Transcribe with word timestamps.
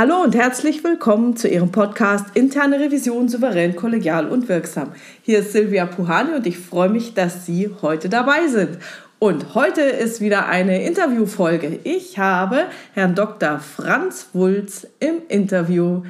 Hallo 0.00 0.22
und 0.22 0.34
herzlich 0.34 0.82
willkommen 0.82 1.36
zu 1.36 1.46
Ihrem 1.46 1.72
Podcast 1.72 2.28
Interne 2.32 2.80
Revision 2.80 3.28
souverän, 3.28 3.76
kollegial 3.76 4.30
und 4.30 4.48
wirksam. 4.48 4.94
Hier 5.20 5.40
ist 5.40 5.52
Silvia 5.52 5.84
Puhani 5.84 6.32
und 6.32 6.46
ich 6.46 6.58
freue 6.58 6.88
mich, 6.88 7.12
dass 7.12 7.44
Sie 7.44 7.68
heute 7.82 8.08
dabei 8.08 8.48
sind. 8.48 8.78
Und 9.18 9.54
heute 9.54 9.82
ist 9.82 10.22
wieder 10.22 10.46
eine 10.46 10.86
Interviewfolge. 10.86 11.80
Ich 11.84 12.18
habe 12.18 12.64
Herrn 12.94 13.14
Dr. 13.14 13.58
Franz 13.58 14.28
Wulz 14.32 14.86
im 15.00 15.16
Interview. 15.28 16.04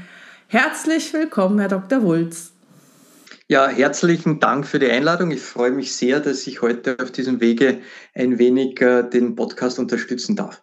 Herzlich 0.46 1.12
willkommen, 1.12 1.58
Herr 1.58 1.66
Dr. 1.66 2.04
Wulz. 2.04 2.52
Ja, 3.48 3.66
herzlichen 3.66 4.38
Dank 4.38 4.68
für 4.68 4.78
die 4.78 4.88
Einladung. 4.88 5.32
Ich 5.32 5.42
freue 5.42 5.72
mich 5.72 5.96
sehr, 5.96 6.20
dass 6.20 6.46
ich 6.46 6.62
heute 6.62 6.96
auf 7.02 7.10
diesem 7.10 7.40
Wege 7.40 7.78
ein 8.14 8.38
wenig 8.38 8.80
äh, 8.80 9.02
den 9.02 9.34
Podcast 9.34 9.80
unterstützen 9.80 10.36
darf. 10.36 10.62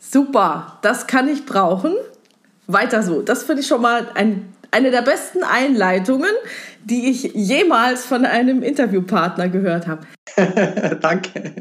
Super, 0.00 0.80
das 0.82 1.06
kann 1.06 1.28
ich 1.28 1.46
brauchen. 1.46 1.94
Weiter 2.66 3.02
so. 3.02 3.22
Das 3.22 3.44
finde 3.44 3.62
ich 3.62 3.68
schon 3.68 3.82
mal 3.82 4.08
ein, 4.14 4.52
eine 4.70 4.90
der 4.90 5.02
besten 5.02 5.42
Einleitungen, 5.42 6.30
die 6.84 7.10
ich 7.10 7.32
jemals 7.34 8.04
von 8.04 8.24
einem 8.24 8.62
Interviewpartner 8.62 9.48
gehört 9.48 9.86
habe. 9.86 10.06
Danke. 11.00 11.54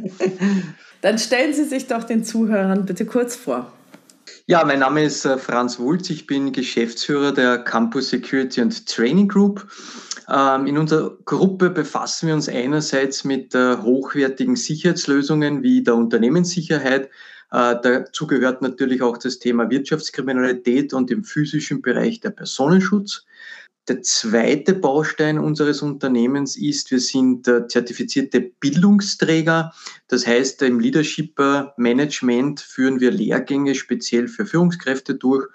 Dann 1.01 1.17
stellen 1.17 1.53
Sie 1.53 1.65
sich 1.65 1.87
doch 1.87 2.03
den 2.03 2.23
Zuhörern 2.23 2.85
bitte 2.85 3.05
kurz 3.05 3.35
vor. 3.35 3.71
Ja, 4.47 4.63
mein 4.63 4.79
Name 4.79 5.03
ist 5.03 5.25
äh, 5.25 5.37
Franz 5.37 5.79
Wulz. 5.79 6.09
Ich 6.11 6.27
bin 6.27 6.51
Geschäftsführer 6.51 7.31
der 7.31 7.59
Campus 7.59 8.09
Security 8.09 8.61
and 8.61 8.87
Training 8.87 9.27
Group. 9.27 9.67
Ähm, 10.29 10.67
in 10.67 10.77
unserer 10.77 11.17
Gruppe 11.25 11.69
befassen 11.69 12.27
wir 12.27 12.35
uns 12.35 12.49
einerseits 12.49 13.23
mit 13.23 13.55
äh, 13.55 13.77
hochwertigen 13.77 14.55
Sicherheitslösungen 14.55 15.63
wie 15.63 15.83
der 15.83 15.95
Unternehmenssicherheit, 15.95 17.09
dazu 17.49 18.27
gehört 18.27 18.61
natürlich 18.61 19.01
auch 19.01 19.17
das 19.17 19.39
Thema 19.39 19.69
Wirtschaftskriminalität 19.69 20.93
und 20.93 21.11
im 21.11 21.23
physischen 21.23 21.81
Bereich 21.81 22.19
der 22.19 22.31
Personenschutz. 22.31 23.25
Der 23.87 24.01
zweite 24.01 24.73
Baustein 24.73 25.37
unseres 25.37 25.83
Unternehmens 25.83 26.57
ist, 26.57 26.89
wir 26.89 26.99
sind 26.99 27.47
äh, 27.47 27.67
zertifizierte 27.67 28.41
Bildungsträger. 28.41 29.73
Das 30.07 30.25
heißt, 30.25 30.63
im 30.63 30.79
Leadership 30.79 31.39
Management 31.77 32.61
führen 32.61 32.99
wir 32.99 33.11
Lehrgänge 33.11 33.75
speziell 33.75 34.27
für 34.27 34.47
Führungskräfte 34.47 35.13
durch. 35.13 35.45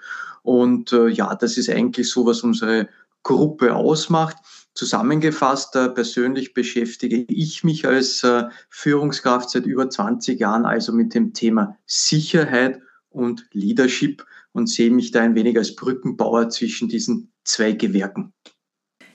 Und 0.43 0.93
äh, 0.93 1.09
ja, 1.09 1.35
das 1.35 1.57
ist 1.57 1.69
eigentlich 1.69 2.09
so, 2.09 2.25
was 2.25 2.41
unsere 2.41 2.87
Gruppe 3.23 3.75
ausmacht. 3.75 4.37
Zusammengefasst, 4.73 5.75
äh, 5.75 5.89
persönlich 5.89 6.53
beschäftige 6.53 7.25
ich 7.27 7.63
mich 7.63 7.85
als 7.85 8.23
äh, 8.23 8.43
Führungskraft 8.69 9.49
seit 9.49 9.65
über 9.65 9.89
20 9.89 10.39
Jahren 10.39 10.65
also 10.65 10.93
mit 10.93 11.13
dem 11.13 11.33
Thema 11.33 11.77
Sicherheit 11.85 12.79
und 13.09 13.45
Leadership 13.51 14.25
und 14.53 14.67
sehe 14.67 14.91
mich 14.91 15.11
da 15.11 15.21
ein 15.21 15.35
wenig 15.35 15.57
als 15.57 15.75
Brückenbauer 15.75 16.49
zwischen 16.49 16.87
diesen 16.87 17.31
zwei 17.43 17.73
Gewerken. 17.73 18.33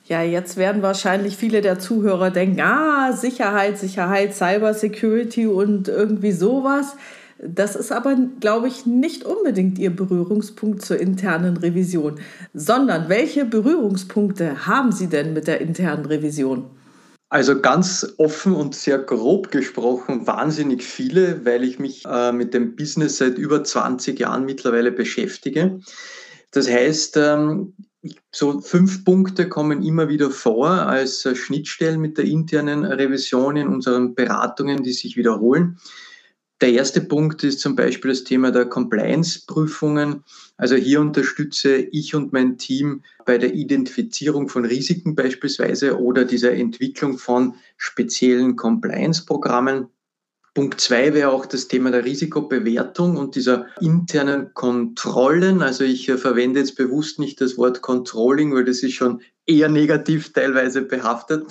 Ja, 0.08 0.22
jetzt 0.22 0.56
werden 0.56 0.82
wahrscheinlich 0.82 1.36
viele 1.36 1.62
der 1.62 1.80
Zuhörer 1.80 2.30
denken, 2.30 2.60
ah, 2.60 3.12
Sicherheit, 3.12 3.76
Sicherheit, 3.78 4.34
Cyber 4.34 4.72
Security 4.72 5.48
und 5.48 5.88
irgendwie 5.88 6.30
sowas. 6.30 6.96
Das 7.38 7.76
ist 7.76 7.92
aber, 7.92 8.16
glaube 8.40 8.68
ich, 8.68 8.86
nicht 8.86 9.24
unbedingt 9.24 9.78
Ihr 9.78 9.94
Berührungspunkt 9.94 10.82
zur 10.82 10.98
internen 10.98 11.58
Revision, 11.58 12.18
sondern 12.54 13.08
welche 13.08 13.44
Berührungspunkte 13.44 14.66
haben 14.66 14.90
Sie 14.90 15.08
denn 15.08 15.34
mit 15.34 15.46
der 15.46 15.60
internen 15.60 16.06
Revision? 16.06 16.64
Also 17.28 17.60
ganz 17.60 18.14
offen 18.18 18.54
und 18.54 18.74
sehr 18.74 18.98
grob 18.98 19.50
gesprochen, 19.50 20.26
wahnsinnig 20.26 20.82
viele, 20.82 21.44
weil 21.44 21.64
ich 21.64 21.78
mich 21.78 22.04
äh, 22.06 22.32
mit 22.32 22.54
dem 22.54 22.76
Business 22.76 23.18
seit 23.18 23.36
über 23.36 23.64
20 23.64 24.18
Jahren 24.18 24.44
mittlerweile 24.44 24.92
beschäftige. 24.92 25.80
Das 26.52 26.70
heißt, 26.70 27.16
ähm, 27.16 27.74
so 28.32 28.60
fünf 28.60 29.04
Punkte 29.04 29.48
kommen 29.48 29.82
immer 29.82 30.08
wieder 30.08 30.30
vor 30.30 30.68
als 30.68 31.28
Schnittstellen 31.36 32.00
mit 32.00 32.16
der 32.16 32.24
internen 32.24 32.84
Revision 32.84 33.56
in 33.56 33.68
unseren 33.68 34.14
Beratungen, 34.14 34.84
die 34.84 34.92
sich 34.92 35.16
wiederholen. 35.16 35.78
Der 36.62 36.72
erste 36.72 37.02
Punkt 37.02 37.44
ist 37.44 37.60
zum 37.60 37.76
Beispiel 37.76 38.10
das 38.10 38.24
Thema 38.24 38.50
der 38.50 38.64
Compliance-Prüfungen. 38.64 40.24
Also 40.56 40.74
hier 40.74 41.02
unterstütze 41.02 41.76
ich 41.76 42.14
und 42.14 42.32
mein 42.32 42.56
Team 42.56 43.02
bei 43.26 43.36
der 43.36 43.52
Identifizierung 43.52 44.48
von 44.48 44.64
Risiken 44.64 45.14
beispielsweise 45.14 46.00
oder 46.00 46.24
dieser 46.24 46.52
Entwicklung 46.52 47.18
von 47.18 47.56
speziellen 47.76 48.56
Compliance-Programmen. 48.56 49.88
Punkt 50.56 50.80
zwei 50.80 51.12
wäre 51.12 51.28
auch 51.28 51.44
das 51.44 51.68
Thema 51.68 51.90
der 51.90 52.06
Risikobewertung 52.06 53.18
und 53.18 53.34
dieser 53.34 53.66
internen 53.82 54.54
Kontrollen. 54.54 55.60
Also 55.60 55.84
ich 55.84 56.08
äh, 56.08 56.16
verwende 56.16 56.60
jetzt 56.60 56.76
bewusst 56.76 57.18
nicht 57.18 57.42
das 57.42 57.58
Wort 57.58 57.82
Controlling, 57.82 58.54
weil 58.54 58.64
das 58.64 58.82
ist 58.82 58.94
schon 58.94 59.20
eher 59.44 59.68
negativ 59.68 60.32
teilweise 60.32 60.80
behaftet. 60.80 61.44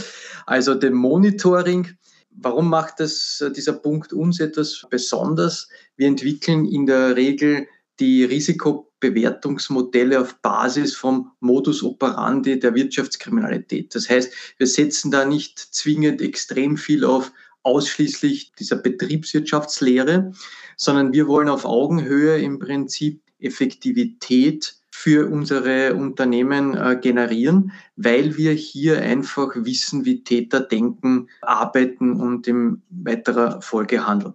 Also 0.48 0.74
dem 0.74 0.96
Monitoring 0.96 1.90
Warum 2.38 2.70
macht 2.70 3.00
das, 3.00 3.42
äh, 3.42 3.52
dieser 3.52 3.74
Punkt 3.74 4.14
uns 4.14 4.40
etwas 4.40 4.86
besonders? 4.90 5.70
Wir 5.96 6.08
entwickeln 6.08 6.66
in 6.66 6.86
der 6.86 7.16
Regel 7.16 7.68
die 8.00 8.24
Risikobewertungsmodelle 8.26 10.20
auf 10.20 10.36
Basis 10.42 10.96
vom 10.96 11.32
Modus 11.40 11.82
operandi 11.82 12.60
der 12.60 12.76
Wirtschaftskriminalität. 12.76 13.96
Das 13.96 14.10
heißt, 14.10 14.34
wir 14.58 14.68
setzen 14.68 15.12
da 15.12 15.26
nicht 15.26 15.60
zwingend 15.60 16.22
extrem 16.22 16.78
viel 16.78 17.06
auf 17.06 17.32
ausschließlich 17.64 18.52
dieser 18.60 18.76
Betriebswirtschaftslehre, 18.76 20.34
sondern 20.78 21.14
wir 21.14 21.28
wollen 21.28 21.50
auf 21.50 21.66
Augenhöhe 21.66 22.38
im 22.40 22.60
Prinzip 22.60 23.22
Effektivität 23.40 24.76
für 25.06 25.28
unsere 25.30 25.94
Unternehmen 25.94 26.76
äh, 26.76 26.98
generieren, 27.00 27.72
weil 27.96 28.38
wir 28.38 28.54
hier 28.54 29.04
einfach 29.04 29.52
wissen, 29.56 30.04
wie 30.04 30.24
Täter 30.24 30.62
denken, 30.62 31.28
arbeiten 31.42 32.20
und 32.20 32.48
in 32.48 32.82
weiterer 32.90 33.62
Folge 33.62 34.08
handeln. 34.08 34.34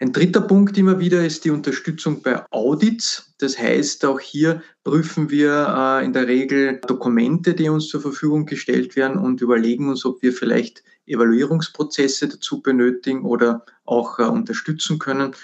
Ein 0.00 0.14
dritter 0.14 0.40
Punkt 0.40 0.78
immer 0.78 0.98
wieder 0.98 1.26
ist 1.26 1.44
die 1.44 1.50
Unterstützung 1.50 2.22
bei 2.22 2.42
Audits. 2.50 3.34
Das 3.36 3.58
heißt, 3.58 4.06
auch 4.06 4.18
hier 4.18 4.62
prüfen 4.82 5.28
wir 5.28 6.00
äh, 6.00 6.06
in 6.06 6.14
der 6.14 6.26
Regel 6.26 6.80
Dokumente, 6.86 7.52
die 7.52 7.68
uns 7.68 7.88
zur 7.88 8.00
Verfügung 8.00 8.46
gestellt 8.46 8.96
werden 8.96 9.18
und 9.18 9.42
überlegen 9.42 9.90
uns, 9.90 10.06
ob 10.06 10.22
wir 10.22 10.32
vielleicht 10.32 10.84
Evaluierungsprozesse 11.04 12.28
dazu 12.28 12.62
benötigen 12.62 13.26
oder 13.26 13.66
auch 13.84 14.18
äh, 14.18 14.22
unterstützen 14.22 14.98
können. 14.98 15.34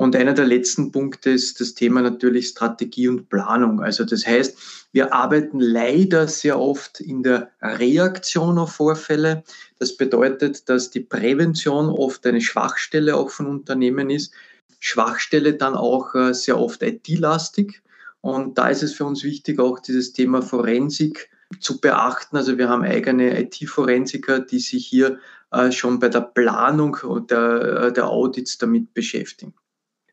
Und 0.00 0.16
einer 0.16 0.32
der 0.32 0.46
letzten 0.46 0.92
Punkte 0.92 1.28
ist 1.28 1.60
das 1.60 1.74
Thema 1.74 2.00
natürlich 2.00 2.48
Strategie 2.48 3.06
und 3.06 3.28
Planung. 3.28 3.82
Also 3.82 4.06
das 4.06 4.26
heißt, 4.26 4.56
wir 4.92 5.12
arbeiten 5.12 5.60
leider 5.60 6.26
sehr 6.26 6.58
oft 6.58 7.00
in 7.00 7.22
der 7.22 7.50
Reaktion 7.60 8.56
auf 8.56 8.72
Vorfälle. 8.72 9.44
Das 9.78 9.98
bedeutet, 9.98 10.70
dass 10.70 10.88
die 10.88 11.00
Prävention 11.00 11.90
oft 11.90 12.24
eine 12.26 12.40
Schwachstelle 12.40 13.14
auch 13.14 13.28
von 13.28 13.44
Unternehmen 13.44 14.08
ist. 14.08 14.32
Schwachstelle 14.78 15.52
dann 15.52 15.74
auch 15.74 16.14
äh, 16.14 16.32
sehr 16.32 16.58
oft 16.58 16.82
IT-lastig. 16.82 17.82
Und 18.22 18.56
da 18.56 18.70
ist 18.70 18.82
es 18.82 18.94
für 18.94 19.04
uns 19.04 19.22
wichtig, 19.22 19.60
auch 19.60 19.80
dieses 19.80 20.14
Thema 20.14 20.40
Forensik 20.40 21.28
zu 21.60 21.78
beachten. 21.78 22.38
Also 22.38 22.56
wir 22.56 22.70
haben 22.70 22.84
eigene 22.84 23.38
IT-Forensiker, 23.38 24.40
die 24.40 24.60
sich 24.60 24.86
hier 24.86 25.18
äh, 25.52 25.70
schon 25.70 25.98
bei 25.98 26.08
der 26.08 26.22
Planung 26.22 26.96
äh, 27.28 27.92
der 27.92 28.08
Audits 28.08 28.56
damit 28.56 28.94
beschäftigen. 28.94 29.52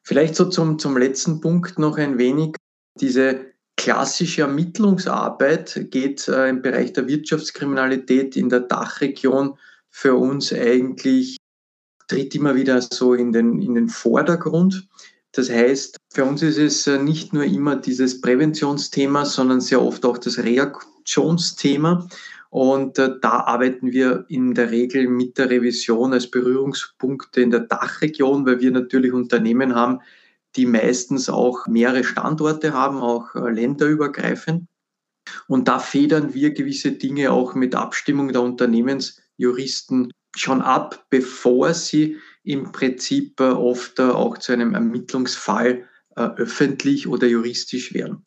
Vielleicht 0.07 0.35
so 0.37 0.45
zum, 0.45 0.79
zum 0.79 0.95
letzten 0.95 1.41
Punkt 1.41 1.77
noch 1.79 1.97
ein 1.97 2.17
wenig. 2.17 2.55
Diese 2.97 3.47
klassische 3.75 4.43
Ermittlungsarbeit 4.43 5.87
geht 5.91 6.29
äh, 6.29 6.47
im 6.47 6.61
Bereich 6.61 6.93
der 6.93 7.09
Wirtschaftskriminalität 7.09 8.37
in 8.37 8.47
der 8.47 8.61
Dachregion 8.61 9.57
für 9.89 10.15
uns 10.15 10.53
eigentlich, 10.53 11.35
tritt 12.07 12.33
immer 12.35 12.55
wieder 12.55 12.81
so 12.81 13.15
in 13.15 13.33
den, 13.33 13.61
in 13.61 13.75
den 13.75 13.89
Vordergrund. 13.89 14.87
Das 15.33 15.49
heißt, 15.49 15.97
für 16.13 16.23
uns 16.23 16.41
ist 16.41 16.57
es 16.57 16.87
äh, 16.87 16.99
nicht 16.99 17.33
nur 17.33 17.43
immer 17.43 17.75
dieses 17.75 18.21
Präventionsthema, 18.21 19.25
sondern 19.25 19.59
sehr 19.59 19.81
oft 19.81 20.05
auch 20.05 20.17
das 20.17 20.37
Reaktionsthema. 20.37 22.07
Und 22.57 22.97
äh, 22.97 23.19
da 23.21 23.41
arbeiten 23.41 23.91
wir 23.91 24.25
in 24.29 24.55
der 24.55 24.71
Regel 24.71 25.07
mit 25.07 25.37
der 25.37 25.51
Revision 25.51 26.11
als 26.11 26.31
Berührungspunkte 26.31 27.39
in 27.39 27.51
der 27.51 27.59
Dachregion, 27.59 28.47
weil 28.47 28.59
wir 28.59 28.71
natürlich 28.71 29.13
Unternehmen 29.13 29.75
haben, 29.75 29.99
die 30.55 30.65
meistens 30.65 31.29
auch 31.29 31.67
mehrere 31.67 32.03
Standorte 32.03 32.73
haben, 32.73 32.97
auch 32.97 33.35
äh, 33.35 33.51
länderübergreifend. 33.51 34.65
Und 35.47 35.67
da 35.67 35.77
federn 35.77 36.33
wir 36.33 36.49
gewisse 36.49 36.93
Dinge 36.93 37.31
auch 37.31 37.53
mit 37.53 37.75
Abstimmung 37.75 38.33
der 38.33 38.41
Unternehmensjuristen 38.41 40.11
schon 40.35 40.63
ab, 40.63 41.05
bevor 41.11 41.75
sie 41.75 42.17
im 42.43 42.71
Prinzip 42.71 43.39
äh, 43.39 43.51
oft 43.51 43.99
auch 43.99 44.35
zu 44.39 44.53
einem 44.53 44.73
Ermittlungsfall 44.73 45.87
öffentlich 46.15 47.07
oder 47.07 47.27
juristisch 47.27 47.93
werden 47.93 48.25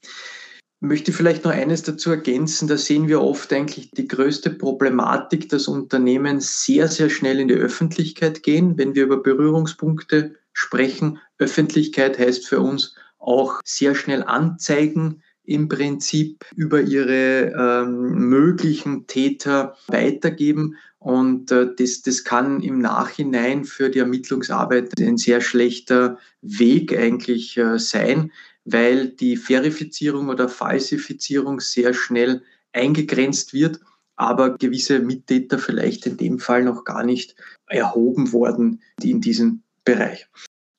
möchte 0.81 1.13
vielleicht 1.13 1.45
noch 1.45 1.53
eines 1.53 1.83
dazu 1.83 2.11
ergänzen. 2.11 2.67
Da 2.67 2.77
sehen 2.77 3.07
wir 3.07 3.21
oft 3.21 3.53
eigentlich 3.53 3.91
die 3.91 4.09
größte 4.09 4.51
Problematik, 4.51 5.49
dass 5.51 5.69
Unternehmen 5.69 6.41
sehr, 6.41 6.89
sehr 6.89 7.11
schnell 7.11 7.39
in 7.39 7.49
die 7.49 7.55
Öffentlichkeit 7.55 8.43
gehen. 8.43 8.79
Wenn 8.79 8.95
wir 8.95 9.05
über 9.05 9.23
Berührungspunkte 9.23 10.37
sprechen, 10.53 11.19
Öffentlichkeit 11.39 12.19
heißt 12.19 12.49
für 12.49 12.61
uns 12.61 12.95
auch 13.19 13.61
sehr 13.65 13.95
schnell 13.95 14.23
Anzeigen 14.23 15.23
im 15.45 15.69
Prinzip 15.69 16.45
über 16.57 16.81
ihre 16.81 17.53
ähm, 17.53 18.29
möglichen 18.29 19.07
Täter 19.07 19.77
weitergeben. 19.89 20.77
Und 20.99 21.51
äh, 21.51 21.75
das, 21.77 22.03
das 22.03 22.25
kann 22.25 22.63
im 22.63 22.79
Nachhinein 22.79 23.65
für 23.65 23.91
die 23.91 23.99
Ermittlungsarbeit 23.99 24.99
ein 25.01 25.17
sehr 25.17 25.41
schlechter 25.41 26.19
Weg 26.41 26.97
eigentlich 26.97 27.57
äh, 27.57 27.79
sein, 27.79 28.33
weil 28.73 29.09
die 29.09 29.37
Verifizierung 29.37 30.29
oder 30.29 30.49
Falsifizierung 30.49 31.61
sehr 31.61 31.95
schnell 31.95 32.43
eingegrenzt 32.73 33.53
wird, 33.53 33.81
aber 34.17 34.57
gewisse 34.57 35.01
Mittäter 35.01 35.59
vielleicht 35.59 36.07
in 36.07 36.17
dem 36.17 36.39
Fall 36.39 36.65
noch 36.65 36.85
gar 36.85 37.05
nicht 37.05 37.35
erhoben 37.67 38.33
worden 38.33 38.83
in 39.03 39.21
diesem 39.21 39.63
Bereich. 39.85 40.29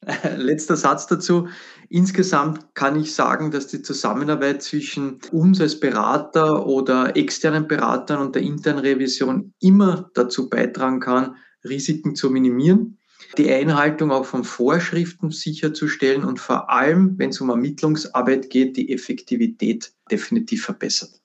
Letzter 0.37 0.75
Satz 0.75 1.07
dazu. 1.07 1.47
Insgesamt 1.89 2.73
kann 2.73 2.99
ich 2.99 3.13
sagen, 3.13 3.51
dass 3.51 3.67
die 3.67 3.81
Zusammenarbeit 3.81 4.63
zwischen 4.63 5.19
uns 5.31 5.59
als 5.61 5.79
Berater 5.79 6.65
oder 6.65 7.15
externen 7.17 7.67
Beratern 7.67 8.21
und 8.21 8.35
der 8.35 8.41
internen 8.41 8.79
Revision 8.79 9.53
immer 9.59 10.09
dazu 10.13 10.49
beitragen 10.49 10.99
kann, 10.99 11.35
Risiken 11.63 12.15
zu 12.15 12.29
minimieren, 12.29 12.97
die 13.37 13.51
Einhaltung 13.51 14.11
auch 14.11 14.25
von 14.25 14.43
Vorschriften 14.43 15.31
sicherzustellen 15.31 16.23
und 16.23 16.39
vor 16.39 16.69
allem, 16.69 17.17
wenn 17.17 17.29
es 17.29 17.41
um 17.41 17.49
Ermittlungsarbeit 17.49 18.49
geht, 18.49 18.77
die 18.77 18.91
Effektivität 18.91 19.93
definitiv 20.11 20.65
verbessert. 20.65 21.21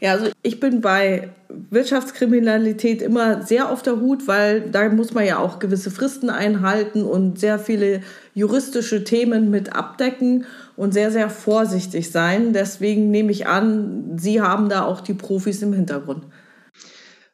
Ja, 0.00 0.12
also 0.12 0.28
ich 0.42 0.60
bin 0.60 0.80
bei 0.80 1.30
Wirtschaftskriminalität 1.48 3.02
immer 3.02 3.42
sehr 3.42 3.70
auf 3.70 3.82
der 3.82 4.00
Hut, 4.00 4.28
weil 4.28 4.60
da 4.70 4.88
muss 4.90 5.12
man 5.12 5.26
ja 5.26 5.38
auch 5.38 5.58
gewisse 5.58 5.90
Fristen 5.90 6.30
einhalten 6.30 7.02
und 7.02 7.40
sehr 7.40 7.58
viele 7.58 8.02
juristische 8.32 9.02
Themen 9.02 9.50
mit 9.50 9.74
abdecken 9.74 10.46
und 10.76 10.94
sehr, 10.94 11.10
sehr 11.10 11.30
vorsichtig 11.30 12.12
sein. 12.12 12.52
Deswegen 12.52 13.10
nehme 13.10 13.32
ich 13.32 13.48
an, 13.48 14.16
Sie 14.16 14.40
haben 14.40 14.68
da 14.68 14.84
auch 14.84 15.00
die 15.00 15.14
Profis 15.14 15.62
im 15.62 15.72
Hintergrund. 15.72 16.24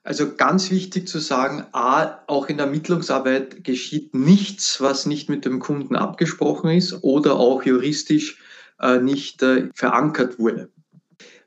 Also 0.05 0.35
ganz 0.37 0.71
wichtig 0.71 1.09
zu 1.09 1.19
sagen, 1.19 1.65
a, 1.73 2.19
auch 2.27 2.49
in 2.49 2.59
der 2.59 2.67
Ermittlungsarbeit 2.67 3.65
geschieht 3.65 4.15
nichts, 4.15 4.83
was 4.83 5.07
nicht 5.07 5.31
mit 5.31 5.47
dem 5.47 5.61
Kunden 5.61 5.97
abgesprochen 5.97 6.69
ist 6.71 7.03
oder 7.03 7.37
auch 7.37 7.63
juristisch 7.63 8.39
äh, 8.81 8.99
nicht 8.99 9.43
äh, 9.43 9.71
verankert 9.75 10.39
wurde. 10.39 10.69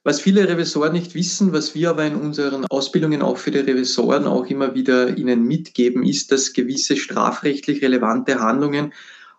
Was 0.04 0.22
viele 0.22 0.50
Revisoren 0.50 0.94
nicht 0.94 1.14
wissen, 1.14 1.54
was 1.54 1.76
wir 1.76 1.92
aber 1.92 2.06
in 2.06 2.16
unseren 2.16 2.66
Ausbildungen 2.66 3.22
auch 3.22 3.38
für 3.38 3.52
die 3.52 3.60
Revisoren 3.60 4.26
auch 4.26 4.48
immer 4.48 4.74
wieder 4.74 5.16
ihnen 5.16 5.44
mitgeben, 5.44 6.04
ist, 6.04 6.32
dass 6.32 6.54
gewisse 6.54 6.98
strafrechtlich 6.98 7.84
relevante 7.84 8.40
Handlungen 8.40 8.92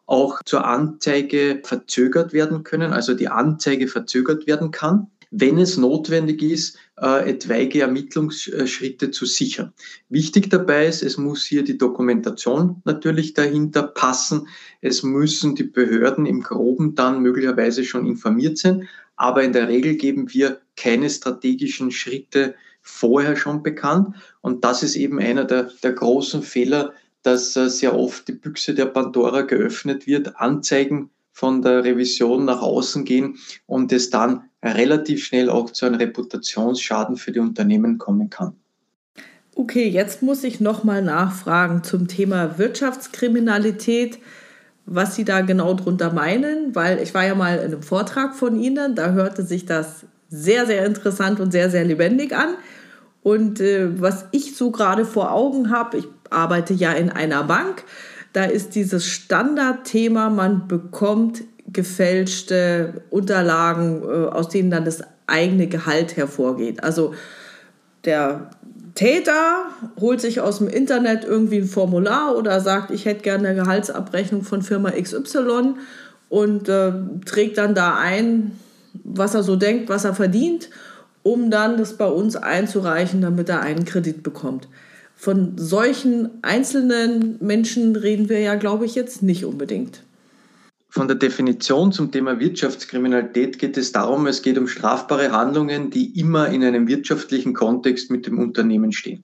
auch 0.07 0.43
zur 0.45 0.65
Anzeige 0.65 1.61
verzögert 1.65 2.33
werden 2.33 2.63
können, 2.63 2.93
also 2.93 3.15
die 3.15 3.29
Anzeige 3.29 3.89
verzögert 3.89 4.47
werden 4.47 4.71
kann, 4.71 5.09
wenn 5.31 5.59
es 5.59 5.77
notwendig 5.77 6.43
ist, 6.43 6.79
äh, 7.01 7.31
etwaige 7.31 7.83
Ermittlungsschritte 7.83 9.11
zu 9.11 9.27
sichern. 9.27 9.73
Wichtig 10.09 10.51
dabei 10.51 10.87
ist, 10.87 11.03
es 11.03 11.19
muss 11.19 11.45
hier 11.45 11.65
die 11.65 11.79
Dokumentation 11.79 12.81
natürlich 12.85 13.35
dahinter 13.35 13.83
passen. 13.83 14.49
Es 14.81 15.03
müssen 15.03 15.55
die 15.55 15.65
Behörden 15.65 16.27
im 16.27 16.43
Groben 16.43 16.95
dann 16.95 17.21
möglicherweise 17.21 17.85
schon 17.85 18.07
informiert 18.07 18.59
sein, 18.59 18.89
aber 19.17 19.43
in 19.43 19.53
der 19.53 19.69
Regel 19.69 19.97
geben 19.97 20.33
wir 20.33 20.61
keine 20.77 21.11
strategischen 21.11 21.91
Schritte 21.91 22.55
vorher 22.81 23.37
schon 23.37 23.63
bekannt. 23.63 24.15
Und 24.41 24.65
das 24.65 24.83
ist 24.83 24.97
eben 24.97 25.19
einer 25.19 25.45
der, 25.45 25.71
der 25.83 25.93
großen 25.93 26.43
Fehler, 26.43 26.93
dass 27.23 27.57
äh, 27.57 27.69
sehr 27.69 27.97
oft 27.97 28.29
die 28.29 28.33
Büchse 28.33 28.75
der 28.75 28.87
Pandora 28.87 29.43
geöffnet 29.43 30.07
wird, 30.07 30.37
Anzeigen 30.37 31.11
von 31.33 31.63
der 31.63 31.85
Revision 31.85 32.45
nach 32.45 32.63
außen 32.63 33.05
gehen 33.05 33.39
und 33.67 33.93
es 33.93 34.11
dann 34.11 34.48
relativ 34.63 35.25
schnell 35.25 35.51
auch 35.51 35.71
zu 35.71 35.87
einem 35.87 35.97
Reputationsschaden 35.97 37.17
für 37.17 37.33
die 37.33 37.41
Unternehmen 37.41 37.99
kommen 37.99 38.31
kann. 38.31 38.55
Okay, 39.55 39.89
jetzt 39.89 40.23
muss 40.23 40.45
ich 40.45 40.61
nochmal 40.61 41.03
nachfragen 41.03 41.83
zum 41.83 42.07
Thema 42.07 42.59
Wirtschaftskriminalität 42.59 44.19
was 44.91 45.15
Sie 45.15 45.25
da 45.25 45.43
genau 45.43 45.75
drunter 45.75 46.13
meinen, 46.13 46.75
weil 46.75 47.01
ich 47.01 47.13
war 47.13 47.25
ja 47.25 47.35
mal 47.35 47.59
in 47.59 47.65
einem 47.65 47.83
Vortrag 47.83 48.35
von 48.35 48.59
Ihnen, 48.59 48.95
da 48.95 49.13
hörte 49.13 49.45
sich 49.45 49.67
das 49.67 50.07
sehr, 50.31 50.67
sehr 50.67 50.87
interessant 50.87 51.41
und 51.41 51.53
sehr, 51.53 51.71
sehr 51.71 51.85
lebendig 51.85 52.35
an. 52.35 52.55
Und 53.23 53.61
äh, 53.61 54.01
was 54.01 54.27
ich 54.33 54.57
so 54.57 54.71
gerade 54.71 55.05
vor 55.05 55.33
Augen 55.33 55.71
habe, 55.71 55.99
ich 55.99 56.09
arbeite 56.31 56.73
ja 56.73 56.93
in 56.93 57.11
einer 57.11 57.45
Bank, 57.45 57.85
da 58.33 58.45
ist 58.45 58.75
dieses 58.75 59.07
Standardthema, 59.07 60.31
man 60.31 60.69
bekommt 60.69 61.43
gefälschte 61.73 63.03
Unterlagen, 63.11 64.03
äh, 64.03 64.29
aus 64.29 64.49
denen 64.49 64.71
dann 64.71 64.85
das 64.85 65.03
eigene 65.27 65.67
Gehalt 65.67 66.17
hervorgeht. 66.17 66.83
Also 66.83 67.15
der 68.05 68.51
Täter 68.95 69.67
holt 70.01 70.21
sich 70.21 70.41
aus 70.41 70.59
dem 70.59 70.69
Internet 70.69 71.25
irgendwie 71.25 71.59
ein 71.59 71.69
Formular 71.69 72.37
oder 72.37 72.61
sagt, 72.61 72.91
ich 72.91 73.05
hätte 73.05 73.23
gerne 73.23 73.49
eine 73.49 73.63
Gehaltsabrechnung 73.63 74.43
von 74.43 74.63
Firma 74.63 74.91
XY 74.91 75.75
und 76.29 76.69
äh, 76.69 76.93
trägt 77.25 77.59
dann 77.59 77.75
da 77.75 77.97
ein, 77.97 78.53
was 79.05 79.35
er 79.35 79.43
so 79.43 79.57
denkt, 79.57 79.89
was 79.89 80.05
er 80.05 80.15
verdient, 80.15 80.71
um 81.23 81.51
dann 81.51 81.77
das 81.77 81.97
bei 81.97 82.07
uns 82.07 82.37
einzureichen, 82.37 83.21
damit 83.21 83.49
er 83.49 83.61
einen 83.61 83.85
Kredit 83.85 84.23
bekommt. 84.23 84.69
Von 85.15 85.53
solchen 85.57 86.31
einzelnen 86.43 87.37
Menschen 87.41 87.97
reden 87.97 88.29
wir 88.29 88.41
ja, 88.41 88.55
glaube 88.55 88.85
ich, 88.85 88.95
jetzt 88.95 89.23
nicht 89.23 89.45
unbedingt. 89.45 90.03
Von 90.99 91.07
der 91.07 91.17
Definition 91.17 91.93
zum 91.93 92.11
Thema 92.11 92.41
Wirtschaftskriminalität 92.41 93.61
geht 93.61 93.77
es 93.77 93.93
darum, 93.93 94.27
es 94.27 94.43
geht 94.43 94.59
um 94.59 94.67
strafbare 94.67 95.31
Handlungen, 95.31 95.91
die 95.91 96.19
immer 96.19 96.49
in 96.49 96.65
einem 96.65 96.89
wirtschaftlichen 96.89 97.55
Kontext 97.55 98.11
mit 98.11 98.27
dem 98.27 98.41
Unternehmen 98.41 98.91
stehen. 98.91 99.23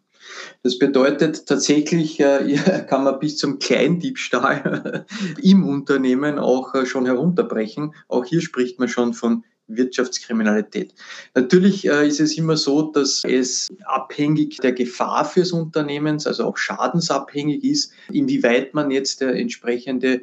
Das 0.62 0.78
bedeutet 0.78 1.46
tatsächlich, 1.46 2.20
äh, 2.20 2.84
kann 2.88 3.02
man 3.02 3.18
bis 3.18 3.38
zum 3.38 3.58
Kleindiebstahl 3.58 5.04
im 5.42 5.66
Unternehmen 5.66 6.38
auch 6.38 6.76
äh, 6.76 6.86
schon 6.86 7.06
herunterbrechen. 7.06 7.92
Auch 8.06 8.24
hier 8.24 8.40
spricht 8.40 8.78
man 8.78 8.88
schon 8.88 9.12
von 9.12 9.42
Wirtschaftskriminalität. 9.66 10.94
Natürlich 11.34 11.88
äh, 11.88 12.06
ist 12.06 12.20
es 12.20 12.38
immer 12.38 12.56
so, 12.56 12.92
dass 12.92 13.22
es 13.24 13.66
abhängig 13.86 14.58
der 14.58 14.74
Gefahr 14.74 15.24
fürs 15.24 15.50
Unternehmen, 15.50 16.22
also 16.24 16.44
auch 16.44 16.56
schadensabhängig 16.56 17.64
ist, 17.64 17.92
inwieweit 18.12 18.74
man 18.74 18.92
jetzt 18.92 19.22
der 19.22 19.34
entsprechende 19.34 20.22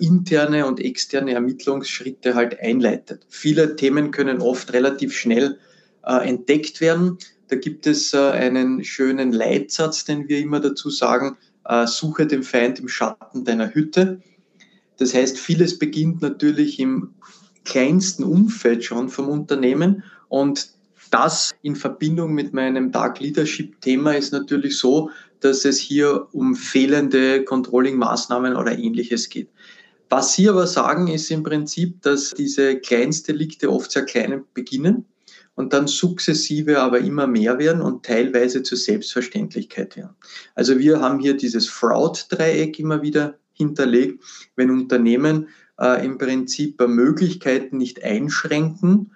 interne 0.00 0.66
und 0.66 0.80
externe 0.80 1.34
Ermittlungsschritte 1.34 2.34
halt 2.34 2.60
einleitet. 2.60 3.26
Viele 3.28 3.76
Themen 3.76 4.12
können 4.12 4.40
oft 4.40 4.72
relativ 4.72 5.16
schnell 5.16 5.58
äh, 6.06 6.28
entdeckt 6.28 6.80
werden. 6.80 7.18
Da 7.48 7.56
gibt 7.56 7.86
es 7.86 8.14
äh, 8.14 8.18
einen 8.18 8.84
schönen 8.84 9.32
Leitsatz, 9.32 10.04
den 10.04 10.28
wir 10.28 10.38
immer 10.38 10.60
dazu 10.60 10.90
sagen, 10.90 11.36
äh, 11.64 11.86
suche 11.86 12.26
den 12.26 12.42
Feind 12.42 12.78
im 12.78 12.88
Schatten 12.88 13.44
deiner 13.44 13.74
Hütte. 13.74 14.20
Das 14.98 15.14
heißt, 15.14 15.38
vieles 15.38 15.78
beginnt 15.78 16.22
natürlich 16.22 16.78
im 16.78 17.14
kleinsten 17.64 18.24
Umfeld 18.24 18.84
schon 18.84 19.08
vom 19.08 19.28
Unternehmen 19.28 20.04
und 20.28 20.70
das 21.10 21.54
in 21.62 21.76
Verbindung 21.76 22.34
mit 22.34 22.52
meinem 22.52 22.90
Dark 22.90 23.20
Leadership 23.20 23.80
Thema 23.80 24.12
ist 24.12 24.32
natürlich 24.32 24.78
so, 24.78 25.10
dass 25.40 25.64
es 25.64 25.78
hier 25.78 26.26
um 26.32 26.56
fehlende 26.56 27.44
Controlling-Maßnahmen 27.44 28.56
oder 28.56 28.76
ähnliches 28.76 29.28
geht. 29.28 29.48
Was 30.16 30.34
Sie 30.34 30.48
aber 30.48 30.68
sagen, 30.68 31.08
ist 31.08 31.28
im 31.32 31.42
Prinzip, 31.42 32.00
dass 32.02 32.30
diese 32.30 32.78
Kleinstdelikte 32.78 33.68
oft 33.68 33.90
sehr 33.90 34.04
klein 34.04 34.44
beginnen 34.54 35.06
und 35.56 35.72
dann 35.72 35.88
sukzessive 35.88 36.78
aber 36.78 37.00
immer 37.00 37.26
mehr 37.26 37.58
werden 37.58 37.82
und 37.82 38.06
teilweise 38.06 38.62
zur 38.62 38.78
Selbstverständlichkeit 38.78 39.96
werden. 39.96 40.14
Also 40.54 40.78
wir 40.78 41.00
haben 41.00 41.18
hier 41.18 41.36
dieses 41.36 41.66
Fraud-Dreieck 41.66 42.78
immer 42.78 43.02
wieder 43.02 43.40
hinterlegt, 43.54 44.22
wenn 44.54 44.70
Unternehmen 44.70 45.48
äh, 45.80 46.06
im 46.06 46.16
Prinzip 46.16 46.80
Möglichkeiten 46.80 47.76
nicht 47.76 48.04
einschränken, 48.04 49.10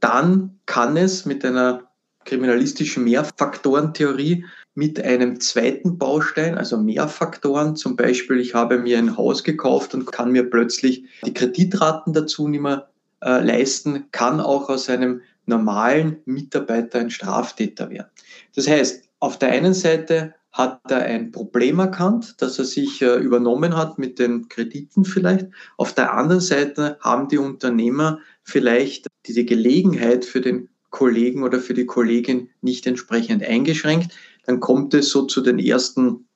dann 0.00 0.58
kann 0.66 0.96
es 0.96 1.26
mit 1.26 1.44
einer 1.44 1.92
kriminalistischen 2.24 3.04
Mehrfaktorentheorie 3.04 4.46
mit 4.74 5.02
einem 5.02 5.40
zweiten 5.40 5.98
Baustein, 5.98 6.58
also 6.58 6.76
mehr 6.76 7.08
Faktoren. 7.08 7.76
Zum 7.76 7.96
Beispiel, 7.96 8.40
ich 8.40 8.54
habe 8.54 8.78
mir 8.78 8.98
ein 8.98 9.16
Haus 9.16 9.44
gekauft 9.44 9.94
und 9.94 10.10
kann 10.10 10.32
mir 10.32 10.48
plötzlich 10.48 11.04
die 11.24 11.34
Kreditraten 11.34 12.12
dazu 12.12 12.48
nicht 12.48 12.60
mehr 12.60 12.88
äh, 13.22 13.42
leisten, 13.44 14.06
kann 14.10 14.40
auch 14.40 14.68
aus 14.68 14.90
einem 14.90 15.22
normalen 15.46 16.16
Mitarbeiter 16.24 16.98
ein 16.98 17.10
Straftäter 17.10 17.90
werden. 17.90 18.08
Das 18.54 18.68
heißt, 18.68 19.04
auf 19.20 19.38
der 19.38 19.50
einen 19.50 19.74
Seite 19.74 20.34
hat 20.50 20.80
er 20.88 21.02
ein 21.02 21.32
Problem 21.32 21.80
erkannt, 21.80 22.36
das 22.38 22.58
er 22.58 22.64
sich 22.64 23.02
äh, 23.02 23.16
übernommen 23.16 23.76
hat 23.76 23.98
mit 23.98 24.18
den 24.18 24.48
Krediten 24.48 25.04
vielleicht. 25.04 25.48
Auf 25.76 25.92
der 25.92 26.14
anderen 26.14 26.40
Seite 26.40 26.96
haben 27.00 27.28
die 27.28 27.38
Unternehmer 27.38 28.20
vielleicht 28.42 29.08
diese 29.26 29.44
Gelegenheit 29.44 30.24
für 30.24 30.40
den 30.40 30.68
Kollegen 30.90 31.42
oder 31.42 31.58
für 31.58 31.74
die 31.74 31.86
Kollegin 31.86 32.50
nicht 32.60 32.86
entsprechend 32.86 33.42
eingeschränkt 33.42 34.12
dann 34.46 34.60
kommt 34.60 34.94
es 34.94 35.10
so 35.10 35.22
zu 35.22 35.40
den 35.40 35.58
ersten 35.58 36.26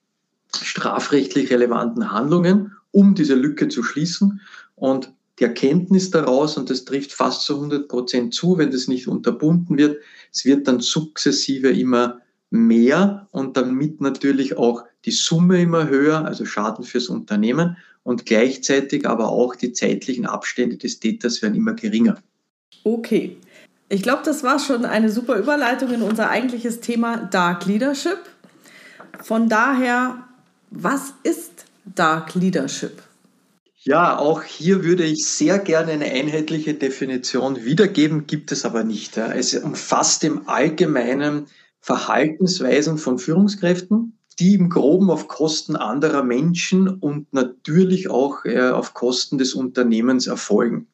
strafrechtlich 0.55 1.51
relevanten 1.51 2.11
Handlungen, 2.11 2.73
um 2.91 3.15
diese 3.15 3.35
Lücke 3.35 3.69
zu 3.69 3.83
schließen. 3.83 4.41
Und 4.77 5.13
die 5.39 5.45
Erkenntnis 5.45 6.11
daraus, 6.11 6.57
und 6.57 6.71
das 6.71 6.85
trifft 6.85 7.13
fast 7.13 7.43
zu 7.43 7.57
100 7.57 7.89
Prozent 7.89 8.35
zu, 8.35 8.59
wenn 8.59 8.71
das 8.71 8.89
nicht 8.89 9.07
unterbunden 9.07 9.79
wird, 9.79 9.99
es 10.33 10.45
wird 10.45 10.67
dann 10.67 10.81
sukzessive 10.81 11.69
immer 11.69 12.21
mehr 12.51 13.29
und 13.31 13.57
damit 13.57 14.01
natürlich 14.01 14.57
auch 14.57 14.85
die 15.05 15.11
Summe 15.11 15.63
immer 15.63 15.89
höher, 15.89 16.25
also 16.25 16.45
Schaden 16.45 16.85
fürs 16.85 17.09
Unternehmen 17.09 17.77
und 18.03 18.27
gleichzeitig 18.27 19.07
aber 19.07 19.29
auch 19.29 19.55
die 19.55 19.73
zeitlichen 19.73 20.27
Abstände 20.27 20.77
des 20.77 20.99
Täters 20.99 21.43
werden 21.43 21.55
immer 21.55 21.75
geringer. 21.75 22.21
Okay. 22.85 23.37
Ich 23.91 24.03
glaube, 24.03 24.23
das 24.25 24.43
war 24.43 24.59
schon 24.59 24.85
eine 24.85 25.11
super 25.11 25.37
Überleitung 25.37 25.91
in 25.93 26.03
unser 26.03 26.29
eigentliches 26.29 26.81
Thema 26.81 27.17
Dark 27.17 27.65
Leadership. 27.65 28.19
Von 29.23 29.49
daher, 29.49 30.25
was 30.71 31.15
ist 31.23 31.65
Dark 31.95 32.35
Leadership? 32.35 33.03
Ja, 33.81 34.19
auch 34.19 34.43
hier 34.43 34.85
würde 34.85 35.05
ich 35.05 35.25
sehr 35.25 35.59
gerne 35.59 35.93
eine 35.93 36.05
einheitliche 36.05 36.75
Definition 36.75 37.65
wiedergeben, 37.65 38.27
gibt 38.27 38.53
es 38.53 38.67
aber 38.67 38.85
nicht. 38.85 39.17
Es 39.17 39.55
umfasst 39.55 40.25
im 40.25 40.47
Allgemeinen 40.49 41.47
Verhaltensweisen 41.81 42.99
von 42.99 43.19
Führungskräften, 43.19 44.19
die 44.39 44.55
im 44.55 44.69
Groben 44.69 45.11
auf 45.11 45.29
Kosten 45.29 45.77
anderer 45.77 46.23
Menschen 46.23 46.89
und 46.89 47.33
natürlich 47.33 48.11
auch 48.11 48.45
äh, 48.45 48.69
auf 48.69 48.93
Kosten 48.93 49.39
des 49.39 49.55
Unternehmens 49.55 50.27
erfolgen. 50.27 50.89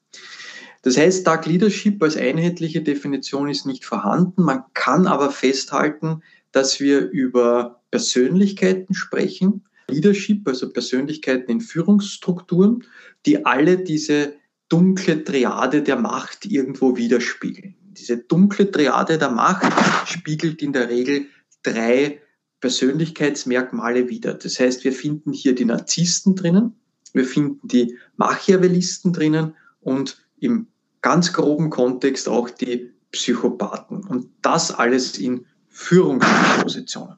Das 0.85 0.99
heißt, 0.99 1.27
Dark 1.27 1.47
Leadership 1.47 2.03
als 2.03 2.17
einheitliche 2.17 2.83
Definition 2.83 3.49
ist 3.49 3.65
nicht 3.65 3.87
vorhanden. 3.87 4.43
Man 4.43 4.65
kann 4.75 5.07
aber 5.07 5.31
festhalten, 5.31 6.23
dass 6.53 6.79
wir 6.79 7.09
über 7.09 7.81
Persönlichkeiten 7.91 8.95
sprechen, 8.95 9.65
Leadership, 9.89 10.47
also 10.47 10.71
Persönlichkeiten 10.71 11.51
in 11.51 11.61
Führungsstrukturen, 11.63 12.85
die 13.25 13.47
alle 13.47 13.79
diese 13.79 14.35
dunkle 14.69 15.25
Triade 15.25 15.83
der 15.83 15.97
Macht 15.97 16.45
irgendwo 16.45 16.97
widerspiegeln. 16.97 17.75
Diese 17.93 18.19
dunkle 18.19 18.71
Triade 18.71 19.19
der 19.19 19.31
Macht 19.31 19.73
spiegelt 20.09 20.61
in 20.63 20.75
der 20.75 20.91
Regel 20.91 21.27
drei 21.63 22.21
Persönlichkeitsmerkmale 22.61 24.11
wider. 24.11 24.35
Das 24.35 24.61
heißt, 24.61 24.85
wir 24.85 24.93
finden 24.93 25.33
hier 25.33 25.55
die 25.55 25.65
Narzissten 25.65 26.35
drinnen, 26.35 26.75
wir 27.13 27.25
finden 27.25 27.69
die 27.69 27.97
Machiavellisten 28.17 29.13
drinnen 29.13 29.55
und 29.81 30.27
im 30.41 30.67
ganz 31.05 31.35
groben 31.35 31.69
Kontext 31.69 32.31
auch 32.31 32.49
die 32.49 32.91
Psychopathen. 33.13 34.05
Und 34.05 34.31
das 34.41 34.73
alles 34.73 35.19
in 35.19 35.45
Führungspositionen. 35.69 37.17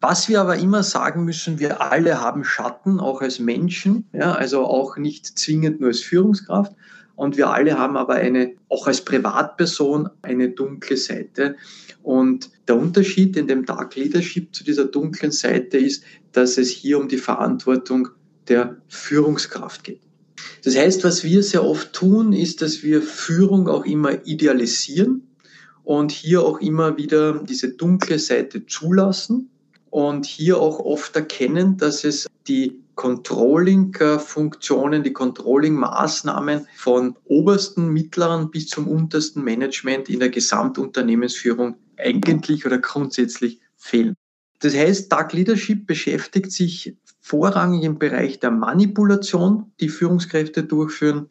Was 0.00 0.28
wir 0.28 0.40
aber 0.40 0.56
immer 0.56 0.82
sagen 0.82 1.24
müssen, 1.24 1.60
wir 1.60 1.80
alle 1.80 2.20
haben 2.20 2.42
Schatten, 2.42 2.98
auch 2.98 3.22
als 3.22 3.38
Menschen, 3.38 4.08
ja, 4.12 4.32
also 4.32 4.64
auch 4.64 4.96
nicht 4.96 5.38
zwingend 5.38 5.78
nur 5.78 5.90
als 5.90 6.00
Führungskraft. 6.00 6.72
Und 7.14 7.36
wir 7.36 7.50
alle 7.50 7.78
haben 7.78 7.96
aber 7.96 8.14
eine, 8.14 8.56
auch 8.68 8.88
als 8.88 9.02
Privatperson, 9.02 10.10
eine 10.22 10.50
dunkle 10.50 10.96
Seite. 10.96 11.54
Und 12.02 12.50
der 12.66 12.76
Unterschied 12.76 13.36
in 13.36 13.46
dem 13.46 13.64
Dark 13.64 13.94
Leadership 13.94 14.52
zu 14.52 14.64
dieser 14.64 14.86
dunklen 14.86 15.30
Seite 15.30 15.78
ist, 15.78 16.02
dass 16.32 16.58
es 16.58 16.68
hier 16.68 16.98
um 16.98 17.06
die 17.06 17.18
Verantwortung 17.18 18.08
der 18.48 18.78
Führungskraft 18.88 19.84
geht. 19.84 20.03
Das 20.62 20.76
heißt, 20.76 21.04
was 21.04 21.24
wir 21.24 21.42
sehr 21.42 21.64
oft 21.64 21.92
tun, 21.92 22.32
ist, 22.32 22.62
dass 22.62 22.82
wir 22.82 23.02
Führung 23.02 23.68
auch 23.68 23.84
immer 23.84 24.26
idealisieren 24.26 25.28
und 25.82 26.12
hier 26.12 26.42
auch 26.42 26.60
immer 26.60 26.96
wieder 26.96 27.42
diese 27.44 27.70
dunkle 27.70 28.18
Seite 28.18 28.66
zulassen 28.66 29.50
und 29.90 30.26
hier 30.26 30.58
auch 30.58 30.80
oft 30.80 31.14
erkennen, 31.14 31.76
dass 31.76 32.04
es 32.04 32.26
die 32.48 32.84
Controlling-Funktionen, 32.94 35.02
die 35.02 35.12
Controlling-Maßnahmen 35.12 36.66
von 36.76 37.16
obersten, 37.24 37.88
mittleren 37.88 38.50
bis 38.50 38.68
zum 38.68 38.88
untersten 38.88 39.42
Management 39.42 40.08
in 40.08 40.20
der 40.20 40.30
Gesamtunternehmensführung 40.30 41.76
eigentlich 41.96 42.64
oder 42.66 42.78
grundsätzlich 42.78 43.60
fehlen. 43.76 44.14
Das 44.60 44.74
heißt, 44.74 45.12
Dark 45.12 45.32
Leadership 45.32 45.86
beschäftigt 45.86 46.52
sich 46.52 46.96
vorrangig 47.24 47.84
im 47.84 47.98
Bereich 47.98 48.38
der 48.38 48.50
Manipulation, 48.50 49.72
die 49.80 49.88
Führungskräfte 49.88 50.62
durchführen. 50.62 51.30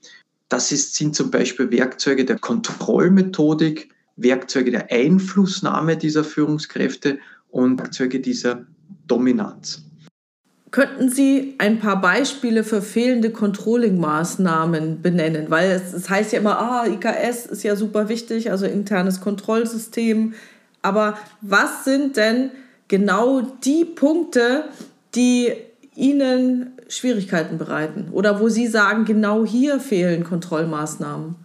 Das 0.50 0.72
ist, 0.72 0.96
sind 0.96 1.16
zum 1.16 1.30
Beispiel 1.30 1.70
Werkzeuge 1.70 2.26
der 2.26 2.40
Kontrollmethodik, 2.40 3.90
Werkzeuge 4.16 4.72
der 4.72 4.92
Einflussnahme 4.92 5.96
dieser 5.96 6.24
Führungskräfte 6.24 7.20
und 7.52 7.80
Werkzeuge 7.80 8.20
dieser 8.20 8.66
Dominanz. 9.08 9.84
Könnten 10.72 11.10
Sie 11.10 11.54
ein 11.60 11.80
paar 11.80 12.02
Beispiele 12.02 12.64
für 12.64 12.82
fehlende 12.82 13.30
Controlling-Maßnahmen 13.30 15.04
benennen? 15.04 15.52
Weil 15.52 15.70
es, 15.70 15.94
es, 15.94 16.10
heißt 16.10 16.34
ja 16.34 16.40
immer, 16.40 16.58
ah, 16.58 16.88
IKS 16.88 17.46
ist 17.46 17.62
ja 17.62 17.76
super 17.76 18.10
wichtig, 18.10 18.50
also 18.50 18.66
internes 18.66 19.22
Kontrollsystem. 19.22 20.34
Aber 20.82 21.20
was 21.42 21.86
sind 21.86 22.18
denn 22.18 22.50
genau 22.88 23.42
die 23.42 23.86
Punkte, 23.86 24.64
die 25.14 25.54
Ihnen 25.96 26.78
Schwierigkeiten 26.88 27.58
bereiten? 27.58 28.10
Oder 28.12 28.40
wo 28.40 28.50
Sie 28.50 28.68
sagen, 28.68 29.06
genau 29.06 29.46
hier 29.46 29.80
fehlen 29.80 30.24
Kontrollmaßnahmen? 30.24 31.36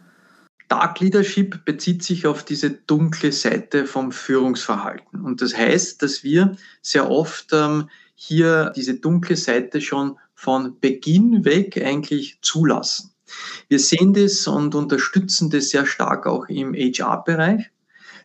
Dark 0.68 1.00
Leadership 1.00 1.64
bezieht 1.64 2.02
sich 2.02 2.26
auf 2.26 2.44
diese 2.44 2.70
dunkle 2.70 3.32
Seite 3.32 3.86
vom 3.86 4.12
Führungsverhalten. 4.12 5.22
Und 5.22 5.40
das 5.40 5.56
heißt, 5.56 6.02
dass 6.02 6.22
wir 6.22 6.56
sehr 6.82 7.10
oft 7.10 7.48
ähm, 7.52 7.88
hier 8.14 8.72
diese 8.76 8.94
dunkle 8.94 9.36
Seite 9.36 9.80
schon 9.80 10.18
von 10.34 10.78
Beginn 10.80 11.44
weg 11.44 11.82
eigentlich 11.82 12.38
zulassen. 12.42 13.12
Wir 13.68 13.78
sehen 13.78 14.12
das 14.12 14.46
und 14.46 14.74
unterstützen 14.74 15.50
das 15.50 15.70
sehr 15.70 15.86
stark 15.86 16.26
auch 16.26 16.46
im 16.48 16.74
HR-Bereich. 16.74 17.70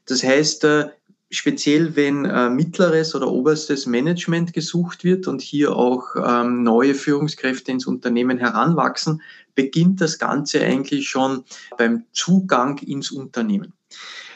Das 0.05 0.23
heißt, 0.23 0.63
äh, 0.65 0.89
speziell 1.33 1.95
wenn 1.95 2.25
äh, 2.25 2.49
mittleres 2.49 3.15
oder 3.15 3.27
oberstes 3.27 3.85
Management 3.85 4.53
gesucht 4.53 5.03
wird 5.03 5.27
und 5.27 5.41
hier 5.41 5.75
auch 5.75 6.15
ähm, 6.15 6.63
neue 6.63 6.93
Führungskräfte 6.95 7.71
ins 7.71 7.87
Unternehmen 7.87 8.37
heranwachsen, 8.37 9.21
beginnt 9.55 10.01
das 10.01 10.19
Ganze 10.19 10.61
eigentlich 10.61 11.09
schon 11.09 11.43
beim 11.77 12.05
Zugang 12.11 12.77
ins 12.79 13.11
Unternehmen. 13.11 13.73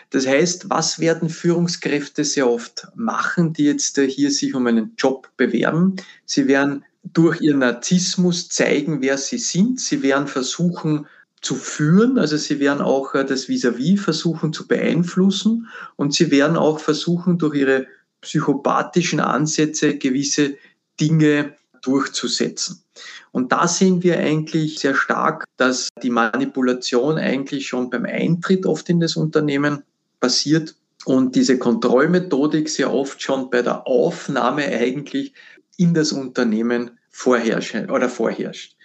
Das 0.09 0.25
heißt, 0.25 0.69
was 0.69 0.99
werden 0.99 1.29
Führungskräfte 1.29 2.23
sehr 2.23 2.49
oft 2.49 2.87
machen, 2.95 3.53
die 3.53 3.65
jetzt 3.65 3.97
äh, 3.97 4.09
hier 4.09 4.31
sich 4.31 4.55
um 4.55 4.65
einen 4.65 4.93
Job 4.97 5.29
bewerben? 5.37 5.97
Sie 6.25 6.47
werden 6.47 6.83
durch 7.03 7.41
ihren 7.41 7.59
Narzissmus 7.59 8.49
zeigen, 8.49 9.01
wer 9.01 9.17
sie 9.17 9.37
sind. 9.37 9.79
Sie 9.79 10.01
werden 10.01 10.27
versuchen, 10.27 11.07
zu 11.41 11.55
führen. 11.55 12.17
Also 12.17 12.37
sie 12.37 12.59
werden 12.59 12.81
auch 12.81 13.13
äh, 13.13 13.25
das 13.25 13.47
Vis-à-vis 13.47 13.99
-vis 13.99 14.03
versuchen 14.03 14.53
zu 14.53 14.67
beeinflussen 14.67 15.67
und 15.95 16.13
sie 16.13 16.31
werden 16.31 16.57
auch 16.57 16.79
versuchen, 16.79 17.37
durch 17.37 17.55
ihre 17.55 17.87
psychopathischen 18.21 19.19
Ansätze 19.19 19.97
gewisse 19.97 20.55
Dinge 20.99 21.53
durchzusetzen. 21.83 22.83
Und 23.31 23.51
da 23.51 23.67
sehen 23.67 24.01
wir 24.01 24.17
eigentlich 24.17 24.79
sehr 24.79 24.95
stark, 24.95 25.45
dass 25.57 25.89
die 26.01 26.09
Manipulation 26.09 27.17
eigentlich 27.17 27.67
schon 27.67 27.89
beim 27.89 28.05
Eintritt 28.05 28.65
oft 28.65 28.89
in 28.89 28.99
das 28.99 29.15
Unternehmen 29.15 29.83
passiert 30.19 30.75
und 31.05 31.35
diese 31.35 31.59
Kontrollmethodik 31.59 32.67
sehr 32.67 32.91
oft 32.91 33.21
schon 33.21 33.49
bei 33.49 33.61
der 33.61 33.85
Aufnahme 33.85 34.65
eigentlich 34.65 35.33
in 35.77 35.93
das 35.93 36.11
Unternehmen 36.11 36.97
vorherrscht 37.09 37.75
oder 37.89 38.09
vorherrscht. 38.09 38.76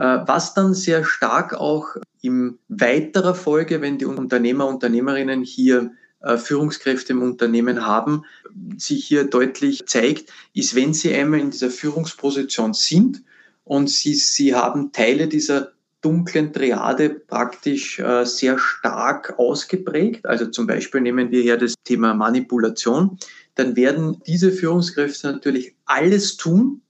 Äh, 0.00 0.26
was 0.26 0.54
dann 0.54 0.72
sehr 0.72 1.04
stark 1.04 1.52
auch 1.52 1.94
in 2.22 2.58
weiterer 2.68 3.34
Folge, 3.34 3.82
wenn 3.82 3.98
die 3.98 4.06
Unternehmer, 4.06 4.66
Unternehmerinnen 4.66 5.42
hier 5.42 5.92
äh, 6.20 6.38
Führungskräfte 6.38 7.12
im 7.12 7.22
Unternehmen 7.22 7.84
haben, 7.84 8.24
sich 8.78 9.04
hier 9.04 9.24
deutlich 9.24 9.84
zeigt, 9.84 10.32
ist, 10.54 10.74
wenn 10.74 10.94
sie 10.94 11.14
einmal 11.14 11.40
in 11.40 11.50
dieser 11.50 11.68
Führungsposition 11.68 12.72
sind 12.72 13.22
und 13.64 13.90
sie, 13.90 14.14
sie 14.14 14.54
haben 14.54 14.90
Teile 14.92 15.28
dieser 15.28 15.72
dunklen 16.00 16.54
Triade 16.54 17.10
praktisch 17.10 17.98
äh, 17.98 18.24
sehr 18.24 18.58
stark 18.58 19.38
ausgeprägt. 19.38 20.24
Also 20.24 20.46
zum 20.46 20.66
Beispiel 20.66 21.02
nehmen 21.02 21.30
wir 21.30 21.42
hier 21.42 21.58
das 21.58 21.74
Thema 21.84 22.14
Manipulation. 22.14 23.18
Dann 23.54 23.76
werden 23.76 24.22
diese 24.26 24.50
Führungskräfte 24.50 25.30
natürlich 25.30 25.74
alles 25.84 26.38
tun, 26.38 26.80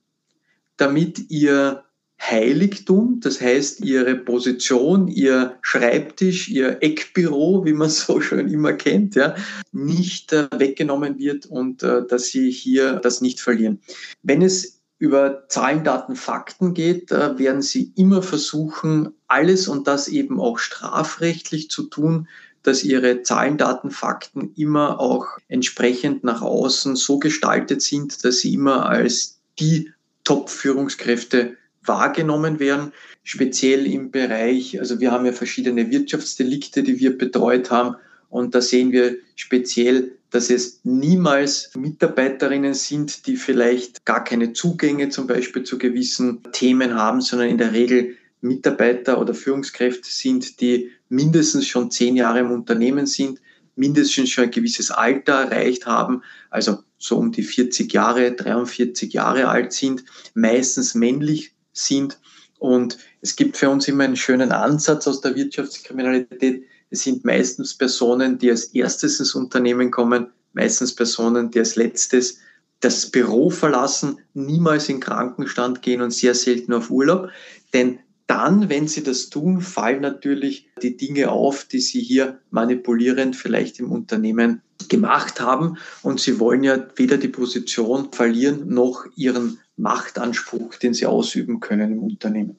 damit 0.77 1.29
ihr 1.29 1.83
Heiligtum, 2.21 3.19
das 3.19 3.41
heißt 3.41 3.81
ihre 3.81 4.15
Position, 4.15 5.07
ihr 5.07 5.57
Schreibtisch, 5.61 6.49
ihr 6.49 6.77
Eckbüro, 6.81 7.65
wie 7.65 7.73
man 7.73 7.89
so 7.91 8.21
schön 8.21 8.47
immer 8.47 8.73
kennt, 8.73 9.15
ja, 9.15 9.35
nicht 9.71 10.31
äh, 10.31 10.47
weggenommen 10.55 11.17
wird 11.17 11.47
und 11.47 11.81
äh, 11.83 12.05
dass 12.07 12.25
sie 12.25 12.51
hier 12.51 12.97
das 12.97 13.21
nicht 13.21 13.39
verlieren. 13.39 13.79
Wenn 14.21 14.41
es 14.41 14.81
über 14.99 15.47
Zahlen, 15.47 15.83
Daten, 15.83 16.15
Fakten 16.15 16.75
geht, 16.75 17.11
äh, 17.11 17.39
werden 17.39 17.63
sie 17.63 17.91
immer 17.95 18.21
versuchen, 18.21 19.13
alles 19.27 19.67
und 19.67 19.87
das 19.87 20.07
eben 20.07 20.39
auch 20.39 20.59
strafrechtlich 20.59 21.71
zu 21.71 21.83
tun, 21.83 22.27
dass 22.61 22.83
ihre 22.83 23.23
Zahlen, 23.23 23.57
Daten, 23.57 23.89
Fakten 23.89 24.53
immer 24.55 24.99
auch 24.99 25.25
entsprechend 25.47 26.23
nach 26.23 26.43
außen 26.43 26.95
so 26.95 27.17
gestaltet 27.17 27.81
sind, 27.81 28.23
dass 28.23 28.39
sie 28.39 28.53
immer 28.53 28.85
als 28.85 29.39
die 29.59 29.91
Top-Führungskräfte 30.23 31.57
wahrgenommen 31.83 32.59
werden, 32.59 32.93
speziell 33.23 33.85
im 33.87 34.11
Bereich, 34.11 34.79
also 34.79 34.99
wir 34.99 35.11
haben 35.11 35.25
ja 35.25 35.31
verschiedene 35.31 35.89
Wirtschaftsdelikte, 35.89 36.83
die 36.83 36.99
wir 36.99 37.17
betreut 37.17 37.71
haben 37.71 37.95
und 38.29 38.55
da 38.55 38.61
sehen 38.61 38.91
wir 38.91 39.17
speziell, 39.35 40.13
dass 40.29 40.49
es 40.49 40.79
niemals 40.83 41.71
Mitarbeiterinnen 41.75 42.73
sind, 42.73 43.27
die 43.27 43.35
vielleicht 43.35 44.05
gar 44.05 44.23
keine 44.23 44.53
Zugänge 44.53 45.09
zum 45.09 45.27
Beispiel 45.27 45.63
zu 45.63 45.77
gewissen 45.77 46.41
Themen 46.53 46.95
haben, 46.95 47.21
sondern 47.21 47.49
in 47.49 47.57
der 47.57 47.73
Regel 47.73 48.15
Mitarbeiter 48.39 49.19
oder 49.19 49.33
Führungskräfte 49.33 50.09
sind, 50.09 50.61
die 50.61 50.91
mindestens 51.09 51.67
schon 51.67 51.91
zehn 51.91 52.15
Jahre 52.15 52.39
im 52.39 52.51
Unternehmen 52.51 53.05
sind, 53.05 53.41
mindestens 53.75 54.29
schon 54.29 54.45
ein 54.45 54.51
gewisses 54.51 54.91
Alter 54.91 55.33
erreicht 55.33 55.85
haben, 55.85 56.23
also 56.49 56.79
so 56.97 57.17
um 57.17 57.31
die 57.31 57.43
40 57.43 57.91
Jahre, 57.91 58.31
43 58.31 59.13
Jahre 59.13 59.47
alt 59.47 59.73
sind, 59.73 60.03
meistens 60.33 60.95
männlich 60.95 61.53
sind. 61.73 62.19
Und 62.59 62.97
es 63.21 63.35
gibt 63.35 63.57
für 63.57 63.69
uns 63.69 63.87
immer 63.87 64.03
einen 64.03 64.15
schönen 64.15 64.51
Ansatz 64.51 65.07
aus 65.07 65.21
der 65.21 65.35
Wirtschaftskriminalität. 65.35 66.63
Es 66.89 67.03
sind 67.03 67.25
meistens 67.25 67.77
Personen, 67.77 68.37
die 68.37 68.51
als 68.51 68.65
erstes 68.65 69.19
ins 69.19 69.33
Unternehmen 69.33 69.91
kommen, 69.91 70.27
meistens 70.53 70.93
Personen, 70.93 71.49
die 71.51 71.59
als 71.59 71.75
letztes 71.75 72.37
das 72.81 73.09
Büro 73.09 73.49
verlassen, 73.49 74.19
niemals 74.33 74.89
in 74.89 74.99
Krankenstand 74.99 75.81
gehen 75.81 76.01
und 76.01 76.11
sehr 76.11 76.35
selten 76.35 76.73
auf 76.73 76.89
Urlaub. 76.89 77.29
Denn 77.73 77.99
dann, 78.27 78.69
wenn 78.69 78.87
sie 78.87 79.03
das 79.03 79.29
tun, 79.29 79.61
fallen 79.61 80.01
natürlich 80.01 80.69
die 80.81 80.95
Dinge 80.97 81.31
auf, 81.31 81.65
die 81.65 81.79
sie 81.79 82.01
hier 82.01 82.39
manipulierend 82.49 83.35
vielleicht 83.35 83.79
im 83.79 83.91
Unternehmen 83.91 84.61
gemacht 84.87 85.41
haben. 85.41 85.77
Und 86.01 86.19
sie 86.19 86.39
wollen 86.39 86.63
ja 86.63 86.87
weder 86.95 87.17
die 87.17 87.27
Position 87.27 88.11
verlieren 88.11 88.69
noch 88.69 89.05
ihren 89.15 89.59
Machtanspruch, 89.77 90.75
den 90.75 90.93
sie 90.93 91.05
ausüben 91.05 91.59
können 91.59 91.91
im 91.93 92.03
Unternehmen. 92.03 92.55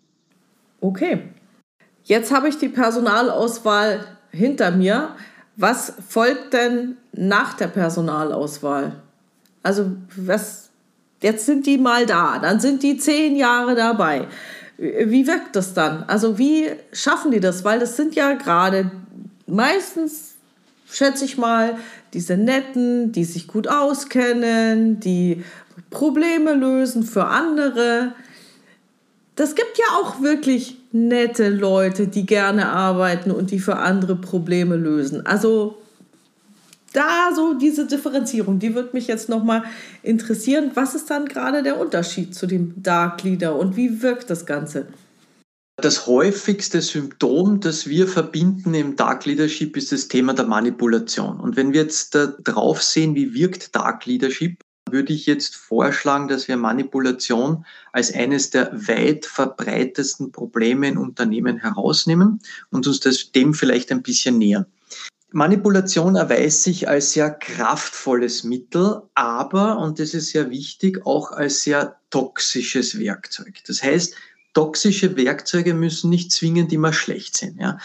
Okay. 0.81 1.23
Jetzt 2.04 2.33
habe 2.33 2.49
ich 2.49 2.59
die 2.59 2.69
Personalauswahl 2.69 4.04
hinter 4.31 4.71
mir. 4.71 5.14
Was 5.57 5.92
folgt 6.09 6.52
denn 6.54 6.97
nach 7.12 7.54
der 7.54 7.69
Personalauswahl? 7.69 9.00
Also 9.62 9.92
was, 10.16 10.71
jetzt 11.21 11.47
sind 11.47 11.66
die 11.66 11.78
mal 11.78 12.07
da, 12.07 12.38
dann 12.40 12.59
sind 12.59 12.83
die 12.83 12.97
zehn 12.97 13.37
Jahre 13.37 13.76
dabei 13.76 14.26
wie 14.83 15.26
wirkt 15.26 15.54
das 15.54 15.75
dann? 15.75 16.04
Also 16.04 16.38
wie 16.38 16.71
schaffen 16.92 17.31
die 17.31 17.40
das? 17.40 17.64
Weil 17.64 17.78
das 17.78 17.97
sind 17.97 18.14
ja 18.14 18.35
gerade 18.35 18.90
meistens, 19.47 20.35
schätze 20.90 21.25
ich 21.25 21.38
mal, 21.38 21.76
diese 22.14 22.37
Netten, 22.37 23.12
die 23.12 23.25
sich 23.25 23.47
gut 23.47 23.69
auskennen, 23.69 25.00
die 25.00 25.45
Probleme 25.93 26.55
lösen 26.55 27.05
für 27.05 27.27
andere. 27.27 28.13
Das 29.37 29.55
gibt 29.55 29.79
ja 29.79 29.97
auch 30.01 30.21
wirklich 30.21 30.79
nette 30.91 31.49
Leute, 31.49 32.09
die 32.09 32.27
gerne 32.27 32.69
arbeiten 32.71 33.31
und 33.31 33.51
die 33.51 33.61
für 33.61 33.77
andere 33.77 34.17
Probleme 34.17 34.77
lösen. 34.77 35.25
Also 35.25 35.79
da 36.93 37.31
so 37.35 37.55
diese 37.55 37.87
Differenzierung, 37.87 38.59
die 38.59 38.75
wird 38.75 38.93
mich 38.93 39.07
jetzt 39.07 39.29
nochmal 39.29 39.63
interessieren. 40.03 40.73
Was 40.75 40.95
ist 40.95 41.09
dann 41.11 41.27
gerade 41.27 41.63
der 41.63 41.81
Unterschied 41.81 42.35
zu 42.35 42.47
dem 42.47 42.75
Dark 42.83 43.23
Leader 43.23 43.57
und 43.57 43.77
wie 43.77 44.03
wirkt 44.03 44.29
das 44.29 44.45
Ganze? 44.45 44.89
Das 45.77 46.07
häufigste 46.07 46.83
Symptom, 46.83 47.61
das 47.61 47.87
wir 47.89 48.07
verbinden 48.07 48.75
im 48.75 48.95
Dark 48.95 49.25
Leadership, 49.25 49.77
ist 49.77 49.90
das 49.90 50.07
Thema 50.09 50.35
der 50.35 50.47
Manipulation. 50.47 51.40
Und 51.40 51.57
wenn 51.57 51.73
wir 51.73 51.83
jetzt 51.83 52.16
drauf 52.45 52.83
sehen, 52.83 53.14
wie 53.14 53.33
wirkt 53.33 53.75
Dark 53.75 54.05
Leadership, 54.05 54.62
würde 54.92 55.12
ich 55.12 55.26
jetzt 55.26 55.57
vorschlagen, 55.57 56.28
dass 56.28 56.48
wir 56.48 56.57
Manipulation 56.57 57.64
als 57.92 58.12
eines 58.12 58.50
der 58.50 58.70
weit 58.72 59.26
verbreitetsten 59.26 60.31
Probleme 60.31 60.88
in 60.88 60.98
Unternehmen 60.98 61.59
herausnehmen 61.59 62.40
und 62.70 62.87
uns 62.87 63.00
das 63.00 63.33
dem 63.33 63.55
vielleicht 63.55 63.90
ein 63.90 64.02
bisschen 64.02 64.38
nähern. 64.38 64.66
Manipulation 65.33 66.16
erweist 66.16 66.62
sich 66.62 66.88
als 66.88 67.12
sehr 67.12 67.31
kraftvolles 67.31 68.44
Mittel, 68.44 69.02
aber, 69.14 69.78
und 69.78 69.98
das 69.98 70.12
ist 70.12 70.28
sehr 70.28 70.50
wichtig, 70.50 71.07
auch 71.07 71.33
als 71.33 71.62
sehr 71.62 71.96
toxisches 72.11 72.98
Werkzeug. 72.98 73.61
Das 73.66 73.83
heißt, 73.83 74.14
toxische 74.55 75.17
Werkzeuge 75.17 75.75
müssen 75.75 76.11
nicht 76.11 76.33
zwingend 76.33 76.73
immer 76.73 76.93
schlecht 76.93 77.37
sein. 77.37 77.57
Ja. 77.61 77.79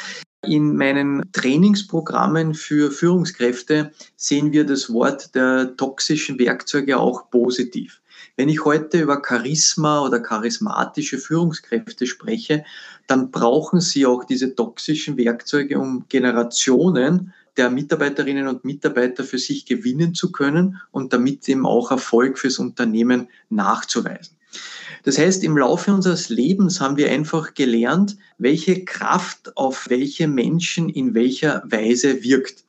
In 0.43 0.75
meinen 0.77 1.29
Trainingsprogrammen 1.31 2.53
für 2.53 2.91
Führungskräfte 2.91 3.91
sehen 4.15 4.51
wir 4.51 4.65
das 4.65 4.91
Wort 4.91 5.35
der 5.35 5.75
toxischen 5.75 6.39
Werkzeuge 6.39 6.99
auch 6.99 7.29
positiv. 7.29 8.01
Wenn 8.35 8.49
ich 8.49 8.63
heute 8.63 9.01
über 9.01 9.21
Charisma 9.27 10.01
oder 10.01 10.19
charismatische 10.19 11.17
Führungskräfte 11.17 12.05
spreche, 12.05 12.63
dann 13.07 13.31
brauchen 13.31 13.81
sie 13.81 14.05
auch 14.05 14.23
diese 14.23 14.53
toxischen 14.53 15.17
Werkzeuge, 15.17 15.79
um 15.79 16.05
Generationen 16.07 17.33
der 17.57 17.71
Mitarbeiterinnen 17.71 18.47
und 18.47 18.63
Mitarbeiter 18.63 19.23
für 19.23 19.39
sich 19.39 19.65
gewinnen 19.65 20.13
zu 20.13 20.31
können 20.31 20.79
und 20.91 21.13
damit 21.13 21.49
eben 21.49 21.65
auch 21.65 21.89
Erfolg 21.89 22.37
fürs 22.37 22.59
Unternehmen 22.59 23.29
nachzuweisen. 23.49 24.36
Das 25.03 25.17
heißt, 25.17 25.43
im 25.43 25.57
Laufe 25.57 25.93
unseres 25.93 26.29
Lebens 26.29 26.81
haben 26.81 26.97
wir 26.97 27.09
einfach 27.09 27.53
gelernt, 27.53 28.17
welche 28.37 28.83
Kraft 28.85 29.55
auf 29.55 29.85
welche 29.89 30.27
Menschen 30.27 30.89
in 30.89 31.13
welcher 31.13 31.63
Weise 31.65 32.23
wirkt. 32.23 32.65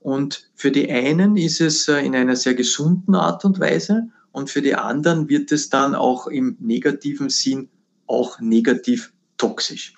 Und 0.00 0.50
für 0.54 0.70
die 0.70 0.90
einen 0.90 1.36
ist 1.36 1.60
es 1.60 1.88
äh, 1.88 2.00
in 2.00 2.14
einer 2.14 2.36
sehr 2.36 2.54
gesunden 2.54 3.14
Art 3.14 3.44
und 3.44 3.58
Weise 3.58 4.08
und 4.32 4.50
für 4.50 4.62
die 4.62 4.74
anderen 4.74 5.28
wird 5.28 5.50
es 5.50 5.68
dann 5.68 5.94
auch 5.94 6.26
im 6.28 6.56
negativen 6.60 7.28
Sinn 7.28 7.68
auch 8.06 8.40
negativ 8.40 9.12
toxisch. 9.36 9.94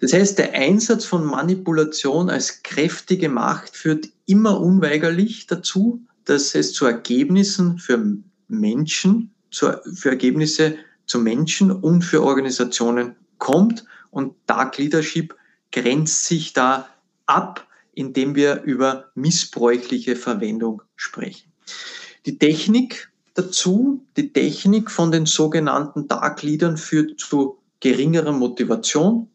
Das 0.00 0.12
heißt, 0.12 0.38
der 0.38 0.52
Einsatz 0.52 1.04
von 1.04 1.24
Manipulation 1.24 2.30
als 2.30 2.62
kräftige 2.62 3.28
Macht 3.28 3.76
führt 3.76 4.08
immer 4.26 4.60
unweigerlich 4.60 5.46
dazu, 5.46 6.06
dass 6.24 6.54
es 6.54 6.72
zu 6.72 6.86
Ergebnissen 6.86 7.78
für 7.78 8.16
Menschen, 8.48 9.33
für 9.58 10.10
Ergebnisse 10.10 10.76
zu 11.06 11.18
Menschen 11.18 11.70
und 11.70 12.02
für 12.02 12.22
Organisationen 12.22 13.16
kommt. 13.38 13.84
Und 14.10 14.34
Dark 14.46 14.78
Leadership 14.78 15.34
grenzt 15.72 16.24
sich 16.26 16.52
da 16.52 16.88
ab, 17.26 17.66
indem 17.92 18.34
wir 18.34 18.62
über 18.62 19.10
missbräuchliche 19.14 20.16
Verwendung 20.16 20.82
sprechen. 20.96 21.50
Die 22.26 22.38
Technik 22.38 23.10
dazu, 23.34 24.04
die 24.16 24.32
Technik 24.32 24.90
von 24.90 25.10
den 25.10 25.26
sogenannten 25.26 26.08
Dark 26.08 26.42
Leadern 26.42 26.76
führt 26.76 27.20
zu 27.20 27.58
geringerer 27.80 28.32
Motivation, 28.32 29.28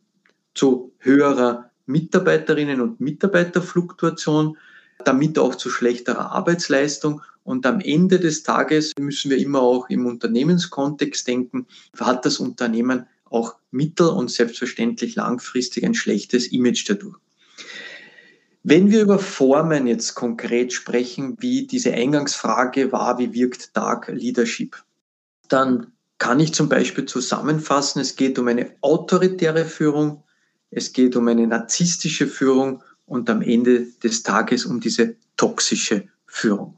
zu 0.55 0.91
höherer 0.99 1.69
Mitarbeiterinnen 1.85 2.81
und 2.81 2.99
Mitarbeiterfluktuation, 2.99 4.57
damit 5.05 5.37
auch 5.37 5.55
zu 5.55 5.69
schlechterer 5.69 6.31
Arbeitsleistung. 6.31 7.21
Und 7.49 7.65
am 7.65 7.79
Ende 7.79 8.19
des 8.19 8.43
Tages 8.43 8.93
müssen 8.99 9.31
wir 9.31 9.39
immer 9.39 9.61
auch 9.61 9.89
im 9.89 10.05
Unternehmenskontext 10.05 11.27
denken, 11.27 11.65
hat 11.99 12.23
das 12.23 12.37
Unternehmen 12.37 13.07
auch 13.25 13.55
mittel- 13.71 14.09
und 14.09 14.29
selbstverständlich 14.29 15.15
langfristig 15.15 15.83
ein 15.83 15.95
schlechtes 15.95 16.51
Image 16.51 16.87
dadurch. 16.87 17.17
Wenn 18.61 18.91
wir 18.91 19.01
über 19.01 19.17
Formen 19.17 19.87
jetzt 19.87 20.13
konkret 20.13 20.73
sprechen, 20.73 21.37
wie 21.39 21.65
diese 21.65 21.91
Eingangsfrage 21.91 22.91
war, 22.91 23.17
wie 23.17 23.33
wirkt 23.33 23.75
Dark 23.75 24.09
Leadership, 24.09 24.83
dann 25.47 25.87
kann 26.19 26.39
ich 26.39 26.53
zum 26.53 26.69
Beispiel 26.69 27.05
zusammenfassen, 27.05 27.99
es 27.99 28.15
geht 28.15 28.37
um 28.37 28.47
eine 28.47 28.75
autoritäre 28.81 29.65
Führung, 29.65 30.23
es 30.69 30.93
geht 30.93 31.15
um 31.15 31.27
eine 31.27 31.47
narzisstische 31.47 32.27
Führung 32.27 32.83
und 33.07 33.27
am 33.27 33.41
Ende 33.41 33.87
des 34.03 34.21
Tages 34.21 34.67
um 34.67 34.79
diese 34.79 35.15
toxische 35.35 36.07
Führung. 36.27 36.75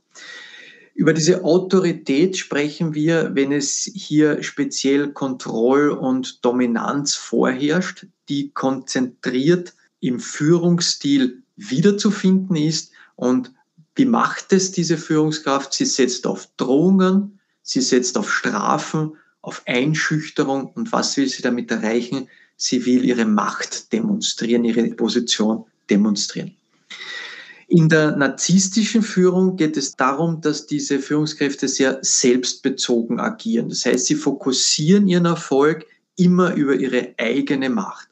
Über 1.02 1.14
diese 1.14 1.44
Autorität 1.44 2.38
sprechen 2.38 2.94
wir, 2.94 3.34
wenn 3.34 3.52
es 3.52 3.90
hier 3.92 4.44
speziell 4.44 5.12
Kontroll 5.14 5.90
und 5.90 6.46
Dominanz 6.46 7.16
vorherrscht, 7.16 8.06
die 8.30 8.52
konzentriert 8.52 9.74
im 10.00 10.20
Führungsstil 10.20 11.42
wiederzufinden 11.56 12.56
ist. 12.56 12.92
Und 13.16 13.52
wie 13.96 14.06
macht 14.06 14.54
es 14.54 14.74
diese 14.74 14.96
Führungskraft? 14.96 15.74
Sie 15.74 15.86
setzt 15.86 16.28
auf 16.28 16.48
Drohungen, 16.58 17.40
sie 17.64 17.82
setzt 17.82 18.16
auf 18.16 18.32
Strafen, 18.32 19.14
auf 19.42 19.64
Einschüchterung. 19.66 20.68
Und 20.68 20.92
was 20.92 21.18
will 21.18 21.28
sie 21.28 21.42
damit 21.42 21.72
erreichen? 21.72 22.28
Sie 22.58 22.86
will 22.86 23.04
ihre 23.06 23.26
Macht 23.26 23.92
demonstrieren, 23.92 24.66
ihre 24.66 24.84
Position 24.90 25.66
demonstrieren. 25.90 26.56
In 27.74 27.88
der 27.88 28.18
narzisstischen 28.18 29.02
Führung 29.02 29.56
geht 29.56 29.78
es 29.78 29.96
darum, 29.96 30.42
dass 30.42 30.68
diese 30.68 31.00
Führungskräfte 31.00 31.70
sehr 31.70 32.00
selbstbezogen 32.02 33.22
agieren. 33.22 33.70
Das 33.70 33.86
heißt, 33.86 34.08
sie 34.08 34.16
fokussieren 34.16 35.08
ihren 35.08 35.24
Erfolg 35.24 35.86
immer 36.18 36.54
über 36.56 36.76
ihre 36.76 37.16
eigene 37.18 37.70
Macht. 37.70 38.10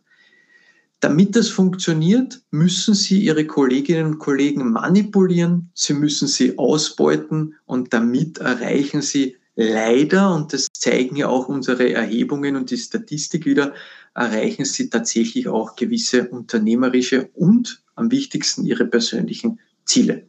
Damit 1.01 1.35
das 1.35 1.49
funktioniert, 1.49 2.41
müssen 2.51 2.93
sie 2.93 3.19
ihre 3.19 3.45
Kolleginnen 3.45 4.05
und 4.05 4.19
Kollegen 4.19 4.71
manipulieren, 4.71 5.71
sie 5.73 5.93
müssen 5.93 6.29
sie 6.29 6.57
ausbeuten 6.57 7.55
und 7.65 7.93
damit 7.93 8.37
erreichen 8.37 9.01
sie 9.01 9.35
leider, 9.59 10.33
und 10.33 10.53
das 10.53 10.67
zeigen 10.71 11.17
ja 11.17 11.27
auch 11.27 11.49
unsere 11.49 11.91
Erhebungen 11.91 12.55
und 12.55 12.71
die 12.71 12.77
Statistik 12.77 13.45
wieder, 13.45 13.73
erreichen 14.15 14.63
sie 14.63 14.89
tatsächlich 14.89 15.49
auch 15.49 15.75
gewisse 15.75 16.29
unternehmerische 16.29 17.29
und 17.33 17.83
am 17.95 18.09
wichtigsten 18.09 18.65
ihre 18.65 18.85
persönlichen 18.85 19.59
Ziele. 19.83 20.27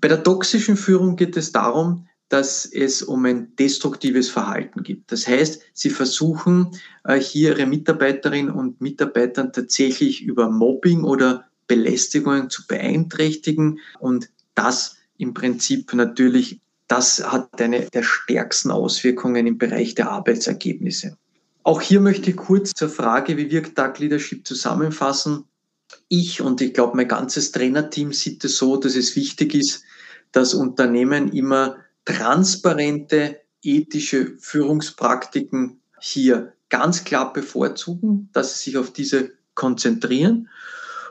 Bei 0.00 0.08
der 0.08 0.22
toxischen 0.22 0.78
Führung 0.78 1.16
geht 1.16 1.36
es 1.36 1.52
darum, 1.52 2.08
dass 2.30 2.64
es 2.64 3.02
um 3.02 3.26
ein 3.26 3.54
destruktives 3.56 4.30
Verhalten 4.30 4.82
geht. 4.82 5.02
Das 5.08 5.28
heißt, 5.28 5.62
sie 5.74 5.90
versuchen 5.90 6.70
äh, 7.04 7.20
hier 7.20 7.50
ihre 7.50 7.66
Mitarbeiterinnen 7.66 8.52
und 8.52 8.80
Mitarbeitern 8.80 9.52
tatsächlich 9.52 10.22
über 10.22 10.50
Mobbing 10.50 11.04
oder 11.04 11.44
Belästigungen 11.66 12.48
zu 12.48 12.66
beeinträchtigen 12.66 13.80
und 14.00 14.30
das 14.54 14.96
im 15.18 15.34
Prinzip 15.34 15.92
natürlich, 15.92 16.60
das 16.88 17.22
hat 17.24 17.60
eine 17.60 17.86
der 17.90 18.02
stärksten 18.02 18.70
Auswirkungen 18.70 19.46
im 19.46 19.58
Bereich 19.58 19.94
der 19.94 20.10
Arbeitsergebnisse. 20.10 21.16
Auch 21.62 21.80
hier 21.80 22.00
möchte 22.00 22.30
ich 22.30 22.36
kurz 22.36 22.72
zur 22.72 22.90
Frage, 22.90 23.36
wie 23.36 23.50
wirkt 23.50 23.78
Dark 23.78 23.98
Leadership 23.98 24.46
zusammenfassen. 24.46 25.44
Ich 26.08 26.42
und 26.42 26.60
ich 26.60 26.74
glaube, 26.74 26.96
mein 26.96 27.08
ganzes 27.08 27.52
Trainerteam 27.52 28.12
sieht 28.12 28.44
es 28.44 28.58
so, 28.58 28.76
dass 28.76 28.96
es 28.96 29.16
wichtig 29.16 29.54
ist, 29.54 29.82
dass 30.32 30.52
Unternehmen 30.52 31.32
immer 31.32 31.78
transparente 32.04 33.40
ethische 33.62 34.36
Führungspraktiken 34.38 35.80
hier 36.00 36.52
ganz 36.68 37.04
klar 37.04 37.32
bevorzugen, 37.32 38.28
dass 38.32 38.58
sie 38.58 38.70
sich 38.70 38.78
auf 38.78 38.92
diese 38.92 39.32
konzentrieren 39.54 40.50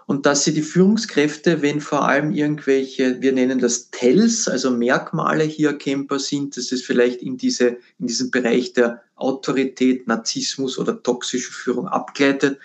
und 0.05 0.25
dass 0.25 0.43
sie 0.43 0.53
die 0.53 0.61
Führungskräfte, 0.61 1.61
wenn 1.61 1.81
vor 1.81 2.07
allem 2.07 2.31
irgendwelche, 2.31 3.21
wir 3.21 3.31
nennen 3.31 3.59
das 3.59 3.89
Tells, 3.89 4.47
also 4.47 4.71
Merkmale 4.71 5.43
hier 5.43 5.69
erkennbar 5.69 6.19
sind, 6.19 6.57
dass 6.57 6.71
es 6.71 6.83
vielleicht 6.83 7.21
in, 7.21 7.37
diese, 7.37 7.77
in 7.99 8.07
diesem 8.07 8.31
Bereich 8.31 8.73
der 8.73 9.01
Autorität, 9.15 10.07
Narzissmus 10.07 10.77
oder 10.77 11.01
toxische 11.01 11.51
Führung 11.51 11.87
abgleitet, 11.87 12.59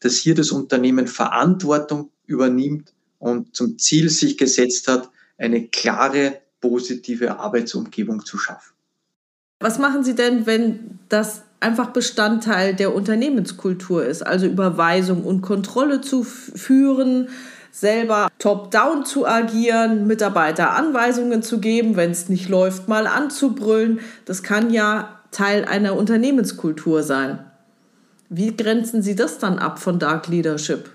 dass 0.00 0.16
hier 0.16 0.34
das 0.34 0.50
Unternehmen 0.50 1.06
Verantwortung 1.06 2.10
übernimmt 2.26 2.92
und 3.18 3.54
zum 3.54 3.78
Ziel 3.78 4.10
sich 4.10 4.36
gesetzt 4.36 4.88
hat, 4.88 5.10
eine 5.38 5.68
klare, 5.68 6.40
positive 6.60 7.38
Arbeitsumgebung 7.38 8.24
zu 8.24 8.38
schaffen. 8.38 8.72
Was 9.60 9.78
machen 9.78 10.02
Sie 10.02 10.14
denn, 10.14 10.46
wenn 10.46 10.98
das 11.08 11.41
einfach 11.62 11.90
Bestandteil 11.90 12.74
der 12.74 12.94
Unternehmenskultur 12.94 14.04
ist, 14.04 14.22
also 14.22 14.46
Überweisung 14.46 15.24
und 15.24 15.42
Kontrolle 15.42 16.00
zu 16.00 16.22
führen, 16.24 17.28
selber 17.70 18.28
top-down 18.38 19.04
zu 19.04 19.26
agieren, 19.26 20.06
Mitarbeiter 20.06 20.72
Anweisungen 20.72 21.42
zu 21.42 21.58
geben, 21.58 21.96
wenn 21.96 22.10
es 22.10 22.28
nicht 22.28 22.48
läuft, 22.48 22.88
mal 22.88 23.06
anzubrüllen. 23.06 24.00
Das 24.26 24.42
kann 24.42 24.70
ja 24.70 25.20
Teil 25.30 25.64
einer 25.64 25.96
Unternehmenskultur 25.96 27.02
sein. 27.02 27.38
Wie 28.28 28.54
grenzen 28.54 29.02
Sie 29.02 29.14
das 29.14 29.38
dann 29.38 29.58
ab 29.58 29.78
von 29.78 29.98
Dark 29.98 30.28
Leadership? 30.28 30.90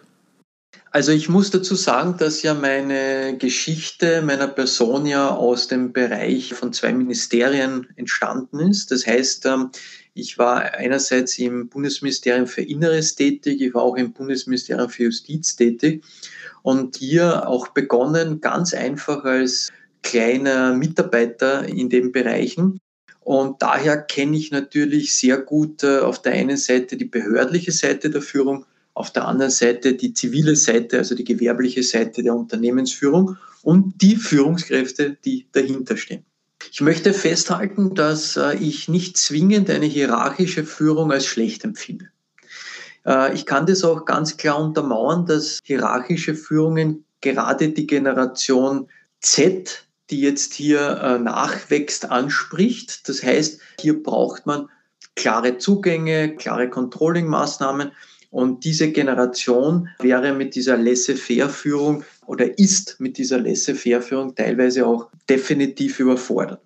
Also 0.91 1.11
ich 1.11 1.29
muss 1.29 1.51
dazu 1.51 1.75
sagen, 1.75 2.15
dass 2.17 2.41
ja 2.41 2.53
meine 2.53 3.37
Geschichte 3.37 4.21
meiner 4.21 4.47
Person 4.47 5.05
ja 5.05 5.29
aus 5.29 5.67
dem 5.67 5.93
Bereich 5.93 6.53
von 6.53 6.73
zwei 6.73 6.93
Ministerien 6.93 7.87
entstanden 7.95 8.59
ist. 8.59 8.91
Das 8.91 9.05
heißt, 9.05 9.45
ähm, 9.45 9.69
ich 10.17 10.37
war 10.37 10.73
einerseits 10.73 11.37
im 11.37 11.69
Bundesministerium 11.69 12.47
für 12.47 12.61
Inneres 12.61 13.15
tätig, 13.15 13.61
ich 13.61 13.73
war 13.73 13.83
auch 13.83 13.95
im 13.95 14.13
Bundesministerium 14.13 14.89
für 14.89 15.03
Justiz 15.03 15.55
tätig 15.55 16.03
und 16.63 16.97
hier 16.97 17.47
auch 17.47 17.69
begonnen 17.69 18.41
ganz 18.41 18.73
einfach 18.73 19.23
als 19.23 19.71
kleiner 20.01 20.73
Mitarbeiter 20.73 21.67
in 21.67 21.89
den 21.89 22.11
Bereichen. 22.11 22.79
Und 23.19 23.61
daher 23.61 23.97
kenne 23.97 24.37
ich 24.37 24.51
natürlich 24.51 25.15
sehr 25.15 25.37
gut 25.37 25.83
äh, 25.83 25.99
auf 25.99 26.21
der 26.21 26.33
einen 26.33 26.55
Seite 26.55 26.95
die 26.95 27.05
behördliche 27.05 27.73
Seite 27.73 28.09
der 28.09 28.21
Führung, 28.21 28.65
auf 28.93 29.11
der 29.11 29.27
anderen 29.27 29.51
Seite 29.51 29.95
die 29.95 30.13
zivile 30.13 30.55
Seite, 30.55 30.97
also 30.97 31.13
die 31.13 31.25
gewerbliche 31.25 31.83
Seite 31.83 32.23
der 32.23 32.33
Unternehmensführung 32.33 33.35
und 33.63 34.01
die 34.01 34.15
Führungskräfte, 34.15 35.17
die 35.25 35.45
dahinter 35.51 35.97
stehen. 35.97 36.25
Ich 36.71 36.81
möchte 36.81 37.13
festhalten, 37.13 37.95
dass 37.95 38.37
äh, 38.37 38.55
ich 38.55 38.87
nicht 38.87 39.17
zwingend 39.17 39.69
eine 39.69 39.85
hierarchische 39.85 40.63
Führung 40.63 41.11
als 41.11 41.25
schlecht 41.25 41.63
empfinde. 41.63 42.09
Äh, 43.05 43.33
ich 43.33 43.45
kann 43.45 43.65
das 43.65 43.83
auch 43.83 44.05
ganz 44.05 44.37
klar 44.37 44.59
untermauern, 44.59 45.25
dass 45.25 45.59
hierarchische 45.63 46.35
Führungen 46.35 47.05
gerade 47.21 47.69
die 47.69 47.87
Generation 47.87 48.89
Z, 49.21 49.87
die 50.09 50.21
jetzt 50.21 50.53
hier 50.53 51.01
äh, 51.01 51.19
nachwächst, 51.19 52.09
anspricht. 52.09 53.07
Das 53.09 53.23
heißt, 53.23 53.59
hier 53.79 54.01
braucht 54.01 54.45
man 54.45 54.69
klare 55.15 55.57
Zugänge, 55.57 56.35
klare 56.35 56.69
Controlling-Maßnahmen. 56.69 57.91
Und 58.29 58.65
diese 58.65 58.91
Generation 58.91 59.89
wäre 59.99 60.33
mit 60.33 60.55
dieser 60.55 60.77
Laissez-faire-Führung 60.77 62.03
oder 62.27 62.59
ist 62.59 62.99
mit 62.99 63.17
dieser 63.17 63.39
Laissez-faire-Führung 63.39 64.35
teilweise 64.35 64.85
auch 64.85 65.09
definitiv 65.29 65.99
überfordert. 65.99 66.61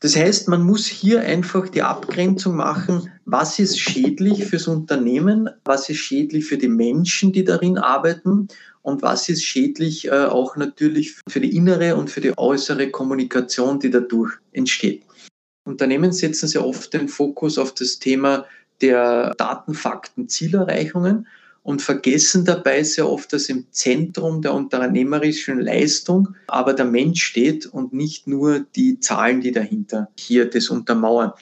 Das 0.00 0.16
heißt, 0.16 0.48
man 0.48 0.64
muss 0.64 0.86
hier 0.86 1.20
einfach 1.20 1.68
die 1.68 1.82
Abgrenzung 1.82 2.56
machen, 2.56 3.08
was 3.24 3.60
ist 3.60 3.78
schädlich 3.78 4.44
fürs 4.44 4.66
Unternehmen, 4.66 5.48
was 5.64 5.88
ist 5.88 5.98
schädlich 5.98 6.44
für 6.44 6.58
die 6.58 6.68
Menschen, 6.68 7.32
die 7.32 7.44
darin 7.44 7.78
arbeiten 7.78 8.48
und 8.82 9.02
was 9.02 9.28
ist 9.28 9.44
schädlich 9.44 10.08
äh, 10.08 10.24
auch 10.24 10.56
natürlich 10.56 11.14
für 11.28 11.40
die 11.40 11.56
innere 11.56 11.94
und 11.94 12.10
für 12.10 12.20
die 12.20 12.36
äußere 12.36 12.90
Kommunikation, 12.90 13.78
die 13.78 13.90
dadurch 13.90 14.32
entsteht. 14.50 15.04
Unternehmen 15.64 16.10
setzen 16.10 16.48
sehr 16.48 16.66
oft 16.66 16.92
den 16.92 17.08
Fokus 17.08 17.56
auf 17.56 17.72
das 17.72 18.00
Thema 18.00 18.44
der 18.80 19.32
Daten, 19.38 19.74
Fakten, 19.74 20.28
Zielerreichungen 20.28 21.28
und 21.62 21.80
vergessen 21.80 22.44
dabei 22.44 22.82
sehr 22.82 23.08
oft, 23.08 23.32
dass 23.32 23.48
im 23.48 23.66
Zentrum 23.70 24.42
der 24.42 24.52
unternehmerischen 24.54 25.60
Leistung 25.60 26.34
aber 26.48 26.74
der 26.74 26.86
Mensch 26.86 27.22
steht 27.22 27.66
und 27.66 27.92
nicht 27.92 28.26
nur 28.26 28.60
die 28.74 28.98
Zahlen, 28.98 29.40
die 29.40 29.52
dahinter 29.52 30.08
hier 30.18 30.50
das 30.50 30.68
untermauern. 30.68 31.32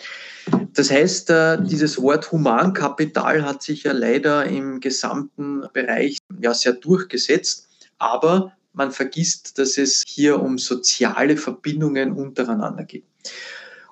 Das 0.74 0.90
heißt, 0.90 1.30
äh, 1.30 1.62
dieses 1.62 2.00
Wort 2.00 2.30
Humankapital 2.32 3.44
hat 3.44 3.62
sich 3.62 3.84
ja 3.84 3.92
leider 3.92 4.44
im 4.44 4.80
gesamten 4.80 5.64
Bereich 5.72 6.18
ja 6.40 6.54
sehr 6.54 6.72
durchgesetzt, 6.72 7.68
aber 7.98 8.52
man 8.72 8.92
vergisst, 8.92 9.58
dass 9.58 9.78
es 9.78 10.02
hier 10.06 10.40
um 10.40 10.58
soziale 10.58 11.36
Verbindungen 11.36 12.12
untereinander 12.12 12.84
geht. 12.84 13.04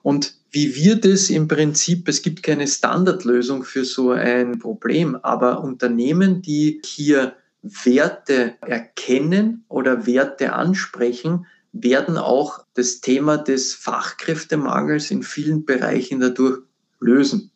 Und 0.03 0.38
wie 0.51 0.75
wir 0.75 0.97
das 0.97 1.31
im 1.31 1.47
Prinzip, 1.49 2.09
es 2.09 2.23
gibt 2.23 2.43
keine 2.43 2.67
Standardlösung 2.67 3.65
für 3.65 3.85
so 3.85 4.13
ein 4.13 4.59
Problem, 4.59 5.17
aber 5.23 5.63
Unternehmen, 5.63 6.43
die 6.43 6.81
hier 6.85 7.35
Werte 7.63 8.55
erkennen 8.63 9.65
oder 9.69 10.07
Werte 10.07 10.53
ansprechen, 10.53 11.47
werden 11.73 12.17
auch 12.17 12.65
das 12.75 13.01
Thema 13.01 13.37
des 13.37 13.75
Fachkräftemangels 13.75 15.11
in 15.11 15.23
vielen 15.23 15.65
Bereichen 15.65 16.21
dadurch 16.21 16.61
lösen. 17.01 17.51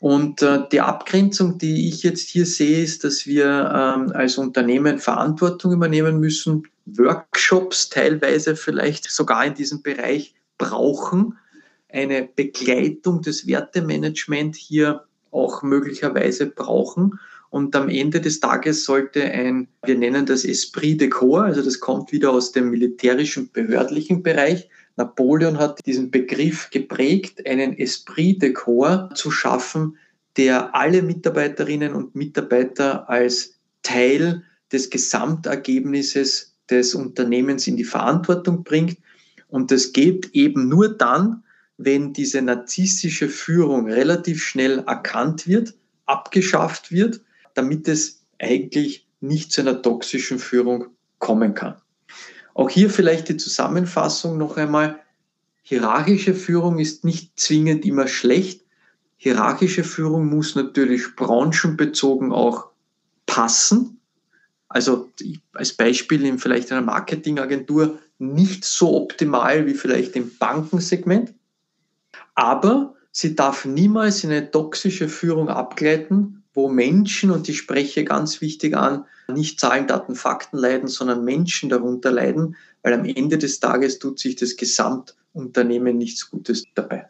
Und 0.00 0.42
äh, 0.42 0.60
die 0.70 0.80
Abgrenzung, 0.80 1.58
die 1.58 1.88
ich 1.88 2.02
jetzt 2.04 2.28
hier 2.28 2.46
sehe, 2.46 2.82
ist, 2.82 3.02
dass 3.02 3.26
wir 3.26 3.46
ähm, 3.46 4.12
als 4.12 4.38
Unternehmen 4.38 4.98
Verantwortung 4.98 5.72
übernehmen 5.72 6.20
müssen, 6.20 6.68
Workshops 6.86 7.88
teilweise 7.88 8.54
vielleicht 8.54 9.10
sogar 9.10 9.44
in 9.44 9.54
diesem 9.54 9.82
Bereich 9.82 10.34
brauchen, 10.56 11.36
eine 11.88 12.28
Begleitung 12.34 13.22
des 13.22 13.46
Wertemanagement 13.46 14.56
hier 14.56 15.04
auch 15.30 15.62
möglicherweise 15.62 16.46
brauchen. 16.46 17.18
Und 17.50 17.74
am 17.76 17.88
Ende 17.88 18.20
des 18.20 18.40
Tages 18.40 18.84
sollte 18.84 19.22
ein, 19.22 19.68
wir 19.84 19.96
nennen 19.96 20.26
das 20.26 20.44
Esprit 20.44 21.00
de 21.00 21.08
Corps, 21.08 21.44
also 21.44 21.62
das 21.62 21.80
kommt 21.80 22.12
wieder 22.12 22.30
aus 22.30 22.52
dem 22.52 22.70
militärischen, 22.70 23.50
behördlichen 23.50 24.22
Bereich. 24.22 24.68
Napoleon 24.96 25.58
hat 25.58 25.84
diesen 25.86 26.10
Begriff 26.10 26.68
geprägt, 26.70 27.46
einen 27.46 27.78
Esprit 27.78 28.42
de 28.42 28.52
Corps 28.52 29.08
zu 29.14 29.30
schaffen, 29.30 29.96
der 30.36 30.74
alle 30.74 31.02
Mitarbeiterinnen 31.02 31.94
und 31.94 32.14
Mitarbeiter 32.14 33.08
als 33.08 33.58
Teil 33.82 34.42
des 34.70 34.90
Gesamtergebnisses 34.90 36.54
des 36.68 36.94
Unternehmens 36.94 37.66
in 37.66 37.76
die 37.76 37.84
Verantwortung 37.84 38.62
bringt. 38.62 38.98
Und 39.48 39.70
das 39.70 39.92
geht 39.92 40.30
eben 40.34 40.68
nur 40.68 40.96
dann, 40.96 41.42
wenn 41.78 42.12
diese 42.12 42.42
narzisstische 42.42 43.28
Führung 43.28 43.90
relativ 43.90 44.42
schnell 44.42 44.80
erkannt 44.80 45.46
wird, 45.46 45.74
abgeschafft 46.06 46.90
wird, 46.90 47.20
damit 47.54 47.88
es 47.88 48.24
eigentlich 48.38 49.06
nicht 49.20 49.52
zu 49.52 49.62
einer 49.62 49.80
toxischen 49.80 50.38
Führung 50.38 50.86
kommen 51.18 51.54
kann. 51.54 51.76
Auch 52.54 52.70
hier 52.70 52.90
vielleicht 52.90 53.28
die 53.28 53.36
Zusammenfassung 53.36 54.36
noch 54.36 54.56
einmal. 54.56 54.98
Hierarchische 55.62 56.34
Führung 56.34 56.78
ist 56.78 57.04
nicht 57.04 57.38
zwingend 57.38 57.84
immer 57.84 58.08
schlecht. 58.08 58.62
Hierarchische 59.16 59.84
Führung 59.84 60.26
muss 60.26 60.56
natürlich 60.56 61.14
branchenbezogen 61.14 62.32
auch 62.32 62.68
passen. 63.26 64.00
Also 64.68 65.10
als 65.52 65.72
Beispiel 65.72 66.24
in 66.24 66.38
vielleicht 66.38 66.72
einer 66.72 66.82
Marketingagentur 66.82 67.98
nicht 68.18 68.64
so 68.64 68.96
optimal 68.96 69.66
wie 69.66 69.74
vielleicht 69.74 70.16
im 70.16 70.36
Bankensegment. 70.38 71.34
Aber 72.38 72.94
sie 73.10 73.34
darf 73.34 73.64
niemals 73.64 74.22
in 74.22 74.30
eine 74.30 74.48
toxische 74.48 75.08
Führung 75.08 75.48
abgleiten, 75.48 76.44
wo 76.54 76.68
Menschen, 76.68 77.32
und 77.32 77.48
ich 77.48 77.58
spreche 77.58 78.04
ganz 78.04 78.40
wichtig 78.40 78.76
an, 78.76 79.06
nicht 79.26 79.58
Zahlen, 79.58 79.88
Daten, 79.88 80.14
Fakten 80.14 80.56
leiden, 80.56 80.86
sondern 80.86 81.24
Menschen 81.24 81.68
darunter 81.68 82.12
leiden, 82.12 82.54
weil 82.84 82.92
am 82.94 83.04
Ende 83.04 83.38
des 83.38 83.58
Tages 83.58 83.98
tut 83.98 84.20
sich 84.20 84.36
das 84.36 84.56
Gesamtunternehmen 84.56 85.98
nichts 85.98 86.30
Gutes 86.30 86.62
dabei. 86.76 87.08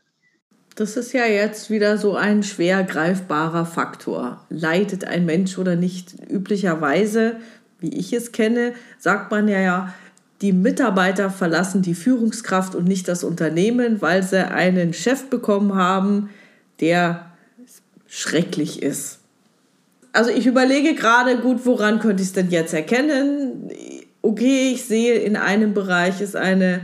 Das 0.77 0.97
ist 0.97 1.13
ja 1.13 1.27
jetzt 1.27 1.69
wieder 1.69 1.99
so 1.99 2.17
ein 2.17 2.43
schwer 2.43 2.83
greifbarer 2.83 3.67
Faktor. 3.67 4.47
Leidet 4.49 5.05
ein 5.05 5.27
Mensch 5.27 5.59
oder 5.59 5.77
nicht? 5.77 6.15
Üblicherweise, 6.31 7.37
wie 7.81 7.95
ich 7.95 8.15
es 8.15 8.33
kenne, 8.33 8.73
sagt 8.99 9.31
man 9.31 9.47
ja, 9.47 9.61
ja, 9.61 9.95
die 10.41 10.53
Mitarbeiter 10.53 11.31
verlassen 11.31 11.83
die 11.83 11.95
Führungskraft 11.95 12.75
und 12.75 12.87
nicht 12.87 13.09
das 13.09 13.25
Unternehmen, 13.25 14.01
weil 14.01 14.23
sie 14.23 14.49
einen 14.49 14.93
Chef 14.93 15.29
bekommen 15.29 15.75
haben, 15.75 16.31
der 16.81 17.33
schrecklich 18.07 18.83
ist. 18.83 19.19
Also 20.13 20.31
ich 20.31 20.47
überlege 20.47 20.95
gerade 20.95 21.39
gut, 21.39 21.65
woran 21.65 21.99
könnte 21.99 22.23
ich 22.23 22.29
es 22.29 22.35
denn 22.35 22.51
jetzt 22.51 22.73
erkennen? 22.73 23.71
Okay, 24.23 24.73
ich 24.73 24.85
sehe 24.85 25.15
in 25.15 25.37
einem 25.37 25.75
Bereich 25.75 26.21
ist 26.21 26.37
eine 26.37 26.81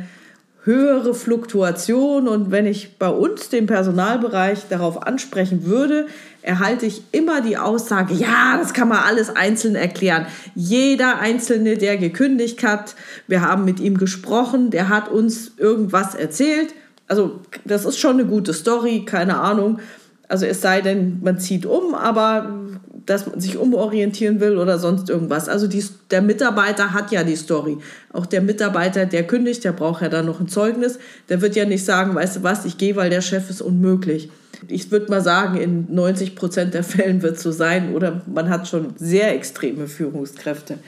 höhere 0.65 1.15
Fluktuation 1.15 2.27
und 2.27 2.51
wenn 2.51 2.67
ich 2.67 2.99
bei 2.99 3.09
uns 3.09 3.51
den 3.51 3.67
Personalbereich 3.67 4.67
darauf 4.69 5.07
ansprechen 5.07 5.67
würde, 5.67 6.07
erhalte 6.41 6.87
ich 6.87 7.03
immer 7.13 7.43
die 7.43 7.59
Aussage, 7.59 8.15
ja, 8.15 8.57
das 8.59 8.73
kann 8.73 8.89
man 8.89 8.99
alles 8.99 9.35
einzeln 9.35 9.75
erklären. 9.75 10.27
Jeder 10.55 11.19
Einzelne, 11.19 11.77
der 11.77 11.99
gekündigt 11.99 12.63
hat, 12.63 12.95
wir 13.29 13.43
haben 13.43 13.65
mit 13.65 13.79
ihm 13.79 13.99
gesprochen, 13.99 14.71
der 14.71 14.89
hat 14.89 15.11
uns 15.11 15.53
irgendwas 15.59 16.15
erzählt. 16.15 16.75
Also 17.09 17.41
das 17.67 17.85
ist 17.85 17.99
schon 17.99 18.19
eine 18.19 18.25
gute 18.25 18.55
Story, 18.55 19.05
keine 19.05 19.41
Ahnung. 19.41 19.81
Also 20.29 20.47
es 20.47 20.63
sei 20.63 20.81
denn, 20.81 21.21
man 21.23 21.39
zieht 21.39 21.67
um, 21.67 21.95
aber 21.95 22.59
dass 23.07 23.27
man 23.27 23.41
sich 23.41 23.59
umorientieren 23.59 24.41
will 24.41 24.59
oder 24.59 24.79
sonst 24.79 25.11
irgendwas. 25.11 25.49
Also 25.49 25.67
die, 25.67 25.85
der 26.11 26.23
Mitarbeiter 26.23 26.93
hat 26.93 27.13
ja 27.13 27.23
die 27.23 27.37
Story. 27.37 27.79
Auch 28.13 28.27
der 28.27 28.41
Mitarbeiter, 28.41 29.07
der 29.07 29.27
kündigt, 29.27 29.65
der 29.65 29.73
braucht 29.73 30.03
ja 30.03 30.09
dann 30.09 30.27
noch 30.27 30.41
ein 30.41 30.49
Zeugnis. 30.49 30.99
Der 31.29 31.41
wird 31.41 31.57
ja 31.57 31.65
nicht 31.65 31.85
sagen, 31.85 32.15
weißt 32.15 32.37
du 32.37 32.43
was, 32.43 32.65
ich 32.65 32.79
gehe, 32.79 32.97
weil 32.97 33.11
der 33.11 33.21
Chef 33.21 33.51
ist 33.51 33.61
unmöglich. 33.61 34.31
Ich 34.69 34.91
würde 34.91 35.11
mal 35.11 35.21
sagen, 35.21 35.59
in 35.59 35.95
90 35.95 36.37
Prozent 36.37 36.75
der 36.75 36.85
Fällen 36.85 37.23
wird 37.23 37.37
es 37.37 37.43
so 37.43 37.53
sein 37.53 37.95
oder 37.95 38.23
man 38.27 38.49
hat 38.49 38.69
schon 38.69 38.95
sehr 38.97 39.35
extreme 39.35 39.87
Führungskräfte. 39.87 40.79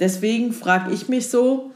Deswegen 0.00 0.52
frage 0.52 0.92
ich 0.92 1.08
mich 1.08 1.28
so, 1.28 1.70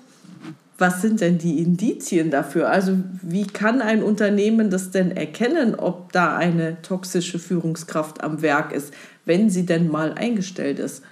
was 0.79 1.01
sind 1.01 1.21
denn 1.21 1.39
die 1.39 1.63
Indizien 1.63 2.31
dafür? 2.31 2.69
Also 2.69 2.99
wie 3.23 3.47
kann 3.47 3.81
ein 3.81 4.03
Unternehmen 4.03 4.69
das 4.69 4.91
denn 4.91 5.11
erkennen, 5.11 5.75
ob 5.75 6.13
da 6.13 6.37
eine 6.37 6.83
toxische 6.83 7.39
Führungskraft 7.39 8.23
am 8.23 8.43
Werk 8.43 8.73
ist, 8.73 8.93
wenn 9.27 9.51
sie 9.51 9.67
denn 9.67 9.89
mal 9.89 10.15
eingestellt 10.15 10.79
ist? 10.79 11.03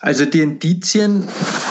Also 0.00 0.26
die 0.26 0.40
Indizien 0.40 1.26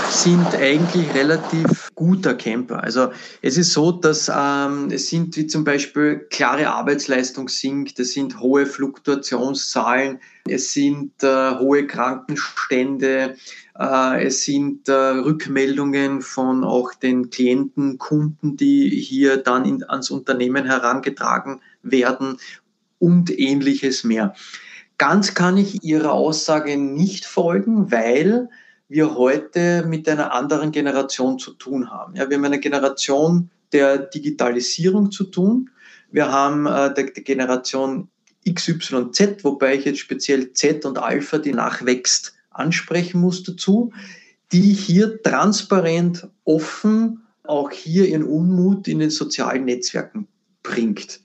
sind 0.09 0.47
eigentlich 0.55 1.13
relativ 1.13 1.89
gut 1.95 2.25
erkennbar. 2.25 2.83
Also 2.83 3.11
es 3.41 3.57
ist 3.57 3.71
so, 3.71 3.91
dass 3.91 4.29
ähm, 4.33 4.89
es 4.91 5.09
sind 5.09 5.37
wie 5.37 5.47
zum 5.47 5.63
Beispiel 5.63 6.27
klare 6.29 6.69
Arbeitsleistung 6.69 7.47
sinkt, 7.47 7.99
es 7.99 8.13
sind 8.13 8.39
hohe 8.39 8.65
Fluktuationszahlen, 8.65 10.19
es 10.45 10.73
sind 10.73 11.23
äh, 11.23 11.57
hohe 11.57 11.87
Krankenstände, 11.87 13.37
äh, 13.79 14.25
es 14.25 14.43
sind 14.43 14.89
äh, 14.89 14.93
Rückmeldungen 14.93 16.21
von 16.21 16.65
auch 16.65 16.93
den 16.93 17.29
Klienten, 17.29 17.97
Kunden, 17.97 18.57
die 18.57 18.89
hier 18.89 19.37
dann 19.37 19.63
in, 19.63 19.83
ans 19.83 20.09
Unternehmen 20.09 20.65
herangetragen 20.65 21.61
werden 21.81 22.39
und 22.99 23.37
ähnliches 23.37 24.03
mehr. 24.03 24.33
Ganz 24.97 25.33
kann 25.33 25.57
ich 25.57 25.83
Ihrer 25.83 26.13
Aussage 26.13 26.77
nicht 26.77 27.25
folgen, 27.25 27.91
weil 27.91 28.49
wir 28.89 29.15
heute 29.15 29.85
mit 29.85 30.07
einer 30.09 30.33
anderen 30.33 30.71
Generation 30.71 31.37
zu 31.37 31.53
tun 31.53 31.91
haben. 31.91 32.15
Ja, 32.15 32.29
wir 32.29 32.37
haben 32.37 32.45
eine 32.45 32.59
Generation 32.59 33.49
der 33.73 33.97
Digitalisierung 33.97 35.11
zu 35.11 35.25
tun. 35.25 35.69
Wir 36.09 36.31
haben 36.31 36.65
äh, 36.65 36.93
der, 36.93 37.11
der 37.11 37.23
Generation 37.23 38.09
XYZ, 38.49 39.43
wobei 39.43 39.75
ich 39.75 39.85
jetzt 39.85 39.99
speziell 39.99 40.53
Z 40.53 40.85
und 40.85 40.97
Alpha, 40.97 41.37
die 41.37 41.53
nachwächst, 41.53 42.33
ansprechen 42.49 43.21
muss 43.21 43.43
dazu, 43.43 43.91
die 44.51 44.73
hier 44.73 45.21
transparent, 45.21 46.27
offen 46.43 47.23
auch 47.43 47.71
hier 47.71 48.07
ihren 48.07 48.23
Unmut 48.23 48.87
in 48.87 48.99
den 48.99 49.09
sozialen 49.09 49.65
Netzwerken 49.65 50.27
bringt. 50.63 51.21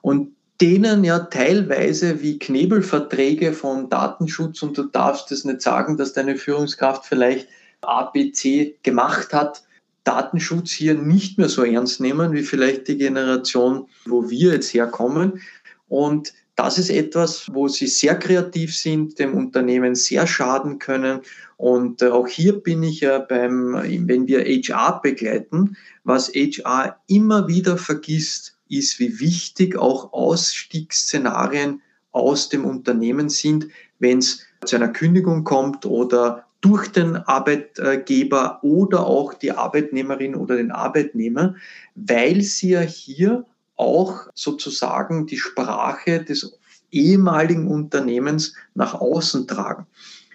Und 0.00 0.34
denen 0.60 1.02
ja 1.04 1.18
teilweise 1.20 2.22
wie 2.22 2.38
Knebelverträge 2.38 3.52
von 3.52 3.88
Datenschutz 3.88 4.62
und 4.62 4.78
du 4.78 4.84
darfst 4.84 5.32
es 5.32 5.44
nicht 5.44 5.62
sagen, 5.62 5.96
dass 5.96 6.12
deine 6.12 6.36
Führungskraft 6.36 7.06
vielleicht 7.06 7.48
ABC 7.80 8.76
gemacht 8.82 9.32
hat, 9.32 9.62
Datenschutz 10.04 10.70
hier 10.70 10.94
nicht 10.94 11.38
mehr 11.38 11.48
so 11.48 11.64
ernst 11.64 12.00
nehmen 12.00 12.32
wie 12.32 12.42
vielleicht 12.42 12.88
die 12.88 12.98
Generation, 12.98 13.88
wo 14.04 14.28
wir 14.30 14.52
jetzt 14.52 14.74
herkommen. 14.74 15.40
Und 15.88 16.32
das 16.56 16.78
ist 16.78 16.90
etwas, 16.90 17.46
wo 17.52 17.68
sie 17.68 17.86
sehr 17.86 18.18
kreativ 18.18 18.76
sind, 18.76 19.18
dem 19.18 19.34
Unternehmen 19.34 19.94
sehr 19.94 20.26
schaden 20.26 20.78
können. 20.78 21.20
Und 21.56 22.02
äh, 22.02 22.08
auch 22.08 22.26
hier 22.26 22.60
bin 22.60 22.82
ich 22.82 23.00
ja 23.00 23.20
beim, 23.20 23.74
wenn 23.74 24.26
wir 24.26 24.44
HR 24.44 25.00
begleiten, 25.02 25.76
was 26.04 26.28
HR 26.28 27.00
immer 27.06 27.48
wieder 27.48 27.76
vergisst, 27.76 28.58
ist, 28.72 28.98
wie 28.98 29.20
wichtig 29.20 29.76
auch 29.76 30.12
Ausstiegsszenarien 30.12 31.82
aus 32.10 32.48
dem 32.48 32.64
Unternehmen 32.64 33.28
sind, 33.28 33.68
wenn 33.98 34.18
es 34.18 34.44
zu 34.64 34.76
einer 34.76 34.88
Kündigung 34.88 35.44
kommt 35.44 35.86
oder 35.86 36.46
durch 36.60 36.88
den 36.88 37.16
Arbeitgeber 37.16 38.60
oder 38.62 39.06
auch 39.06 39.34
die 39.34 39.52
Arbeitnehmerin 39.52 40.34
oder 40.34 40.56
den 40.56 40.70
Arbeitnehmer, 40.70 41.56
weil 41.94 42.42
sie 42.42 42.70
ja 42.70 42.80
hier 42.80 43.44
auch 43.76 44.28
sozusagen 44.34 45.26
die 45.26 45.38
Sprache 45.38 46.22
des 46.24 46.58
ehemaligen 46.92 47.66
Unternehmens 47.66 48.54
nach 48.74 48.94
außen 48.94 49.48
tragen. 49.48 49.86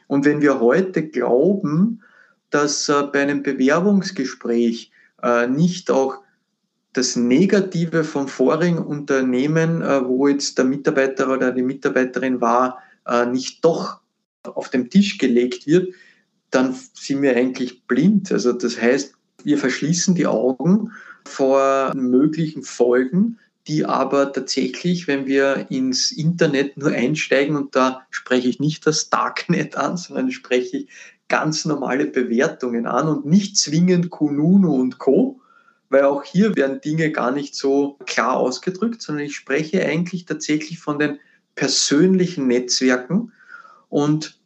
Und 0.08 0.26
wenn 0.26 0.42
wir 0.42 0.60
heute 0.60 1.08
glauben, 1.08 2.02
dass 2.50 2.90
äh, 2.90 3.04
bei 3.12 3.22
einem 3.22 3.44
Bewerbungsgespräch 3.44 4.92
äh, 5.22 5.48
nicht 5.48 5.92
auch 5.92 6.20
das 6.98 7.16
Negative 7.16 8.04
vom 8.04 8.28
vorigen 8.28 8.80
Unternehmen, 8.80 9.82
äh, 9.82 10.04
wo 10.04 10.28
jetzt 10.28 10.58
der 10.58 10.66
Mitarbeiter 10.66 11.32
oder 11.32 11.52
die 11.52 11.62
Mitarbeiterin 11.62 12.42
war, 12.42 12.80
äh, 13.06 13.26
nicht 13.26 13.64
doch 13.64 14.02
auf 14.44 14.70
den 14.70 14.90
Tisch 14.90 15.18
gelegt 15.18 15.68
wird, 15.68 15.94
dann 16.50 16.76
sind 16.94 17.22
wir 17.22 17.36
eigentlich 17.36 17.86
blind. 17.86 18.32
Also 18.32 18.52
das 18.54 18.82
heißt, 18.82 19.14
wir 19.44 19.58
verschließen 19.58 20.16
die 20.16 20.26
Augen 20.26 20.92
vor 21.26 21.94
möglichen 21.96 22.64
Folgen, 22.64 23.38
die 23.68 23.86
aber 23.86 24.32
tatsächlich, 24.32 25.08
wenn 25.08 25.28
wir 25.28 25.68
ins 25.70 26.12
Internet 26.12 26.78
nur 26.78 26.92
einsteigen, 26.92 27.56
und 27.56 27.76
da 27.76 28.08
spreche 28.10 28.48
ich 28.48 28.60
nicht 28.60 28.88
das 28.88 29.10
Darknet 29.10 29.76
an, 29.76 29.98
sondern 29.98 30.32
spreche 30.32 30.78
ich 30.78 30.90
ganz 31.28 31.66
normale 31.66 32.06
Bewertungen 32.06 32.88
an 32.88 33.08
und 33.10 33.26
nicht 33.26 33.58
zwingend 33.58 34.10
Kununu 34.10 34.74
und 34.74 34.98
Co., 34.98 35.42
weil 35.90 36.04
auch 36.04 36.24
hier 36.24 36.56
werden 36.56 36.82
Dinge 36.82 37.12
gar 37.12 37.32
nicht 37.32 37.56
so 37.56 37.98
klar 38.06 38.38
ausgedrückt, 38.38 39.02
sondern 39.02 39.26
ich 39.26 39.36
spreche 39.36 39.84
eigentlich 39.86 40.26
tatsächlich 40.26 40.80
von 40.80 41.00
den 41.00 41.20
persönlichen 41.56 42.48
Netzwerken 42.48 43.32
und 43.90 44.40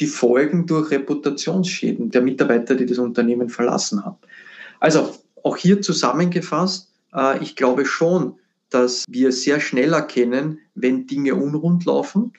die 0.00 0.06
Folgen 0.06 0.66
durch 0.66 0.90
Reputationsschäden 0.90 2.10
der 2.10 2.22
Mitarbeiter, 2.22 2.74
die 2.74 2.86
das 2.86 2.98
Unternehmen 2.98 3.50
verlassen 3.50 4.04
haben. 4.04 4.16
Also 4.80 5.14
auch 5.42 5.56
hier 5.56 5.82
zusammengefasst, 5.82 6.90
äh, 7.14 7.42
ich 7.42 7.56
glaube 7.56 7.84
schon, 7.84 8.38
dass 8.70 9.04
wir 9.08 9.32
sehr 9.32 9.60
schnell 9.60 9.92
erkennen, 9.92 10.58
wenn 10.74 11.06
Dinge 11.06 11.34
unrund 11.34 11.84
laufen. 11.84 12.32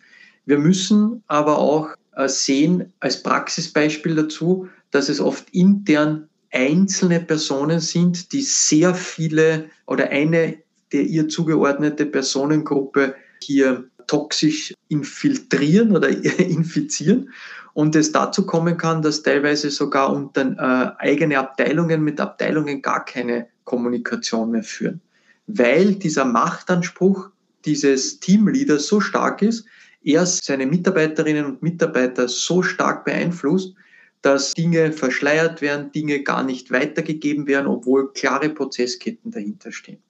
Wir 0.46 0.58
müssen 0.58 1.24
aber 1.28 1.60
auch 1.60 1.90
äh, 2.16 2.28
sehen 2.28 2.94
als 3.00 3.22
Praxisbeispiel 3.22 4.16
dazu, 4.16 4.68
dass 4.90 5.10
es 5.10 5.20
oft 5.20 5.50
intern 5.52 6.30
einzelne 6.52 7.20
Personen 7.20 7.80
sind, 7.80 8.34
die 8.34 8.42
sehr 8.42 8.94
viele 8.94 9.70
oder 9.86 10.10
eine 10.10 10.58
der 10.92 11.04
ihr 11.04 11.28
zugeordnete 11.28 12.06
Personengruppe 12.06 13.16
hier 13.42 13.86
toxisch 14.08 14.74
infiltrieren 14.90 15.96
oder 15.96 16.10
infizieren. 16.40 17.30
Und 17.74 17.96
es 17.96 18.12
dazu 18.12 18.46
kommen 18.46 18.78
kann, 18.78 19.02
dass 19.02 19.24
teilweise 19.24 19.72
sogar 19.72 20.14
unter 20.14 20.98
äh, 21.00 21.02
eigene 21.02 21.40
Abteilungen 21.40 22.04
mit 22.04 22.20
Abteilungen 22.20 22.82
gar 22.82 23.06
keine 23.06 23.48
Kommunikation 23.64 24.52
mehr 24.52 24.64
führen, 24.64 25.00
weil 25.48 25.96
dieser 25.96 26.26
Machtanspruch 26.26 27.30
dieses 27.64 28.20
Teamleaders 28.20 28.88
so 28.88 29.00
stark 29.00 29.42
ist, 29.42 29.66
er 30.04 30.26
seine 30.26 30.66
Mitarbeiterinnen 30.66 31.46
und 31.46 31.62
Mitarbeiter 31.62 32.28
so 32.28 32.64
stark 32.64 33.06
beeinflusst, 33.06 33.76
dass 34.22 34.54
Dinge 34.54 34.92
verschleiert 34.92 35.62
werden, 35.62 35.92
Dinge 35.92 36.22
gar 36.24 36.44
nicht 36.44 36.72
weitergegeben 36.72 37.48
werden, 37.48 37.68
obwohl 37.68 38.14
klare 38.14 38.50
Prozessketten 38.50 39.32
dahinter 39.32 39.72
stehen. 39.72 40.02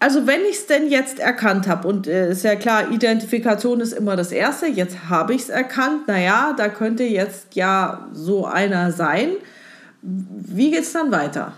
Also 0.00 0.26
wenn 0.28 0.42
ich 0.42 0.56
es 0.56 0.66
denn 0.66 0.88
jetzt 0.88 1.18
erkannt 1.18 1.66
habe, 1.66 1.88
und 1.88 2.06
äh, 2.06 2.30
ist 2.30 2.44
ja 2.44 2.54
klar, 2.54 2.92
Identifikation 2.92 3.80
ist 3.80 3.92
immer 3.92 4.14
das 4.14 4.30
Erste, 4.30 4.66
jetzt 4.66 5.08
habe 5.08 5.34
ich 5.34 5.42
es 5.42 5.48
erkannt, 5.48 6.06
naja, 6.06 6.54
da 6.56 6.68
könnte 6.68 7.02
jetzt 7.02 7.56
ja 7.56 8.08
so 8.12 8.46
einer 8.46 8.92
sein. 8.92 9.30
Wie 10.02 10.70
geht 10.70 10.82
es 10.82 10.92
dann 10.92 11.10
weiter? 11.10 11.52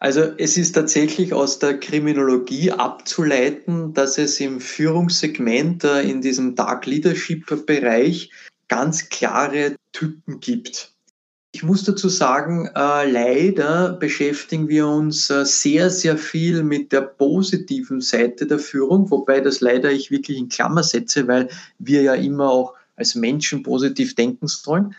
Also 0.00 0.22
es 0.38 0.56
ist 0.56 0.72
tatsächlich 0.72 1.32
aus 1.32 1.58
der 1.60 1.78
Kriminologie 1.78 2.72
abzuleiten, 2.72 3.94
dass 3.94 4.18
es 4.18 4.40
im 4.40 4.60
Führungssegment 4.60 5.84
äh, 5.84 6.02
in 6.02 6.20
diesem 6.20 6.56
Dark 6.56 6.86
Leadership 6.86 7.64
Bereich 7.64 8.30
ganz 8.68 9.08
klare 9.08 9.76
Typen 9.92 10.40
gibt. 10.40 10.92
Ich 11.52 11.62
muss 11.62 11.84
dazu 11.84 12.10
sagen, 12.10 12.68
äh, 12.74 13.10
leider 13.10 13.94
beschäftigen 13.94 14.68
wir 14.68 14.86
uns 14.86 15.30
äh, 15.30 15.46
sehr, 15.46 15.88
sehr 15.88 16.18
viel 16.18 16.62
mit 16.62 16.92
der 16.92 17.00
positiven 17.00 18.02
Seite 18.02 18.46
der 18.46 18.58
Führung, 18.58 19.10
wobei 19.10 19.40
das 19.40 19.60
leider 19.60 19.90
ich 19.90 20.10
wirklich 20.10 20.36
in 20.36 20.50
Klammer 20.50 20.82
setze, 20.82 21.26
weil 21.28 21.48
wir 21.78 22.02
ja 22.02 22.14
immer 22.14 22.50
auch 22.50 22.74
als 22.96 23.14
Menschen 23.14 23.62
positiv 23.62 24.14
denken 24.14 24.48
sollen. 24.48 24.94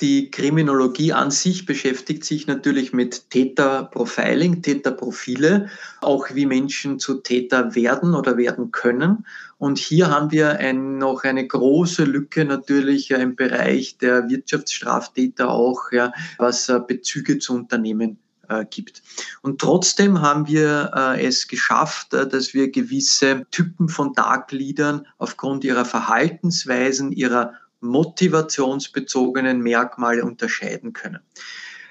Die 0.00 0.32
Kriminologie 0.32 1.12
an 1.12 1.30
sich 1.30 1.64
beschäftigt 1.64 2.24
sich 2.24 2.48
natürlich 2.48 2.92
mit 2.92 3.30
Täterprofiling, 3.30 4.60
Täterprofile, 4.60 5.68
auch 6.00 6.26
wie 6.34 6.46
Menschen 6.46 6.98
zu 6.98 7.20
Täter 7.20 7.76
werden 7.76 8.14
oder 8.14 8.36
werden 8.36 8.72
können. 8.72 9.24
Und 9.62 9.78
hier 9.78 10.10
haben 10.10 10.32
wir 10.32 10.58
ein, 10.58 10.98
noch 10.98 11.22
eine 11.22 11.46
große 11.46 12.02
Lücke 12.02 12.44
natürlich 12.44 13.12
im 13.12 13.36
Bereich 13.36 13.96
der 13.96 14.28
Wirtschaftsstraftäter 14.28 15.48
auch, 15.50 15.92
ja, 15.92 16.12
was 16.36 16.68
äh, 16.68 16.80
Bezüge 16.84 17.38
zu 17.38 17.54
Unternehmen 17.54 18.18
äh, 18.48 18.64
gibt. 18.68 19.04
Und 19.40 19.60
trotzdem 19.60 20.20
haben 20.20 20.48
wir 20.48 20.90
äh, 20.96 21.24
es 21.24 21.46
geschafft, 21.46 22.12
äh, 22.12 22.26
dass 22.26 22.54
wir 22.54 22.72
gewisse 22.72 23.46
Typen 23.52 23.88
von 23.88 24.14
Dark 24.14 24.50
Leadern 24.50 25.06
aufgrund 25.18 25.62
ihrer 25.62 25.84
Verhaltensweisen, 25.84 27.12
ihrer 27.12 27.52
motivationsbezogenen 27.78 29.60
Merkmale 29.60 30.24
unterscheiden 30.24 30.92
können. 30.92 31.20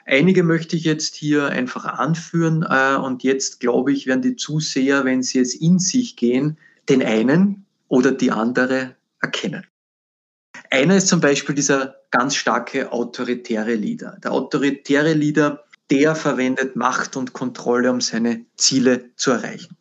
Einige 0.05 0.43
möchte 0.43 0.75
ich 0.75 0.83
jetzt 0.83 1.15
hier 1.15 1.45
einfach 1.47 1.85
anführen 1.85 2.65
äh, 2.69 2.97
und 2.97 3.23
jetzt 3.23 3.61
glaube 3.61 3.93
ich, 3.93 4.07
werden 4.07 4.23
die 4.23 4.35
Zuseher, 4.35 5.05
wenn 5.05 5.23
sie 5.23 5.39
es 5.39 5.55
in 5.55 5.79
sich 5.79 6.17
gehen, 6.17 6.57
den 6.91 7.03
einen 7.03 7.65
oder 7.87 8.11
die 8.11 8.31
andere 8.31 8.95
erkennen. 9.21 9.65
Einer 10.69 10.97
ist 10.97 11.07
zum 11.07 11.21
Beispiel 11.21 11.55
dieser 11.55 11.95
ganz 12.11 12.35
starke 12.35 12.91
autoritäre 12.91 13.75
Leader. 13.75 14.17
Der 14.23 14.33
autoritäre 14.33 15.13
Leader, 15.13 15.63
der 15.89 16.15
verwendet 16.15 16.75
Macht 16.75 17.15
und 17.15 17.33
Kontrolle, 17.33 17.89
um 17.89 18.01
seine 18.01 18.45
Ziele 18.57 19.15
zu 19.15 19.31
erreichen. 19.31 19.77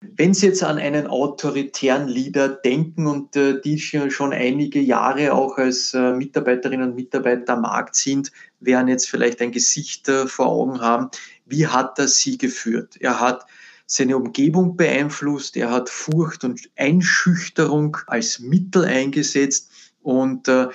Wenn 0.00 0.34
Sie 0.34 0.46
jetzt 0.46 0.64
an 0.64 0.78
einen 0.78 1.06
autoritären 1.06 2.08
Leader 2.08 2.48
denken 2.48 3.06
und 3.06 3.36
äh, 3.36 3.60
die 3.60 3.78
schon 3.78 4.32
einige 4.32 4.80
Jahre 4.80 5.32
auch 5.32 5.58
als 5.58 5.94
äh, 5.94 6.12
Mitarbeiterinnen 6.12 6.90
und 6.90 6.96
Mitarbeiter 6.96 7.52
am 7.52 7.62
Markt 7.62 7.94
sind, 7.94 8.32
werden 8.58 8.88
jetzt 8.88 9.08
vielleicht 9.08 9.40
ein 9.40 9.52
Gesicht 9.52 10.08
äh, 10.08 10.26
vor 10.26 10.46
Augen 10.46 10.80
haben. 10.80 11.10
Wie 11.46 11.68
hat 11.68 12.00
er 12.00 12.08
sie 12.08 12.36
geführt? 12.36 12.96
Er 12.98 13.20
hat 13.20 13.46
seine 13.94 14.16
Umgebung 14.16 14.76
beeinflusst, 14.78 15.54
er 15.56 15.70
hat 15.70 15.90
Furcht 15.90 16.44
und 16.44 16.60
Einschüchterung 16.76 17.98
als 18.06 18.38
Mittel 18.38 18.86
eingesetzt 18.86 19.70
und 20.00 20.48
äh, 20.48 20.68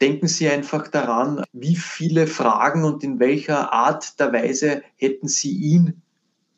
denken 0.00 0.28
Sie 0.28 0.48
einfach 0.48 0.86
daran, 0.86 1.42
wie 1.52 1.74
viele 1.74 2.28
Fragen 2.28 2.84
und 2.84 3.02
in 3.02 3.18
welcher 3.18 3.72
Art 3.72 4.20
der 4.20 4.32
Weise 4.32 4.82
hätten 4.94 5.26
Sie 5.26 5.50
ihn 5.50 6.00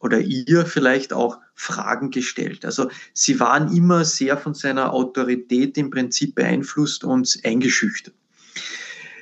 oder 0.00 0.20
ihr 0.20 0.66
vielleicht 0.66 1.14
auch 1.14 1.38
Fragen 1.54 2.10
gestellt. 2.10 2.66
Also 2.66 2.90
sie 3.14 3.40
waren 3.40 3.74
immer 3.74 4.04
sehr 4.04 4.36
von 4.36 4.52
seiner 4.52 4.92
Autorität 4.92 5.78
im 5.78 5.90
Prinzip 5.90 6.34
beeinflusst 6.34 7.04
und 7.04 7.38
eingeschüchtert. 7.44 8.14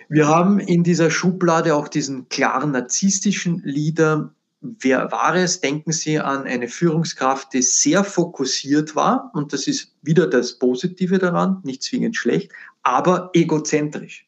Wir 0.08 0.26
haben 0.26 0.58
in 0.58 0.82
dieser 0.82 1.10
Schublade 1.10 1.76
auch 1.76 1.86
diesen 1.86 2.28
klaren 2.28 2.72
narzisstischen 2.72 3.62
Leader. 3.62 4.34
Wer 4.60 5.10
war 5.10 5.34
es? 5.36 5.60
Denken 5.60 5.92
Sie 5.92 6.18
an 6.18 6.44
eine 6.44 6.68
Führungskraft, 6.68 7.54
die 7.54 7.62
sehr 7.62 8.04
fokussiert 8.04 8.94
war, 8.94 9.30
und 9.34 9.52
das 9.54 9.66
ist 9.66 9.94
wieder 10.02 10.26
das 10.26 10.58
Positive 10.58 11.18
daran, 11.18 11.60
nicht 11.64 11.82
zwingend 11.82 12.16
schlecht, 12.16 12.52
aber 12.82 13.30
egozentrisch. 13.32 14.26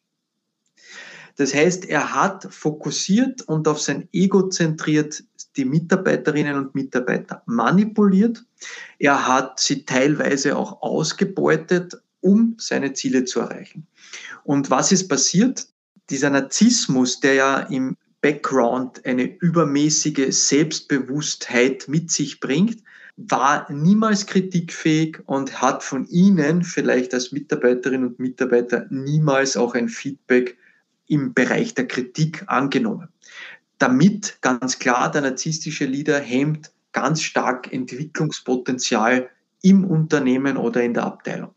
Das 1.35 1.53
heißt, 1.53 1.85
er 1.85 2.13
hat 2.13 2.47
fokussiert 2.51 3.41
und 3.43 3.67
auf 3.67 3.79
sein 3.79 4.07
Ego 4.11 4.49
zentriert 4.49 5.23
die 5.55 5.65
Mitarbeiterinnen 5.65 6.55
und 6.55 6.75
Mitarbeiter 6.75 7.43
manipuliert. 7.45 8.43
Er 8.99 9.27
hat 9.27 9.59
sie 9.59 9.85
teilweise 9.85 10.57
auch 10.57 10.81
ausgebeutet, 10.81 12.01
um 12.21 12.55
seine 12.57 12.93
Ziele 12.93 13.25
zu 13.25 13.39
erreichen. 13.39 13.87
Und 14.43 14.69
was 14.69 14.91
ist 14.91 15.07
passiert? 15.07 15.67
Dieser 16.09 16.29
Narzissmus, 16.29 17.19
der 17.19 17.33
ja 17.33 17.59
im 17.59 17.97
Background 18.23 19.05
eine 19.05 19.23
übermäßige 19.23 20.33
Selbstbewusstheit 20.33 21.89
mit 21.89 22.09
sich 22.09 22.39
bringt, 22.39 22.81
war 23.17 23.69
niemals 23.69 24.25
kritikfähig 24.25 25.19
und 25.25 25.61
hat 25.61 25.83
von 25.83 26.07
Ihnen 26.07 26.63
vielleicht 26.63 27.13
als 27.13 27.33
Mitarbeiterinnen 27.33 28.07
und 28.07 28.19
Mitarbeiter 28.19 28.87
niemals 28.89 29.57
auch 29.57 29.75
ein 29.75 29.89
Feedback 29.89 30.57
im 31.05 31.33
Bereich 31.33 31.73
der 31.73 31.85
Kritik 31.85 32.45
angenommen. 32.47 33.09
Damit 33.77 34.37
ganz 34.39 34.79
klar 34.79 35.11
der 35.11 35.21
narzisstische 35.21 35.85
Leader 35.85 36.17
hemmt 36.17 36.71
ganz 36.93 37.21
stark 37.21 37.73
Entwicklungspotenzial 37.73 39.29
im 39.61 39.83
Unternehmen 39.83 40.55
oder 40.55 40.81
in 40.81 40.93
der 40.93 41.03
Abteilung. 41.03 41.53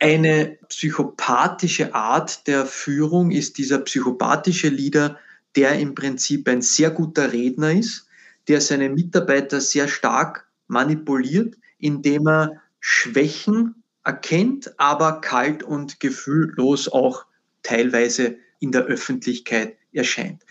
Eine 0.00 0.58
psychopathische 0.68 1.94
Art 1.94 2.46
der 2.46 2.64
Führung 2.64 3.30
ist 3.30 3.58
dieser 3.58 3.78
psychopathische 3.78 4.68
Leader, 4.68 5.18
der 5.56 5.78
im 5.78 5.94
Prinzip 5.94 6.48
ein 6.48 6.62
sehr 6.62 6.90
guter 6.90 7.32
Redner 7.32 7.72
ist, 7.72 8.06
der 8.48 8.60
seine 8.60 8.88
Mitarbeiter 8.88 9.60
sehr 9.60 9.88
stark 9.88 10.46
manipuliert, 10.66 11.56
indem 11.78 12.28
er 12.28 12.62
Schwächen 12.80 13.82
erkennt, 14.04 14.78
aber 14.78 15.20
kalt 15.20 15.62
und 15.62 16.00
gefühllos 16.00 16.88
auch 16.88 17.24
teilweise 17.62 18.36
in 18.60 18.72
der 18.72 18.82
Öffentlichkeit 18.82 19.76
erscheint. 19.92 20.42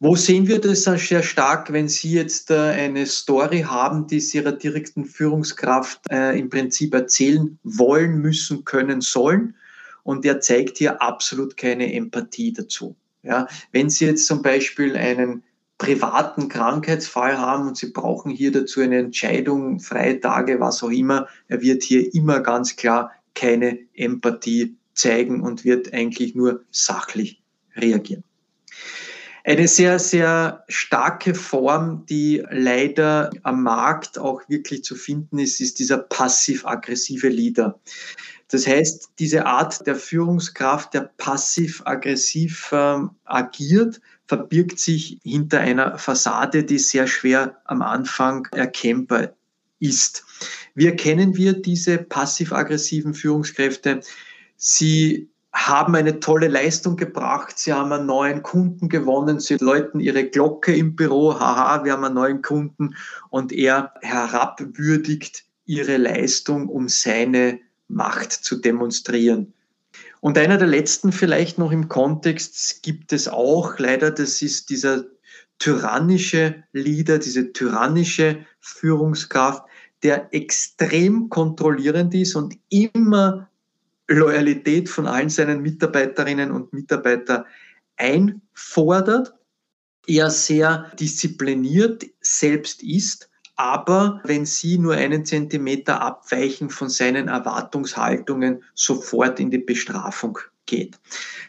Wo 0.00 0.14
sehen 0.14 0.46
wir 0.46 0.60
das 0.60 0.84
sehr 0.84 1.22
stark, 1.24 1.72
wenn 1.72 1.88
Sie 1.88 2.12
jetzt 2.12 2.52
äh, 2.52 2.56
eine 2.56 3.04
Story 3.06 3.62
haben, 3.62 4.06
die 4.06 4.20
Sie 4.20 4.38
Ihrer 4.38 4.52
direkten 4.52 5.04
Führungskraft 5.04 6.02
äh, 6.08 6.38
im 6.38 6.50
Prinzip 6.50 6.94
erzählen 6.94 7.58
wollen, 7.64 8.18
müssen, 8.20 8.64
können, 8.64 9.00
sollen? 9.00 9.56
Und 10.04 10.24
er 10.24 10.40
zeigt 10.40 10.78
hier 10.78 11.02
absolut 11.02 11.56
keine 11.56 11.92
Empathie 11.92 12.52
dazu. 12.52 12.94
Ja, 13.22 13.48
wenn 13.72 13.90
Sie 13.90 14.06
jetzt 14.06 14.26
zum 14.26 14.42
Beispiel 14.42 14.96
einen 14.96 15.42
privaten 15.78 16.48
Krankheitsfall 16.48 17.38
haben 17.38 17.68
und 17.68 17.76
Sie 17.76 17.90
brauchen 17.90 18.30
hier 18.30 18.52
dazu 18.52 18.80
eine 18.80 18.98
Entscheidung, 18.98 19.80
Freitage, 19.80 20.60
was 20.60 20.82
auch 20.82 20.90
immer, 20.90 21.28
er 21.48 21.62
wird 21.62 21.82
hier 21.82 22.14
immer 22.14 22.40
ganz 22.40 22.76
klar 22.76 23.12
keine 23.34 23.78
Empathie 23.94 24.76
zeigen 24.94 25.40
und 25.40 25.64
wird 25.64 25.92
eigentlich 25.92 26.34
nur 26.34 26.64
sachlich 26.70 27.40
reagieren. 27.76 28.24
Eine 29.44 29.68
sehr, 29.68 29.98
sehr 29.98 30.64
starke 30.68 31.34
Form, 31.34 32.04
die 32.06 32.44
leider 32.50 33.30
am 33.44 33.62
Markt 33.62 34.18
auch 34.18 34.42
wirklich 34.48 34.84
zu 34.84 34.94
finden 34.94 35.38
ist, 35.38 35.60
ist 35.60 35.78
dieser 35.78 35.98
passiv-aggressive 35.98 37.28
Leader. 37.28 37.80
Das 38.50 38.66
heißt, 38.66 39.10
diese 39.18 39.46
Art 39.46 39.86
der 39.86 39.94
Führungskraft, 39.94 40.94
der 40.94 41.10
passiv-aggressiv 41.18 42.72
äh, 42.72 43.00
agiert, 43.24 44.00
verbirgt 44.26 44.78
sich 44.78 45.20
hinter 45.22 45.60
einer 45.60 45.98
Fassade, 45.98 46.64
die 46.64 46.78
sehr 46.78 47.06
schwer 47.06 47.60
am 47.64 47.82
Anfang 47.82 48.48
erkennbar 48.52 49.34
ist. 49.80 50.24
Wie 50.74 50.86
erkennen 50.86 51.36
wir 51.36 51.54
diese 51.54 51.98
passiv-aggressiven 51.98 53.14
Führungskräfte? 53.14 54.00
Sie 54.56 55.30
haben 55.52 55.94
eine 55.94 56.20
tolle 56.20 56.48
Leistung 56.48 56.96
gebracht, 56.96 57.58
sie 57.58 57.72
haben 57.72 57.92
einen 57.92 58.06
neuen 58.06 58.42
Kunden 58.42 58.88
gewonnen, 58.88 59.40
sie 59.40 59.56
läuten 59.56 59.98
ihre 60.00 60.24
Glocke 60.24 60.74
im 60.74 60.94
Büro, 60.94 61.38
haha, 61.38 61.84
wir 61.84 61.92
haben 61.92 62.04
einen 62.04 62.14
neuen 62.14 62.42
Kunden 62.42 62.94
und 63.30 63.52
er 63.52 63.94
herabwürdigt 64.02 65.44
ihre 65.64 65.96
Leistung, 65.96 66.68
um 66.68 66.88
seine 66.88 67.60
Macht 67.88 68.32
zu 68.32 68.56
demonstrieren. 68.56 69.52
Und 70.20 70.36
einer 70.38 70.58
der 70.58 70.68
letzten 70.68 71.12
vielleicht 71.12 71.58
noch 71.58 71.72
im 71.72 71.88
Kontext 71.88 72.82
gibt 72.82 73.12
es 73.12 73.28
auch 73.28 73.78
leider, 73.78 74.10
das 74.10 74.42
ist 74.42 74.70
dieser 74.70 75.04
tyrannische 75.58 76.64
Leader, 76.72 77.18
diese 77.18 77.52
tyrannische 77.52 78.44
Führungskraft, 78.60 79.64
der 80.02 80.32
extrem 80.32 81.28
kontrollierend 81.28 82.14
ist 82.14 82.36
und 82.36 82.56
immer 82.68 83.48
Loyalität 84.06 84.88
von 84.88 85.06
allen 85.06 85.28
seinen 85.28 85.60
Mitarbeiterinnen 85.60 86.52
und 86.52 86.72
Mitarbeitern 86.72 87.44
einfordert 87.96 89.34
er 90.08 90.30
sehr 90.30 90.90
diszipliniert 90.98 92.06
selbst 92.20 92.82
ist, 92.82 93.28
aber 93.58 94.20
wenn 94.22 94.46
Sie 94.46 94.78
nur 94.78 94.94
einen 94.94 95.24
Zentimeter 95.24 96.00
abweichen 96.00 96.70
von 96.70 96.88
seinen 96.88 97.26
Erwartungshaltungen, 97.26 98.62
sofort 98.74 99.40
in 99.40 99.50
die 99.50 99.58
Bestrafung 99.58 100.38
geht. 100.64 100.98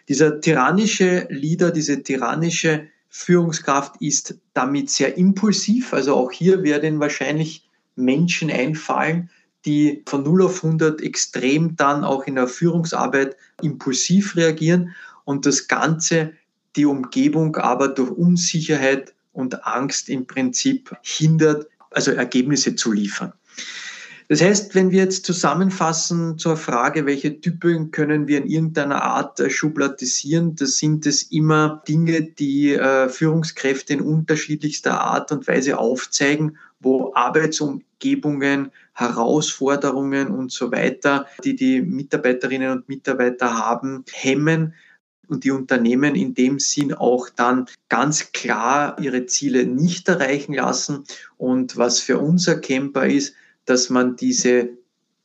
Dieser 0.08 0.42
tyrannische 0.42 1.28
Leader, 1.30 1.70
diese 1.70 2.02
tyrannische 2.02 2.88
Führungskraft 3.10 4.02
ist 4.02 4.40
damit 4.56 4.90
sehr 4.90 5.18
impulsiv. 5.18 5.94
Also 5.94 6.16
auch 6.16 6.32
hier 6.32 6.64
werden 6.64 7.00
wahrscheinlich 7.00 7.70
Menschen 7.96 8.50
einfallen, 8.50 9.30
die 9.66 10.04
von 10.08 10.24
0 10.24 10.46
auf 10.46 10.64
100 10.64 11.02
extrem 11.02 11.76
dann 11.76 12.04
auch 12.04 12.26
in 12.26 12.36
der 12.36 12.48
Führungsarbeit 12.48 13.38
impulsiv 13.62 14.36
reagieren 14.36 14.96
und 15.26 15.46
das 15.46 15.68
Ganze 15.68 16.34
die 16.76 16.86
Umgebung 16.86 17.56
aber 17.58 17.90
durch 17.90 18.10
Unsicherheit 18.10 19.14
und 19.32 19.68
Angst 19.68 20.10
im 20.10 20.26
Prinzip 20.26 20.96
hindert, 21.04 21.68
also 21.92 22.12
Ergebnisse 22.12 22.76
zu 22.76 22.92
liefern. 22.92 23.34
Das 24.30 24.44
heißt, 24.44 24.76
wenn 24.76 24.92
wir 24.92 25.00
jetzt 25.00 25.26
zusammenfassen 25.26 26.38
zur 26.38 26.56
Frage, 26.56 27.08
welche 27.08 27.42
Typen 27.42 27.90
können 27.90 28.28
wir 28.28 28.38
in 28.38 28.48
irgendeiner 28.48 29.02
Art 29.02 29.40
äh, 29.40 29.50
schubladisieren, 29.50 30.56
das 30.56 30.78
sind 30.78 31.08
es 31.08 31.24
immer 31.24 31.82
Dinge, 31.88 32.22
die 32.22 32.76
äh, 32.76 33.10
Führungskräfte 33.10 33.94
in 33.94 34.02
unterschiedlichster 34.02 35.02
Art 35.02 35.32
und 35.32 35.48
Weise 35.48 35.80
aufzeigen, 35.80 36.58
wo 36.80 37.12
Arbeitsumgebungen, 37.16 38.72
Herausforderungen 38.94 40.28
und 40.28 40.52
so 40.52 40.72
weiter, 40.72 41.26
die 41.44 41.56
die 41.56 41.82
Mitarbeiterinnen 41.82 42.72
und 42.72 42.88
Mitarbeiter 42.88 43.58
haben, 43.58 44.06
hemmen 44.12 44.76
und 45.30 45.44
die 45.44 45.52
Unternehmen 45.52 46.16
in 46.16 46.34
dem 46.34 46.60
Sinn 46.60 46.94
auch 46.94 47.30
dann 47.30 47.68
ganz 47.88 48.32
klar 48.32 48.98
ihre 49.00 49.26
Ziele 49.26 49.66
nicht 49.66 50.08
erreichen 50.10 50.54
lassen. 50.54 51.04
Und 51.38 51.78
was 51.78 52.00
für 52.00 52.20
uns 52.20 52.48
erkennbar 52.48 53.08
ist, 53.08 53.34
dass 53.66 53.90
man 53.90 54.16
diese 54.16 54.70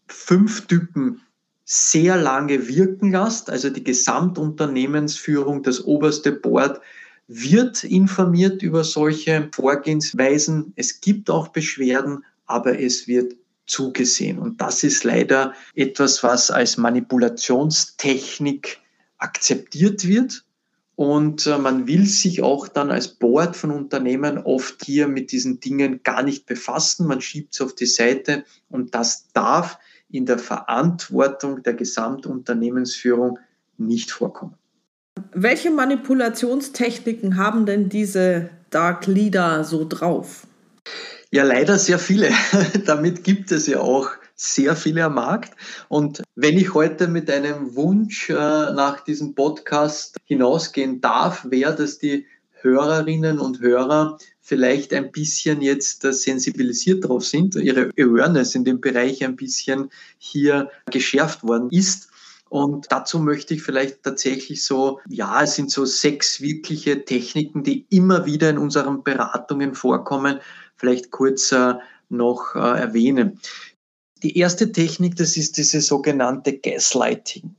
fünf 0.07 0.67
Typen 0.67 1.23
sehr 1.65 2.17
lange 2.17 2.69
wirken 2.69 3.13
lässt, 3.13 3.49
also 3.49 3.71
die 3.71 3.85
Gesamtunternehmensführung, 3.85 5.63
das 5.63 5.85
oberste 5.85 6.33
Board 6.33 6.81
wird 7.27 7.85
informiert 7.85 8.63
über 8.63 8.85
solche 8.85 9.49
Vorgehensweisen. 9.55 10.75
Es 10.77 11.01
gibt 11.01 11.31
auch 11.31 11.49
Beschwerden, 11.49 12.23
aber 12.45 12.79
es 12.79 13.09
wird 13.09 13.35
zugesehen. 13.67 14.39
Und 14.39 14.61
das 14.61 14.85
ist 14.85 15.05
leider 15.05 15.55
etwas, 15.75 16.23
was 16.23 16.51
als 16.51 16.77
Manipulationstechnik 16.77 18.84
akzeptiert 19.25 20.07
wird. 20.07 20.45
Und 20.97 21.47
äh, 21.49 21.59
man 21.59 21.89
will 21.89 22.07
sich 22.07 22.43
auch 22.43 22.69
dann 22.69 22.93
als 22.93 23.09
Board 23.09 23.57
von 23.57 23.73
Unternehmen 23.73 24.39
oft 24.39 24.85
hier 24.85 25.09
mit 25.09 25.33
diesen 25.33 25.59
Dingen 25.59 26.03
gar 26.05 26.23
nicht 26.23 26.47
befassen. 26.47 27.09
Man 27.09 27.21
schiebt 27.21 27.55
es 27.55 27.61
auf 27.61 27.75
die 27.75 27.87
Seite 27.87 28.45
und 28.69 28.95
das 28.95 29.29
darf 29.33 29.79
in 30.09 30.27
der 30.27 30.39
Verantwortung 30.39 31.65
der 31.65 31.75
Gesamtunternehmensführung 31.75 33.41
nicht 33.77 34.13
vorkommen. 34.13 34.55
Welche 35.33 35.73
Manipulationstechniken 35.73 37.37
haben 37.37 37.67
denn 37.67 37.89
diese 37.89 38.51
Dark 38.71 39.07
Leader 39.07 39.65
so 39.65 39.87
drauf? 39.89 40.47
Ja, 41.33 41.43
leider 41.43 41.79
sehr 41.79 41.99
viele. 41.99 42.31
Damit 42.87 43.25
gibt 43.25 43.51
es 43.51 43.67
ja 43.67 43.81
auch 43.81 44.11
sehr 44.35 44.77
viele 44.77 45.05
am 45.05 45.15
Markt. 45.15 45.55
Und 45.89 46.23
wenn 46.35 46.59
ich 46.59 46.75
heute 46.75 47.09
mit 47.09 47.31
einem 47.31 47.75
Wunsch 47.77 48.31
äh, 48.31 48.35
nach 48.35 49.01
diesem 49.01 49.35
Podcast 49.35 50.17
hinausgehen 50.25 51.01
darf, 51.01 51.47
wäre, 51.49 51.75
dass 51.75 51.99
die 51.99 52.27
Hörerinnen 52.53 53.39
und 53.39 53.61
Hörer 53.61 54.19
vielleicht 54.41 54.93
ein 54.93 55.13
bisschen 55.13 55.63
jetzt 55.63 56.05
äh, 56.05 56.13
sensibilisiert 56.13 57.05
darauf 57.05 57.25
sind, 57.25 57.55
ihre 57.55 57.91
Awareness 57.99 58.55
in 58.55 58.65
dem 58.65 58.81
Bereich 58.81 59.25
ein 59.25 59.37
bisschen 59.37 59.91
hier 60.19 60.71
geschärft 60.91 61.45
worden 61.45 61.71
ist. 61.71 62.09
Und 62.49 62.87
dazu 62.91 63.19
möchte 63.19 63.55
ich 63.55 63.63
vielleicht 63.63 64.03
tatsächlich 64.03 64.65
so, 64.65 65.01
ja, 65.09 65.43
es 65.43 65.57
sind 65.57 65.71
so 65.71 65.85
sechs 65.85 66.41
wirkliche 66.41 67.05
Techniken, 67.05 67.65
die 67.65 67.87
immer 67.91 68.27
wieder 68.27 68.51
in 68.51 68.59
unseren 68.59 69.03
Beratungen 69.03 69.75
vorkommen, 69.75 70.41
vielleicht 70.77 71.11
kurz 71.11 71.53
äh, 71.53 71.75
noch 72.09 72.55
äh, 72.55 72.59
erwähnen. 72.59 73.41
Die 74.25 74.39
erste 74.39 74.73
Technik, 74.73 75.17
das 75.17 75.37
ist 75.37 75.59
diese 75.59 75.83
sogenannte 75.83 76.57
Gaslighting. 76.57 77.55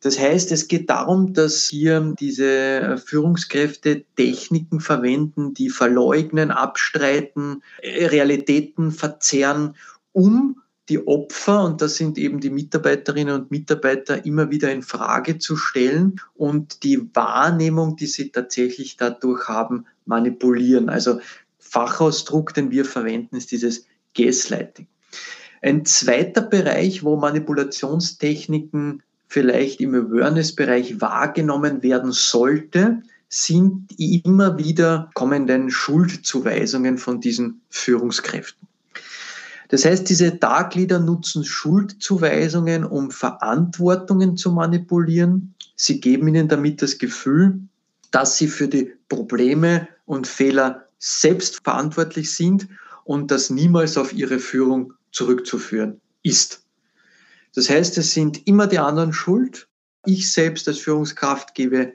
Das 0.00 0.16
heißt, 0.16 0.52
es 0.52 0.68
geht 0.68 0.88
darum, 0.88 1.32
dass 1.32 1.64
hier 1.70 2.14
diese 2.20 3.02
Führungskräfte 3.04 4.04
Techniken 4.14 4.78
verwenden, 4.78 5.54
die 5.54 5.70
verleugnen, 5.70 6.52
abstreiten, 6.52 7.64
Realitäten 7.82 8.92
verzerren, 8.92 9.74
um 10.12 10.62
die 10.88 11.04
Opfer, 11.04 11.64
und 11.64 11.82
das 11.82 11.96
sind 11.96 12.16
eben 12.16 12.38
die 12.38 12.50
Mitarbeiterinnen 12.50 13.34
und 13.34 13.50
Mitarbeiter, 13.50 14.24
immer 14.24 14.52
wieder 14.52 14.70
in 14.70 14.82
Frage 14.82 15.38
zu 15.38 15.56
stellen 15.56 16.20
und 16.36 16.84
die 16.84 17.12
Wahrnehmung, 17.12 17.96
die 17.96 18.06
sie 18.06 18.30
tatsächlich 18.30 18.96
dadurch 18.96 19.48
haben, 19.48 19.84
manipulieren. 20.06 20.90
Also 20.90 21.18
Fachausdruck, 21.58 22.54
den 22.54 22.70
wir 22.70 22.84
verwenden, 22.84 23.36
ist 23.36 23.50
dieses 23.50 23.84
Gaslighting. 24.14 24.86
Ein 25.62 25.84
zweiter 25.84 26.42
Bereich, 26.42 27.02
wo 27.02 27.16
Manipulationstechniken 27.16 29.02
vielleicht 29.26 29.80
im 29.80 29.94
Awareness-Bereich 29.94 31.00
wahrgenommen 31.00 31.82
werden 31.82 32.12
sollte, 32.12 33.02
sind 33.28 33.90
die 33.98 34.20
immer 34.20 34.56
wieder 34.56 35.10
kommenden 35.14 35.70
Schuldzuweisungen 35.70 36.96
von 36.96 37.20
diesen 37.20 37.60
Führungskräften. 37.68 38.66
Das 39.68 39.84
heißt, 39.84 40.08
diese 40.08 40.32
Dark 40.32 40.74
Leader 40.74 40.98
nutzen 40.98 41.44
Schuldzuweisungen, 41.44 42.84
um 42.84 43.10
Verantwortungen 43.10 44.38
zu 44.38 44.50
manipulieren. 44.50 45.54
Sie 45.76 46.00
geben 46.00 46.28
ihnen 46.28 46.48
damit 46.48 46.80
das 46.80 46.96
Gefühl, 46.96 47.60
dass 48.10 48.38
sie 48.38 48.48
für 48.48 48.68
die 48.68 48.94
Probleme 49.10 49.88
und 50.06 50.26
Fehler 50.26 50.86
selbst 50.98 51.60
verantwortlich 51.62 52.34
sind 52.34 52.66
und 53.04 53.30
das 53.30 53.50
niemals 53.50 53.98
auf 53.98 54.14
ihre 54.14 54.38
Führung 54.38 54.94
zurückzuführen 55.10 56.00
ist. 56.22 56.64
Das 57.54 57.70
heißt, 57.70 57.98
es 57.98 58.12
sind 58.12 58.46
immer 58.46 58.66
die 58.66 58.78
anderen 58.78 59.12
schuld. 59.12 59.68
Ich 60.04 60.32
selbst 60.32 60.68
als 60.68 60.78
Führungskraft 60.78 61.54
gebe 61.54 61.92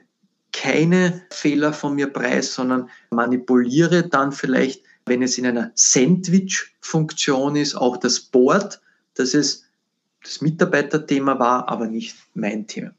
keine 0.52 1.22
Fehler 1.30 1.72
von 1.72 1.94
mir 1.94 2.06
preis, 2.06 2.54
sondern 2.54 2.88
manipuliere 3.10 4.08
dann 4.08 4.32
vielleicht, 4.32 4.82
wenn 5.06 5.22
es 5.22 5.36
in 5.36 5.46
einer 5.46 5.72
Sandwich-Funktion 5.74 7.56
ist, 7.56 7.74
auch 7.74 7.96
das 7.96 8.20
Board, 8.20 8.80
dass 9.14 9.34
es 9.34 9.64
das 10.22 10.40
Mitarbeiterthema 10.40 11.38
war, 11.38 11.68
aber 11.68 11.86
nicht 11.86 12.16
mein 12.34 12.66
Thema. 12.66 12.92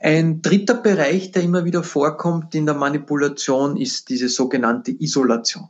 Ein 0.00 0.40
dritter 0.40 0.74
Bereich, 0.74 1.32
der 1.32 1.42
immer 1.42 1.64
wieder 1.64 1.82
vorkommt 1.82 2.54
in 2.54 2.66
der 2.66 2.74
Manipulation, 2.74 3.76
ist 3.76 4.08
diese 4.08 4.28
sogenannte 4.28 4.92
Isolation. 4.92 5.68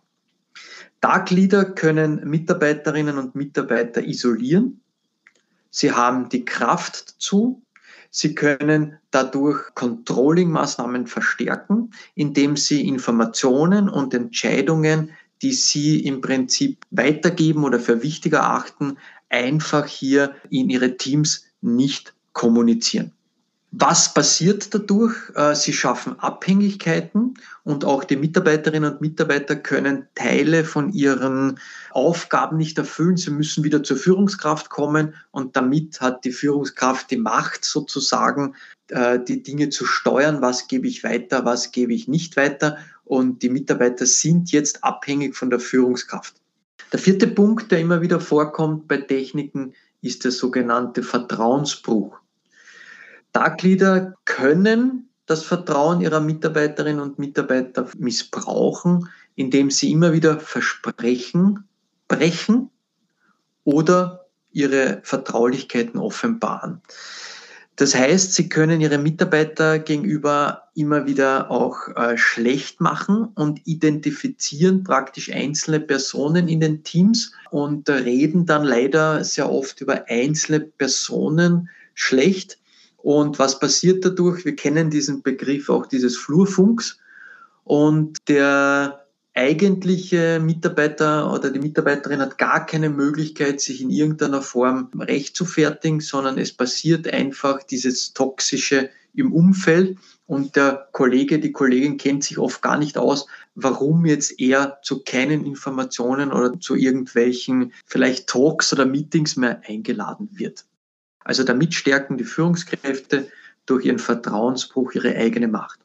Dark 1.00 1.30
Leader 1.30 1.64
können 1.64 2.28
Mitarbeiterinnen 2.28 3.18
und 3.18 3.34
Mitarbeiter 3.34 4.02
isolieren. 4.02 4.80
Sie 5.70 5.92
haben 5.92 6.28
die 6.28 6.44
Kraft 6.44 7.14
dazu. 7.14 7.62
Sie 8.10 8.34
können 8.34 8.98
dadurch 9.10 9.74
Controlling-Maßnahmen 9.74 11.06
verstärken, 11.06 11.92
indem 12.14 12.56
sie 12.56 12.86
Informationen 12.86 13.88
und 13.88 14.12
Entscheidungen, 14.12 15.10
die 15.42 15.52
sie 15.52 16.04
im 16.04 16.20
Prinzip 16.20 16.84
weitergeben 16.90 17.64
oder 17.64 17.80
für 17.80 18.02
wichtiger 18.02 18.44
achten, 18.44 18.98
einfach 19.28 19.86
hier 19.86 20.34
in 20.50 20.68
ihre 20.70 20.96
Teams 20.96 21.46
nicht 21.62 22.14
kommunizieren. 22.32 23.12
Was 23.72 24.12
passiert 24.12 24.74
dadurch? 24.74 25.14
Äh, 25.36 25.54
sie 25.54 25.72
schaffen 25.72 26.18
Abhängigkeiten 26.18 27.34
und 27.62 27.84
auch 27.84 28.02
die 28.02 28.16
Mitarbeiterinnen 28.16 28.94
und 28.94 29.00
Mitarbeiter 29.00 29.54
können 29.54 30.08
Teile 30.16 30.64
von 30.64 30.92
ihren 30.92 31.60
Aufgaben 31.92 32.56
nicht 32.56 32.78
erfüllen. 32.78 33.16
Sie 33.16 33.30
müssen 33.30 33.62
wieder 33.62 33.84
zur 33.84 33.96
Führungskraft 33.96 34.70
kommen 34.70 35.14
und 35.30 35.54
damit 35.54 36.00
hat 36.00 36.24
die 36.24 36.32
Führungskraft 36.32 37.12
die 37.12 37.16
Macht 37.16 37.64
sozusagen, 37.64 38.56
äh, 38.88 39.20
die 39.20 39.44
Dinge 39.44 39.68
zu 39.68 39.84
steuern. 39.84 40.42
Was 40.42 40.66
gebe 40.66 40.88
ich 40.88 41.04
weiter, 41.04 41.44
was 41.44 41.70
gebe 41.70 41.94
ich 41.94 42.08
nicht 42.08 42.36
weiter? 42.36 42.76
Und 43.04 43.42
die 43.42 43.50
Mitarbeiter 43.50 44.04
sind 44.04 44.50
jetzt 44.50 44.82
abhängig 44.82 45.36
von 45.36 45.48
der 45.48 45.60
Führungskraft. 45.60 46.34
Der 46.92 46.98
vierte 46.98 47.28
Punkt, 47.28 47.70
der 47.70 47.78
immer 47.78 48.02
wieder 48.02 48.18
vorkommt 48.18 48.88
bei 48.88 48.96
Techniken, 48.96 49.74
ist 50.02 50.24
der 50.24 50.32
sogenannte 50.32 51.04
Vertrauensbruch. 51.04 52.20
Dark 53.32 53.62
Leader 53.62 54.14
können 54.24 55.08
das 55.26 55.44
Vertrauen 55.44 56.00
ihrer 56.00 56.20
Mitarbeiterinnen 56.20 57.00
und 57.00 57.18
Mitarbeiter 57.18 57.86
missbrauchen, 57.96 59.08
indem 59.36 59.70
sie 59.70 59.92
immer 59.92 60.12
wieder 60.12 60.40
Versprechen 60.40 61.64
brechen 62.08 62.70
oder 63.64 64.26
ihre 64.52 65.00
Vertraulichkeiten 65.04 66.00
offenbaren. 66.00 66.82
Das 67.76 67.94
heißt, 67.94 68.34
sie 68.34 68.50
können 68.50 68.82
ihre 68.82 68.98
Mitarbeiter 68.98 69.78
gegenüber 69.78 70.64
immer 70.74 71.06
wieder 71.06 71.50
auch 71.50 71.88
äh, 71.96 72.18
schlecht 72.18 72.80
machen 72.82 73.28
und 73.34 73.66
identifizieren 73.66 74.84
praktisch 74.84 75.32
einzelne 75.32 75.80
Personen 75.80 76.46
in 76.48 76.60
den 76.60 76.82
Teams 76.82 77.32
und 77.50 77.88
reden 77.88 78.44
dann 78.44 78.64
leider 78.64 79.24
sehr 79.24 79.50
oft 79.50 79.80
über 79.80 80.04
einzelne 80.08 80.60
Personen 80.60 81.70
schlecht. 81.94 82.58
Und 83.02 83.38
was 83.38 83.58
passiert 83.58 84.04
dadurch? 84.04 84.44
Wir 84.44 84.56
kennen 84.56 84.90
diesen 84.90 85.22
Begriff 85.22 85.68
auch 85.68 85.86
dieses 85.86 86.16
Flurfunks. 86.16 86.98
Und 87.64 88.18
der 88.28 89.06
eigentliche 89.34 90.40
Mitarbeiter 90.40 91.32
oder 91.32 91.50
die 91.50 91.60
Mitarbeiterin 91.60 92.20
hat 92.20 92.36
gar 92.36 92.66
keine 92.66 92.90
Möglichkeit, 92.90 93.60
sich 93.60 93.80
in 93.80 93.90
irgendeiner 93.90 94.42
Form 94.42 94.90
recht 94.98 95.36
zu 95.36 95.44
fertigen, 95.44 96.00
sondern 96.00 96.36
es 96.36 96.52
passiert 96.52 97.06
einfach 97.12 97.62
dieses 97.62 98.12
Toxische 98.12 98.90
im 99.14 99.32
Umfeld 99.32 99.98
und 100.26 100.54
der 100.54 100.88
Kollege, 100.92 101.40
die 101.40 101.50
Kollegin 101.50 101.96
kennt 101.96 102.22
sich 102.22 102.38
oft 102.38 102.62
gar 102.62 102.78
nicht 102.78 102.96
aus, 102.96 103.26
warum 103.56 104.06
jetzt 104.06 104.38
er 104.38 104.78
zu 104.82 105.02
keinen 105.02 105.44
Informationen 105.44 106.32
oder 106.32 106.60
zu 106.60 106.76
irgendwelchen 106.76 107.72
vielleicht 107.84 108.28
Talks 108.28 108.72
oder 108.72 108.86
Meetings 108.86 109.36
mehr 109.36 109.60
eingeladen 109.66 110.28
wird. 110.32 110.64
Also 111.24 111.44
damit 111.44 111.74
stärken 111.74 112.16
die 112.16 112.24
Führungskräfte 112.24 113.28
durch 113.66 113.84
ihren 113.84 113.98
Vertrauensbruch 113.98 114.92
ihre 114.92 115.14
eigene 115.16 115.48
Macht. 115.48 115.80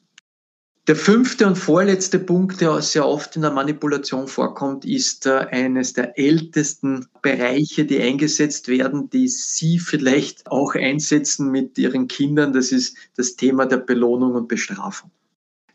Der 0.88 0.96
fünfte 0.96 1.48
und 1.48 1.56
vorletzte 1.56 2.20
Punkt, 2.20 2.62
der 2.62 2.80
sehr 2.82 3.08
oft 3.08 3.36
in 3.36 3.42
der 3.42 3.50
Manipulation 3.50 4.28
vorkommt, 4.28 4.86
ist 4.86 5.26
äh, 5.26 5.48
eines 5.50 5.94
der 5.94 6.18
ältesten 6.20 7.08
Bereiche, 7.24 7.86
die 7.86 8.00
eingesetzt 8.00 8.68
werden, 8.68 9.10
die 9.10 9.28
Sie 9.28 9.80
vielleicht 9.80 10.46
auch 10.46 10.76
einsetzen 10.76 11.50
mit 11.50 11.76
Ihren 11.80 12.08
Kindern. 12.08 12.54
Das 12.54 12.72
ist 12.72 12.96
das 13.16 13.36
Thema 13.36 13.66
der 13.66 13.78
Belohnung 13.78 14.36
und 14.36 14.48
Bestrafung. 14.48 15.10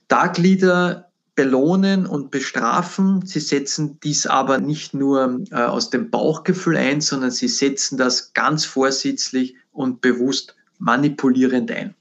Dark 0.06 0.38
Leader 0.38 1.09
belohnen 1.40 2.04
und 2.04 2.30
bestrafen. 2.30 3.24
Sie 3.24 3.40
setzen 3.40 3.98
dies 4.04 4.26
aber 4.26 4.58
nicht 4.58 4.92
nur 4.92 5.40
äh, 5.50 5.54
aus 5.54 5.88
dem 5.88 6.10
Bauchgefühl 6.10 6.76
ein, 6.76 7.00
sondern 7.00 7.30
sie 7.30 7.48
setzen 7.48 7.96
das 7.96 8.34
ganz 8.34 8.66
vorsätzlich 8.66 9.54
und 9.72 10.02
bewusst 10.02 10.54
manipulierend 10.78 11.70
ein. 11.70 11.94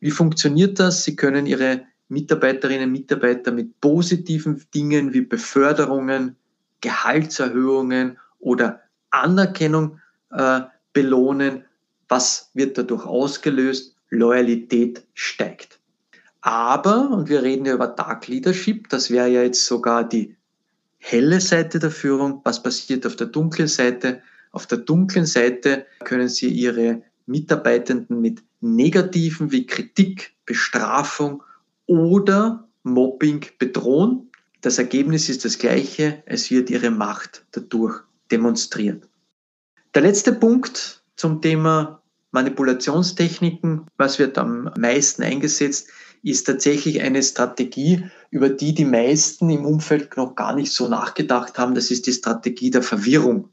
Wie 0.00 0.10
funktioniert 0.10 0.80
das? 0.80 1.04
Sie 1.04 1.14
können 1.14 1.46
Ihre 1.46 1.82
Mitarbeiterinnen 2.08 2.86
und 2.88 2.92
Mitarbeiter 2.92 3.52
mit 3.52 3.80
positiven 3.80 4.60
Dingen 4.74 5.14
wie 5.14 5.20
Beförderungen, 5.20 6.34
Gehaltserhöhungen 6.80 8.18
oder 8.40 8.80
Anerkennung 9.10 10.00
äh, 10.32 10.62
belohnen. 10.92 11.64
Was 12.08 12.50
wird 12.52 12.78
dadurch 12.78 13.06
ausgelöst? 13.06 13.94
Loyalität 14.10 15.04
steigt. 15.14 15.75
Aber, 16.46 17.10
und 17.10 17.28
wir 17.28 17.42
reden 17.42 17.66
ja 17.66 17.74
über 17.74 17.88
Dark 17.88 18.28
Leadership, 18.28 18.88
das 18.88 19.10
wäre 19.10 19.26
ja 19.26 19.42
jetzt 19.42 19.66
sogar 19.66 20.08
die 20.08 20.36
helle 20.98 21.40
Seite 21.40 21.80
der 21.80 21.90
Führung. 21.90 22.40
Was 22.44 22.62
passiert 22.62 23.04
auf 23.04 23.16
der 23.16 23.26
dunklen 23.26 23.66
Seite? 23.66 24.22
Auf 24.52 24.68
der 24.68 24.78
dunklen 24.78 25.26
Seite 25.26 25.86
können 26.04 26.28
Sie 26.28 26.46
Ihre 26.46 27.02
Mitarbeitenden 27.26 28.20
mit 28.20 28.44
Negativen 28.60 29.50
wie 29.50 29.66
Kritik, 29.66 30.36
Bestrafung 30.44 31.42
oder 31.86 32.68
Mobbing 32.84 33.44
bedrohen. 33.58 34.30
Das 34.60 34.78
Ergebnis 34.78 35.28
ist 35.28 35.44
das 35.44 35.58
gleiche, 35.58 36.22
es 36.26 36.52
wird 36.52 36.70
ihre 36.70 36.92
Macht 36.92 37.44
dadurch 37.50 38.04
demonstriert. 38.30 39.08
Der 39.96 40.02
letzte 40.02 40.32
Punkt 40.32 41.02
zum 41.16 41.42
Thema 41.42 42.02
Manipulationstechniken, 42.30 43.86
was 43.96 44.20
wird 44.20 44.38
am 44.38 44.70
meisten 44.78 45.24
eingesetzt, 45.24 45.88
ist 46.26 46.44
tatsächlich 46.44 47.02
eine 47.02 47.22
Strategie, 47.22 48.04
über 48.30 48.48
die 48.48 48.74
die 48.74 48.84
meisten 48.84 49.48
im 49.48 49.64
Umfeld 49.64 50.16
noch 50.16 50.34
gar 50.34 50.56
nicht 50.56 50.72
so 50.72 50.88
nachgedacht 50.88 51.56
haben. 51.56 51.76
Das 51.76 51.92
ist 51.92 52.08
die 52.08 52.12
Strategie 52.12 52.70
der 52.72 52.82
Verwirrung. 52.82 53.48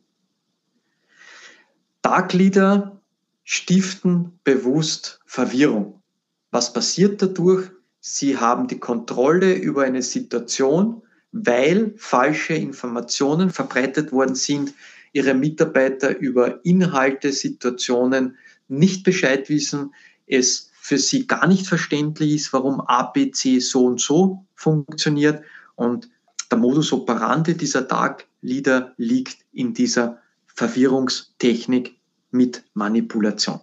Dark 2.01 2.33
Leader 2.33 2.99
stiften 3.43 4.39
bewusst 4.43 5.21
Verwirrung. 5.27 6.01
Was 6.49 6.73
passiert 6.73 7.21
dadurch? 7.21 7.69
Sie 7.99 8.37
haben 8.37 8.67
die 8.67 8.79
Kontrolle 8.79 9.53
über 9.53 9.83
eine 9.83 10.01
Situation, 10.01 11.03
weil 11.31 11.93
falsche 11.97 12.55
Informationen 12.55 13.51
verbreitet 13.51 14.11
worden 14.11 14.35
sind, 14.35 14.73
ihre 15.11 15.35
Mitarbeiter 15.35 16.17
über 16.17 16.65
Inhalte, 16.65 17.33
Situationen 17.33 18.35
nicht 18.67 19.03
Bescheid 19.03 19.47
wissen, 19.49 19.93
es 20.25 20.71
für 20.83 20.97
sie 20.97 21.27
gar 21.27 21.47
nicht 21.47 21.65
verständlich 21.65 22.33
ist, 22.33 22.51
warum 22.51 22.81
ABC 22.81 23.59
so 23.59 23.85
und 23.85 24.01
so 24.01 24.45
funktioniert 24.53 25.41
und 25.75 26.09
der 26.51 26.57
Modus 26.57 26.91
operandi 26.91 27.55
dieser 27.55 27.83
Dark 27.83 28.27
Leader 28.41 28.93
liegt 28.97 29.45
in 29.53 29.73
dieser 29.73 30.19
Verwirrungstechnik 30.47 31.95
mit 32.31 32.65
Manipulation. 32.73 33.61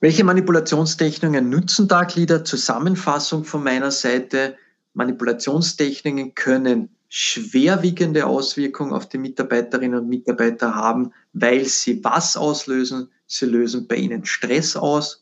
Welche 0.00 0.24
Manipulationstechniken 0.24 1.48
nutzen 1.48 1.86
Dark 1.86 2.16
Leader? 2.16 2.42
Zusammenfassung 2.44 3.44
von 3.44 3.62
meiner 3.62 3.92
Seite. 3.92 4.56
Manipulationstechniken 4.94 6.34
können 6.34 6.88
schwerwiegende 7.08 8.26
Auswirkungen 8.26 8.92
auf 8.92 9.08
die 9.08 9.18
Mitarbeiterinnen 9.18 10.00
und 10.00 10.08
Mitarbeiter 10.08 10.74
haben, 10.74 11.12
weil 11.34 11.66
sie 11.66 12.02
was 12.02 12.36
auslösen? 12.36 13.10
Sie 13.28 13.46
lösen 13.46 13.86
bei 13.86 13.94
ihnen 13.94 14.24
Stress 14.24 14.74
aus, 14.74 15.21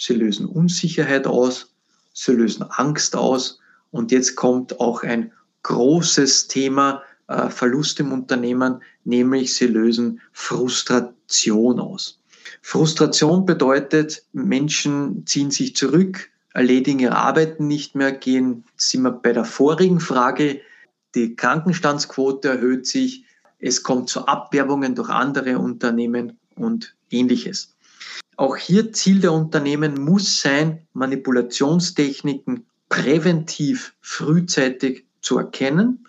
sie 0.00 0.14
lösen 0.14 0.46
Unsicherheit 0.46 1.26
aus, 1.26 1.74
sie 2.14 2.32
lösen 2.32 2.62
Angst 2.62 3.14
aus 3.14 3.60
und 3.90 4.10
jetzt 4.10 4.34
kommt 4.34 4.80
auch 4.80 5.02
ein 5.02 5.32
großes 5.62 6.48
Thema 6.48 7.02
äh, 7.28 7.50
Verlust 7.50 8.00
im 8.00 8.12
Unternehmen, 8.12 8.82
nämlich 9.04 9.54
sie 9.54 9.66
lösen 9.66 10.20
Frustration 10.32 11.78
aus. 11.78 12.18
Frustration 12.62 13.44
bedeutet, 13.44 14.24
Menschen 14.32 15.26
ziehen 15.26 15.50
sich 15.50 15.76
zurück, 15.76 16.30
erledigen 16.54 16.98
ihre 16.98 17.16
Arbeiten 17.16 17.68
nicht 17.68 17.94
mehr, 17.94 18.12
gehen, 18.12 18.64
sind 18.76 19.02
wir 19.02 19.12
bei 19.12 19.32
der 19.32 19.44
vorigen 19.44 20.00
Frage, 20.00 20.60
die 21.14 21.36
Krankenstandsquote 21.36 22.48
erhöht 22.48 22.86
sich, 22.86 23.24
es 23.58 23.82
kommt 23.82 24.08
zu 24.08 24.26
Abwerbungen 24.26 24.94
durch 24.94 25.10
andere 25.10 25.58
Unternehmen 25.58 26.38
und 26.56 26.94
ähnliches. 27.10 27.76
Auch 28.40 28.56
hier 28.56 28.90
Ziel 28.94 29.20
der 29.20 29.34
Unternehmen 29.34 30.02
muss 30.02 30.40
sein, 30.40 30.86
Manipulationstechniken 30.94 32.64
präventiv 32.88 33.92
frühzeitig 34.00 35.04
zu 35.20 35.36
erkennen, 35.36 36.08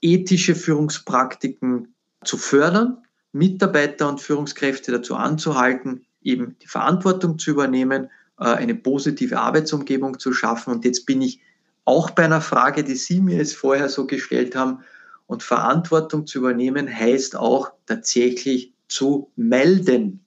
ethische 0.00 0.56
Führungspraktiken 0.56 1.94
zu 2.24 2.36
fördern 2.36 2.98
Mitarbeiter 3.30 4.08
und 4.08 4.20
Führungskräfte 4.20 4.90
dazu 4.90 5.14
anzuhalten, 5.14 6.04
eben 6.20 6.56
die 6.60 6.66
Verantwortung 6.66 7.38
zu 7.38 7.52
übernehmen, 7.52 8.10
äh, 8.40 8.46
eine 8.46 8.74
positive 8.74 9.38
Arbeitsumgebung 9.38 10.18
zu 10.18 10.32
schaffen. 10.32 10.72
Und 10.72 10.84
jetzt 10.84 11.06
bin 11.06 11.22
ich 11.22 11.40
auch 11.84 12.10
bei 12.10 12.24
einer 12.24 12.40
Frage, 12.40 12.82
die 12.82 12.96
Sie 12.96 13.20
mir 13.20 13.36
jetzt 13.36 13.54
vorher 13.54 13.88
so 13.88 14.08
gestellt 14.08 14.56
haben. 14.56 14.80
Und 15.28 15.44
Verantwortung 15.44 16.26
zu 16.26 16.38
übernehmen 16.38 16.92
heißt 16.92 17.36
auch 17.36 17.70
tatsächlich 17.86 18.72
zu 18.88 19.30
melden 19.36 20.24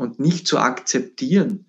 und 0.00 0.18
nicht 0.18 0.48
zu 0.48 0.58
akzeptieren. 0.58 1.66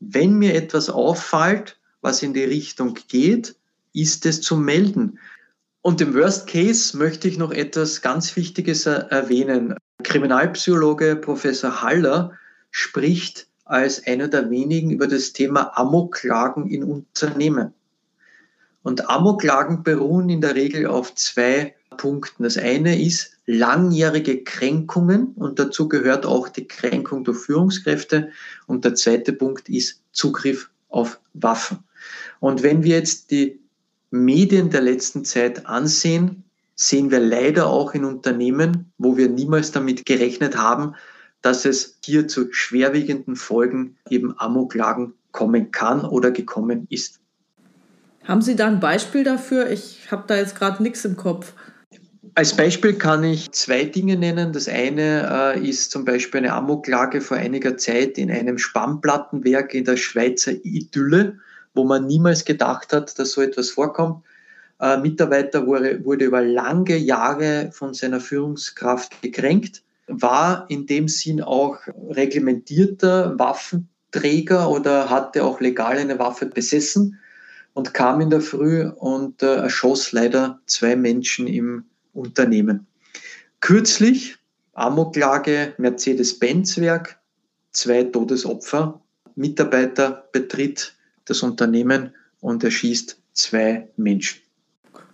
Wenn 0.00 0.34
mir 0.34 0.54
etwas 0.54 0.90
auffällt, 0.90 1.78
was 2.00 2.24
in 2.24 2.34
die 2.34 2.42
Richtung 2.42 2.98
geht, 3.06 3.54
ist 3.92 4.26
es 4.26 4.40
zu 4.40 4.56
melden. 4.56 5.20
Und 5.80 6.00
im 6.00 6.12
Worst 6.14 6.48
Case 6.48 6.96
möchte 6.96 7.28
ich 7.28 7.38
noch 7.38 7.52
etwas 7.52 8.02
ganz 8.02 8.34
Wichtiges 8.34 8.86
erwähnen. 8.86 9.76
Kriminalpsychologe 10.02 11.14
Professor 11.14 11.82
Haller 11.82 12.32
spricht 12.72 13.46
als 13.64 14.04
einer 14.06 14.26
der 14.26 14.50
wenigen 14.50 14.90
über 14.90 15.06
das 15.06 15.32
Thema 15.32 15.78
Amoklagen 15.78 16.68
in 16.68 16.82
Unternehmen. 16.82 17.72
Und 18.82 19.08
Amoklagen 19.08 19.84
beruhen 19.84 20.28
in 20.30 20.40
der 20.40 20.56
Regel 20.56 20.88
auf 20.88 21.14
zwei 21.14 21.76
Punkten. 22.00 22.44
Das 22.44 22.56
eine 22.56 22.98
ist 22.98 23.32
langjährige 23.44 24.42
Kränkungen 24.42 25.34
und 25.36 25.58
dazu 25.58 25.86
gehört 25.86 26.24
auch 26.24 26.48
die 26.48 26.66
Kränkung 26.66 27.24
durch 27.24 27.36
Führungskräfte. 27.40 28.30
Und 28.66 28.86
der 28.86 28.94
zweite 28.94 29.34
Punkt 29.34 29.68
ist 29.68 30.00
Zugriff 30.10 30.70
auf 30.88 31.20
Waffen. 31.34 31.80
Und 32.40 32.62
wenn 32.62 32.84
wir 32.84 32.96
jetzt 32.96 33.30
die 33.30 33.60
Medien 34.10 34.70
der 34.70 34.80
letzten 34.80 35.26
Zeit 35.26 35.66
ansehen, 35.66 36.44
sehen 36.74 37.10
wir 37.10 37.20
leider 37.20 37.66
auch 37.66 37.92
in 37.92 38.06
Unternehmen, 38.06 38.90
wo 38.96 39.18
wir 39.18 39.28
niemals 39.28 39.70
damit 39.70 40.06
gerechnet 40.06 40.56
haben, 40.56 40.94
dass 41.42 41.66
es 41.66 41.98
hier 42.02 42.28
zu 42.28 42.50
schwerwiegenden 42.50 43.36
Folgen 43.36 43.98
eben 44.08 44.38
Amoklagen 44.38 45.12
kommen 45.32 45.70
kann 45.70 46.06
oder 46.06 46.30
gekommen 46.30 46.86
ist. 46.88 47.20
Haben 48.24 48.40
Sie 48.40 48.56
da 48.56 48.68
ein 48.68 48.80
Beispiel 48.80 49.22
dafür? 49.22 49.68
Ich 49.68 50.10
habe 50.10 50.24
da 50.26 50.36
jetzt 50.36 50.56
gerade 50.56 50.82
nichts 50.82 51.04
im 51.04 51.18
Kopf. 51.18 51.52
Als 52.34 52.56
Beispiel 52.56 52.94
kann 52.94 53.24
ich 53.24 53.50
zwei 53.52 53.84
Dinge 53.84 54.16
nennen. 54.16 54.52
Das 54.52 54.68
eine 54.68 55.54
äh, 55.56 55.68
ist 55.68 55.90
zum 55.90 56.04
Beispiel 56.04 56.38
eine 56.38 56.52
Amoklage 56.52 57.20
vor 57.20 57.36
einiger 57.36 57.76
Zeit 57.76 58.18
in 58.18 58.30
einem 58.30 58.58
Spannplattenwerk 58.58 59.74
in 59.74 59.84
der 59.84 59.96
Schweizer 59.96 60.52
Idylle, 60.62 61.38
wo 61.74 61.84
man 61.84 62.06
niemals 62.06 62.44
gedacht 62.44 62.92
hat, 62.92 63.18
dass 63.18 63.32
so 63.32 63.40
etwas 63.40 63.70
vorkommt. 63.70 64.24
Äh, 64.80 64.98
Mitarbeiter 64.98 65.66
wurde, 65.66 66.04
wurde 66.04 66.26
über 66.26 66.42
lange 66.42 66.96
Jahre 66.96 67.70
von 67.72 67.94
seiner 67.94 68.20
Führungskraft 68.20 69.20
gekränkt, 69.22 69.82
war 70.06 70.66
in 70.68 70.86
dem 70.86 71.08
Sinn 71.08 71.40
auch 71.40 71.78
reglementierter 72.10 73.38
Waffenträger 73.38 74.70
oder 74.70 75.10
hatte 75.10 75.44
auch 75.44 75.60
legal 75.60 75.98
eine 75.98 76.18
Waffe 76.18 76.46
besessen 76.46 77.18
und 77.74 77.94
kam 77.94 78.20
in 78.20 78.30
der 78.30 78.40
Früh 78.40 78.86
und 78.86 79.42
äh, 79.42 79.56
erschoss 79.56 80.12
leider 80.12 80.60
zwei 80.66 80.96
Menschen 80.96 81.46
im 81.46 81.84
Unternehmen. 82.12 82.86
Kürzlich 83.60 84.36
Amoklage 84.72 85.74
Mercedes-Benz-Werk, 85.78 87.18
zwei 87.72 88.04
Todesopfer. 88.04 89.00
Mitarbeiter 89.34 90.28
betritt 90.32 90.94
das 91.24 91.42
Unternehmen 91.42 92.14
und 92.40 92.64
erschießt 92.64 93.20
zwei 93.32 93.88
Menschen. 93.96 94.40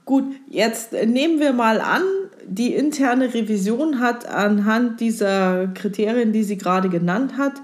Gut, 0.04 0.36
jetzt 0.48 0.92
nehmen 0.92 1.40
wir 1.40 1.52
mal 1.52 1.80
an, 1.80 2.02
die 2.46 2.74
interne 2.74 3.34
Revision 3.34 3.98
hat 3.98 4.26
anhand 4.26 5.00
dieser 5.00 5.66
Kriterien, 5.68 6.32
die 6.32 6.44
sie 6.44 6.56
gerade 6.56 6.88
genannt 6.88 7.36
hat, 7.36 7.54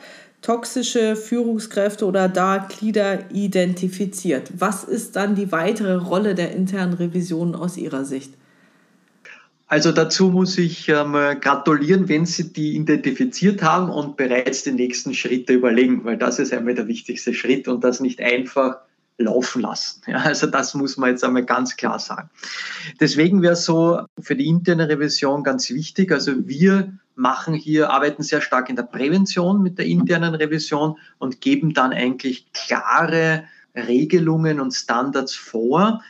toxische 0.41 1.15
Führungskräfte 1.15 2.05
oder 2.05 2.29
Dark-Leader 2.29 3.31
identifiziert. 3.33 4.51
Was 4.59 4.83
ist 4.83 5.15
dann 5.15 5.37
die 5.37 5.53
weitere 5.53 5.95
Rolle 5.95 6.35
der 6.35 6.53
internen 6.53 6.95
Revision 6.95 7.55
aus 7.55 7.77
Ihrer 7.77 8.05
Sicht? 8.05 8.35
Also 9.73 9.91
dazu 9.91 10.29
muss 10.29 10.59
ich 10.59 10.91
ähm, 10.91 11.15
gratulieren, 11.41 12.07
wenn 12.11 12.27
Sie 12.27 12.53
die 12.53 12.77
identifiziert 12.77 13.63
haben 13.63 13.89
und 13.89 14.19
bereits 14.19 14.65
die 14.65 14.73
nächsten 14.73 15.15
Schritte 15.15 15.55
überlegen, 15.55 16.05
weil 16.05 16.19
das 16.19 16.39
ist 16.39 16.53
einmal 16.53 16.75
der 16.75 16.89
wichtigste 16.89 17.33
Schritt 17.33 17.69
und 17.69 17.83
das 17.83 17.99
nicht 18.01 18.21
einfach 18.21 18.81
laufen 19.17 19.63
lassen. 19.63 20.03
Ja, 20.07 20.19
also 20.19 20.47
das 20.47 20.75
muss 20.75 20.99
man 20.99 21.09
jetzt 21.09 21.25
einmal 21.25 21.47
ganz 21.47 21.79
klar 21.79 21.99
sagen. 21.99 22.29
Deswegen 23.01 23.41
wäre 23.41 23.57
so 23.57 24.03
für 24.21 24.37
die 24.37 24.47
interne 24.47 24.91
Revision 24.91 25.43
ganz 25.43 25.71
wichtig. 25.71 26.13
Also 26.13 26.47
wir 26.47 26.93
machen 27.15 27.55
hier, 27.55 27.89
arbeiten 27.89 28.23
sehr 28.23 28.43
stark 28.43 28.69
in 28.69 28.77
der 28.77 28.83
Prävention 28.83 29.63
mit 29.63 29.79
der 29.79 29.87
internen 29.87 30.35
Revision 30.35 30.99
und 31.17 31.41
geben 31.41 31.73
dann 31.73 31.95
eigentlich 31.95 32.53
klare 32.53 33.45
Regelungen 33.75 34.61
und 34.61 34.73
Standards 34.73 35.35
vor, 35.35 36.03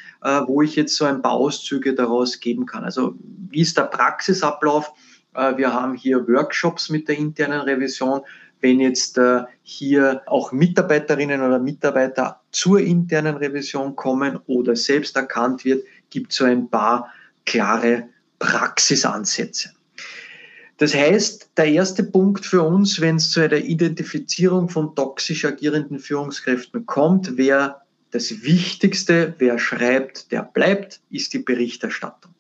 wo 0.47 0.63
ich 0.63 0.77
jetzt 0.77 0.97
so 0.97 1.05
ein 1.05 1.23
paar 1.23 1.33
Auszüge 1.33 1.95
daraus 1.95 2.41
geben 2.41 2.67
kann. 2.67 2.85
Also 2.85 3.15
wie 3.51 3.61
ist 3.61 3.77
der 3.77 3.85
Praxisablauf? 3.85 4.93
Äh, 5.35 5.57
wir 5.57 5.73
haben 5.73 5.95
hier 5.95 6.27
Workshops 6.29 6.89
mit 6.89 7.09
der 7.09 7.19
internen 7.19 7.61
Revision. 7.61 8.23
Wenn 8.61 8.81
jetzt 8.81 9.19
äh, 9.19 9.43
hier 9.63 10.23
auch 10.27 10.53
Mitarbeiterinnen 10.53 11.43
oder 11.43 11.59
Mitarbeiter 11.59 12.41
zur 12.53 12.81
internen 12.81 13.37
Revision 13.37 13.97
kommen 13.97 14.39
oder 14.47 14.77
selbst 14.77 15.17
erkannt 15.17 15.65
wird, 15.65 15.85
gibt 16.11 16.31
es 16.33 16.39
so 16.39 16.45
ein 16.45 16.69
paar 16.69 17.13
klare 17.45 18.09
Praxisansätze. 18.39 19.71
Das 20.79 20.95
heißt, 20.95 21.51
der 21.57 21.67
erste 21.67 22.03
Punkt 22.03 22.45
für 22.45 22.63
uns, 22.63 23.01
wenn 23.01 23.17
es 23.17 23.31
zu 23.31 23.41
einer 23.41 23.59
Identifizierung 23.59 24.69
von 24.69 24.95
toxisch 24.95 25.45
agierenden 25.45 25.99
Führungskräften 25.99 26.87
kommt, 26.87 27.37
wäre 27.37 27.82
das 28.13 28.43
Wichtigste, 28.43 29.35
wer 29.39 29.59
schreibt, 29.59 30.31
der 30.33 30.43
bleibt, 30.43 31.01
ist 31.11 31.33
die 31.33 31.39
Berichterstattung. 31.39 32.33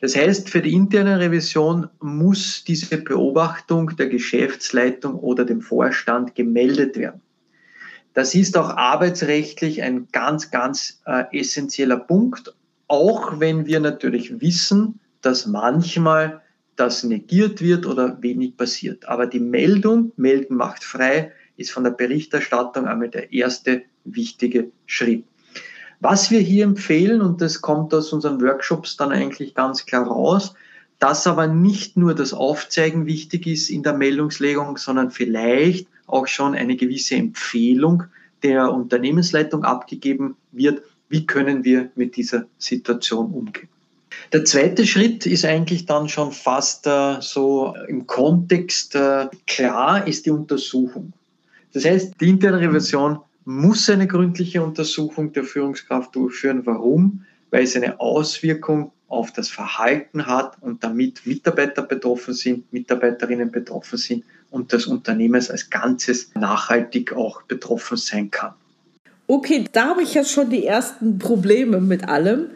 Das 0.00 0.14
heißt, 0.14 0.48
für 0.48 0.62
die 0.62 0.72
interne 0.72 1.18
Revision 1.18 1.88
muss 2.00 2.62
diese 2.62 2.98
Beobachtung 2.98 3.96
der 3.96 4.08
Geschäftsleitung 4.08 5.14
oder 5.14 5.44
dem 5.44 5.60
Vorstand 5.60 6.34
gemeldet 6.36 6.96
werden. 6.96 7.20
Das 8.14 8.34
ist 8.34 8.56
auch 8.56 8.70
arbeitsrechtlich 8.70 9.82
ein 9.82 10.08
ganz, 10.12 10.50
ganz 10.50 11.00
äh, 11.06 11.24
essentieller 11.32 11.96
Punkt, 11.96 12.54
auch 12.86 13.40
wenn 13.40 13.66
wir 13.66 13.80
natürlich 13.80 14.40
wissen, 14.40 15.00
dass 15.22 15.46
manchmal 15.46 16.42
das 16.76 17.02
negiert 17.02 17.60
wird 17.60 17.86
oder 17.86 18.22
wenig 18.22 18.56
passiert. 18.56 19.08
Aber 19.08 19.26
die 19.26 19.40
Meldung, 19.40 20.12
melden 20.16 20.56
macht 20.56 20.84
frei, 20.84 21.32
ist 21.56 21.72
von 21.72 21.84
der 21.84 21.90
Berichterstattung 21.90 22.86
einmal 22.86 23.08
der 23.08 23.32
erste 23.32 23.82
wichtige 24.14 24.70
Schritt. 24.86 25.24
Was 26.00 26.30
wir 26.30 26.40
hier 26.40 26.64
empfehlen, 26.64 27.20
und 27.20 27.40
das 27.40 27.60
kommt 27.60 27.92
aus 27.92 28.12
unseren 28.12 28.40
Workshops 28.40 28.96
dann 28.96 29.10
eigentlich 29.10 29.54
ganz 29.54 29.84
klar 29.84 30.06
raus, 30.06 30.54
dass 30.98 31.26
aber 31.26 31.46
nicht 31.46 31.96
nur 31.96 32.14
das 32.14 32.32
Aufzeigen 32.32 33.06
wichtig 33.06 33.46
ist 33.46 33.70
in 33.70 33.82
der 33.82 33.94
Meldungslegung, 33.94 34.76
sondern 34.76 35.10
vielleicht 35.10 35.86
auch 36.06 36.26
schon 36.26 36.54
eine 36.54 36.76
gewisse 36.76 37.16
Empfehlung 37.16 38.04
der 38.42 38.72
Unternehmensleitung 38.72 39.64
abgegeben 39.64 40.36
wird, 40.52 40.82
wie 41.08 41.26
können 41.26 41.64
wir 41.64 41.90
mit 41.94 42.16
dieser 42.16 42.46
Situation 42.58 43.32
umgehen. 43.32 43.68
Der 44.32 44.44
zweite 44.44 44.86
Schritt 44.86 45.26
ist 45.26 45.44
eigentlich 45.44 45.86
dann 45.86 46.08
schon 46.08 46.32
fast 46.32 46.86
äh, 46.86 47.16
so 47.20 47.74
im 47.86 48.06
Kontext 48.06 48.94
äh, 48.94 49.28
klar, 49.46 50.06
ist 50.06 50.26
die 50.26 50.30
Untersuchung. 50.30 51.12
Das 51.72 51.84
heißt, 51.84 52.14
die 52.20 52.28
interne 52.28 52.60
Revision 52.60 53.20
muss 53.48 53.88
eine 53.88 54.06
gründliche 54.06 54.62
Untersuchung 54.62 55.32
der 55.32 55.42
Führungskraft 55.42 56.14
durchführen. 56.14 56.66
Warum? 56.66 57.24
Weil 57.50 57.62
es 57.62 57.74
eine 57.76 57.98
Auswirkung 57.98 58.92
auf 59.08 59.32
das 59.32 59.48
Verhalten 59.48 60.26
hat 60.26 60.58
und 60.60 60.84
damit 60.84 61.24
Mitarbeiter 61.24 61.80
betroffen 61.80 62.34
sind, 62.34 62.70
Mitarbeiterinnen 62.74 63.50
betroffen 63.50 63.96
sind 63.96 64.24
und 64.50 64.74
das 64.74 64.84
Unternehmen 64.86 65.42
als 65.48 65.70
Ganzes 65.70 66.30
nachhaltig 66.34 67.14
auch 67.14 67.40
betroffen 67.44 67.96
sein 67.96 68.30
kann. 68.30 68.52
Okay, 69.26 69.64
da 69.72 69.88
habe 69.88 70.02
ich 70.02 70.12
jetzt 70.12 70.30
schon 70.30 70.50
die 70.50 70.66
ersten 70.66 71.18
Probleme 71.18 71.80
mit 71.80 72.06
allem. 72.06 72.50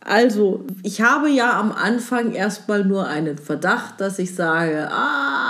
Also, 0.00 0.66
ich 0.82 1.00
habe 1.00 1.30
ja 1.30 1.58
am 1.58 1.72
Anfang 1.72 2.32
erstmal 2.32 2.84
nur 2.84 3.06
einen 3.06 3.38
Verdacht, 3.38 3.98
dass 4.02 4.18
ich 4.18 4.34
sage, 4.34 4.88
ah, 4.90 5.47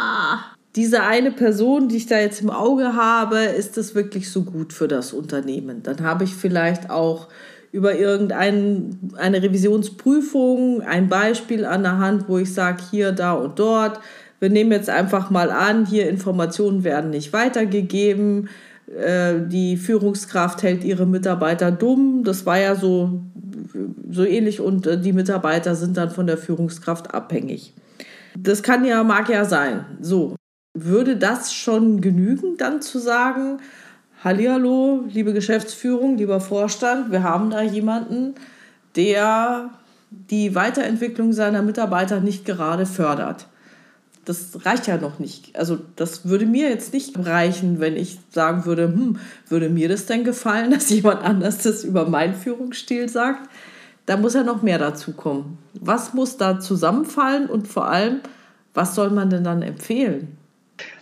diese 0.77 1.03
eine 1.03 1.31
Person, 1.31 1.89
die 1.89 1.97
ich 1.97 2.07
da 2.07 2.19
jetzt 2.19 2.41
im 2.41 2.51
Auge 2.51 2.95
habe, 2.95 3.39
ist 3.39 3.77
das 3.77 3.95
wirklich 3.95 4.31
so 4.31 4.43
gut 4.43 4.73
für 4.73 4.89
das 4.89 5.13
Unternehmen? 5.13 5.83
Dann 5.83 6.03
habe 6.03 6.25
ich 6.25 6.35
vielleicht 6.35 6.91
auch 6.91 7.29
über 7.73 7.97
irgendeine 7.97 9.43
Revisionsprüfung 9.43 10.83
ein 10.83 11.09
Beispiel 11.09 11.65
an 11.65 11.83
der 11.83 11.99
Hand, 11.99 12.25
wo 12.29 12.39
ich 12.39 12.55
sage, 12.55 12.83
hier, 12.91 13.13
da 13.13 13.33
und 13.33 13.59
dort. 13.59 14.01
Wir 14.41 14.51
nehmen 14.51 14.73
jetzt 14.73 14.89
einfach 14.89 15.31
mal 15.31 15.51
an, 15.51 15.85
hier 15.85 16.09
Informationen 16.09 16.85
werden 16.85 17.11
nicht 17.11 17.33
weitergegeben. 17.33 18.49
Äh, 18.97 19.41
die 19.49 19.77
Führungskraft 19.77 20.63
hält 20.63 20.85
ihre 20.85 21.07
Mitarbeiter 21.07 21.71
dumm. 21.73 22.23
Das 22.25 22.47
war 22.47 22.59
ja 22.59 22.75
so 22.75 23.21
so 24.11 24.25
ähnlich 24.25 24.61
und 24.61 24.87
äh, 24.87 25.01
die 25.01 25.13
Mitarbeiter 25.13 25.75
sind 25.75 25.97
dann 25.97 26.11
von 26.11 26.27
der 26.27 26.39
Führungskraft 26.39 27.15
abhängig. 27.15 27.75
Das 28.37 28.63
kann 28.63 28.85
ja, 28.85 29.03
mag 29.05 29.29
ja 29.29 29.45
sein. 29.45 29.85
So, 30.01 30.37
würde 30.85 31.17
das 31.17 31.53
schon 31.53 32.01
genügen, 32.01 32.57
dann 32.57 32.83
zu 32.83 32.99
sagen, 32.99 33.59
Hallihallo, 34.25 35.05
liebe 35.09 35.33
Geschäftsführung, 35.33 36.17
lieber 36.17 36.41
Vorstand, 36.41 37.13
wir 37.13 37.23
haben 37.23 37.51
da 37.51 37.63
jemanden, 37.63 38.35
der 38.97 39.71
die 40.11 40.55
Weiterentwicklung 40.55 41.33
seiner 41.33 41.63
Mitarbeiter 41.63 42.21
nicht 42.21 42.45
gerade 42.45 42.87
fördert. 42.87 43.47
Das 44.25 44.67
reicht 44.67 44.87
ja 44.87 44.99
noch 44.99 45.19
nicht. 45.19 45.57
Also 45.57 45.79
das 45.97 46.29
würde 46.29 46.47
mir 46.47 46.69
jetzt 46.69 46.93
nicht 46.93 47.17
reichen, 47.19 47.81
wenn 47.81 47.97
ich 47.97 48.19
sagen 48.31 48.67
würde, 48.67 48.85
hm, 48.85 49.19
würde 49.49 49.69
mir 49.69 49.89
das 49.89 50.07
denn 50.07 50.25
gefallen, 50.25 50.71
dass 50.73 50.91
jemand 50.91 51.23
anders 51.23 51.59
das 51.59 51.85
über 51.85 52.09
meinen 52.09 52.35
Führungsstil 52.35 53.09
sagt? 53.09 53.49
Da 54.07 54.17
muss 54.17 54.35
ja 54.35 54.43
noch 54.43 54.63
mehr 54.63 54.79
dazu 54.79 55.13
kommen. 55.13 55.59
Was 55.75 56.15
muss 56.15 56.39
da 56.39 56.59
zusammenfallen 56.59 57.49
und 57.49 57.69
vor 57.69 57.89
allem, 57.89 58.21
was 58.75 58.95
soll 58.95 59.11
man 59.11 59.31
denn 59.31 59.45
dann 59.45 59.63
empfehlen? 59.63 60.38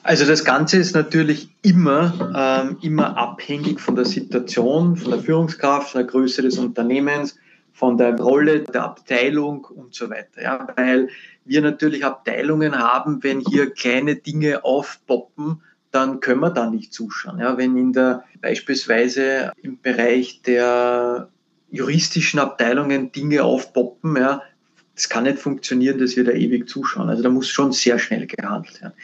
Also 0.07 0.25
das 0.25 0.45
Ganze 0.45 0.77
ist 0.77 0.95
natürlich 0.95 1.49
immer, 1.63 2.33
ähm, 2.33 2.77
immer 2.81 3.17
abhängig 3.17 3.81
von 3.81 3.97
der 3.97 4.05
Situation, 4.05 4.97
von 4.97 5.11
der 5.11 5.21
Führungskraft, 5.21 5.91
von 5.91 6.03
der 6.03 6.07
Größe 6.07 6.43
des 6.43 6.59
Unternehmens, 6.59 7.37
von 7.73 7.99
der 7.99 8.17
Rolle 8.17 8.61
der 8.61 8.85
Abteilung 8.85 9.65
und 9.65 9.97
so 9.97 10.09
weiter. 10.09 10.41
Ja, 10.41 10.69
weil 10.77 11.09
wir 11.45 11.61
natürlich 11.61 12.05
Abteilungen 12.05 12.79
haben, 12.79 13.25
wenn 13.25 13.41
hier 13.41 13.73
kleine 13.73 14.15
Dinge 14.15 14.65
aufpoppen, 14.65 15.63
dann 15.91 16.21
können 16.21 16.41
wir 16.41 16.51
da 16.51 16.71
nicht 16.71 16.95
zuschauen. 16.95 17.41
Ja, 17.41 17.59
wenn 17.59 17.77
in 17.77 17.93
der 17.93 18.23
beispielsweise 18.41 19.51
im 19.61 19.81
Bereich 19.81 20.41
der 20.43 21.31
juristischen 21.73 22.39
Abteilungen 22.39 23.11
Dinge 23.11 23.43
aufpoppen, 23.43 24.15
ja, 24.17 24.43
das 24.95 25.09
kann 25.09 25.25
nicht 25.25 25.41
funktionieren, 25.41 25.99
dass 25.99 26.17
wir 26.17 26.23
da 26.23 26.31
ewig 26.31 26.69
zuschauen. 26.69 27.09
Also 27.09 27.25
da 27.25 27.29
muss 27.29 27.49
schon 27.49 27.73
sehr 27.73 27.99
schnell 27.99 28.29
gehandelt 28.29 28.81
werden. 28.81 28.95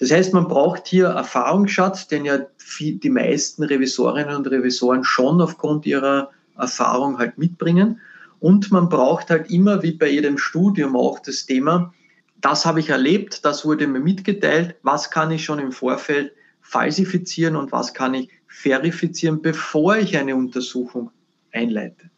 Das 0.00 0.10
heißt, 0.10 0.32
man 0.32 0.48
braucht 0.48 0.88
hier 0.88 1.08
Erfahrungsschatz, 1.08 2.08
den 2.08 2.24
ja 2.24 2.38
die 2.80 3.10
meisten 3.10 3.62
Revisorinnen 3.62 4.34
und 4.34 4.46
Revisoren 4.46 5.04
schon 5.04 5.42
aufgrund 5.42 5.84
ihrer 5.84 6.30
Erfahrung 6.56 7.18
halt 7.18 7.36
mitbringen. 7.36 8.00
Und 8.40 8.72
man 8.72 8.88
braucht 8.88 9.28
halt 9.28 9.50
immer, 9.50 9.82
wie 9.82 9.92
bei 9.92 10.08
jedem 10.08 10.38
Studium, 10.38 10.96
auch 10.96 11.18
das 11.18 11.44
Thema, 11.44 11.92
das 12.40 12.64
habe 12.64 12.80
ich 12.80 12.88
erlebt, 12.88 13.44
das 13.44 13.66
wurde 13.66 13.86
mir 13.86 14.00
mitgeteilt, 14.00 14.76
was 14.82 15.10
kann 15.10 15.30
ich 15.30 15.44
schon 15.44 15.58
im 15.58 15.72
Vorfeld 15.72 16.32
falsifizieren 16.62 17.54
und 17.54 17.70
was 17.70 17.92
kann 17.92 18.14
ich 18.14 18.30
verifizieren, 18.46 19.42
bevor 19.42 19.98
ich 19.98 20.16
eine 20.16 20.34
Untersuchung 20.34 21.10
einleite. 21.52 22.08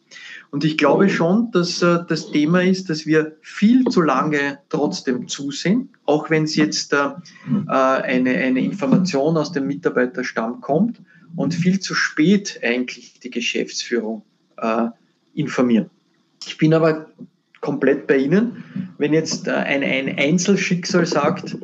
Und 0.50 0.64
ich 0.64 0.76
glaube 0.76 1.08
schon, 1.08 1.50
dass 1.50 1.82
äh, 1.82 2.00
das 2.08 2.30
Thema 2.30 2.62
ist, 2.62 2.90
dass 2.90 3.06
wir 3.06 3.36
viel 3.40 3.84
zu 3.84 4.02
lange 4.02 4.58
trotzdem 4.68 5.28
zusehen, 5.28 5.90
auch 6.04 6.30
wenn 6.30 6.44
es 6.44 6.56
jetzt 6.56 6.92
äh, 6.92 7.08
eine, 7.68 8.30
eine 8.30 8.60
Information 8.60 9.36
aus 9.36 9.52
dem 9.52 9.66
Mitarbeiterstamm 9.66 10.60
kommt 10.60 11.00
und 11.36 11.54
viel 11.54 11.80
zu 11.80 11.94
spät 11.94 12.60
eigentlich 12.62 13.20
die 13.20 13.30
Geschäftsführung 13.30 14.22
äh, 14.58 14.88
informieren. 15.34 15.90
Ich 16.46 16.58
bin 16.58 16.74
aber 16.74 17.06
komplett 17.60 18.06
bei 18.06 18.18
Ihnen. 18.18 18.64
Wenn 18.98 19.14
jetzt 19.14 19.48
äh, 19.48 19.52
ein, 19.52 19.82
ein 19.82 20.18
Einzelschicksal 20.18 21.06
sagt, 21.06 21.56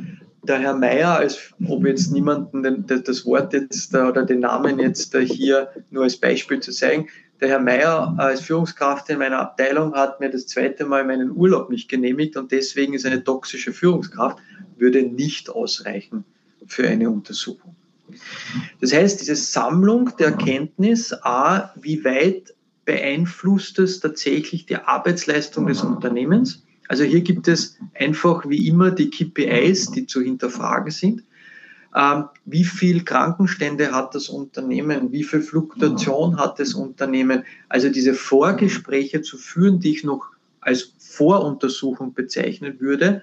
der 0.43 0.61
Herr 0.61 0.75
Meier, 0.75 1.17
als 1.17 1.53
ob 1.67 1.87
jetzt 1.87 2.11
niemanden 2.13 2.87
das 2.87 3.27
Wort 3.27 3.53
jetzt 3.53 3.95
äh, 3.95 3.99
oder 3.99 4.25
den 4.25 4.41
Namen 4.41 4.79
jetzt 4.79 5.15
äh, 5.15 5.27
hier 5.27 5.69
nur 5.91 6.05
als 6.05 6.17
Beispiel 6.17 6.61
zu 6.61 6.73
zeigen, 6.73 7.09
der 7.41 7.49
Herr 7.49 7.61
Meier 7.61 8.15
als 8.19 8.41
Führungskraft 8.41 9.09
in 9.11 9.19
meiner 9.19 9.39
Abteilung 9.39 9.95
hat 9.95 10.21
mir 10.21 10.31
das 10.31 10.47
zweite 10.47 10.85
Mal 10.85 11.05
meinen 11.05 11.31
Urlaub 11.31 11.71
nicht 11.71 11.89
genehmigt 11.89 12.37
und 12.37 12.51
deswegen 12.51 12.95
ist 12.95 13.07
eine 13.07 13.23
toxische 13.23 13.73
Führungskraft, 13.73 14.39
würde 14.77 15.03
nicht 15.03 15.51
ausreichen 15.51 16.25
für 16.67 16.89
eine 16.89 17.11
Untersuchung. 17.11 17.77
Das 18.81 18.93
heißt, 18.93 19.21
diese 19.21 19.37
Sammlung 19.37 20.17
der 20.19 20.29
Erkenntnis, 20.29 21.13
a, 21.13 21.73
wie 21.77 22.05
weit 22.05 22.55
beeinflusst 22.85 23.79
es 23.79 24.01
tatsächlich 24.01 24.67
die 24.67 24.77
Arbeitsleistung 24.77 25.67
des 25.67 25.83
Unternehmens? 25.83 26.65
Also 26.89 27.05
hier 27.05 27.21
gibt 27.21 27.47
es 27.47 27.77
einfach 27.95 28.49
wie 28.49 28.67
immer 28.67 28.91
die 28.91 29.11
KPIs, 29.11 29.91
die 29.91 30.07
zu 30.07 30.23
hinterfragen 30.23 30.91
sind. 30.91 31.23
Ähm, 31.95 32.25
wie 32.45 32.65
viel 32.65 33.05
Krankenstände 33.05 33.93
hat 33.93 34.15
das 34.15 34.29
Unternehmen? 34.29 35.11
Wie 35.13 35.25
viel 35.25 35.41
Fluktuation 35.41 36.37
hat 36.39 36.59
das 36.59 36.75
Unternehmen? 36.75 37.45
Also 37.69 37.89
diese 37.89 38.15
Vorgespräche 38.15 39.23
zu 39.23 39.39
führen, 39.39 39.81
die 39.81 39.93
ich 39.93 40.05
noch 40.05 40.27
als 40.61 40.95
Voruntersuchung 40.99 42.13
bezeichnen 42.13 42.81
würde, 42.81 43.23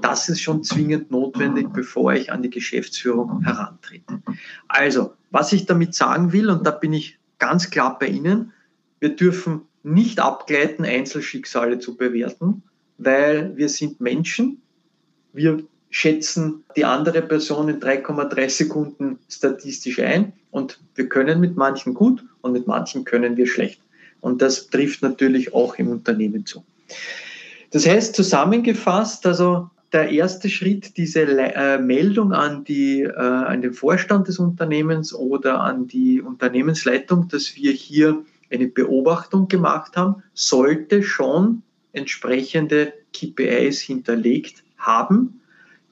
das 0.00 0.28
ist 0.28 0.40
schon 0.40 0.62
zwingend 0.64 1.10
notwendig, 1.10 1.72
bevor 1.72 2.14
ich 2.14 2.32
an 2.32 2.42
die 2.42 2.50
Geschäftsführung 2.50 3.42
herantrete. 3.42 4.22
Also, 4.68 5.14
was 5.30 5.52
ich 5.52 5.66
damit 5.66 5.94
sagen 5.94 6.32
will, 6.32 6.50
und 6.50 6.66
da 6.66 6.70
bin 6.72 6.92
ich 6.92 7.18
ganz 7.38 7.70
klar 7.70 7.98
bei 7.98 8.08
Ihnen, 8.08 8.52
wir 9.00 9.14
dürfen 9.14 9.62
nicht 9.82 10.20
abgleiten, 10.20 10.84
Einzelschicksale 10.84 11.78
zu 11.78 11.96
bewerten, 11.96 12.62
weil 12.98 13.56
wir 13.56 13.68
sind 13.68 14.00
Menschen. 14.00 14.62
Wir 15.32 15.64
schätzen 15.94 16.64
die 16.76 16.84
andere 16.84 17.22
Person 17.22 17.68
in 17.68 17.78
3,3 17.78 18.50
Sekunden 18.50 19.20
statistisch 19.28 20.00
ein 20.00 20.32
und 20.50 20.80
wir 20.96 21.08
können 21.08 21.38
mit 21.38 21.56
manchen 21.56 21.94
gut 21.94 22.24
und 22.40 22.50
mit 22.50 22.66
manchen 22.66 23.04
können 23.04 23.36
wir 23.36 23.46
schlecht. 23.46 23.80
Und 24.20 24.42
das 24.42 24.66
trifft 24.70 25.02
natürlich 25.02 25.54
auch 25.54 25.76
im 25.76 25.90
Unternehmen 25.90 26.46
zu. 26.46 26.64
Das 27.70 27.86
heißt 27.86 28.16
zusammengefasst, 28.16 29.24
also 29.24 29.70
der 29.92 30.10
erste 30.10 30.48
Schritt, 30.48 30.96
diese 30.96 31.20
äh, 31.20 31.78
Meldung 31.78 32.32
an, 32.32 32.64
die, 32.64 33.02
äh, 33.02 33.14
an 33.14 33.62
den 33.62 33.72
Vorstand 33.72 34.26
des 34.26 34.40
Unternehmens 34.40 35.14
oder 35.14 35.60
an 35.60 35.86
die 35.86 36.20
Unternehmensleitung, 36.20 37.28
dass 37.28 37.54
wir 37.54 37.70
hier 37.70 38.24
eine 38.50 38.66
Beobachtung 38.66 39.46
gemacht 39.46 39.96
haben, 39.96 40.24
sollte 40.32 41.04
schon 41.04 41.62
entsprechende 41.92 42.92
KPIs 43.12 43.78
hinterlegt 43.78 44.64
haben, 44.76 45.40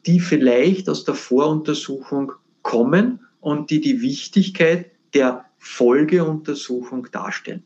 die 0.06 0.20
vielleicht 0.20 0.88
aus 0.88 1.04
der 1.04 1.14
Voruntersuchung 1.14 2.32
kommen 2.62 3.20
und 3.40 3.70
die 3.70 3.80
die 3.80 4.00
Wichtigkeit 4.00 4.90
der 5.14 5.44
Folgeuntersuchung 5.58 7.08
darstellen. 7.12 7.62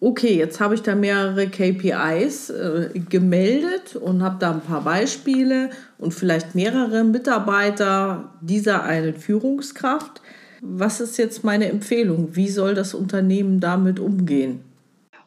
Okay, 0.00 0.36
jetzt 0.36 0.60
habe 0.60 0.74
ich 0.74 0.82
da 0.82 0.94
mehrere 0.94 1.48
KPIs 1.48 2.50
äh, 2.50 2.90
gemeldet 3.08 3.96
und 3.96 4.22
habe 4.22 4.36
da 4.38 4.50
ein 4.50 4.60
paar 4.60 4.84
Beispiele 4.84 5.70
und 5.96 6.12
vielleicht 6.12 6.54
mehrere 6.54 7.04
Mitarbeiter 7.04 8.34
dieser 8.42 8.82
einen 8.82 9.14
Führungskraft. 9.14 10.20
Was 10.60 11.00
ist 11.00 11.16
jetzt 11.16 11.42
meine 11.42 11.70
Empfehlung? 11.70 12.36
Wie 12.36 12.48
soll 12.48 12.74
das 12.74 12.92
Unternehmen 12.92 13.60
damit 13.60 13.98
umgehen? 13.98 14.60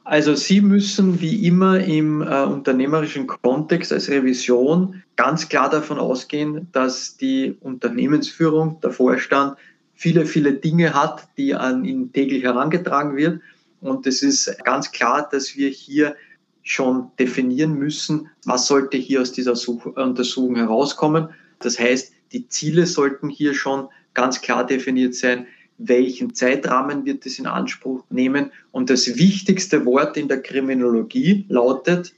Also 0.08 0.36
Sie 0.36 0.62
müssen 0.62 1.20
wie 1.20 1.46
immer 1.46 1.82
im 1.82 2.22
äh, 2.22 2.44
unternehmerischen 2.44 3.28
Kontext 3.28 3.92
als 3.92 4.08
Revision 4.08 5.04
ganz 5.18 5.50
klar 5.50 5.70
davon 5.70 6.00
ausgehen, 6.00 6.70
dass 6.72 7.18
die 7.18 7.58
Unternehmensführung, 7.60 8.80
der 8.80 8.92
Vorstand, 8.92 9.58
viele, 9.96 10.26
viele 10.26 10.54
Dinge 10.54 10.94
hat, 10.94 11.28
die 11.36 11.54
an 11.54 11.84
ihn 11.84 12.14
täglich 12.14 12.44
herangetragen 12.44 13.18
wird. 13.18 13.42
Und 13.82 14.08
es 14.08 14.24
ist 14.24 14.64
ganz 14.64 14.94
klar, 14.94 15.28
dass 15.30 15.58
wir 15.58 15.68
hier 15.68 16.16
schon 16.64 17.12
definieren 17.20 17.74
müssen, 17.74 18.30
was 18.46 18.66
sollte 18.66 18.96
hier 18.96 19.22
aus 19.22 19.34
dieser 19.34 19.56
Untersuchung 19.98 20.56
herauskommen. 20.56 21.32
Das 21.60 21.78
heißt, 21.78 22.14
die 22.32 22.48
Ziele 22.48 22.86
sollten 22.86 23.28
hier 23.28 23.54
schon 23.54 23.90
ganz 24.14 24.40
klar 24.40 24.66
definiert 24.66 25.16
sein, 25.16 25.48
welchen 25.78 26.34
Zeitrahmen 26.34 27.06
wird 27.06 27.26
es 27.26 27.40
in 27.40 27.46
Anspruch 27.46 28.04
nehmen. 28.10 28.52
Und 28.72 28.90
das 28.90 29.18
wichtigste 29.18 29.86
Wort 29.86 30.18
in 30.18 30.28
der 30.28 30.42
Kriminologie 30.42 31.46
lautet 31.50 32.14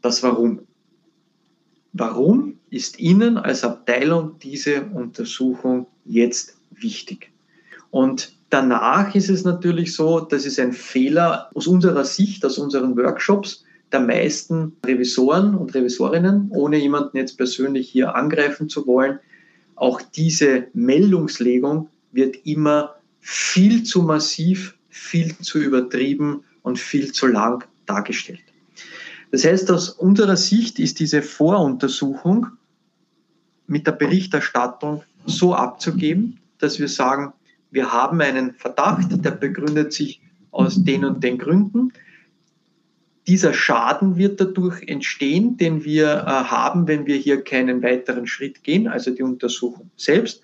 das 0.00 0.22
Warum. 0.22 0.60
Warum 1.92 2.58
ist 2.70 2.98
Ihnen 2.98 3.38
als 3.38 3.64
Abteilung 3.64 4.38
diese 4.40 4.84
Untersuchung 4.86 5.86
jetzt 6.04 6.56
wichtig? 6.70 7.30
Und 7.90 8.36
danach 8.50 9.14
ist 9.14 9.30
es 9.30 9.44
natürlich 9.44 9.94
so, 9.94 10.20
das 10.20 10.44
ist 10.44 10.58
ein 10.58 10.72
Fehler 10.72 11.50
aus 11.54 11.66
unserer 11.66 12.04
Sicht, 12.04 12.44
aus 12.44 12.58
unseren 12.58 12.96
Workshops 12.96 13.64
der 13.92 14.00
meisten 14.00 14.72
Revisoren 14.84 15.54
und 15.54 15.72
Revisorinnen, 15.74 16.50
ohne 16.50 16.78
jemanden 16.78 17.16
jetzt 17.16 17.36
persönlich 17.36 17.88
hier 17.88 18.16
angreifen 18.16 18.68
zu 18.68 18.86
wollen, 18.88 19.20
auch 19.76 20.02
diese 20.02 20.66
Meldungslegung 20.72 21.88
wird 22.14 22.36
immer 22.44 22.94
viel 23.20 23.82
zu 23.82 24.02
massiv, 24.02 24.76
viel 24.88 25.36
zu 25.38 25.58
übertrieben 25.58 26.44
und 26.62 26.78
viel 26.78 27.12
zu 27.12 27.26
lang 27.26 27.64
dargestellt. 27.86 28.40
Das 29.30 29.44
heißt, 29.44 29.70
aus 29.70 29.90
unserer 29.90 30.36
Sicht 30.36 30.78
ist 30.78 31.00
diese 31.00 31.22
Voruntersuchung 31.22 32.46
mit 33.66 33.86
der 33.86 33.92
Berichterstattung 33.92 35.02
so 35.26 35.54
abzugeben, 35.54 36.38
dass 36.58 36.78
wir 36.78 36.88
sagen, 36.88 37.32
wir 37.70 37.92
haben 37.92 38.20
einen 38.20 38.54
Verdacht, 38.54 39.24
der 39.24 39.32
begründet 39.32 39.92
sich 39.92 40.20
aus 40.52 40.84
den 40.84 41.04
und 41.04 41.24
den 41.24 41.38
Gründen 41.38 41.92
dieser 43.26 43.54
Schaden 43.54 44.16
wird 44.16 44.40
dadurch 44.40 44.82
entstehen, 44.86 45.56
den 45.56 45.84
wir 45.84 46.06
äh, 46.06 46.26
haben, 46.26 46.86
wenn 46.86 47.06
wir 47.06 47.16
hier 47.16 47.42
keinen 47.42 47.82
weiteren 47.82 48.26
Schritt 48.26 48.62
gehen, 48.62 48.86
also 48.86 49.10
die 49.10 49.22
Untersuchung 49.22 49.90
selbst. 49.96 50.42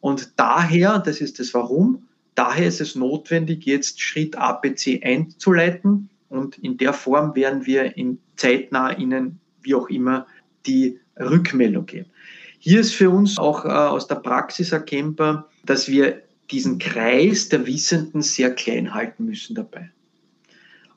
Und 0.00 0.38
daher, 0.38 0.98
das 0.98 1.20
ist 1.20 1.38
das 1.38 1.52
Warum, 1.54 2.08
daher 2.34 2.66
ist 2.66 2.80
es 2.80 2.94
notwendig, 2.94 3.66
jetzt 3.66 4.00
Schritt 4.00 4.36
ABC 4.36 5.00
einzuleiten. 5.02 6.08
Und 6.28 6.58
in 6.58 6.76
der 6.78 6.92
Form 6.92 7.34
werden 7.34 7.66
wir 7.66 7.96
in 7.96 8.18
zeitnah 8.36 8.96
Ihnen, 8.96 9.40
wie 9.62 9.74
auch 9.74 9.88
immer, 9.88 10.26
die 10.66 10.98
Rückmeldung 11.18 11.86
geben. 11.86 12.10
Hier 12.58 12.80
ist 12.80 12.94
für 12.94 13.10
uns 13.10 13.38
auch 13.38 13.64
äh, 13.64 13.68
aus 13.68 14.06
der 14.06 14.16
Praxis 14.16 14.72
erkennbar, 14.72 15.48
dass 15.64 15.88
wir 15.88 16.22
diesen 16.50 16.78
Kreis 16.78 17.48
der 17.48 17.66
Wissenden 17.66 18.22
sehr 18.22 18.54
klein 18.54 18.92
halten 18.92 19.24
müssen 19.24 19.54
dabei. 19.54 19.90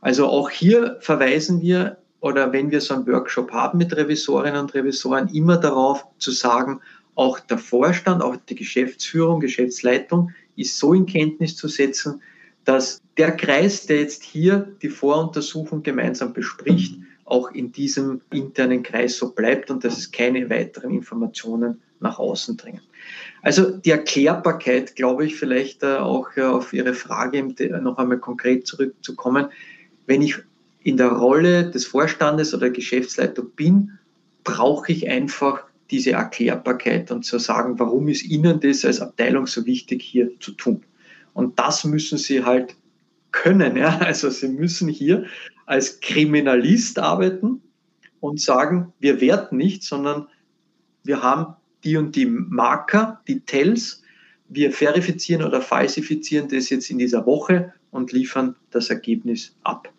Also 0.02 0.28
auch 0.28 0.50
hier 0.50 0.98
verweisen 1.00 1.62
wir 1.62 1.98
oder 2.20 2.52
wenn 2.52 2.72
wir 2.72 2.82
so 2.82 2.94
einen 2.94 3.08
Workshop 3.08 3.52
haben 3.52 3.78
mit 3.78 3.96
Revisorinnen 3.96 4.60
und 4.60 4.74
Revisoren, 4.74 5.30
immer 5.30 5.58
darauf 5.58 6.06
zu 6.18 6.32
sagen, 6.32 6.82
auch 7.16 7.40
der 7.40 7.58
Vorstand, 7.58 8.24
auch 8.24 8.36
die 8.36 8.56
Geschäftsführung, 8.56 9.40
Geschäftsleitung 9.40 10.32
ist 10.56 10.78
so 10.78 10.94
in 10.94 11.06
Kenntnis 11.06 11.56
zu 11.56 11.68
setzen, 11.68 12.22
dass 12.66 13.02
der 13.18 13.32
Kreis, 13.32 13.86
der 13.86 14.00
jetzt 14.00 14.24
hier 14.24 14.76
die 14.82 14.90
Voruntersuchung 14.90 15.84
gemeinsam 15.84 16.34
bespricht, 16.34 16.96
auch 17.26 17.52
in 17.52 17.72
diesem 17.72 18.22
internen 18.32 18.84
Kreis 18.84 19.18
so 19.18 19.32
bleibt 19.32 19.72
und 19.72 19.84
dass 19.84 19.98
es 19.98 20.12
keine 20.12 20.50
weiteren 20.50 20.92
Informationen 20.92 21.82
nach 22.00 22.20
außen 22.20 22.58
dringen. 22.58 22.82
Also 23.42 23.78
die 23.78 23.92
Erklärbarkeit, 23.92 24.96
glaube 24.96 25.26
ich, 25.26 25.36
vielleicht 25.36 25.84
äh, 25.84 25.98
auch 25.98 26.36
auf 26.38 26.74
Ihre 26.74 26.94
Frage 26.94 27.44
noch 27.82 27.98
einmal 27.98 28.20
konkret 28.20 28.68
zurückzukommen, 28.68 29.48
wenn 30.06 30.22
ich 30.22 30.36
in 30.84 30.98
der 30.98 31.10
Rolle 31.10 31.70
des 31.70 31.86
Vorstandes 31.86 32.54
oder 32.54 32.70
Geschäftsleitung 32.70 33.50
bin, 33.56 33.98
brauche 34.44 34.92
ich 34.92 35.10
einfach 35.10 35.64
diese 35.92 36.12
Erklärbarkeit 36.12 37.12
und 37.12 37.24
zu 37.24 37.40
sagen, 37.40 37.80
warum 37.80 38.08
ist 38.08 38.24
Ihnen 38.24 38.60
das 38.60 38.86
als 38.86 39.02
Abteilung 39.02 39.48
so 39.48 39.66
wichtig 39.66 40.02
hier 40.02 40.32
zu 40.40 40.52
tun. 40.52 40.84
Und 41.34 41.60
das 41.60 41.84
müssen 41.84 42.18
Sie 42.18 42.44
halt 42.44 42.76
können. 43.32 43.76
Ja? 43.78 43.98
Also 44.00 44.30
Sie 44.30 44.48
müssen 44.48 44.88
hier 44.88 45.26
als 45.66 46.00
Kriminalist 46.00 47.00
arbeiten 47.00 47.62
und 48.20 48.40
sagen, 48.40 48.94
wir 49.00 49.22
werten 49.22 49.58
nicht, 49.58 49.84
sondern 49.84 50.28
wir 51.04 51.22
haben 51.22 51.56
die 51.84 51.98
und 51.98 52.16
die 52.16 52.26
Marker, 52.26 53.22
die 53.28 53.42
Tells, 53.42 54.02
wir 54.48 54.72
verifizieren 54.72 55.44
oder 55.44 55.62
falsifizieren 55.62 56.48
das 56.48 56.70
jetzt 56.70 56.90
in 56.90 57.00
dieser 57.00 57.26
Woche 57.26 57.74
und 57.92 58.12
liefern 58.12 58.56
das 58.72 58.90
Ergebnis 58.90 59.56
ab. 59.64 59.90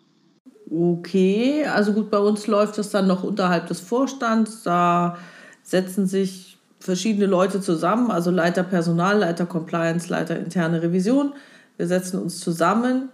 Okay, 0.69 1.65
also 1.65 1.93
gut, 1.93 2.09
bei 2.09 2.17
uns 2.17 2.47
läuft 2.47 2.77
das 2.77 2.89
dann 2.89 3.07
noch 3.07 3.23
unterhalb 3.23 3.67
des 3.67 3.79
Vorstands. 3.79 4.63
Da 4.63 5.17
setzen 5.65 6.05
sich 6.07 6.57
verschiedene 6.79 7.25
Leute 7.25 7.59
zusammen, 7.59 8.11
also 8.11 8.31
Leiter 8.31 8.63
Personal, 8.63 9.17
Leiter 9.17 9.47
Compliance, 9.47 10.07
Leiter 10.09 10.37
interne 10.37 10.81
Revision. 10.81 11.33
Wir 11.77 11.87
setzen 11.87 12.21
uns 12.21 12.39
zusammen, 12.39 13.09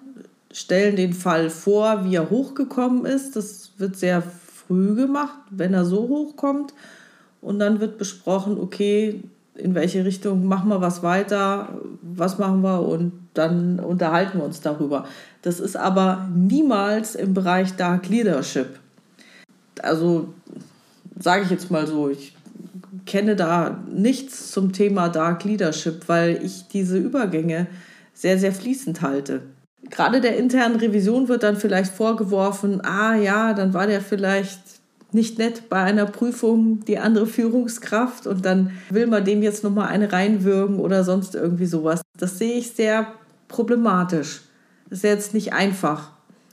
stellen 0.52 0.98
den 0.98 1.14
Fall 1.14 1.50
vor, 1.50 2.04
wie 2.04 2.16
er 2.16 2.30
hochgekommen 2.30 3.06
ist. 3.06 3.36
Das 3.36 3.72
wird 3.78 3.96
sehr 3.96 4.22
früh 4.22 4.94
gemacht, 4.96 5.40
wenn 5.50 5.74
er 5.74 5.86
so 5.86 6.10
hochkommt. 6.10 6.74
Und 7.42 7.60
dann 7.60 7.80
wird 7.80 7.98
besprochen, 7.98 8.60
okay, 8.60 9.24
in 9.56 9.74
welche 9.74 10.06
Richtung 10.06 10.46
machen 10.46 10.70
wir 10.70 10.82
was 10.82 11.02
weiter, 11.02 11.70
was 12.02 12.38
machen 12.38 12.62
wir 12.62 12.82
und 12.88 13.14
dann 13.34 13.80
unterhalten 13.80 14.40
wir 14.40 14.46
uns 14.46 14.62
darüber. 14.62 15.06
Das 15.42 15.60
ist 15.60 15.78
aber 15.78 16.30
niemals 16.36 17.16
im 17.16 17.34
Bereich 17.34 17.76
Dark 17.76 18.10
Leadership. 18.10 18.80
Also 19.82 20.34
sage 21.20 21.44
ich 21.44 21.50
jetzt 21.50 21.72
mal 21.72 21.88
so, 21.88 22.10
ich 22.10 22.34
kenne 23.06 23.36
da 23.36 23.84
nichts 23.90 24.52
zum 24.52 24.74
Thema 24.74 25.10
Dark 25.10 25.44
Leadership, 25.44 26.08
weil 26.08 26.44
ich 26.44 26.68
diese 26.68 26.98
Übergänge 26.98 27.68
sehr, 28.14 28.38
sehr 28.38 28.52
fließend 28.52 29.02
halte. 29.02 29.42
Gerade 29.90 30.22
der 30.22 30.38
internen 30.38 30.76
Revision 30.76 31.28
wird 31.28 31.44
dann 31.44 31.58
vielleicht 31.58 31.94
vorgeworfen, 31.94 32.82
ah 32.82 33.16
ja, 33.16 33.54
dann 33.54 33.74
war 33.74 33.88
der 33.88 34.02
vielleicht 34.02 34.60
nicht 35.14 35.38
nett 35.38 35.70
bei 35.70 35.82
einer 35.82 36.06
Prüfung 36.06 36.86
die 36.86 37.00
andere 37.00 37.28
Führungskraft 37.28 38.28
und 38.28 38.46
dann 38.46 38.72
will 38.90 39.08
man 39.08 39.26
dem 39.26 39.44
jetzt 39.44 39.64
nochmal 39.64 39.88
eine 39.88 40.14
reinwürgen 40.14 40.80
oder 40.80 41.04
sonst 41.04 41.36
irgendwie 41.36 41.66
sowas. 41.66 42.02
Das 42.18 42.38
sehe 42.38 42.54
ich 42.54 42.72
sehr 42.72 43.08
problematisch. 43.48 44.42
Das 44.90 45.00
ist 45.00 45.04
jetzt 45.04 45.34
nicht 45.34 45.54
einfach. 45.54 46.12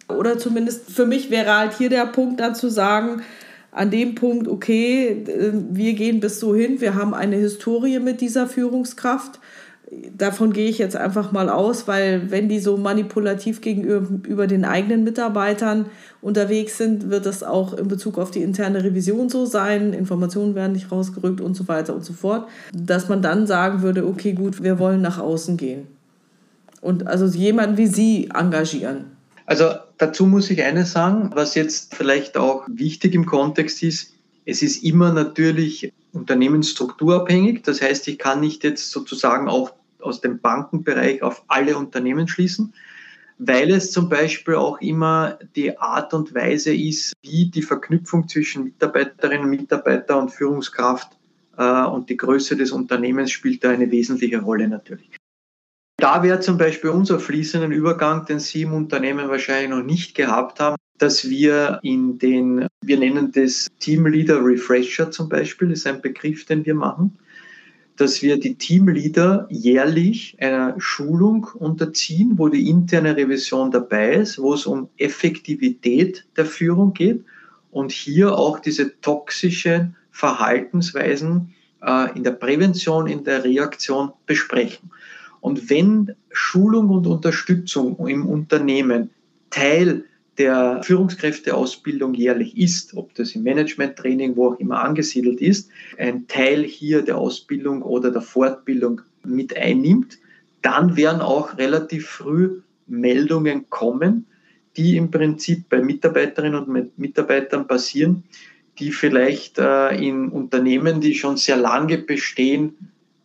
Oder 0.08 0.38
zumindest 0.38 0.90
für 0.90 1.06
mich 1.06 1.30
wäre 1.30 1.56
halt 1.56 1.74
hier 1.76 1.90
der 1.90 2.06
Punkt 2.06 2.40
dann 2.40 2.54
zu 2.54 2.70
sagen, 2.70 3.22
an 3.70 3.90
dem 3.90 4.14
Punkt, 4.14 4.48
okay, 4.48 5.24
äh, 5.26 5.52
wir 5.70 5.94
gehen 5.94 6.20
bis 6.20 6.40
so 6.40 6.54
hin, 6.54 6.80
wir 6.80 6.94
haben 6.94 7.14
eine 7.14 7.36
Historie 7.36 7.98
mit 7.98 8.20
dieser 8.20 8.46
Führungskraft 8.46 9.40
davon 10.16 10.52
gehe 10.52 10.68
ich 10.68 10.78
jetzt 10.78 10.96
einfach 10.96 11.32
mal 11.32 11.48
aus, 11.48 11.88
weil 11.88 12.30
wenn 12.30 12.48
die 12.48 12.58
so 12.58 12.76
manipulativ 12.76 13.60
gegenüber 13.60 14.46
den 14.46 14.64
eigenen 14.64 15.04
Mitarbeitern 15.04 15.86
unterwegs 16.20 16.78
sind, 16.78 17.10
wird 17.10 17.26
das 17.26 17.42
auch 17.42 17.74
in 17.74 17.88
Bezug 17.88 18.18
auf 18.18 18.30
die 18.30 18.42
interne 18.42 18.84
Revision 18.84 19.28
so 19.28 19.46
sein. 19.46 19.92
Informationen 19.92 20.54
werden 20.54 20.72
nicht 20.72 20.92
rausgerückt 20.92 21.40
und 21.40 21.54
so 21.54 21.68
weiter 21.68 21.94
und 21.94 22.04
so 22.04 22.12
fort, 22.12 22.48
dass 22.72 23.08
man 23.08 23.22
dann 23.22 23.46
sagen 23.46 23.82
würde, 23.82 24.06
okay, 24.06 24.32
gut, 24.32 24.62
wir 24.62 24.78
wollen 24.78 25.00
nach 25.00 25.18
außen 25.18 25.56
gehen. 25.56 25.86
Und 26.80 27.06
also 27.06 27.26
jemanden 27.26 27.76
wie 27.76 27.86
Sie 27.86 28.30
engagieren. 28.34 29.17
Also 29.48 29.76
dazu 29.96 30.26
muss 30.26 30.50
ich 30.50 30.62
eines 30.62 30.92
sagen, 30.92 31.30
was 31.32 31.54
jetzt 31.54 31.94
vielleicht 31.94 32.36
auch 32.36 32.66
wichtig 32.68 33.14
im 33.14 33.24
Kontext 33.24 33.82
ist. 33.82 34.12
Es 34.44 34.60
ist 34.60 34.84
immer 34.84 35.10
natürlich 35.10 35.90
unternehmensstrukturabhängig. 36.12 37.62
Das 37.62 37.80
heißt, 37.80 38.08
ich 38.08 38.18
kann 38.18 38.40
nicht 38.40 38.62
jetzt 38.62 38.90
sozusagen 38.90 39.48
auch 39.48 39.72
aus 40.00 40.20
dem 40.20 40.38
Bankenbereich 40.40 41.22
auf 41.22 41.44
alle 41.48 41.78
Unternehmen 41.78 42.28
schließen, 42.28 42.74
weil 43.38 43.70
es 43.70 43.90
zum 43.90 44.10
Beispiel 44.10 44.56
auch 44.56 44.82
immer 44.82 45.38
die 45.56 45.78
Art 45.78 46.12
und 46.12 46.34
Weise 46.34 46.74
ist, 46.74 47.14
wie 47.22 47.46
die 47.46 47.62
Verknüpfung 47.62 48.28
zwischen 48.28 48.64
Mitarbeiterinnen, 48.64 49.48
Mitarbeiter 49.48 50.18
und 50.18 50.28
Führungskraft 50.28 51.16
äh, 51.56 51.84
und 51.84 52.10
die 52.10 52.18
Größe 52.18 52.54
des 52.54 52.70
Unternehmens 52.70 53.30
spielt 53.30 53.64
da 53.64 53.70
eine 53.70 53.90
wesentliche 53.90 54.42
Rolle 54.42 54.68
natürlich. 54.68 55.17
Da 55.98 56.22
wäre 56.22 56.40
zum 56.40 56.58
Beispiel 56.58 56.90
unser 56.90 57.18
fließenden 57.18 57.72
Übergang, 57.72 58.24
den 58.24 58.38
Sie 58.38 58.62
im 58.62 58.72
Unternehmen 58.72 59.28
wahrscheinlich 59.28 59.70
noch 59.70 59.82
nicht 59.82 60.14
gehabt 60.14 60.60
haben, 60.60 60.76
dass 60.96 61.28
wir 61.28 61.80
in 61.82 62.18
den, 62.18 62.66
wir 62.80 62.98
nennen 62.98 63.32
das 63.32 63.68
Team 63.80 64.06
Leader 64.06 64.42
Refresher 64.42 65.10
zum 65.10 65.28
Beispiel, 65.28 65.72
ist 65.72 65.86
ein 65.86 66.00
Begriff, 66.00 66.44
den 66.46 66.64
wir 66.64 66.74
machen 66.74 67.18
dass 67.98 68.22
wir 68.22 68.38
die 68.38 68.54
Teamleader 68.54 69.46
jährlich 69.50 70.36
einer 70.40 70.76
Schulung 70.78 71.48
unterziehen, 71.54 72.34
wo 72.36 72.48
die 72.48 72.70
interne 72.70 73.16
Revision 73.16 73.72
dabei 73.72 74.14
ist, 74.14 74.38
wo 74.38 74.54
es 74.54 74.66
um 74.66 74.88
Effektivität 74.98 76.24
der 76.36 76.46
Führung 76.46 76.94
geht 76.94 77.24
und 77.72 77.90
hier 77.90 78.38
auch 78.38 78.60
diese 78.60 79.00
toxischen 79.00 79.96
Verhaltensweisen 80.12 81.54
äh, 81.82 82.16
in 82.16 82.22
der 82.22 82.32
Prävention, 82.32 83.08
in 83.08 83.24
der 83.24 83.42
Reaktion 83.42 84.12
besprechen. 84.26 84.90
Und 85.40 85.70
wenn 85.70 86.14
Schulung 86.30 86.90
und 86.90 87.06
Unterstützung 87.06 88.06
im 88.06 88.26
Unternehmen 88.26 89.10
Teil 89.50 90.04
der 90.38 90.82
Führungskräfteausbildung 90.84 92.14
jährlich 92.14 92.56
ist, 92.56 92.96
ob 92.96 93.14
das 93.14 93.34
im 93.34 93.42
Managementtraining, 93.42 94.36
wo 94.36 94.52
auch 94.52 94.60
immer 94.60 94.82
angesiedelt 94.82 95.40
ist, 95.40 95.70
ein 95.98 96.28
Teil 96.28 96.62
hier 96.62 97.02
der 97.02 97.18
Ausbildung 97.18 97.82
oder 97.82 98.10
der 98.10 98.22
Fortbildung 98.22 99.00
mit 99.24 99.56
einnimmt, 99.56 100.18
dann 100.62 100.96
werden 100.96 101.20
auch 101.20 101.58
relativ 101.58 102.06
früh 102.06 102.60
Meldungen 102.86 103.68
kommen, 103.68 104.26
die 104.76 104.96
im 104.96 105.10
Prinzip 105.10 105.68
bei 105.68 105.82
Mitarbeiterinnen 105.82 106.66
und 106.66 106.98
Mitarbeitern 106.98 107.66
passieren, 107.66 108.22
die 108.78 108.92
vielleicht 108.92 109.58
äh, 109.58 109.96
in 109.96 110.28
Unternehmen, 110.28 111.00
die 111.00 111.14
schon 111.14 111.36
sehr 111.36 111.56
lange 111.56 111.98
bestehen, 111.98 112.76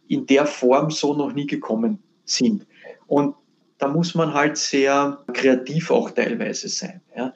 in 0.07 0.25
der 0.25 0.45
Form 0.45 0.91
so 0.91 1.13
noch 1.13 1.33
nie 1.33 1.47
gekommen 1.47 1.99
sind. 2.25 2.65
Und 3.07 3.35
da 3.77 3.87
muss 3.87 4.15
man 4.15 4.33
halt 4.33 4.57
sehr 4.57 5.23
kreativ 5.33 5.91
auch 5.91 6.11
teilweise 6.11 6.69
sein. 6.69 7.01
Ja. 7.15 7.33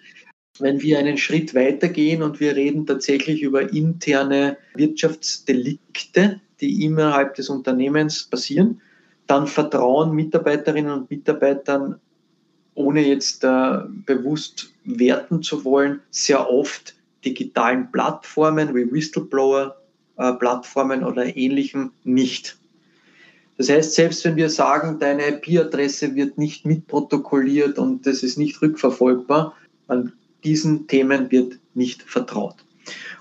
Wenn 0.59 0.82
wir 0.82 0.97
einen 0.97 1.18
Schritt 1.18 1.53
weitergehen 1.53 2.24
und 2.24 2.39
wir 2.39 2.55
reden 2.55 2.86
tatsächlich 2.86 3.41
über 3.41 3.74
interne 3.74 4.57
Wirtschaftsdelikte, 4.76 6.41
die 6.61 6.86
innerhalb 6.86 7.36
des 7.36 7.49
Unternehmens 7.49 8.24
passieren, 8.24 8.82
dann 9.28 9.45
vertrauen 9.45 10.13
Mitarbeiterinnen 10.15 10.91
und 10.91 11.11
Mitarbeitern, 11.11 11.99
ohne 12.74 13.05
jetzt 13.05 13.43
äh, 13.43 13.80
bewusst 14.05 14.74
werten 14.84 15.43
zu 15.43 15.65
wollen, 15.65 15.99
sehr 16.11 16.49
oft 16.49 16.95
digitalen 17.26 17.91
Plattformen 17.91 18.74
wie 18.74 18.91
Whistleblower-Plattformen 18.91 19.86
äh, 20.18 20.32
oder 20.32 21.38
ähnlichem 21.38 21.91
nicht. 22.03 22.57
Das 23.57 23.70
heißt, 23.70 23.95
selbst 23.95 24.24
wenn 24.24 24.36
wir 24.36 24.49
sagen, 24.49 24.99
deine 24.99 25.28
IP-Adresse 25.30 26.15
wird 26.15 26.38
nicht 26.38 26.65
mitprotokolliert 26.65 27.80
und 27.80 28.05
das 28.05 28.22
ist 28.22 28.38
nicht 28.38 28.61
rückverfolgbar, 28.61 29.55
an 29.88 30.13
diesen 30.43 30.88
Themen 30.88 31.32
wird 31.32 31.59
nicht 31.74 32.03
vertraut. 32.03 32.55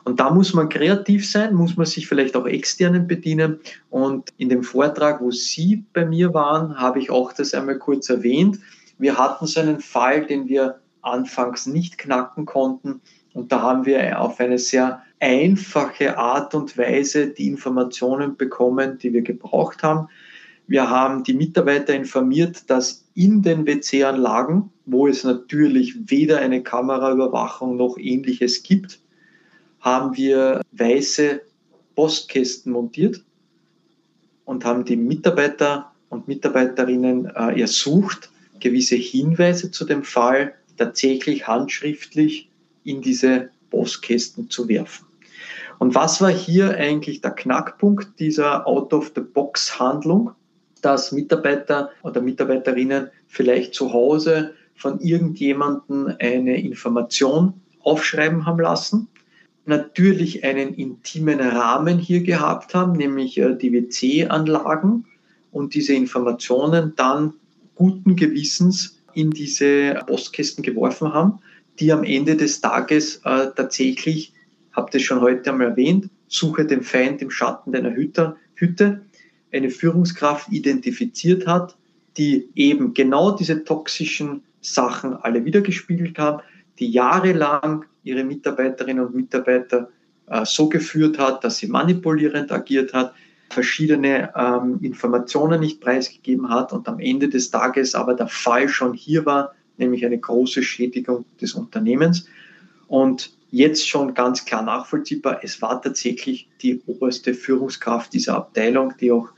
Und 0.05 0.21
da 0.21 0.31
muss 0.31 0.55
man 0.55 0.69
kreativ 0.69 1.29
sein, 1.29 1.55
muss 1.55 1.77
man 1.77 1.87
sich 1.87 2.07
vielleicht 2.07 2.37
auch 2.37 2.47
externen 2.47 3.09
bedienen. 3.09 3.59
Und 3.91 4.31
in 4.37 4.49
dem 4.49 4.63
Vortrag, 4.63 5.21
wo 5.21 5.31
Sie 5.33 5.85
bei 5.93 6.05
mir 6.05 6.33
waren, 6.35 6.79
habe 6.79 7.01
ich 7.01 7.11
auch 7.11 7.33
das 7.33 7.55
einmal 7.55 7.79
kurz 7.79 8.09
erwähnt. 8.09 8.61
Wir 8.99 9.19
hatten 9.19 9.47
so 9.47 9.61
einen 9.61 9.81
Fall, 9.81 10.27
den 10.27 10.49
wir 10.49 10.79
anfangs 11.03 11.67
nicht 11.67 11.99
knacken 11.99 12.47
konnten. 12.47 13.01
Und 13.35 13.51
da 13.51 13.61
haben 13.63 13.87
wir 13.87 14.21
auf 14.21 14.39
eine 14.39 14.59
sehr 14.59 15.03
einfache 15.21 16.19
Art 16.19 16.55
und 16.55 16.77
Weise 16.77 17.29
die 17.29 17.47
Informationen 17.47 18.37
bekommen, 18.37 18.99
die 18.99 19.13
wir 19.13 19.23
gebraucht 19.23 19.83
haben. 19.83 20.09
Wir 20.67 20.91
haben 20.91 21.23
die 21.23 21.35
Mitarbeiter 21.35 21.95
informiert, 21.95 22.69
dass 22.69 23.05
in 23.15 23.43
den 23.43 23.67
WC-Anlagen, 23.67 24.71
wo 24.85 25.07
es 25.07 25.25
natürlich 25.25 26.11
weder 26.11 26.39
eine 26.39 26.63
Kameraüberwachung 26.63 27.77
noch 27.77 27.97
ähnliches 27.99 28.63
gibt, 28.63 29.01
haben 29.81 30.17
wir 30.17 30.63
weiße 30.73 31.41
Postkästen 31.95 32.73
montiert 32.73 33.23
und 34.45 34.65
haben 34.65 34.85
die 34.85 34.97
Mitarbeiter 34.97 35.93
und 36.09 36.29
Mitarbeiterinnen 36.29 37.27
äh, 37.27 37.61
ersucht, 37.61 38.31
gewisse 38.61 38.97
Hinweise 38.97 39.71
zu 39.71 39.85
dem 39.85 40.03
Fall 40.03 40.55
tatsächlich 40.77 41.47
handschriftlich 41.47 42.49
in 42.85 43.03
diese 43.03 43.51
Postkästen 43.71 44.51
zu 44.51 44.69
werfen. 44.69 45.06
Und 45.79 45.95
was 45.95 46.21
war 46.21 46.31
hier 46.31 46.77
eigentlich 46.77 47.21
der 47.21 47.33
Knackpunkt 47.33 48.19
dieser 48.19 48.67
Out-of-the-Box-Handlung? 48.67 50.33
dass 50.87 51.11
Mitarbeiter 51.11 51.91
oder 52.03 52.21
Mitarbeiterinnen 52.21 53.11
vielleicht 53.27 53.75
zu 53.75 53.93
Hause 53.93 54.55
von 54.77 55.01
irgendjemandem 55.01 56.15
eine 56.21 56.61
Information 56.61 57.55
aufschreiben 57.81 58.47
haben 58.47 58.61
lassen, 58.61 59.09
natürlich 59.65 60.45
einen 60.45 60.75
intimen 60.75 61.41
Rahmen 61.41 61.99
hier 61.99 62.23
gehabt 62.23 62.73
haben, 62.75 62.93
nämlich 62.93 63.37
äh, 63.39 63.57
die 63.57 63.73
WC-Anlagen 63.73 65.07
und 65.51 65.75
diese 65.75 65.95
Informationen 65.95 66.93
dann 66.95 67.35
guten 67.75 68.15
Gewissens 68.15 69.03
in 69.13 69.31
diese 69.31 69.95
Postkästen 70.07 70.63
geworfen 70.63 71.13
haben, 71.13 71.41
die 71.81 71.93
am 71.93 72.05
Ende 72.05 72.37
des 72.37 72.61
Tages 72.61 73.23
äh, 73.25 73.49
tatsächlich, 73.57 74.33
habt 74.77 74.95
ihr 74.95 75.01
schon 75.01 75.23
heute 75.23 75.51
einmal 75.51 75.69
erwähnt, 75.69 76.11
suche 76.29 76.67
den 76.67 76.83
Feind 76.83 77.23
im 77.23 77.31
Schatten 77.31 77.73
deiner 77.73 77.95
Hütte, 77.95 78.37
Hütte, 78.55 79.03
eine 79.53 79.71
Führungskraft 79.71 80.53
identifiziert 80.53 81.47
hat, 81.47 81.77
die 82.17 82.49
eben 82.55 82.95
genau 82.95 83.33
diese 83.33 83.65
toxischen 83.65 84.43
Sachen 84.61 85.15
alle 85.15 85.45
wiedergespiegelt 85.45 86.19
haben, 86.19 86.43
die 86.79 86.91
jahrelang 86.91 87.85
ihre 88.03 88.25
Mitarbeiterinnen 88.25 89.07
und 89.07 89.15
Mitarbeiter 89.15 89.89
äh, 90.27 90.45
so 90.45 90.69
geführt 90.69 91.19
hat, 91.19 91.43
dass 91.43 91.59
sie 91.59 91.69
manipulierend 91.69 92.53
agiert 92.53 92.93
hat, 92.93 93.15
verschiedene 93.51 94.33
ähm, 94.37 94.81
Informationen 94.83 95.61
nicht 95.61 95.81
preisgegeben 95.81 96.51
hat 96.51 96.73
und 96.73 96.89
am 96.89 96.99
Ende 96.99 97.29
des 97.29 97.51
Tages 97.51 97.95
aber 97.95 98.15
der 98.15 98.27
Fall 98.27 98.69
schon 98.69 98.93
hier 98.93 99.25
war, 99.25 99.55
nämlich 99.77 100.05
eine 100.05 100.19
große 100.19 100.63
Schädigung 100.63 101.25
des 101.41 101.55
Unternehmens. 101.55 102.27
Und 102.89 103.36
jetzt 103.51 103.89
schon 103.89 104.15
ganz 104.15 104.45
klar 104.45 104.63
nachvollziehbar, 104.63 105.41
es 105.43 105.61
war 105.63 105.81
tatsächlich 105.81 106.49
die 106.63 106.81
oberste 106.87 107.35
Führungskraft 107.35 108.13
dieser 108.13 108.37
Abteilung, 108.37 108.95
die 109.01 109.13
auch 109.13 109.29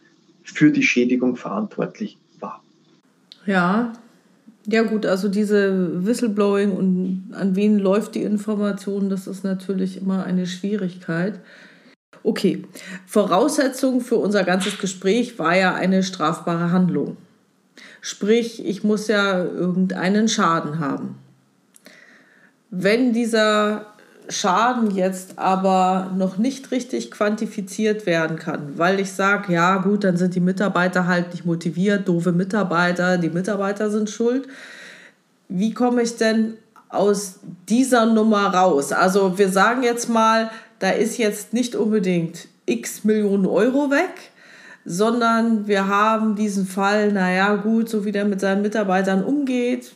für 0.43 0.71
die 0.71 0.83
Schädigung 0.83 1.37
verantwortlich 1.37 2.17
war. 2.41 2.63
Ja, 3.47 3.93
ja 4.67 4.83
gut, 4.83 5.07
also 5.07 5.29
diese 5.29 6.05
Whistleblowing 6.05 6.73
und 6.73 7.33
an 7.33 7.57
wen 7.57 7.79
läuft 7.79 8.15
die 8.15 8.23
Information, 8.23 9.09
das 9.09 9.27
ist 9.27 9.45
natürlich 9.45 9.97
immer 10.01 10.25
eine 10.25 10.47
Schwierigkeit. 10.47 11.41
Okay, 12.23 12.67
Voraussetzung 13.07 14.01
für 14.01 14.17
unser 14.17 14.45
ganzes 14.45 14.79
Gespräch 14.79 15.39
war 15.39 15.57
ja 15.57 15.75
eine 15.75 16.03
strafbare 16.03 16.71
Handlung. 16.71 17.17
Sprich, 18.01 18.65
ich 18.65 18.85
muss 18.85 19.09
ja 19.09 19.43
irgendeinen 19.43 20.29
Schaden 20.29 20.79
haben. 20.81 21.17
Wenn 22.71 23.15
dieser 23.15 23.87
Schaden 24.31 24.91
jetzt 24.91 25.39
aber 25.39 26.11
noch 26.17 26.37
nicht 26.37 26.71
richtig 26.71 27.11
quantifiziert 27.11 28.05
werden 28.05 28.37
kann, 28.37 28.77
weil 28.77 29.01
ich 29.01 29.13
sage, 29.13 29.55
ja 29.55 29.79
gut, 29.79 30.05
dann 30.05 30.17
sind 30.17 30.35
die 30.35 30.41
Mitarbeiter 30.41 31.07
halt 31.07 31.33
nicht 31.33 31.47
motiviert, 31.47 32.07
doofe 32.07 32.33
Mitarbeiter, 32.33 33.17
die 33.17 33.31
Mitarbeiter 33.31 33.91
sind 33.91 34.11
schuld. 34.11 34.47
Wie 35.49 35.73
komme 35.73 36.03
ich 36.03 36.17
denn 36.17 36.55
aus 36.91 37.41
dieser 37.69 38.07
Nummer 38.07 38.55
raus? 38.55 38.93
Also 38.93 39.39
wir 39.39 39.49
sagen 39.49 39.83
jetzt 39.83 40.09
mal, 40.09 40.51
da 40.79 40.91
ist 40.91 41.17
jetzt 41.17 41.53
nicht 41.55 41.75
unbedingt 41.75 42.49
x 42.67 43.05
Millionen 43.05 43.47
Euro 43.47 43.91
weg, 43.91 44.31
sondern 44.85 45.67
wir 45.67 45.89
haben 45.89 46.35
diesen 46.37 46.67
Fall, 46.67 47.13
naja 47.13 47.57
gut, 47.57 47.89
so 47.89 48.05
wie 48.05 48.13
der 48.13 48.25
mit 48.25 48.41
seinen 48.41 48.63
Mitarbeitern 48.63 49.25
umgeht, 49.25 49.93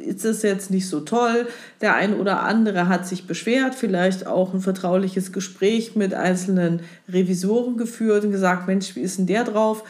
ist 0.00 0.24
es 0.24 0.42
jetzt 0.42 0.70
nicht 0.70 0.88
so 0.88 1.00
toll. 1.00 1.46
Der 1.80 1.94
ein 1.94 2.14
oder 2.14 2.42
andere 2.42 2.88
hat 2.88 3.06
sich 3.06 3.26
beschwert, 3.26 3.74
vielleicht 3.74 4.26
auch 4.26 4.54
ein 4.54 4.60
vertrauliches 4.60 5.32
Gespräch 5.32 5.96
mit 5.96 6.14
einzelnen 6.14 6.80
Revisoren 7.08 7.76
geführt 7.76 8.24
und 8.24 8.32
gesagt, 8.32 8.66
Mensch, 8.66 8.96
wie 8.96 9.00
ist 9.00 9.18
denn 9.18 9.26
der 9.26 9.44
drauf? 9.44 9.84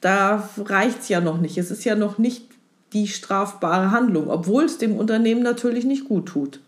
Da 0.00 0.48
reicht 0.56 1.00
es 1.00 1.08
ja 1.08 1.20
noch 1.20 1.40
nicht. 1.40 1.58
Es 1.58 1.70
ist 1.70 1.84
ja 1.84 1.94
noch 1.94 2.18
nicht 2.18 2.46
die 2.92 3.06
strafbare 3.06 3.90
Handlung, 3.90 4.28
obwohl 4.28 4.64
es 4.64 4.78
dem 4.78 4.96
Unternehmen 4.96 5.42
natürlich 5.42 5.84
nicht 5.84 6.06
gut 6.08 6.26
tut. 6.26 6.60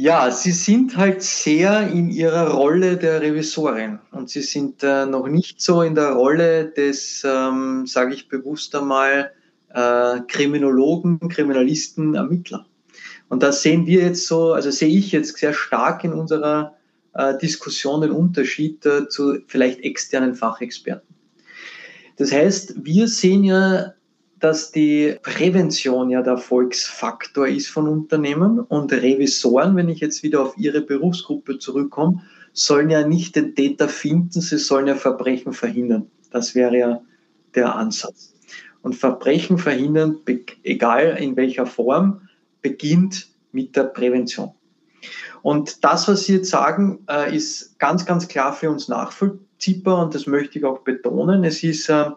Ja, 0.00 0.30
Sie 0.30 0.52
sind 0.52 0.96
halt 0.96 1.22
sehr 1.22 1.88
in 1.88 2.10
Ihrer 2.10 2.50
Rolle 2.50 2.96
der 2.96 3.20
Revisorin 3.20 3.98
und 4.12 4.30
Sie 4.30 4.42
sind 4.42 4.84
äh, 4.84 5.06
noch 5.06 5.26
nicht 5.26 5.60
so 5.60 5.82
in 5.82 5.96
der 5.96 6.12
Rolle 6.12 6.66
des, 6.66 7.24
ähm, 7.24 7.84
sage 7.84 8.14
ich 8.14 8.28
bewusst 8.28 8.76
einmal, 8.76 9.32
äh, 9.70 10.20
Kriminologen, 10.28 11.20
Kriminalisten, 11.28 12.14
Ermittler. 12.14 12.66
Und 13.28 13.42
da 13.42 13.52
sehen 13.52 13.86
wir 13.86 14.02
jetzt 14.02 14.26
so, 14.26 14.52
also 14.52 14.70
sehe 14.70 14.88
ich 14.88 15.12
jetzt 15.12 15.36
sehr 15.36 15.52
stark 15.52 16.04
in 16.04 16.12
unserer 16.12 16.74
äh, 17.14 17.36
Diskussion 17.38 18.00
den 18.00 18.12
Unterschied 18.12 18.84
äh, 18.86 19.08
zu 19.08 19.38
vielleicht 19.46 19.80
externen 19.80 20.34
Fachexperten. 20.34 21.14
Das 22.16 22.32
heißt, 22.32 22.74
wir 22.84 23.06
sehen 23.08 23.44
ja, 23.44 23.92
dass 24.38 24.72
die 24.72 25.16
Prävention 25.22 26.10
ja 26.10 26.22
der 26.22 26.34
Erfolgsfaktor 26.34 27.48
ist 27.48 27.68
von 27.68 27.88
Unternehmen 27.88 28.60
und 28.60 28.92
Revisoren, 28.92 29.76
wenn 29.76 29.88
ich 29.88 30.00
jetzt 30.00 30.22
wieder 30.22 30.42
auf 30.42 30.56
ihre 30.56 30.80
Berufsgruppe 30.80 31.58
zurückkomme, 31.58 32.22
sollen 32.52 32.90
ja 32.90 33.06
nicht 33.06 33.36
den 33.36 33.54
Täter 33.54 33.88
finden, 33.88 34.40
sie 34.40 34.58
sollen 34.58 34.86
ja 34.86 34.94
Verbrechen 34.94 35.52
verhindern. 35.52 36.10
Das 36.30 36.54
wäre 36.54 36.76
ja 36.76 37.02
der 37.54 37.74
Ansatz. 37.74 38.34
Und 38.82 38.94
Verbrechen 38.94 39.58
verhindern, 39.58 40.18
egal 40.62 41.16
in 41.20 41.36
welcher 41.36 41.66
Form, 41.66 42.28
beginnt 42.62 43.28
mit 43.52 43.76
der 43.76 43.84
Prävention. 43.84 44.52
Und 45.42 45.84
das, 45.84 46.08
was 46.08 46.24
Sie 46.24 46.34
jetzt 46.34 46.50
sagen, 46.50 47.00
äh, 47.08 47.34
ist 47.34 47.78
ganz, 47.78 48.04
ganz 48.06 48.28
klar 48.28 48.52
für 48.52 48.70
uns 48.70 48.88
nachvollziehbar 48.88 50.04
und 50.04 50.14
das 50.14 50.26
möchte 50.26 50.58
ich 50.58 50.64
auch 50.64 50.80
betonen. 50.80 51.44
Es 51.44 51.62
ist, 51.62 51.88
äh, 51.88 52.10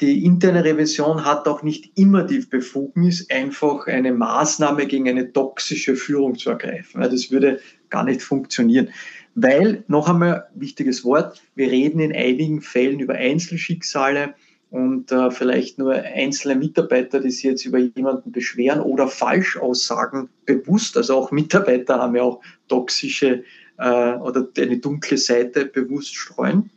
die 0.00 0.24
interne 0.24 0.64
Revision 0.64 1.24
hat 1.24 1.46
auch 1.46 1.62
nicht 1.62 1.96
immer 1.96 2.24
die 2.24 2.40
Befugnis, 2.40 3.28
einfach 3.30 3.86
eine 3.86 4.12
Maßnahme 4.12 4.86
gegen 4.86 5.08
eine 5.08 5.32
toxische 5.32 5.94
Führung 5.94 6.36
zu 6.36 6.50
ergreifen. 6.50 7.00
Das 7.00 7.30
würde 7.30 7.60
gar 7.90 8.04
nicht 8.04 8.22
funktionieren. 8.22 8.88
Weil, 9.36 9.84
noch 9.88 10.08
einmal 10.08 10.48
wichtiges 10.54 11.04
Wort, 11.04 11.42
wir 11.54 11.70
reden 11.70 12.00
in 12.00 12.12
einigen 12.12 12.60
Fällen 12.60 13.00
über 13.00 13.14
Einzelschicksale, 13.14 14.34
und 14.74 15.12
äh, 15.12 15.30
vielleicht 15.30 15.78
nur 15.78 15.92
einzelne 15.92 16.56
Mitarbeiter, 16.56 17.20
die 17.20 17.30
sich 17.30 17.44
jetzt 17.44 17.64
über 17.64 17.78
jemanden 17.78 18.32
beschweren 18.32 18.80
oder 18.80 19.06
Falschaussagen 19.06 20.30
bewusst, 20.46 20.96
also 20.96 21.14
auch 21.16 21.30
Mitarbeiter 21.30 22.00
haben 22.00 22.16
ja 22.16 22.22
auch 22.22 22.40
toxische 22.66 23.44
äh, 23.78 24.14
oder 24.14 24.48
eine 24.58 24.78
dunkle 24.78 25.16
Seite 25.16 25.66
bewusst 25.66 26.16
streuen. 26.16 26.70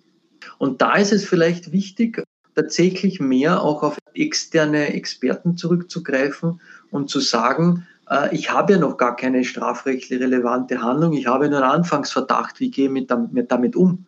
Und 0.60 0.84
da 0.84 0.98
ist 0.98 1.12
es 1.12 1.26
vielleicht 1.26 1.72
wichtig, 1.72 2.22
tatsächlich 2.54 3.20
mehr 3.20 3.64
auch 3.64 3.82
auf 3.82 3.98
externe 4.14 4.94
Experten 4.94 5.58
zurückzugreifen 5.58 6.62
und 6.92 7.10
zu 7.10 7.20
sagen, 7.20 7.88
äh, 8.12 8.36
ich 8.36 8.52
habe 8.52 8.74
ja 8.74 8.78
noch 8.78 8.98
gar 8.98 9.16
keine 9.16 9.44
strafrechtlich 9.44 10.22
relevante 10.22 10.84
Handlung, 10.84 11.14
ich 11.14 11.26
habe 11.26 11.50
nur 11.50 11.64
einen 11.64 11.72
Anfangsverdacht, 11.72 12.60
wie 12.60 12.70
gehe 12.70 12.96
ich 12.96 13.08
damit 13.08 13.76
um? 13.76 14.06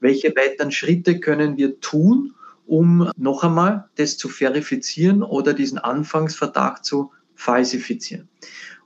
Welche 0.00 0.34
weiteren 0.34 0.72
Schritte 0.72 1.20
können 1.20 1.56
wir 1.56 1.78
tun, 1.78 2.34
um 2.68 3.10
noch 3.16 3.42
einmal 3.42 3.88
das 3.96 4.18
zu 4.18 4.28
verifizieren 4.28 5.22
oder 5.22 5.54
diesen 5.54 5.78
Anfangsverdacht 5.78 6.84
zu 6.84 7.10
falsifizieren. 7.34 8.28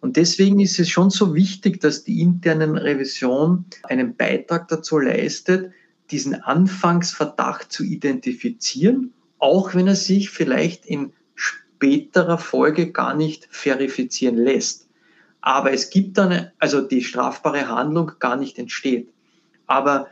Und 0.01 0.16
deswegen 0.16 0.61
ist 0.61 0.78
es 0.78 0.89
schon 0.89 1.11
so 1.11 1.35
wichtig, 1.35 1.80
dass 1.80 2.05
die 2.05 2.20
internen 2.20 2.76
Revision 2.76 3.64
einen 3.85 4.16
Beitrag 4.16 4.68
dazu 4.68 4.99
leistet, 4.99 5.72
diesen 6.11 6.35
Anfangsverdacht 6.35 7.72
zu 7.72 7.83
identifizieren, 7.85 9.12
auch 9.39 9.74
wenn 9.74 9.89
er 9.89 9.97
sich 9.97 10.30
vielleicht 10.30 10.87
in 10.87 11.12
späterer 11.35 12.39
Folge 12.39 12.93
gar 12.93 13.14
nicht 13.14 13.49
verifizieren 13.51 14.37
lässt. 14.37 14.89
Aber 15.41 15.72
es 15.72 15.91
gibt 15.91 16.18
dann, 16.18 16.51
also 16.59 16.80
die 16.80 17.03
strafbare 17.03 17.68
Handlung 17.68 18.12
gar 18.20 18.37
nicht 18.37 18.59
entsteht. 18.59 19.09
Aber 19.66 20.09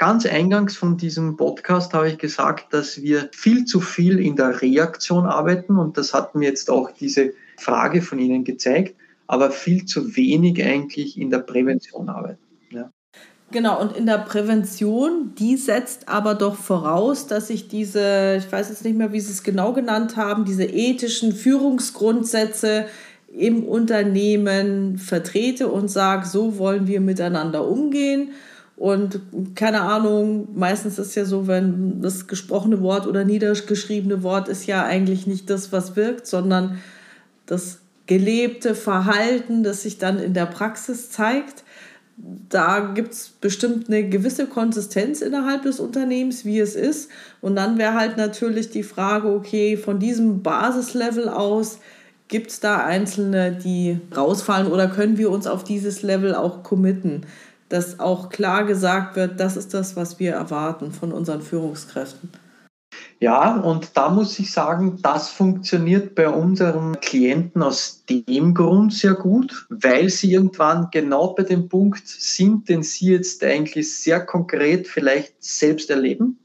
Ganz 0.00 0.24
eingangs 0.24 0.78
von 0.78 0.96
diesem 0.96 1.36
Podcast 1.36 1.92
habe 1.92 2.08
ich 2.08 2.16
gesagt, 2.16 2.72
dass 2.72 3.02
wir 3.02 3.28
viel 3.32 3.66
zu 3.66 3.82
viel 3.82 4.18
in 4.18 4.34
der 4.34 4.62
Reaktion 4.62 5.26
arbeiten 5.26 5.76
und 5.76 5.98
das 5.98 6.14
hat 6.14 6.34
mir 6.34 6.46
jetzt 6.46 6.70
auch 6.70 6.90
diese 6.90 7.34
Frage 7.58 8.00
von 8.00 8.18
Ihnen 8.18 8.42
gezeigt, 8.44 8.96
aber 9.26 9.50
viel 9.50 9.84
zu 9.84 10.16
wenig 10.16 10.64
eigentlich 10.64 11.18
in 11.18 11.28
der 11.28 11.40
Prävention 11.40 12.08
arbeiten. 12.08 12.40
Ja. 12.70 12.90
Genau, 13.50 13.78
und 13.78 13.94
in 13.94 14.06
der 14.06 14.16
Prävention, 14.16 15.34
die 15.38 15.58
setzt 15.58 16.08
aber 16.08 16.34
doch 16.34 16.54
voraus, 16.54 17.26
dass 17.26 17.50
ich 17.50 17.68
diese, 17.68 18.36
ich 18.38 18.50
weiß 18.50 18.70
jetzt 18.70 18.86
nicht 18.86 18.96
mehr, 18.96 19.12
wie 19.12 19.20
Sie 19.20 19.32
es 19.32 19.42
genau 19.42 19.74
genannt 19.74 20.16
haben, 20.16 20.46
diese 20.46 20.64
ethischen 20.64 21.34
Führungsgrundsätze 21.34 22.86
im 23.36 23.64
Unternehmen 23.64 24.96
vertrete 24.96 25.68
und 25.68 25.88
sage, 25.88 26.26
so 26.26 26.56
wollen 26.56 26.86
wir 26.86 27.02
miteinander 27.02 27.68
umgehen 27.68 28.30
und 28.80 29.20
keine 29.56 29.82
Ahnung, 29.82 30.48
meistens 30.54 30.98
ist 30.98 31.14
ja 31.14 31.26
so, 31.26 31.46
wenn 31.46 32.00
das 32.00 32.26
gesprochene 32.28 32.80
Wort 32.80 33.06
oder 33.06 33.26
niedergeschriebene 33.26 34.22
Wort 34.22 34.48
ist 34.48 34.64
ja 34.64 34.86
eigentlich 34.86 35.26
nicht 35.26 35.50
das, 35.50 35.70
was 35.70 35.96
wirkt, 35.96 36.26
sondern 36.26 36.78
das 37.44 37.80
gelebte 38.06 38.74
Verhalten, 38.74 39.64
das 39.64 39.82
sich 39.82 39.98
dann 39.98 40.18
in 40.18 40.32
der 40.32 40.46
Praxis 40.46 41.10
zeigt. 41.10 41.62
Da 42.16 42.80
gibt 42.94 43.12
es 43.12 43.28
bestimmt 43.28 43.88
eine 43.88 44.08
gewisse 44.08 44.46
Konsistenz 44.46 45.20
innerhalb 45.20 45.64
des 45.64 45.78
Unternehmens, 45.78 46.46
wie 46.46 46.58
es 46.58 46.74
ist. 46.74 47.10
Und 47.42 47.56
dann 47.56 47.76
wäre 47.76 47.92
halt 47.92 48.16
natürlich 48.16 48.70
die 48.70 48.82
Frage, 48.82 49.28
okay, 49.28 49.76
von 49.76 49.98
diesem 49.98 50.42
Basislevel 50.42 51.28
aus, 51.28 51.80
gibt 52.28 52.50
es 52.50 52.60
da 52.60 52.78
Einzelne, 52.78 53.52
die 53.52 54.00
rausfallen 54.16 54.68
oder 54.68 54.88
können 54.88 55.18
wir 55.18 55.30
uns 55.30 55.46
auf 55.46 55.64
dieses 55.64 56.00
Level 56.00 56.34
auch 56.34 56.62
committen? 56.62 57.26
Dass 57.70 58.00
auch 58.00 58.28
klar 58.28 58.64
gesagt 58.64 59.16
wird, 59.16 59.40
das 59.40 59.56
ist 59.56 59.72
das, 59.72 59.96
was 59.96 60.18
wir 60.18 60.32
erwarten 60.32 60.92
von 60.92 61.12
unseren 61.12 61.40
Führungskräften. 61.40 62.30
Ja, 63.20 63.56
und 63.56 63.96
da 63.96 64.10
muss 64.10 64.38
ich 64.38 64.50
sagen, 64.50 64.98
das 65.02 65.28
funktioniert 65.28 66.14
bei 66.14 66.28
unseren 66.28 66.98
Klienten 67.00 67.62
aus 67.62 68.04
dem 68.08 68.54
Grund 68.54 68.92
sehr 68.92 69.14
gut, 69.14 69.66
weil 69.68 70.08
sie 70.08 70.32
irgendwann 70.32 70.88
genau 70.90 71.34
bei 71.34 71.44
dem 71.44 71.68
Punkt 71.68 72.08
sind, 72.08 72.68
den 72.68 72.82
sie 72.82 73.12
jetzt 73.12 73.44
eigentlich 73.44 73.96
sehr 73.96 74.24
konkret 74.24 74.88
vielleicht 74.88 75.34
selbst 75.38 75.90
erleben 75.90 76.38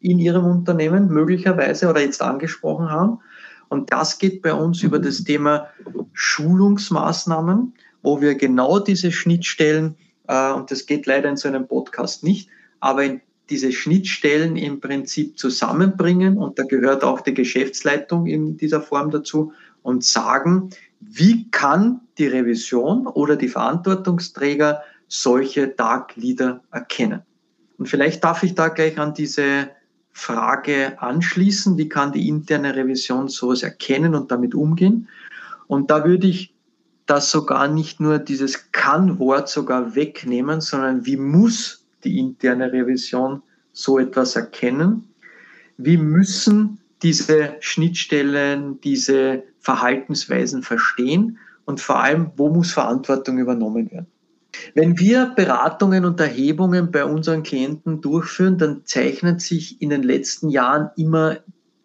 in 0.00 0.18
ihrem 0.18 0.44
Unternehmen 0.44 1.08
möglicherweise 1.08 1.88
oder 1.88 2.00
jetzt 2.00 2.20
angesprochen 2.20 2.90
haben. 2.90 3.20
Und 3.68 3.90
das 3.92 4.18
geht 4.18 4.42
bei 4.42 4.52
uns 4.52 4.82
über 4.82 4.98
das 4.98 5.24
Thema 5.24 5.68
Schulungsmaßnahmen, 6.12 7.72
wo 8.02 8.20
wir 8.20 8.34
genau 8.34 8.80
diese 8.80 9.12
Schnittstellen, 9.12 9.96
und 10.32 10.70
das 10.70 10.86
geht 10.86 11.06
leider 11.06 11.28
in 11.28 11.36
so 11.36 11.48
einem 11.48 11.66
Podcast 11.66 12.24
nicht, 12.24 12.48
aber 12.80 13.04
diese 13.50 13.72
Schnittstellen 13.72 14.56
im 14.56 14.80
Prinzip 14.80 15.38
zusammenbringen 15.38 16.38
und 16.38 16.58
da 16.58 16.62
gehört 16.62 17.04
auch 17.04 17.20
die 17.20 17.34
Geschäftsleitung 17.34 18.26
in 18.26 18.56
dieser 18.56 18.80
Form 18.80 19.10
dazu 19.10 19.52
und 19.82 20.04
sagen, 20.04 20.70
wie 21.00 21.50
kann 21.50 22.00
die 22.18 22.28
Revision 22.28 23.06
oder 23.06 23.36
die 23.36 23.48
Verantwortungsträger 23.48 24.82
solche 25.08 25.68
Dark 25.68 26.16
Leader 26.16 26.62
erkennen? 26.70 27.22
Und 27.78 27.86
vielleicht 27.86 28.24
darf 28.24 28.42
ich 28.42 28.54
da 28.54 28.68
gleich 28.68 28.98
an 28.98 29.12
diese 29.12 29.70
Frage 30.12 31.00
anschließen, 31.02 31.76
wie 31.76 31.88
kann 31.88 32.12
die 32.12 32.28
interne 32.28 32.76
Revision 32.76 33.28
sowas 33.28 33.62
erkennen 33.62 34.14
und 34.14 34.30
damit 34.30 34.54
umgehen? 34.54 35.08
Und 35.66 35.90
da 35.90 36.04
würde 36.04 36.26
ich 36.26 36.51
das 37.06 37.30
sogar 37.30 37.68
nicht 37.68 38.00
nur 38.00 38.18
dieses 38.18 38.72
Kann-Wort 38.72 39.48
sogar 39.48 39.94
wegnehmen, 39.94 40.60
sondern 40.60 41.04
wie 41.06 41.16
muss 41.16 41.84
die 42.04 42.18
interne 42.18 42.72
Revision 42.72 43.42
so 43.72 43.98
etwas 43.98 44.36
erkennen? 44.36 45.08
Wie 45.76 45.96
müssen 45.96 46.78
diese 47.02 47.56
Schnittstellen, 47.60 48.80
diese 48.80 49.42
Verhaltensweisen 49.60 50.62
verstehen? 50.62 51.38
Und 51.64 51.80
vor 51.80 52.02
allem, 52.02 52.30
wo 52.36 52.50
muss 52.50 52.72
Verantwortung 52.72 53.38
übernommen 53.38 53.90
werden? 53.90 54.06
Wenn 54.74 54.98
wir 54.98 55.32
Beratungen 55.34 56.04
und 56.04 56.20
Erhebungen 56.20 56.90
bei 56.90 57.04
unseren 57.04 57.42
Klienten 57.42 58.00
durchführen, 58.00 58.58
dann 58.58 58.82
zeichnet 58.84 59.40
sich 59.40 59.80
in 59.80 59.90
den 59.90 60.02
letzten 60.02 60.50
Jahren 60.50 60.90
immer 60.96 61.38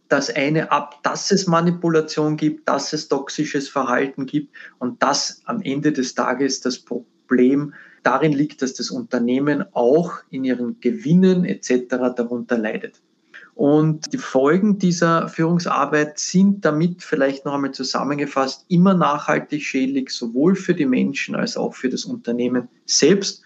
das 0.10 0.30
eine 0.30 0.72
ab, 0.72 1.02
dass 1.04 1.32
es 1.32 1.48
Manipulation 1.48 2.38
gibt, 2.38 2.68
dass 2.68 2.94
es 2.94 3.08
toxisches 3.08 3.70
Verhalten 3.70 4.26
gibt 4.26 4.56
und 4.80 5.02
dass 5.04 5.42
am 5.46 5.62
Ende 5.62 5.92
des 5.92 6.16
Tages 6.16 6.62
das 6.62 6.80
Problem 6.80 7.74
darin 8.04 8.32
liegt, 8.32 8.62
dass 8.62 8.74
das 8.74 8.90
Unternehmen 8.90 9.66
auch 9.74 10.14
in 10.30 10.44
ihren 10.44 10.80
Gewinnen 10.80 11.46
etc. 11.46 11.86
darunter 12.16 12.58
leidet. 12.58 13.02
Und 13.58 14.14
die 14.14 14.20
Folgen 14.20 14.78
dieser 14.78 15.30
Führungsarbeit 15.30 16.20
sind 16.20 16.64
damit 16.64 17.02
vielleicht 17.02 17.44
noch 17.44 17.56
einmal 17.56 17.72
zusammengefasst 17.72 18.66
immer 18.70 18.94
nachhaltig 18.94 19.64
schädlich, 19.64 20.12
sowohl 20.12 20.56
für 20.56 20.76
die 20.76 20.86
Menschen 20.86 21.36
als 21.36 21.58
auch 21.58 21.74
für 21.74 21.90
das 21.90 22.06
Unternehmen 22.06 22.68
selbst. 22.86 23.42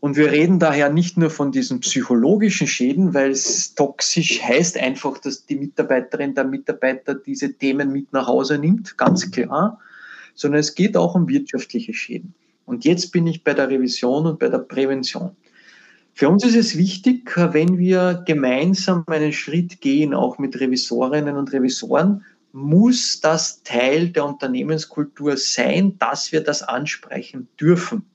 Und 0.00 0.16
wir 0.16 0.32
reden 0.32 0.58
daher 0.58 0.88
nicht 0.88 1.18
nur 1.18 1.28
von 1.28 1.52
diesen 1.52 1.80
psychologischen 1.80 2.66
Schäden, 2.66 3.12
weil 3.12 3.30
es 3.30 3.74
toxisch 3.74 4.42
heißt 4.42 4.78
einfach, 4.78 5.18
dass 5.18 5.44
die 5.44 5.56
Mitarbeiterin, 5.56 6.34
der 6.34 6.44
Mitarbeiter 6.44 7.14
diese 7.14 7.52
Themen 7.52 7.92
mit 7.92 8.10
nach 8.12 8.26
Hause 8.26 8.58
nimmt, 8.58 8.96
ganz 8.96 9.30
klar, 9.30 9.78
sondern 10.34 10.60
es 10.60 10.74
geht 10.74 10.96
auch 10.96 11.14
um 11.14 11.28
wirtschaftliche 11.28 11.92
Schäden. 11.92 12.34
Und 12.64 12.86
jetzt 12.86 13.12
bin 13.12 13.26
ich 13.26 13.44
bei 13.44 13.52
der 13.52 13.68
Revision 13.68 14.26
und 14.26 14.38
bei 14.38 14.48
der 14.48 14.58
Prävention. 14.58 15.36
Für 16.14 16.28
uns 16.28 16.44
ist 16.44 16.56
es 16.56 16.78
wichtig, 16.78 17.30
wenn 17.36 17.78
wir 17.78 18.22
gemeinsam 18.26 19.04
einen 19.06 19.32
Schritt 19.32 19.80
gehen, 19.80 20.14
auch 20.14 20.38
mit 20.38 20.58
Revisorinnen 20.58 21.36
und 21.36 21.52
Revisoren, 21.52 22.24
muss 22.52 23.20
das 23.20 23.62
Teil 23.62 24.08
der 24.08 24.24
Unternehmenskultur 24.24 25.36
sein, 25.36 25.98
dass 25.98 26.32
wir 26.32 26.42
das 26.42 26.62
ansprechen 26.62 27.48
dürfen. 27.60 28.09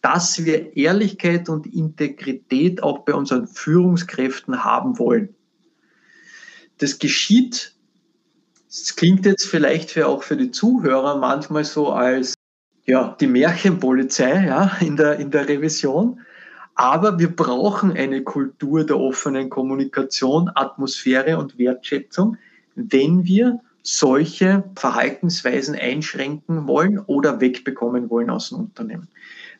Dass 0.00 0.44
wir 0.44 0.76
Ehrlichkeit 0.76 1.48
und 1.48 1.66
Integrität 1.66 2.82
auch 2.82 3.00
bei 3.00 3.14
unseren 3.14 3.48
Führungskräften 3.48 4.64
haben 4.64 4.98
wollen. 4.98 5.34
Das 6.78 6.98
geschieht, 6.98 7.74
das 8.68 8.94
klingt 8.94 9.26
jetzt 9.26 9.46
vielleicht 9.46 9.90
für, 9.90 10.06
auch 10.06 10.22
für 10.22 10.36
die 10.36 10.50
Zuhörer 10.50 11.18
manchmal 11.18 11.64
so 11.64 11.90
als 11.90 12.34
ja, 12.86 13.16
die 13.20 13.26
Märchenpolizei 13.26 14.46
ja, 14.46 14.76
in, 14.80 14.96
der, 14.96 15.18
in 15.18 15.30
der 15.30 15.48
Revision. 15.48 16.20
Aber 16.74 17.18
wir 17.18 17.34
brauchen 17.34 17.92
eine 17.92 18.22
Kultur 18.22 18.86
der 18.86 18.98
offenen 18.98 19.50
Kommunikation, 19.50 20.50
Atmosphäre 20.54 21.36
und 21.36 21.58
Wertschätzung, 21.58 22.36
wenn 22.76 23.24
wir 23.24 23.60
solche 23.82 24.64
Verhaltensweisen 24.76 25.74
einschränken 25.74 26.66
wollen 26.68 26.98
oder 26.98 27.40
wegbekommen 27.40 28.10
wollen 28.10 28.30
aus 28.30 28.50
dem 28.50 28.58
Unternehmen. 28.58 29.08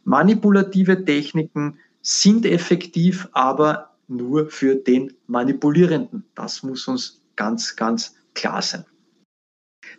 Manipulative 0.09 1.05
Techniken 1.05 1.79
sind 2.01 2.47
effektiv, 2.47 3.29
aber 3.33 3.91
nur 4.09 4.49
für 4.49 4.75
den 4.75 5.13
Manipulierenden. 5.27 6.25
Das 6.35 6.63
muss 6.63 6.89
uns 6.89 7.21
ganz, 7.37 7.77
ganz 7.77 8.15
klar 8.33 8.63
sein. 8.63 8.87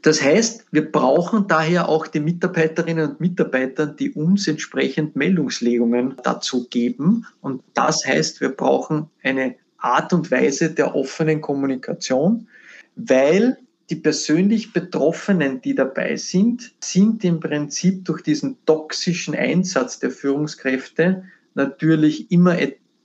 Das 0.02 0.20
heißt, 0.24 0.66
wir 0.72 0.92
brauchen 0.92 1.48
daher 1.48 1.90
auch 1.90 2.08
die 2.08 2.22
Mitarbeiterinnen 2.22 3.12
und 3.12 3.20
Mitarbeiter, 3.20 3.86
die 3.86 4.12
uns 4.12 4.48
entsprechend 4.48 5.16
Meldungslegungen 5.16 6.16
dazu 6.24 6.68
geben. 6.70 7.28
Und 7.42 7.62
das 7.76 8.04
heißt, 8.04 8.42
wir 8.42 8.50
brauchen 8.50 9.12
eine 9.22 9.58
Art 9.78 10.12
und 10.12 10.32
Weise 10.32 10.72
der 10.72 10.96
offenen 10.96 11.40
Kommunikation, 11.40 12.48
weil 12.96 13.60
die 13.90 13.96
persönlich 13.96 14.74
Betroffenen, 14.74 15.62
die 15.62 15.74
dabei 15.76 16.16
sind, 16.16 16.74
sind 16.80 17.24
im 17.24 17.40
Prinzip 17.40 18.06
durch 18.06 18.22
diesen 18.22 18.64
toxischen 18.66 19.36
Einsatz 19.36 20.00
der 20.00 20.12
Führungskräfte 20.12 21.24
natürlich 21.56 22.32
immer 22.32 22.56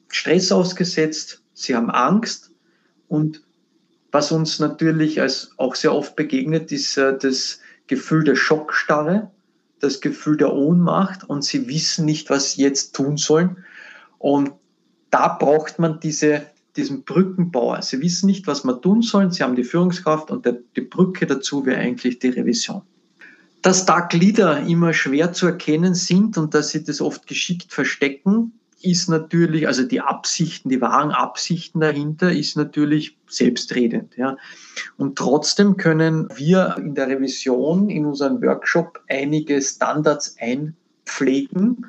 Stress 0.09 0.53
ausgesetzt. 0.53 1.43
Sie 1.55 1.75
haben 1.75 1.91
Angst 1.91 2.53
und 3.09 3.43
was 4.13 4.31
uns 4.31 4.61
natürlich 4.61 5.21
als 5.21 5.53
auch 5.57 5.75
sehr 5.75 5.93
oft 5.93 6.15
begegnet, 6.15 6.71
ist 6.71 6.97
äh, 6.97 7.19
das 7.19 7.59
Gefühl 7.89 8.23
der 8.23 8.37
Schockstarre, 8.37 9.31
das 9.81 10.01
Gefühl 10.01 10.37
der 10.37 10.53
Ohnmacht 10.53 11.25
und 11.25 11.43
sie 11.43 11.69
wissen 11.69 12.05
nicht, 12.05 12.31
was 12.31 12.53
sie 12.53 12.63
jetzt 12.63 12.95
tun 12.95 13.17
sollen. 13.17 13.65
Und 14.19 14.53
da 15.11 15.29
braucht 15.29 15.79
man 15.79 15.99
diese, 15.99 16.47
diesen 16.77 17.05
Brückenbauer. 17.05 17.83
Sie 17.83 18.01
wissen 18.01 18.27
nicht, 18.27 18.47
was 18.47 18.65
man 18.65 18.83
tun 18.83 19.03
sollen. 19.03 19.31
Sie 19.31 19.43
haben 19.43 19.57
die 19.57 19.65
Führungskraft 19.65 20.31
und 20.31 20.45
der, 20.45 20.59
die 20.77 20.81
Brücke 20.81 21.27
dazu 21.27 21.65
wäre 21.67 21.79
eigentlich 21.79 22.19
die 22.19 22.29
Revision. 22.29 22.83
Dass 23.63 23.87
Dark 23.87 24.13
Leader 24.13 24.61
immer 24.61 24.93
schwer 24.93 25.33
zu 25.33 25.47
erkennen 25.47 25.95
sind 25.95 26.37
und 26.37 26.53
dass 26.53 26.71
sie 26.71 26.85
das 26.85 27.01
oft 27.01 27.27
geschickt 27.27 27.73
verstecken, 27.73 28.53
ist 28.85 29.09
natürlich, 29.09 29.67
also 29.67 29.83
die 29.83 30.01
Absichten, 30.01 30.69
die 30.69 30.81
wahren 30.81 31.11
Absichten 31.11 31.81
dahinter 31.81 32.31
ist 32.31 32.57
natürlich 32.57 33.17
selbstredend. 33.27 34.17
Ja. 34.17 34.37
Und 34.99 35.17
trotzdem 35.17 35.77
können 35.77 36.29
wir 36.37 36.77
in 36.79 36.95
der 36.95 37.09
Revision, 37.09 37.89
in 37.89 38.05
unserem 38.05 38.43
Workshop 38.43 39.03
einige 39.09 39.63
Standards 39.63 40.37
einpflegen, 40.39 41.87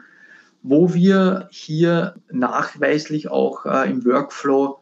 wo 0.68 0.94
wir 0.96 1.48
hier 1.52 2.16
nachweislich 2.32 3.30
auch 3.30 3.66
äh, 3.66 3.90
im 3.90 4.04
Workflow 4.04 4.80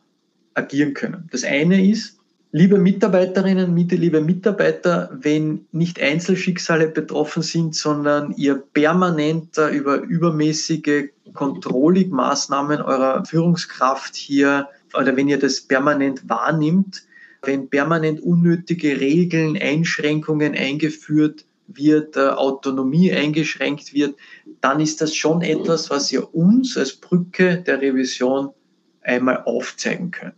agieren 0.53 0.93
können. 0.93 1.27
Das 1.31 1.43
eine 1.43 1.85
ist, 1.85 2.19
Liebe 2.55 2.77
Mitarbeiterinnen, 2.77 3.75
liebe 3.75 4.21
Mitarbeiter, 4.21 5.09
wenn 5.11 5.65
nicht 5.71 5.99
Einzelschicksale 5.99 6.87
betroffen 6.87 7.41
sind, 7.41 7.73
sondern 7.73 8.31
ihr 8.37 8.61
permanent 8.73 9.57
über 9.57 10.01
übermäßige 10.01 11.09
Controlling-Maßnahmen 11.33 12.79
eurer 12.83 13.25
Führungskraft 13.25 14.15
hier 14.15 14.69
oder 14.93 15.17
wenn 15.17 15.29
ihr 15.29 15.39
das 15.39 15.61
permanent 15.61 16.29
wahrnimmt, 16.29 17.07
wenn 17.41 17.69
permanent 17.69 18.21
unnötige 18.21 19.01
Regeln, 19.01 19.57
Einschränkungen 19.59 20.53
eingeführt 20.53 21.45
wird, 21.75 22.17
Autonomie 22.17 23.11
eingeschränkt 23.11 23.93
wird, 23.93 24.15
dann 24.61 24.79
ist 24.79 25.01
das 25.01 25.15
schon 25.15 25.41
etwas, 25.41 25.89
was 25.89 26.11
ihr 26.11 26.33
uns 26.33 26.77
als 26.77 26.93
Brücke 26.93 27.57
der 27.57 27.81
Revision 27.81 28.49
einmal 29.01 29.43
aufzeigen 29.45 30.11
könnt. 30.11 30.35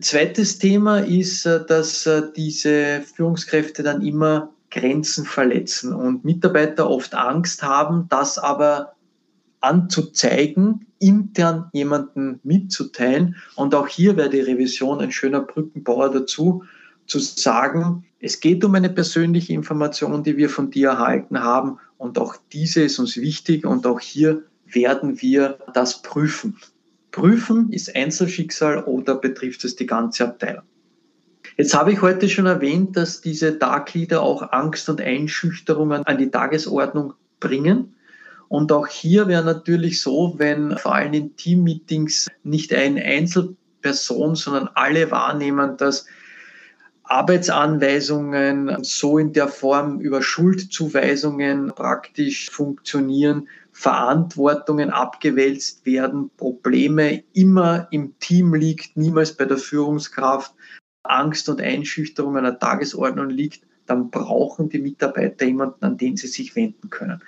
Zweites 0.00 0.58
Thema 0.58 0.98
ist, 0.98 1.46
äh, 1.46 1.64
dass 1.64 2.06
äh, 2.06 2.22
diese 2.34 3.02
Führungskräfte 3.02 3.82
dann 3.82 4.02
immer 4.02 4.52
Grenzen 4.70 5.24
verletzen 5.24 5.94
und 5.94 6.24
Mitarbeiter 6.24 6.90
oft 6.90 7.14
Angst 7.14 7.62
haben, 7.62 8.06
das 8.08 8.38
aber 8.38 8.94
anzuzeigen, 9.60 10.86
intern 10.98 11.70
jemanden 11.72 12.40
mitzuteilen. 12.42 13.36
Und 13.54 13.74
auch 13.74 13.88
hier 13.88 14.16
wäre 14.16 14.28
die 14.28 14.40
Revision 14.40 15.00
ein 15.00 15.12
schöner 15.12 15.40
Brückenbauer 15.40 16.10
dazu, 16.10 16.64
zu 17.06 17.18
sagen, 17.18 18.04
es 18.20 18.40
geht 18.40 18.64
um 18.64 18.74
eine 18.74 18.90
persönliche 18.90 19.52
Information, 19.52 20.22
die 20.22 20.36
wir 20.36 20.50
von 20.50 20.70
dir 20.70 20.90
erhalten 20.90 21.40
haben. 21.42 21.78
Und 21.98 22.18
auch 22.18 22.36
diese 22.52 22.82
ist 22.82 22.98
uns 22.98 23.16
wichtig 23.16 23.64
und 23.64 23.86
auch 23.86 24.00
hier 24.00 24.42
werden 24.66 25.20
wir 25.20 25.58
das 25.72 26.02
prüfen 26.02 26.56
prüfen, 27.16 27.72
ist 27.72 27.96
Einzelschicksal 27.96 28.84
oder 28.84 29.14
betrifft 29.14 29.64
es 29.64 29.74
die 29.74 29.86
ganze 29.86 30.24
Abteilung. 30.24 30.64
Jetzt 31.56 31.74
habe 31.74 31.90
ich 31.92 32.02
heute 32.02 32.28
schon 32.28 32.44
erwähnt, 32.44 32.94
dass 32.94 33.22
diese 33.22 33.52
Dark 33.52 33.94
Leader 33.94 34.20
auch 34.20 34.52
Angst 34.52 34.90
und 34.90 35.00
Einschüchterungen 35.00 36.02
an 36.04 36.18
die 36.18 36.30
Tagesordnung 36.30 37.14
bringen. 37.40 37.94
Und 38.48 38.70
auch 38.70 38.86
hier 38.86 39.28
wäre 39.28 39.42
natürlich 39.42 40.02
so, 40.02 40.34
wenn 40.36 40.76
vor 40.76 40.94
allem 40.94 41.14
in 41.14 41.36
Teammeetings 41.36 42.28
nicht 42.44 42.74
eine 42.74 43.02
Einzelperson, 43.02 44.34
sondern 44.34 44.68
alle 44.74 45.10
wahrnehmen, 45.10 45.78
dass 45.78 46.06
Arbeitsanweisungen 47.08 48.82
so 48.82 49.18
in 49.18 49.32
der 49.32 49.48
Form 49.48 50.00
über 50.00 50.22
Schuldzuweisungen 50.22 51.72
praktisch 51.74 52.50
funktionieren, 52.50 53.48
Verantwortungen 53.72 54.90
abgewälzt 54.90 55.86
werden, 55.86 56.30
Probleme 56.36 57.22
immer 57.32 57.88
im 57.90 58.18
Team 58.18 58.54
liegt, 58.54 58.96
niemals 58.96 59.36
bei 59.36 59.44
der 59.44 59.58
Führungskraft, 59.58 60.54
Angst 61.02 61.48
und 61.48 61.60
Einschüchterung 61.60 62.34
der 62.34 62.58
Tagesordnung 62.58 63.30
liegt, 63.30 63.62
dann 63.86 64.10
brauchen 64.10 64.68
die 64.68 64.80
Mitarbeiter 64.80 65.46
jemanden, 65.46 65.84
an 65.84 65.96
den 65.96 66.16
sie 66.16 66.26
sich 66.26 66.56
wenden 66.56 66.90
können. 66.90 67.22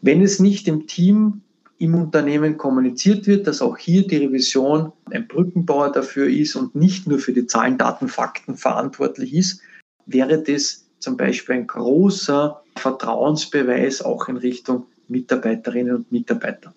Wenn 0.00 0.22
es 0.22 0.40
nicht 0.40 0.66
im 0.66 0.86
Team 0.86 1.42
im 1.80 1.94
Unternehmen 1.94 2.58
kommuniziert 2.58 3.26
wird, 3.26 3.46
dass 3.46 3.62
auch 3.62 3.78
hier 3.78 4.06
die 4.06 4.18
Revision 4.18 4.92
ein 5.10 5.26
Brückenbauer 5.26 5.90
dafür 5.90 6.28
ist 6.28 6.54
und 6.54 6.74
nicht 6.74 7.06
nur 7.06 7.18
für 7.18 7.32
die 7.32 7.46
Zahlen, 7.46 7.78
Daten, 7.78 8.08
Fakten 8.08 8.54
verantwortlich 8.54 9.32
ist, 9.32 9.62
wäre 10.04 10.42
das 10.42 10.86
zum 10.98 11.16
Beispiel 11.16 11.54
ein 11.56 11.66
großer 11.66 12.62
Vertrauensbeweis 12.76 14.02
auch 14.02 14.28
in 14.28 14.36
Richtung 14.36 14.86
Mitarbeiterinnen 15.08 15.96
und 15.96 16.12
Mitarbeiter. 16.12 16.74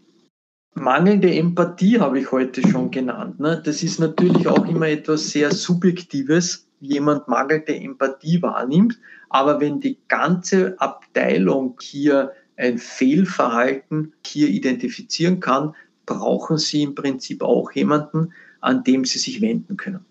Mangelnde 0.74 1.36
Empathie 1.36 2.00
habe 2.00 2.20
ich 2.20 2.32
heute 2.32 2.66
schon 2.68 2.90
genannt. 2.90 3.42
Ne? 3.42 3.62
Das 3.64 3.84
ist 3.84 4.00
natürlich 4.00 4.48
auch 4.48 4.66
immer 4.66 4.88
etwas 4.88 5.30
sehr 5.30 5.52
Subjektives, 5.52 6.66
jemand 6.80 7.28
mangelnde 7.28 7.76
Empathie 7.76 8.42
wahrnimmt. 8.42 8.98
Aber 9.30 9.60
wenn 9.60 9.82
die 9.82 9.98
ganze 10.08 10.80
Abteilung 10.80 11.78
hier 11.82 12.32
ein 12.58 12.78
Fehlverhalten 12.78 14.14
hier 14.26 14.48
identifizieren 14.48 15.40
kann, 15.40 15.76
brauchen 16.06 16.58
Sie 16.58 16.84
im 16.84 16.96
Prinzip 16.96 17.42
auch 17.42 17.72
jemanden, 17.72 18.34
an 18.62 18.84
dem 18.84 19.06
Sie 19.06 19.20
sich 19.20 19.42
wenden 19.42 19.78
können. 19.78 20.06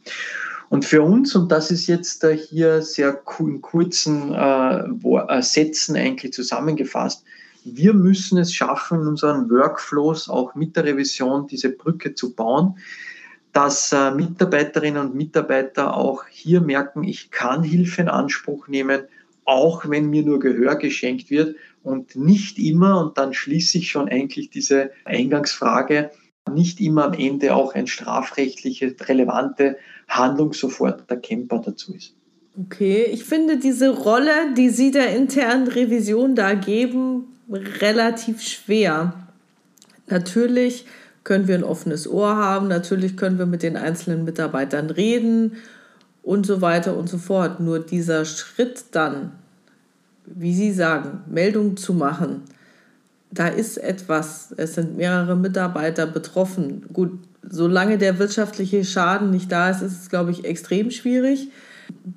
Und 0.68 0.86
für 0.86 1.02
uns, 1.02 1.34
und 1.34 1.52
das 1.52 1.70
ist 1.70 1.86
jetzt 1.86 2.26
hier 2.48 2.80
sehr 2.80 3.20
in 3.38 3.60
kurzen 3.60 4.32
äh, 4.32 4.78
äh, 4.78 5.42
Sätzen 5.42 5.96
eigentlich 5.96 6.32
zusammengefasst, 6.32 7.24
wir 7.64 7.92
müssen 7.92 8.38
es 8.38 8.54
schaffen, 8.54 9.02
in 9.02 9.06
unseren 9.06 9.50
Workflows 9.50 10.28
auch 10.28 10.54
mit 10.54 10.74
der 10.74 10.84
Revision 10.84 11.46
diese 11.46 11.68
Brücke 11.68 12.14
zu 12.14 12.34
bauen, 12.34 12.78
dass 13.52 13.92
äh, 13.92 14.10
Mitarbeiterinnen 14.12 15.08
und 15.08 15.14
Mitarbeiter 15.14 15.94
auch 15.94 16.24
hier 16.28 16.60
merken, 16.60 17.04
ich 17.04 17.30
kann 17.30 17.62
Hilfe 17.62 18.00
in 18.00 18.08
Anspruch 18.08 18.66
nehmen, 18.66 19.02
auch 19.44 19.88
wenn 19.88 20.08
mir 20.08 20.22
nur 20.22 20.40
Gehör 20.40 20.76
geschenkt 20.76 21.30
wird 21.30 21.54
und 21.82 22.16
nicht 22.16 22.58
immer, 22.58 23.00
und 23.00 23.18
dann 23.18 23.34
schließe 23.34 23.78
ich 23.78 23.90
schon 23.90 24.08
eigentlich 24.08 24.50
diese 24.50 24.90
Eingangsfrage, 25.04 26.10
nicht 26.52 26.80
immer 26.80 27.04
am 27.04 27.14
Ende 27.14 27.54
auch 27.54 27.74
ein 27.74 27.86
strafrechtliche, 27.86 28.94
relevante 29.00 29.76
Handlung 30.08 30.52
sofort 30.52 31.08
erkennbar 31.10 31.62
dazu 31.64 31.94
ist. 31.94 32.14
Okay, 32.60 33.04
ich 33.04 33.24
finde 33.24 33.58
diese 33.58 33.90
Rolle, 33.90 34.52
die 34.56 34.68
Sie 34.68 34.90
der 34.90 35.16
internen 35.16 35.68
Revision 35.68 36.34
da 36.34 36.54
geben, 36.54 37.38
relativ 37.48 38.42
schwer. 38.42 39.14
Natürlich 40.08 40.84
können 41.24 41.48
wir 41.48 41.54
ein 41.54 41.64
offenes 41.64 42.08
Ohr 42.08 42.36
haben, 42.36 42.68
natürlich 42.68 43.16
können 43.16 43.38
wir 43.38 43.46
mit 43.46 43.62
den 43.62 43.76
einzelnen 43.76 44.24
Mitarbeitern 44.24 44.90
reden 44.90 45.56
und 46.22 46.44
so 46.44 46.60
weiter 46.60 46.96
und 46.96 47.08
so 47.08 47.18
fort. 47.18 47.60
Nur 47.60 47.78
dieser 47.78 48.24
Schritt 48.24 48.84
dann, 48.90 49.32
wie 50.34 50.54
Sie 50.54 50.72
sagen, 50.72 51.20
Meldung 51.28 51.76
zu 51.76 51.94
machen, 51.94 52.42
da 53.30 53.48
ist 53.48 53.78
etwas, 53.78 54.52
es 54.56 54.74
sind 54.74 54.96
mehrere 54.96 55.36
Mitarbeiter 55.36 56.06
betroffen. 56.06 56.84
Gut, 56.92 57.18
solange 57.48 57.96
der 57.98 58.18
wirtschaftliche 58.18 58.84
Schaden 58.84 59.30
nicht 59.30 59.50
da 59.50 59.70
ist, 59.70 59.82
ist 59.82 60.02
es, 60.02 60.10
glaube 60.10 60.30
ich, 60.30 60.44
extrem 60.44 60.90
schwierig. 60.90 61.48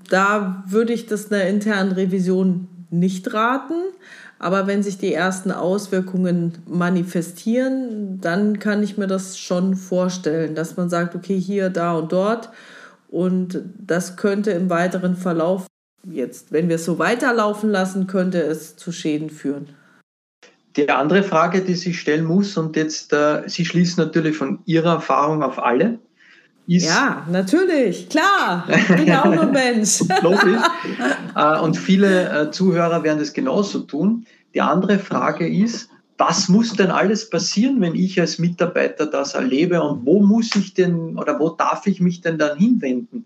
Da 0.10 0.64
würde 0.68 0.94
ich 0.94 1.06
das 1.06 1.32
einer 1.32 1.46
internen 1.46 1.94
Revision 1.94 2.68
nicht 2.90 3.34
raten. 3.34 3.76
Aber 4.40 4.68
wenn 4.68 4.84
sich 4.84 4.98
die 4.98 5.14
ersten 5.14 5.52
Auswirkungen 5.52 6.58
manifestieren, 6.68 8.20
dann 8.20 8.60
kann 8.60 8.84
ich 8.84 8.98
mir 8.98 9.08
das 9.08 9.40
schon 9.40 9.76
vorstellen, 9.76 10.56
dass 10.56 10.76
man 10.76 10.90
sagt, 10.90 11.16
okay, 11.16 11.40
hier, 11.40 11.70
da 11.70 11.94
und 11.94 12.12
dort. 12.12 12.50
Und 13.08 13.62
das 13.80 14.18
könnte 14.18 14.52
im 14.52 14.70
weiteren 14.70 15.16
Verlauf, 15.16 15.68
jetzt, 16.12 16.52
wenn 16.52 16.70
wir 16.70 16.76
es 16.76 16.86
so 16.86 17.00
weiterlaufen 17.00 17.70
lassen, 17.70 18.08
könnte 18.08 18.42
es 18.42 18.76
zu 18.76 18.92
Schäden 18.92 19.30
führen. 19.30 19.70
Die 20.76 20.90
andere 20.90 21.24
Frage, 21.24 21.62
die 21.62 21.76
sich 21.76 22.00
stellen 22.00 22.26
muss, 22.26 22.58
und 22.58 22.76
jetzt, 22.76 23.14
äh, 23.14 23.44
Sie 23.48 23.66
schließen 23.66 24.04
natürlich 24.04 24.36
von 24.36 24.60
Ihrer 24.66 24.96
Erfahrung 24.96 25.42
auf 25.42 25.64
alle, 25.64 26.00
ist. 26.68 26.86
Ja, 26.86 27.26
natürlich, 27.30 28.10
klar. 28.10 28.68
Ich 28.70 28.88
bin 28.88 29.08
ja 29.08 29.24
auch 29.24 29.34
nur 29.34 29.46
Mensch. 29.52 30.02
Logisch. 30.22 30.62
Äh, 31.38 31.60
und 31.60 31.76
viele 31.76 32.30
äh, 32.30 32.52
Zuhörer 32.52 33.04
werden 33.04 33.20
das 33.20 33.34
genauso 33.34 33.80
tun. 33.80 34.26
Die 34.54 34.62
andere 34.62 35.00
Frage 35.00 35.46
ist, 35.46 35.90
was 36.18 36.48
muss 36.48 36.72
denn 36.72 36.92
alles 36.92 37.30
passieren, 37.30 37.82
wenn 37.82 37.94
ich 37.94 38.22
als 38.22 38.40
Mitarbeiter 38.40 39.06
das 39.06 39.34
erlebe 39.34 39.82
und 39.84 40.06
wo 40.06 40.22
muss 40.22 40.56
ich 40.56 40.74
denn 40.74 41.18
oder 41.18 41.38
wo 41.38 41.50
darf 41.50 41.88
ich 41.88 42.00
mich 42.00 42.22
denn 42.22 42.38
dann 42.38 42.58
hinwenden? 42.58 43.26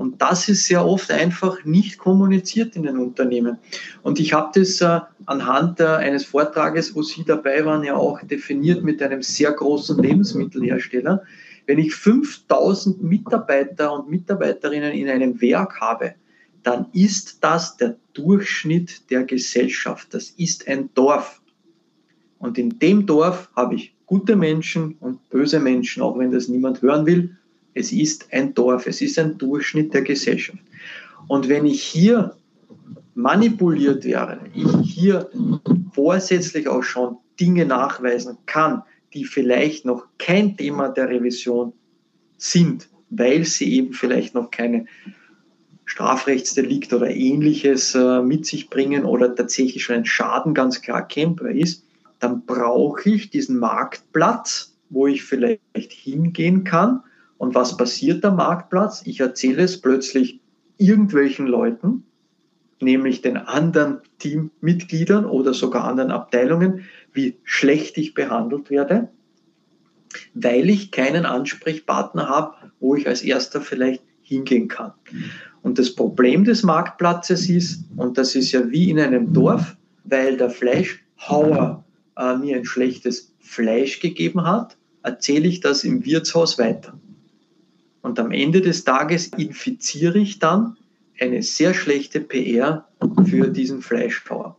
Und 0.00 0.22
das 0.22 0.48
ist 0.48 0.64
sehr 0.64 0.86
oft 0.86 1.10
einfach 1.10 1.62
nicht 1.66 1.98
kommuniziert 1.98 2.74
in 2.74 2.84
den 2.84 2.96
Unternehmen. 2.96 3.58
Und 4.00 4.18
ich 4.18 4.32
habe 4.32 4.58
das 4.58 4.80
äh, 4.80 5.00
anhand 5.26 5.78
eines 5.82 6.24
Vortrages, 6.24 6.94
wo 6.94 7.02
Sie 7.02 7.22
dabei 7.22 7.66
waren, 7.66 7.84
ja 7.84 7.96
auch 7.96 8.18
definiert 8.22 8.82
mit 8.82 9.02
einem 9.02 9.20
sehr 9.20 9.52
großen 9.52 10.02
Lebensmittelhersteller. 10.02 11.22
Wenn 11.66 11.78
ich 11.78 11.94
5000 11.94 13.02
Mitarbeiter 13.02 13.92
und 13.92 14.08
Mitarbeiterinnen 14.08 14.94
in 14.94 15.10
einem 15.10 15.38
Werk 15.42 15.78
habe, 15.82 16.14
dann 16.62 16.86
ist 16.94 17.44
das 17.44 17.76
der 17.76 17.96
Durchschnitt 18.14 19.10
der 19.10 19.24
Gesellschaft. 19.24 20.14
Das 20.14 20.30
ist 20.30 20.66
ein 20.66 20.88
Dorf. 20.94 21.42
Und 22.38 22.56
in 22.56 22.78
dem 22.78 23.04
Dorf 23.04 23.50
habe 23.54 23.74
ich 23.74 23.94
gute 24.06 24.34
Menschen 24.34 24.96
und 25.00 25.28
böse 25.28 25.60
Menschen, 25.60 26.02
auch 26.02 26.18
wenn 26.18 26.32
das 26.32 26.48
niemand 26.48 26.80
hören 26.80 27.04
will. 27.04 27.36
Es 27.74 27.92
ist 27.92 28.32
ein 28.32 28.54
Dorf, 28.54 28.86
es 28.86 29.00
ist 29.00 29.18
ein 29.18 29.38
Durchschnitt 29.38 29.94
der 29.94 30.02
Gesellschaft. 30.02 30.58
Und 31.28 31.48
wenn 31.48 31.66
ich 31.66 31.82
hier 31.82 32.36
manipuliert 33.14 34.04
wäre, 34.04 34.40
ich 34.54 34.70
hier 34.82 35.30
vorsätzlich 35.92 36.68
auch 36.68 36.82
schon 36.82 37.16
Dinge 37.38 37.66
nachweisen 37.66 38.36
kann, 38.46 38.82
die 39.14 39.24
vielleicht 39.24 39.84
noch 39.84 40.06
kein 40.18 40.56
Thema 40.56 40.88
der 40.88 41.08
Revision 41.08 41.72
sind, 42.36 42.88
weil 43.10 43.44
sie 43.44 43.74
eben 43.74 43.92
vielleicht 43.92 44.34
noch 44.34 44.50
keine 44.50 44.86
Strafrechtsdelikt 45.84 46.92
oder 46.92 47.10
ähnliches 47.10 47.96
äh, 47.96 48.22
mit 48.22 48.46
sich 48.46 48.70
bringen 48.70 49.04
oder 49.04 49.34
tatsächlich 49.34 49.82
schon 49.82 49.96
ein 49.96 50.04
Schaden 50.04 50.54
ganz 50.54 50.80
klar 50.80 51.00
erkennbar 51.00 51.50
ist, 51.50 51.84
dann 52.20 52.46
brauche 52.46 53.10
ich 53.10 53.30
diesen 53.30 53.58
Marktplatz, 53.58 54.76
wo 54.88 55.08
ich 55.08 55.24
vielleicht 55.24 55.92
hingehen 55.92 56.62
kann. 56.62 57.02
Und 57.40 57.54
was 57.54 57.78
passiert 57.78 58.22
am 58.26 58.36
Marktplatz? 58.36 59.00
Ich 59.06 59.20
erzähle 59.20 59.62
es 59.62 59.80
plötzlich 59.80 60.40
irgendwelchen 60.76 61.46
Leuten, 61.46 62.04
nämlich 62.82 63.22
den 63.22 63.38
anderen 63.38 64.00
Teammitgliedern 64.18 65.24
oder 65.24 65.54
sogar 65.54 65.84
anderen 65.84 66.10
Abteilungen, 66.10 66.84
wie 67.14 67.38
schlecht 67.42 67.96
ich 67.96 68.12
behandelt 68.12 68.68
werde, 68.68 69.08
weil 70.34 70.68
ich 70.68 70.90
keinen 70.90 71.24
Ansprechpartner 71.24 72.28
habe, 72.28 72.56
wo 72.78 72.94
ich 72.94 73.08
als 73.08 73.22
erster 73.22 73.62
vielleicht 73.62 74.02
hingehen 74.20 74.68
kann. 74.68 74.92
Und 75.62 75.78
das 75.78 75.94
Problem 75.94 76.44
des 76.44 76.62
Marktplatzes 76.62 77.48
ist, 77.48 77.86
und 77.96 78.18
das 78.18 78.34
ist 78.34 78.52
ja 78.52 78.70
wie 78.70 78.90
in 78.90 79.00
einem 79.00 79.32
Dorf, 79.32 79.78
weil 80.04 80.36
der 80.36 80.50
Fleischhauer 80.50 81.86
äh, 82.18 82.36
mir 82.36 82.56
ein 82.56 82.66
schlechtes 82.66 83.32
Fleisch 83.38 84.00
gegeben 84.00 84.44
hat, 84.44 84.76
erzähle 85.02 85.48
ich 85.48 85.60
das 85.60 85.84
im 85.84 86.04
Wirtshaus 86.04 86.58
weiter. 86.58 86.92
Und 88.02 88.18
am 88.18 88.32
Ende 88.32 88.60
des 88.60 88.84
Tages 88.84 89.28
infiziere 89.36 90.18
ich 90.18 90.38
dann 90.38 90.76
eine 91.18 91.42
sehr 91.42 91.74
schlechte 91.74 92.20
PR 92.20 92.88
für 93.26 93.48
diesen 93.48 93.82
Fleischhauer. 93.82 94.56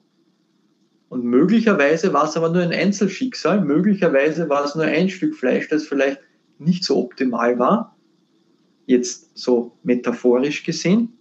Und 1.09 1.25
möglicherweise 1.25 2.13
war 2.13 2.25
es 2.25 2.37
aber 2.37 2.49
nur 2.49 2.61
ein 2.61 2.71
Einzelschicksal, 2.71 3.65
möglicherweise 3.65 4.47
war 4.47 4.63
es 4.63 4.75
nur 4.75 4.85
ein 4.85 5.09
Stück 5.09 5.35
Fleisch, 5.35 5.67
das 5.67 5.87
vielleicht 5.87 6.21
nicht 6.57 6.83
so 6.83 6.97
optimal 6.97 7.59
war, 7.59 7.97
jetzt 8.85 9.37
so 9.37 9.77
metaphorisch 9.83 10.63
gesehen. 10.63 11.17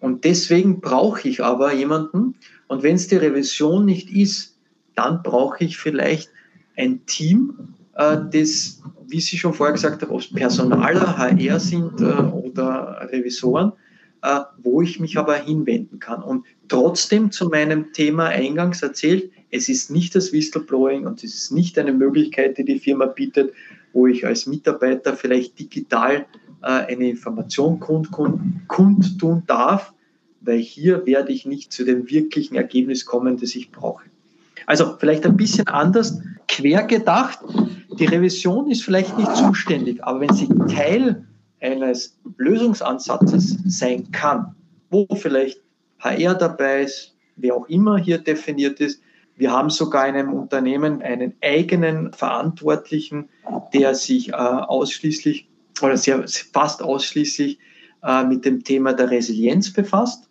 Und 0.00 0.24
deswegen 0.24 0.80
brauche 0.80 1.28
ich 1.28 1.42
aber 1.44 1.74
jemanden, 1.74 2.36
und 2.68 2.82
wenn 2.82 2.96
es 2.96 3.08
die 3.08 3.16
Revision 3.16 3.84
nicht 3.84 4.10
ist, 4.10 4.58
dann 4.94 5.22
brauche 5.22 5.64
ich 5.64 5.76
vielleicht 5.76 6.30
ein 6.76 7.04
Team, 7.06 7.74
das, 7.94 8.82
wie 9.06 9.20
Sie 9.20 9.36
schon 9.36 9.54
vorher 9.54 9.74
gesagt 9.74 10.02
haben, 10.02 10.10
ob 10.10 10.20
es 10.20 10.32
Personaler, 10.32 11.18
HR 11.18 11.60
sind 11.60 12.00
äh, 12.00 12.04
oder 12.04 13.08
Revisoren, 13.10 13.72
äh, 14.22 14.40
wo 14.62 14.82
ich 14.82 15.00
mich 15.00 15.18
aber 15.18 15.36
hinwenden 15.36 15.98
kann. 15.98 16.22
Und 16.22 16.46
trotzdem 16.68 17.30
zu 17.30 17.48
meinem 17.48 17.92
Thema 17.92 18.26
eingangs 18.26 18.82
erzählt, 18.82 19.30
es 19.50 19.68
ist 19.68 19.90
nicht 19.90 20.14
das 20.14 20.32
Whistleblowing 20.32 21.06
und 21.06 21.22
es 21.22 21.34
ist 21.34 21.52
nicht 21.52 21.78
eine 21.78 21.92
Möglichkeit, 21.92 22.56
die 22.56 22.64
die 22.64 22.78
Firma 22.78 23.06
bietet, 23.06 23.52
wo 23.92 24.06
ich 24.06 24.26
als 24.26 24.46
Mitarbeiter 24.46 25.14
vielleicht 25.14 25.58
digital 25.58 26.26
äh, 26.62 26.66
eine 26.66 27.10
Information 27.10 27.78
kundtun 27.78 28.62
kund 28.68 29.22
darf, 29.46 29.92
weil 30.40 30.58
hier 30.58 31.04
werde 31.04 31.32
ich 31.32 31.44
nicht 31.44 31.72
zu 31.72 31.84
dem 31.84 32.10
wirklichen 32.10 32.54
Ergebnis 32.56 33.04
kommen, 33.04 33.36
das 33.36 33.54
ich 33.54 33.70
brauche. 33.70 34.04
Also 34.66 34.96
vielleicht 34.98 35.26
ein 35.26 35.36
bisschen 35.36 35.66
anders, 35.66 36.20
quer 36.48 36.84
gedacht. 36.84 37.40
Die 37.98 38.06
Revision 38.06 38.70
ist 38.70 38.82
vielleicht 38.84 39.16
nicht 39.18 39.34
zuständig, 39.36 40.02
aber 40.02 40.20
wenn 40.20 40.34
sie 40.34 40.48
Teil 40.74 41.26
eines 41.60 42.18
Lösungsansatzes 42.38 43.58
sein 43.66 44.10
kann, 44.12 44.54
wo 44.90 45.06
vielleicht 45.14 45.60
HR 46.00 46.34
dabei 46.34 46.82
ist, 46.82 47.16
wer 47.36 47.54
auch 47.54 47.68
immer 47.68 47.98
hier 47.98 48.18
definiert 48.18 48.80
ist, 48.80 49.00
wir 49.36 49.50
haben 49.50 49.70
sogar 49.70 50.06
in 50.08 50.14
einem 50.14 50.34
Unternehmen 50.34 51.02
einen 51.02 51.34
eigenen 51.42 52.12
Verantwortlichen, 52.12 53.28
der 53.72 53.94
sich 53.94 54.30
äh, 54.30 54.32
ausschließlich 54.32 55.48
oder 55.80 55.96
sehr, 55.96 56.24
fast 56.52 56.82
ausschließlich 56.82 57.58
äh, 58.02 58.24
mit 58.24 58.44
dem 58.44 58.62
Thema 58.62 58.92
der 58.92 59.10
Resilienz 59.10 59.72
befasst. 59.72 60.28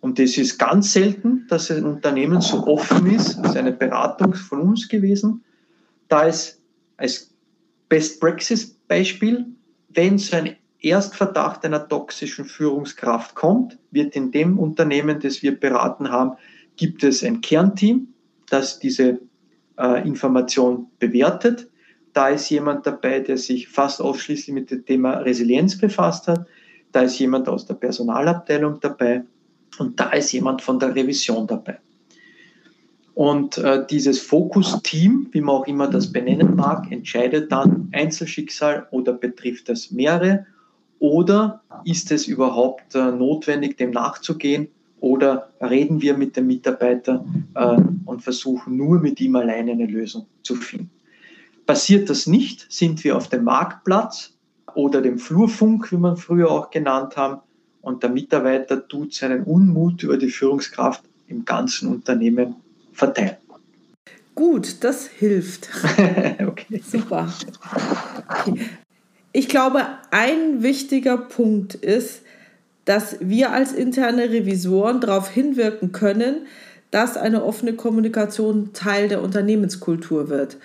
Und 0.00 0.18
das 0.18 0.36
ist 0.36 0.58
ganz 0.58 0.92
selten, 0.92 1.46
dass 1.48 1.70
ein 1.70 1.84
Unternehmen 1.84 2.40
so 2.40 2.66
offen 2.66 3.06
ist. 3.06 3.38
Das 3.38 3.52
ist 3.52 3.56
eine 3.56 3.72
Beratung 3.72 4.34
von 4.34 4.60
uns 4.60 4.88
gewesen. 4.88 5.42
Da 6.08 6.24
ist 6.24 6.60
als 6.96 7.34
Best 7.88 8.20
Praxis 8.20 8.74
Beispiel, 8.88 9.46
wenn 9.88 10.18
so 10.18 10.36
ein 10.36 10.56
Erstverdacht 10.80 11.64
einer 11.64 11.88
toxischen 11.88 12.44
Führungskraft 12.44 13.34
kommt, 13.34 13.78
wird 13.90 14.14
in 14.14 14.30
dem 14.30 14.58
Unternehmen, 14.58 15.18
das 15.20 15.42
wir 15.42 15.58
beraten 15.58 16.10
haben, 16.10 16.32
gibt 16.76 17.02
es 17.04 17.24
ein 17.24 17.40
Kernteam, 17.40 18.08
das 18.50 18.78
diese 18.78 19.20
äh, 19.78 20.06
Information 20.06 20.88
bewertet. 20.98 21.70
Da 22.12 22.28
ist 22.28 22.50
jemand 22.50 22.86
dabei, 22.86 23.20
der 23.20 23.38
sich 23.38 23.68
fast 23.68 24.00
ausschließlich 24.00 24.54
mit 24.54 24.70
dem 24.70 24.84
Thema 24.84 25.14
Resilienz 25.18 25.78
befasst 25.78 26.28
hat. 26.28 26.46
Da 26.92 27.02
ist 27.02 27.18
jemand 27.18 27.48
aus 27.48 27.66
der 27.66 27.74
Personalabteilung 27.74 28.78
dabei 28.80 29.24
und 29.78 29.98
da 29.98 30.10
ist 30.10 30.32
jemand 30.32 30.62
von 30.62 30.78
der 30.78 30.94
Revision 30.94 31.46
dabei. 31.46 31.78
Und 33.14 33.58
äh, 33.58 33.86
dieses 33.88 34.20
Fokus-Team, 34.20 35.28
wie 35.30 35.40
man 35.40 35.54
auch 35.54 35.66
immer 35.66 35.88
das 35.88 36.12
benennen 36.12 36.56
mag, 36.56 36.90
entscheidet 36.90 37.52
dann 37.52 37.88
Einzelschicksal 37.92 38.88
oder 38.90 39.12
betrifft 39.12 39.68
das 39.68 39.92
mehrere 39.92 40.46
oder 40.98 41.62
ist 41.84 42.10
es 42.10 42.26
überhaupt 42.26 42.94
äh, 42.94 43.12
notwendig, 43.12 43.76
dem 43.76 43.92
nachzugehen 43.92 44.68
oder 44.98 45.50
reden 45.60 46.02
wir 46.02 46.16
mit 46.16 46.36
dem 46.36 46.48
Mitarbeiter 46.48 47.24
äh, 47.54 47.76
und 48.04 48.22
versuchen 48.22 48.76
nur 48.76 48.98
mit 48.98 49.20
ihm 49.20 49.36
alleine 49.36 49.72
eine 49.72 49.86
Lösung 49.86 50.26
zu 50.42 50.56
finden. 50.56 50.90
Passiert 51.66 52.10
das 52.10 52.26
nicht, 52.26 52.66
sind 52.72 53.04
wir 53.04 53.16
auf 53.16 53.28
dem 53.28 53.44
Marktplatz 53.44 54.32
oder 54.74 55.00
dem 55.00 55.18
Flurfunk, 55.18 55.92
wie 55.92 55.98
man 55.98 56.16
früher 56.16 56.50
auch 56.50 56.70
genannt 56.70 57.16
haben, 57.16 57.40
und 57.80 58.02
der 58.02 58.10
Mitarbeiter 58.10 58.88
tut 58.88 59.12
seinen 59.12 59.44
Unmut 59.44 60.02
über 60.02 60.16
die 60.16 60.30
Führungskraft 60.30 61.04
im 61.28 61.44
ganzen 61.44 61.90
Unternehmen 61.90 62.56
verteilen. 62.94 63.36
Gut, 64.34 64.82
das 64.82 65.06
hilft. 65.06 65.68
okay. 66.46 66.82
Super. 66.84 67.32
Okay. 68.28 68.60
Ich 69.32 69.48
glaube, 69.48 69.86
ein 70.10 70.62
wichtiger 70.62 71.18
Punkt 71.18 71.74
ist, 71.74 72.22
dass 72.84 73.16
wir 73.20 73.52
als 73.52 73.72
interne 73.72 74.30
Revisoren 74.30 75.00
darauf 75.00 75.28
hinwirken 75.28 75.92
können, 75.92 76.46
dass 76.90 77.16
eine 77.16 77.44
offene 77.44 77.74
Kommunikation 77.74 78.72
Teil 78.72 79.08
der 79.08 79.22
Unternehmenskultur 79.22 80.28
wird. 80.28 80.58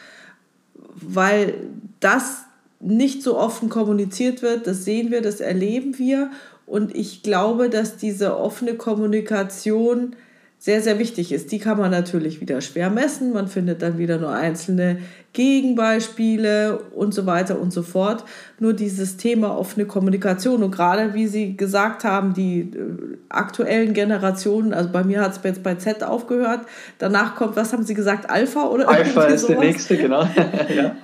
Weil 0.75 1.55
das 1.99 2.43
nicht 2.79 3.23
so 3.23 3.37
offen 3.37 3.69
kommuniziert 3.69 4.41
wird, 4.41 4.67
das 4.67 4.85
sehen 4.85 5.11
wir, 5.11 5.21
das 5.21 5.41
erleben 5.41 5.97
wir. 5.97 6.31
Und 6.65 6.95
ich 6.95 7.23
glaube, 7.23 7.69
dass 7.69 7.97
diese 7.97 8.37
offene 8.37 8.75
Kommunikation 8.75 10.15
sehr, 10.61 10.81
sehr 10.81 10.99
wichtig 10.99 11.31
ist. 11.31 11.53
Die 11.53 11.59
kann 11.59 11.77
man 11.77 11.89
natürlich 11.89 12.41
wieder 12.41 12.59
schwer 12.59 12.89
messen. 12.89 13.31
Man 13.31 13.47
findet 13.47 13.81
dann 13.81 13.97
wieder 13.97 14.17
nur 14.17 14.31
einzelne 14.31 14.97
Gegenbeispiele 15.31 16.79
und 16.93 17.13
so 17.13 17.25
weiter 17.25 17.61
und 17.61 17.71
so 17.71 17.81
fort. 17.81 18.25
Nur 18.59 18.73
dieses 18.73 19.15
Thema 19.15 19.57
offene 19.57 19.85
Kommunikation 19.85 20.61
und 20.61 20.71
gerade 20.71 21.13
wie 21.13 21.27
Sie 21.27 21.55
gesagt 21.55 22.03
haben, 22.03 22.33
die 22.33 22.59
äh, 22.59 23.17
aktuellen 23.29 23.93
Generationen, 23.93 24.73
also 24.73 24.89
bei 24.91 25.05
mir 25.05 25.21
hat 25.21 25.37
es 25.37 25.39
jetzt 25.43 25.63
bei 25.63 25.75
Z 25.75 26.03
aufgehört, 26.03 26.61
danach 26.97 27.35
kommt, 27.35 27.55
was 27.55 27.71
haben 27.71 27.83
Sie 27.83 27.93
gesagt, 27.93 28.29
Alpha 28.29 28.65
oder 28.65 28.89
Alpha 28.89 29.23
ist 29.25 29.41
sowas? 29.41 29.47
der 29.47 29.59
nächste, 29.59 29.95
genau. 29.95 30.23
ja. 30.75 30.95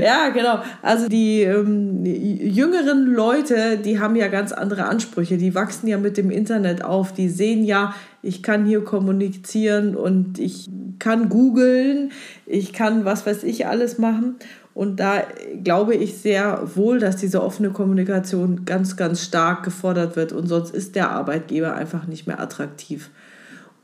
ja, 0.00 0.28
genau. 0.30 0.60
Also 0.82 1.08
die, 1.08 1.42
ähm, 1.42 2.02
die, 2.04 2.48
jüngeren 2.48 3.06
Leute, 3.06 3.78
die 3.78 4.00
haben 4.00 4.16
ja 4.16 4.28
ganz 4.28 4.52
andere 4.52 4.86
Ansprüche. 4.86 5.36
Die 5.36 5.54
wachsen 5.54 5.88
ja 5.88 5.98
mit 5.98 6.16
dem 6.16 6.30
Internet 6.30 6.84
auf. 6.84 7.12
Die 7.12 7.28
sehen 7.28 7.64
ja, 7.64 7.94
ich 8.26 8.42
kann 8.42 8.66
hier 8.66 8.84
kommunizieren 8.84 9.96
und 9.96 10.38
ich 10.38 10.68
kann 10.98 11.28
googeln, 11.28 12.12
ich 12.46 12.72
kann 12.72 13.04
was 13.04 13.26
weiß 13.26 13.44
ich 13.44 13.66
alles 13.66 13.98
machen. 13.98 14.36
Und 14.74 15.00
da 15.00 15.22
glaube 15.64 15.94
ich 15.94 16.18
sehr 16.18 16.62
wohl, 16.74 16.98
dass 16.98 17.16
diese 17.16 17.42
offene 17.42 17.70
Kommunikation 17.70 18.66
ganz, 18.66 18.96
ganz 18.96 19.22
stark 19.22 19.62
gefordert 19.62 20.16
wird. 20.16 20.32
Und 20.32 20.48
sonst 20.48 20.74
ist 20.74 20.96
der 20.96 21.10
Arbeitgeber 21.10 21.74
einfach 21.74 22.06
nicht 22.06 22.26
mehr 22.26 22.40
attraktiv. 22.40 23.10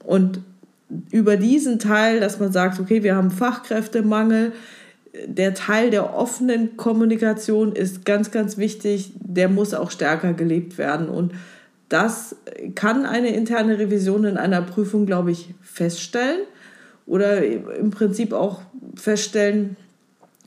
Und 0.05 0.41
über 1.11 1.39
diesen 1.39 1.79
Teil, 1.79 2.21
dass 2.21 2.41
man 2.41 2.53
sagt, 2.53 2.79
okay, 2.79 3.03
wir 3.03 3.17
haben 3.17 3.31
Fachkräftemangel, 3.31 4.53
der 5.27 5.55
Teil 5.55 5.91
der 5.91 6.15
offenen 6.15 6.77
Kommunikation 6.77 7.73
ist 7.73 8.05
ganz, 8.05 8.31
ganz 8.31 8.59
wichtig. 8.59 9.13
Der 9.21 9.49
muss 9.49 9.75
auch 9.75 9.91
stärker 9.91 10.33
gelebt 10.33 10.79
werden. 10.79 11.09
Und 11.09 11.33
das 11.93 12.37
kann 12.75 13.05
eine 13.05 13.35
interne 13.35 13.79
Revision 13.79 14.25
in 14.25 14.39
einer 14.39 14.63
Prüfung, 14.63 15.05
glaube 15.05 15.31
ich, 15.31 15.55
feststellen 15.61 16.41
oder 17.07 17.45
im 17.45 17.91
Prinzip 17.91 18.33
auch 18.33 18.63
feststellen, 18.97 19.77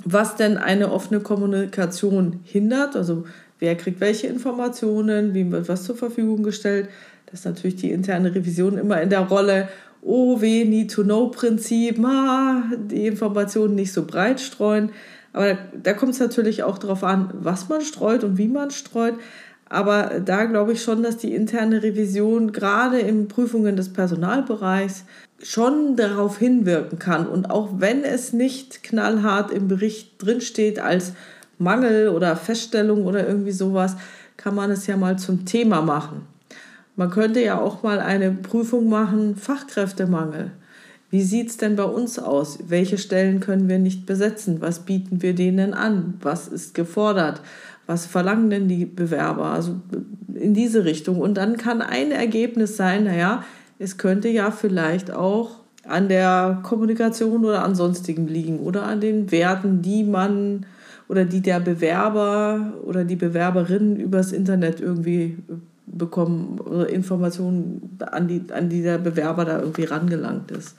was 0.04 0.36
denn 0.36 0.58
eine 0.58 0.92
offene 0.92 1.20
Kommunikation 1.20 2.40
hindert. 2.44 2.96
Also 2.96 3.26
wer 3.60 3.76
kriegt 3.76 4.02
welche 4.02 4.26
Informationen, 4.26 5.36
wie 5.36 5.52
wird 5.52 5.70
was 5.70 5.84
zur 5.84 5.96
Verfügung 5.96 6.42
gestellt. 6.42 6.90
Das 7.28 7.42
ist 7.42 7.46
natürlich 7.46 7.76
die 7.76 7.92
interne 7.92 8.34
Revision 8.34 8.80
immer 8.80 9.00
in 9.02 9.12
der 9.12 9.22
Rolle, 9.22 9.70
oh 10.02 10.42
weh, 10.42 10.66
Need-to-Know-Prinzip, 10.66 12.04
die 12.90 13.06
Informationen 13.06 13.76
nicht 13.76 13.94
so 13.94 14.06
breit 14.06 14.40
streuen. 14.40 14.92
Aber 15.32 15.58
da 15.84 15.94
kommt 15.94 16.14
es 16.14 16.20
natürlich 16.20 16.64
auch 16.64 16.78
darauf 16.78 17.04
an, 17.04 17.30
was 17.34 17.70
man 17.70 17.82
streut 17.82 18.24
und 18.24 18.38
wie 18.38 18.48
man 18.48 18.72
streut. 18.72 19.16
Aber 19.68 20.22
da 20.24 20.46
glaube 20.46 20.74
ich 20.74 20.84
schon, 20.84 21.02
dass 21.02 21.18
die 21.18 21.34
interne 21.34 21.82
Revision 21.82 22.52
gerade 22.52 23.00
in 23.00 23.28
Prüfungen 23.28 23.76
des 23.76 23.92
Personalbereichs 23.92 25.06
schon 25.42 25.96
darauf 25.96 26.38
hinwirken 26.38 27.00
kann. 27.00 27.28
Und 27.28 27.50
auch 27.50 27.70
wenn 27.80 28.04
es 28.04 28.32
nicht 28.32 28.84
knallhart 28.84 29.52
im 29.52 29.68
Bericht 29.68 30.24
drinsteht 30.24 30.80
als 30.80 31.14
Mangel 31.58 32.10
oder 32.10 32.36
Feststellung 32.36 33.06
oder 33.06 33.28
irgendwie 33.28 33.52
sowas, 33.52 33.96
kann 34.38 34.56
man 34.56 34.72
es 34.72 34.88
ja 34.88 34.98
mal 34.98 35.18
zum 35.18 35.46
Thema 35.46 35.82
machen. 35.82 36.28
Man 36.96 37.10
könnte 37.10 37.42
ja 37.42 37.60
auch 37.60 37.84
mal 37.84 38.00
eine 38.00 38.32
Prüfung 38.32 38.88
machen, 38.88 39.36
Fachkräftemangel. 39.36 40.52
Wie 41.12 41.22
sieht 41.22 41.50
es 41.50 41.58
denn 41.58 41.76
bei 41.76 41.84
uns 41.84 42.20
aus? 42.20 42.60
Welche 42.68 42.98
Stellen 42.98 43.40
können 43.40 43.70
wir 43.70 43.80
nicht 43.80 44.06
besetzen? 44.06 44.62
Was 44.62 44.80
bieten 44.80 45.22
wir 45.22 45.34
denen 45.34 45.74
an? 45.74 46.16
Was 46.22 46.48
ist 46.48 46.74
gefordert? 46.74 47.42
Was 47.88 48.06
verlangen 48.06 48.50
denn 48.50 48.68
die 48.68 48.86
Bewerber? 48.86 49.46
Also 49.46 49.76
in 50.34 50.54
diese 50.54 50.86
Richtung. 50.86 51.20
Und 51.20 51.36
dann 51.36 51.58
kann 51.58 51.82
ein 51.82 52.12
Ergebnis 52.12 52.78
sein, 52.78 53.06
naja, 53.06 53.44
es 53.80 53.98
könnte 53.98 54.30
ja 54.30 54.52
vielleicht 54.52 55.12
auch 55.12 55.60
an 55.88 56.10
der 56.10 56.60
Kommunikation 56.64 57.46
oder 57.46 57.64
an 57.64 57.76
sonstigen 57.76 58.28
liegen 58.28 58.60
oder 58.60 58.84
an 58.84 59.02
den 59.02 59.32
Werten, 59.32 59.82
die 59.82 60.04
man 60.04 60.66
oder 61.08 61.26
die 61.26 61.42
der 61.42 61.60
Bewerber 61.60 62.74
oder 62.84 63.04
die 63.04 63.16
Bewerberin 63.16 63.98
übers 63.98 64.32
Internet 64.32 64.80
irgendwie 64.80 65.38
bekommen, 65.86 66.60
Informationen, 66.90 67.98
an 68.00 68.28
die, 68.28 68.42
an 68.52 68.70
die 68.70 68.82
der 68.82 68.98
Bewerber 68.98 69.46
da 69.46 69.60
irgendwie 69.60 69.84
rangelangt 69.84 70.52
ist. 70.52 70.76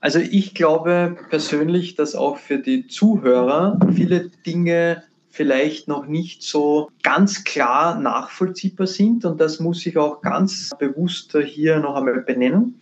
Also 0.00 0.20
ich 0.20 0.54
glaube 0.54 1.16
persönlich, 1.28 1.96
dass 1.96 2.14
auch 2.14 2.38
für 2.38 2.58
die 2.58 2.86
Zuhörer 2.86 3.78
viele 3.92 4.30
Dinge 4.46 5.02
vielleicht 5.38 5.86
noch 5.86 6.06
nicht 6.06 6.42
so 6.42 6.90
ganz 7.04 7.44
klar 7.44 7.96
nachvollziehbar 8.00 8.88
sind 8.88 9.24
und 9.24 9.40
das 9.40 9.60
muss 9.60 9.86
ich 9.86 9.96
auch 9.96 10.20
ganz 10.20 10.70
bewusst 10.80 11.38
hier 11.44 11.78
noch 11.78 11.94
einmal 11.94 12.22
benennen. 12.22 12.80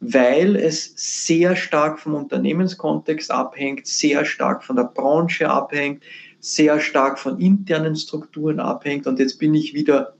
weil 0.00 0.54
es 0.54 0.92
sehr 0.94 1.56
stark 1.56 1.98
vom 1.98 2.14
Unternehmenskontext 2.14 3.32
abhängt, 3.32 3.88
sehr 3.88 4.24
stark 4.24 4.62
von 4.62 4.76
der 4.76 4.84
Branche 4.84 5.50
abhängt, 5.50 6.04
sehr 6.38 6.78
stark 6.78 7.18
von 7.18 7.40
internen 7.40 7.96
Strukturen 7.96 8.60
abhängt. 8.60 9.08
Und 9.08 9.18
jetzt 9.18 9.40
bin 9.40 9.56
ich 9.56 9.74
wieder 9.74 10.14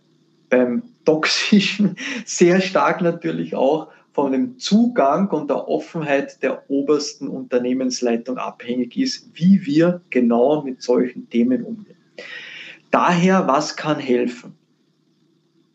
beim 0.51 0.83
Toxischen, 1.05 1.97
sehr 2.25 2.61
stark 2.61 3.03
natürlich 3.03 3.55
auch 3.55 3.87
von 4.19 4.33
dem 4.33 4.59
Zugang 4.59 5.31
und 5.31 5.49
der 5.49 5.69
Offenheit 5.69 6.43
der 6.43 6.69
obersten 6.69 7.29
Unternehmensleitung 7.29 8.37
abhängig 8.37 8.97
ist, 8.97 9.31
wie 9.35 9.65
wir 9.65 10.01
genau 10.11 10.65
mit 10.65 10.83
solchen 10.83 11.31
Themen 11.31 11.63
umgehen. 11.63 11.95
Daher, 12.91 13.47
was 13.47 13.77
kann 13.77 14.01
helfen? 14.01 14.55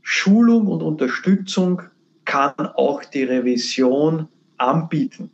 Schulung 0.01 0.67
und 0.67 0.83
Unterstützung 0.83 1.83
kann 2.25 2.67
auch 2.75 3.05
die 3.05 3.23
Revision 3.23 4.27
anbieten 4.57 5.31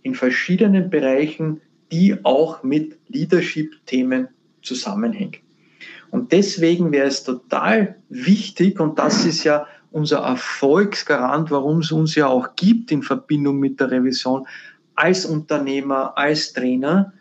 in 0.00 0.14
verschiedenen 0.14 0.88
Bereichen, 0.88 1.60
die 1.92 2.16
auch 2.24 2.62
mit 2.62 2.96
Leadership-Themen 3.08 4.28
zusammenhängen. 4.62 5.42
Und 6.10 6.32
deswegen 6.32 6.92
wäre 6.92 7.08
es 7.08 7.24
total 7.24 7.96
wichtig, 8.08 8.80
und 8.80 8.98
das 8.98 9.26
ist 9.26 9.44
ja 9.44 9.66
unser 9.90 10.18
Erfolgsgarant, 10.18 11.50
warum 11.50 11.80
es 11.80 11.92
uns 11.92 12.14
ja 12.14 12.26
auch 12.26 12.54
gibt 12.56 12.90
in 12.92 13.02
Verbindung 13.02 13.58
mit 13.58 13.80
der 13.80 13.90
Revision, 13.90 14.46
als 14.94 15.24
Unternehmer, 15.24 16.16
als 16.16 16.52
Trainer, 16.52 17.12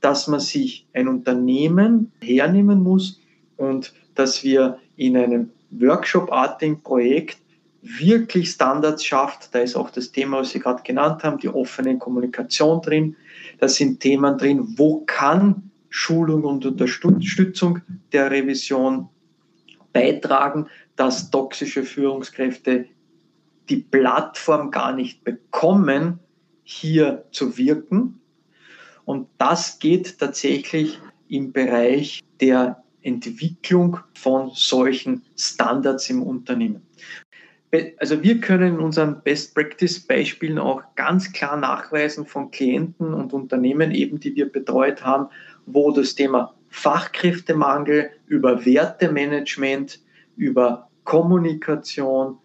dass 0.00 0.26
man 0.26 0.40
sich 0.40 0.86
ein 0.94 1.08
Unternehmen 1.08 2.12
hernehmen 2.22 2.82
muss 2.82 3.20
und 3.56 3.92
dass 4.14 4.42
wir 4.42 4.78
in 4.96 5.16
einem 5.16 5.50
Workshop-artigen 5.70 6.82
Projekt 6.82 7.38
wirklich 7.82 8.50
Standards 8.50 9.04
schafft. 9.04 9.54
Da 9.54 9.60
ist 9.60 9.76
auch 9.76 9.90
das 9.90 10.10
Thema, 10.10 10.38
was 10.38 10.50
Sie 10.50 10.60
gerade 10.60 10.82
genannt 10.82 11.22
haben, 11.22 11.38
die 11.38 11.48
offene 11.48 11.98
Kommunikation 11.98 12.80
drin. 12.80 13.16
Da 13.58 13.68
sind 13.68 14.00
Themen 14.00 14.38
drin, 14.38 14.74
wo 14.76 15.02
kann 15.06 15.70
Schulung 15.88 16.44
und 16.44 16.66
Unterstützung 16.66 17.80
der 18.12 18.30
Revision 18.30 19.08
beitragen, 19.92 20.66
dass 20.96 21.30
toxische 21.30 21.84
Führungskräfte 21.84 22.86
die 23.68 23.76
Plattform 23.76 24.70
gar 24.70 24.92
nicht 24.92 25.24
bekommen, 25.24 26.20
hier 26.64 27.24
zu 27.30 27.56
wirken. 27.58 28.20
Und 29.04 29.28
das 29.38 29.78
geht 29.78 30.18
tatsächlich 30.18 30.98
im 31.28 31.52
Bereich 31.52 32.20
der 32.40 32.82
Entwicklung 33.02 33.98
von 34.14 34.50
solchen 34.54 35.22
Standards 35.36 36.10
im 36.10 36.22
Unternehmen. 36.22 36.82
Also 37.98 38.22
wir 38.22 38.40
können 38.40 38.74
in 38.74 38.80
unseren 38.80 39.22
Best 39.22 39.54
Practice 39.54 40.00
Beispielen 40.00 40.58
auch 40.58 40.82
ganz 40.94 41.32
klar 41.32 41.56
nachweisen 41.56 42.26
von 42.26 42.50
Klienten 42.50 43.12
und 43.12 43.32
Unternehmen 43.32 43.90
eben, 43.90 44.18
die 44.18 44.34
wir 44.34 44.50
betreut 44.50 45.04
haben, 45.04 45.28
wo 45.66 45.90
das 45.90 46.14
Thema 46.14 46.54
Fachkräftemangel 46.68 48.10
über 48.26 48.64
Wertemanagement, 48.64 50.00
über 50.36 50.85
Kommunikation 51.06 52.36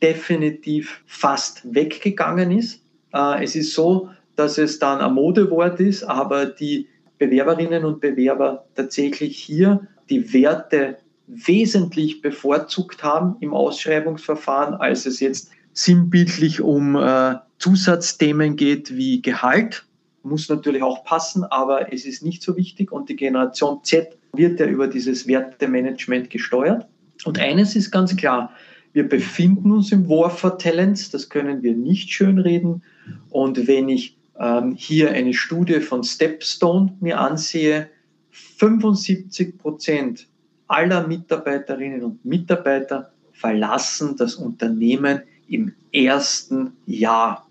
definitiv 0.00 1.02
fast 1.06 1.74
weggegangen 1.74 2.52
ist. 2.52 2.82
Äh, 3.12 3.42
es 3.42 3.56
ist 3.56 3.74
so, 3.74 4.10
dass 4.36 4.56
es 4.56 4.78
dann 4.78 5.00
ein 5.00 5.12
Modewort 5.12 5.80
ist, 5.80 6.04
aber 6.04 6.46
die 6.46 6.86
Bewerberinnen 7.18 7.84
und 7.84 8.00
Bewerber 8.00 8.64
tatsächlich 8.76 9.36
hier 9.36 9.86
die 10.08 10.32
Werte 10.32 10.98
wesentlich 11.26 12.22
bevorzugt 12.22 13.02
haben 13.02 13.36
im 13.40 13.52
Ausschreibungsverfahren, 13.52 14.74
als 14.74 15.06
es 15.06 15.20
jetzt 15.20 15.50
sinnbildlich 15.72 16.60
um 16.60 16.96
äh, 16.96 17.36
Zusatzthemen 17.58 18.56
geht 18.56 18.96
wie 18.96 19.22
Gehalt. 19.22 19.84
Muss 20.22 20.48
natürlich 20.48 20.82
auch 20.82 21.04
passen, 21.04 21.44
aber 21.44 21.92
es 21.92 22.04
ist 22.04 22.22
nicht 22.22 22.42
so 22.42 22.56
wichtig 22.56 22.90
und 22.92 23.08
die 23.08 23.16
Generation 23.16 23.80
Z 23.84 24.16
wird 24.32 24.60
ja 24.60 24.66
über 24.66 24.88
dieses 24.88 25.26
Wertemanagement 25.26 26.30
gesteuert. 26.30 26.86
Und 27.24 27.38
eines 27.38 27.76
ist 27.76 27.90
ganz 27.90 28.16
klar, 28.16 28.52
wir 28.92 29.08
befinden 29.08 29.70
uns 29.70 29.92
im 29.92 30.08
War 30.08 30.30
for 30.30 30.58
Talents, 30.58 31.10
das 31.10 31.28
können 31.28 31.62
wir 31.62 31.74
nicht 31.74 32.10
schönreden. 32.10 32.82
Und 33.30 33.68
wenn 33.68 33.88
ich 33.88 34.16
ähm, 34.38 34.74
hier 34.76 35.12
eine 35.12 35.34
Studie 35.34 35.80
von 35.80 36.02
Stepstone 36.02 36.96
mir 37.00 37.20
ansehe, 37.20 37.88
75 38.30 39.58
Prozent 39.58 40.26
aller 40.66 41.06
Mitarbeiterinnen 41.06 42.02
und 42.02 42.24
Mitarbeiter 42.24 43.12
verlassen 43.32 44.16
das 44.16 44.36
Unternehmen 44.36 45.22
im 45.48 45.72
ersten 45.92 46.72
Jahr. 46.86 47.46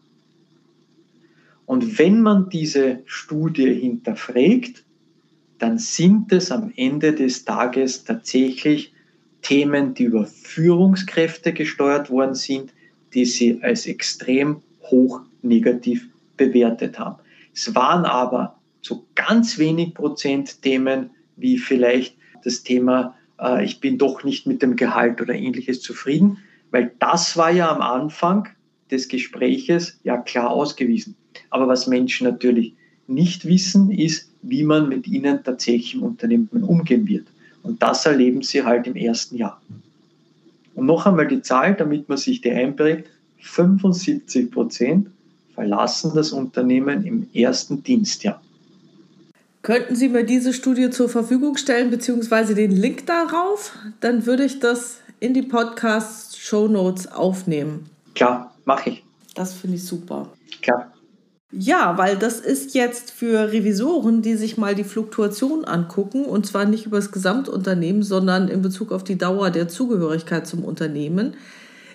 Und 1.65 1.99
wenn 1.99 2.21
man 2.21 2.49
diese 2.49 2.99
Studie 3.05 3.73
hinterfragt, 3.73 4.83
dann 5.59 5.77
sind 5.77 6.31
es 6.31 6.51
am 6.51 6.71
Ende 6.75 7.13
des 7.13 7.45
Tages 7.45 8.05
tatsächlich 8.05 8.93
Themen, 9.41 9.93
die 9.93 10.03
über 10.03 10.25
Führungskräfte 10.25 11.53
gesteuert 11.53 12.09
worden 12.09 12.35
sind, 12.35 12.73
die 13.13 13.25
sie 13.25 13.59
als 13.63 13.85
extrem 13.85 14.61
hoch 14.83 15.21
negativ 15.41 16.07
bewertet 16.37 16.99
haben. 16.99 17.17
Es 17.53 17.73
waren 17.75 18.05
aber 18.05 18.59
zu 18.81 19.05
ganz 19.15 19.57
wenig 19.57 19.93
Prozent 19.93 20.61
Themen 20.61 21.11
wie 21.35 21.57
vielleicht 21.57 22.15
das 22.43 22.63
Thema, 22.63 23.15
äh, 23.39 23.63
ich 23.65 23.79
bin 23.79 23.97
doch 23.97 24.23
nicht 24.23 24.45
mit 24.45 24.61
dem 24.61 24.75
Gehalt 24.75 25.21
oder 25.21 25.33
ähnliches 25.33 25.81
zufrieden, 25.81 26.37
weil 26.71 26.91
das 26.99 27.35
war 27.35 27.51
ja 27.51 27.71
am 27.71 27.81
Anfang 27.81 28.47
des 28.91 29.07
Gespräches 29.07 29.99
ja 30.03 30.17
klar 30.17 30.49
ausgewiesen. 30.49 31.15
Aber 31.49 31.67
was 31.67 31.87
Menschen 31.87 32.25
natürlich 32.25 32.73
nicht 33.07 33.45
wissen, 33.45 33.91
ist, 33.91 34.31
wie 34.41 34.63
man 34.63 34.87
mit 34.87 35.07
ihnen 35.07 35.43
tatsächlich 35.43 35.95
im 35.95 36.03
Unternehmen 36.03 36.63
umgehen 36.63 37.07
wird. 37.07 37.27
Und 37.63 37.81
das 37.81 38.05
erleben 38.05 38.41
sie 38.41 38.63
halt 38.63 38.87
im 38.87 38.95
ersten 38.95 39.35
Jahr. 39.37 39.61
Und 40.75 40.85
noch 40.85 41.05
einmal 41.05 41.27
die 41.27 41.41
Zahl, 41.41 41.75
damit 41.75 42.07
man 42.07 42.17
sich 42.17 42.41
die 42.41 42.51
einprägt, 42.51 43.09
75 43.41 44.51
Prozent 44.51 45.07
verlassen 45.53 46.11
das 46.15 46.31
Unternehmen 46.31 47.05
im 47.05 47.27
ersten 47.33 47.83
Dienstjahr. 47.83 48.41
Könnten 49.61 49.95
Sie 49.95 50.07
mir 50.07 50.23
diese 50.23 50.53
Studie 50.53 50.89
zur 50.89 51.09
Verfügung 51.09 51.57
stellen, 51.57 51.89
beziehungsweise 51.89 52.55
den 52.55 52.71
Link 52.71 53.05
darauf? 53.07 53.77
Dann 53.99 54.25
würde 54.25 54.45
ich 54.45 54.59
das 54.59 54.99
in 55.19 55.33
die 55.33 55.41
Podcast-Show 55.41 56.69
Notes 56.69 57.11
aufnehmen. 57.11 57.89
Klar, 58.15 58.55
mache 58.63 58.91
ich. 58.91 59.03
Das 59.35 59.53
finde 59.53 59.75
ich 59.75 59.83
super. 59.83 60.29
Klar. 60.61 60.93
Ja, 61.51 61.97
weil 61.97 62.15
das 62.15 62.39
ist 62.39 62.75
jetzt 62.75 63.09
für 63.09 63.51
Revisoren, 63.51 64.21
die 64.21 64.35
sich 64.35 64.57
mal 64.57 64.75
die 64.75 64.83
Fluktuation 64.83 65.65
angucken, 65.65 66.25
und 66.25 66.45
zwar 66.45 66.65
nicht 66.65 66.85
über 66.85 66.97
das 66.97 67.11
Gesamtunternehmen, 67.11 68.03
sondern 68.03 68.49
in 68.49 68.61
Bezug 68.61 68.91
auf 68.91 69.03
die 69.03 69.17
Dauer 69.17 69.49
der 69.49 69.67
Zugehörigkeit 69.67 70.45
zum 70.45 70.63
Unternehmen, 70.63 71.33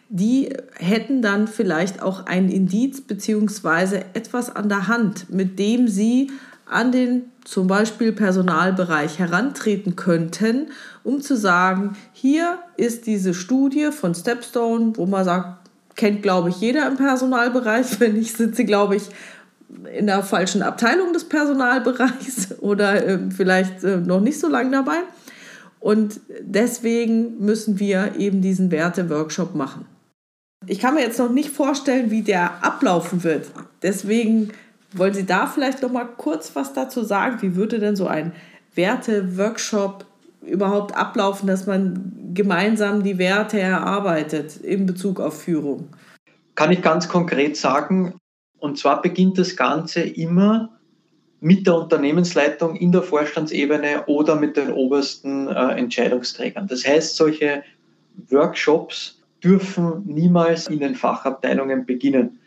die 0.09 0.51
hätten 0.74 1.22
dann 1.22 1.47
vielleicht 1.47 2.02
auch 2.02 2.26
ein 2.26 2.48
Indiz 2.48 3.01
bzw. 3.01 4.02
etwas 4.14 4.55
an 4.55 4.68
der 4.68 4.89
Hand, 4.89 5.31
mit 5.31 5.59
dem 5.59 5.86
sie 5.86 6.31
an 6.66 6.90
den 6.90 7.22
zum 7.44 7.66
Beispiel 7.66 8.12
Personalbereich 8.12 9.18
herantreten 9.18 9.97
könnten, 9.97 10.68
um 11.05 11.20
zu 11.20 11.36
sagen, 11.36 11.97
hier 12.12 12.59
ist 12.76 13.06
diese 13.06 13.35
Studie 13.35 13.90
von 13.93 14.14
Stepstone, 14.14 14.94
wo 14.97 15.06
man 15.06 15.24
sagt, 15.24 15.68
kennt, 15.94 16.22
glaube 16.22 16.48
ich, 16.48 16.60
jeder 16.60 16.86
im 16.86 16.97
Personalbereich. 16.97 17.86
Wenn 18.01 18.14
nicht, 18.14 18.36
sind 18.36 18.56
sie, 18.56 18.64
glaube 18.64 18.97
ich, 18.97 19.05
in 19.93 20.07
der 20.07 20.23
falschen 20.23 20.62
Abteilung 20.62 21.12
des 21.12 21.28
Personalbereichs 21.28 22.59
oder 22.61 23.07
äh, 23.07 23.19
vielleicht 23.31 23.85
äh, 23.85 23.99
noch 23.99 24.20
nicht 24.20 24.39
so 24.39 24.49
lange 24.49 24.70
dabei. 24.70 24.99
Und 25.81 26.20
deswegen 26.41 27.45
müssen 27.45 27.78
wir 27.78 28.16
eben 28.16 28.41
diesen 28.41 28.70
Werte-Workshop 28.70 29.55
machen. 29.55 29.85
Ich 30.66 30.78
kann 30.78 30.95
mir 30.95 31.03
jetzt 31.03 31.19
noch 31.19 31.31
nicht 31.31 31.51
vorstellen, 31.51 32.11
wie 32.11 32.23
der 32.23 32.65
ablaufen 32.65 33.23
wird. 33.23 33.51
Deswegen 33.82 34.51
wollen 34.93 35.12
Sie 35.12 35.27
da 35.27 35.47
vielleicht 35.47 35.82
noch 35.82 35.93
mal 35.93 36.07
kurz 36.07 36.55
was 36.55 36.73
dazu 36.73 37.03
sagen? 37.03 37.43
Wie 37.43 37.57
würde 37.57 37.81
denn 37.81 37.97
so 37.97 38.07
ein 38.07 38.32
Werte-Workshop 38.74 40.07
überhaupt 40.47 40.97
ablaufen, 40.97 41.47
dass 41.47 41.66
man 41.66 42.12
gemeinsam 42.32 43.03
die 43.03 43.19
Werte 43.19 43.61
erarbeitet 43.61 44.57
in 44.57 44.86
Bezug 44.86 45.20
auf 45.20 45.43
Führung? 45.43 45.89
Kann 46.55 46.73
ich 46.73 46.82
ganz 46.82 47.09
konkret 47.09 47.57
sagen, 47.57 48.15
und 48.65 48.78
zwar 48.78 49.03
beginnt 49.03 49.36
das 49.36 49.57
Ganze 49.57 50.01
immer 50.01 50.70
mit 51.41 51.66
der 51.66 51.74
Unternehmensleitung 51.74 52.77
in 52.77 52.93
der 52.93 53.03
Vorstandsebene 53.03 54.07
oder 54.07 54.36
mit 54.36 54.57
den 54.57 54.73
obersten 54.73 55.49
äh, 55.49 55.74
Entscheidungsträgern. 55.77 56.66
Das 56.66 56.86
heißt, 56.86 57.15
solche 57.15 57.62
Workshops 58.31 59.20
dürfen 59.43 60.05
niemals 60.07 60.69
in 60.69 60.81
den 60.81 60.95
Fachabteilungen 60.95 61.85
beginnen. 61.85 62.39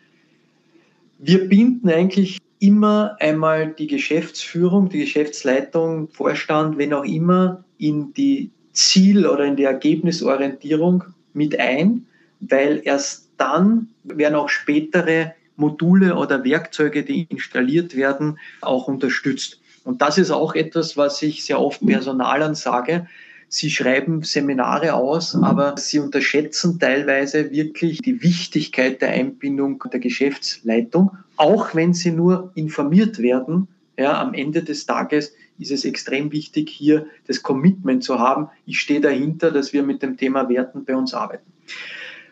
Wir 1.19 1.47
binden 1.47 1.87
eigentlich 1.87 2.39
immer 2.57 3.15
einmal 3.19 3.75
die 3.77 3.85
Geschäftsführung, 3.85 4.89
die 4.89 5.01
Geschäftsleitung, 5.01 6.09
Vorstand, 6.09 6.79
wenn 6.79 6.93
auch 6.93 7.05
immer, 7.05 7.63
in 7.77 8.11
die 8.15 8.49
Ziel- 8.73 9.27
oder 9.27 9.45
in 9.45 9.55
die 9.55 9.65
Ergebnisorientierung 9.65 11.03
mit 11.33 11.59
ein, 11.59 12.07
weil 12.39 12.81
erst 12.85 13.29
dann 13.37 13.89
werden 14.03 14.33
auch 14.33 14.49
spätere 14.49 15.35
Module 15.57 16.15
oder 16.15 16.43
Werkzeuge, 16.43 17.03
die 17.03 17.23
installiert 17.23 17.95
werden, 17.95 18.39
auch 18.61 18.87
unterstützt. 18.87 19.59
Und 19.83 20.01
das 20.01 20.17
ist 20.17 20.31
auch 20.31 20.55
etwas, 20.55 20.97
was 20.97 21.21
ich 21.21 21.43
sehr 21.43 21.59
oft 21.59 21.85
Personalern 21.85 22.55
sage. 22.55 23.07
Sie 23.49 23.69
schreiben 23.69 24.23
Seminare 24.23 24.93
aus, 24.93 25.33
aber 25.35 25.77
sie 25.77 25.99
unterschätzen 25.99 26.79
teilweise 26.79 27.51
wirklich 27.51 28.01
die 28.01 28.21
Wichtigkeit 28.21 29.01
der 29.01 29.09
Einbindung 29.09 29.81
der 29.91 30.01
Geschäftsleitung, 30.01 31.11
auch 31.37 31.73
wenn 31.73 31.93
sie 31.93 32.11
nur 32.11 32.51
informiert 32.55 33.19
werden. 33.19 33.69
Ja, 33.97 34.21
am 34.21 34.33
Ende 34.33 34.63
des 34.63 34.85
Tages 34.85 35.33
ist 35.57 35.71
es 35.71 35.85
extrem 35.85 36.31
wichtig, 36.31 36.69
hier 36.69 37.07
das 37.25 37.41
Commitment 37.41 38.03
zu 38.03 38.19
haben. 38.19 38.49
Ich 38.65 38.79
stehe 38.79 39.01
dahinter, 39.01 39.51
dass 39.51 39.73
wir 39.73 39.83
mit 39.83 40.03
dem 40.03 40.17
Thema 40.17 40.49
Werten 40.49 40.83
bei 40.83 40.95
uns 40.95 41.13
arbeiten. 41.13 41.51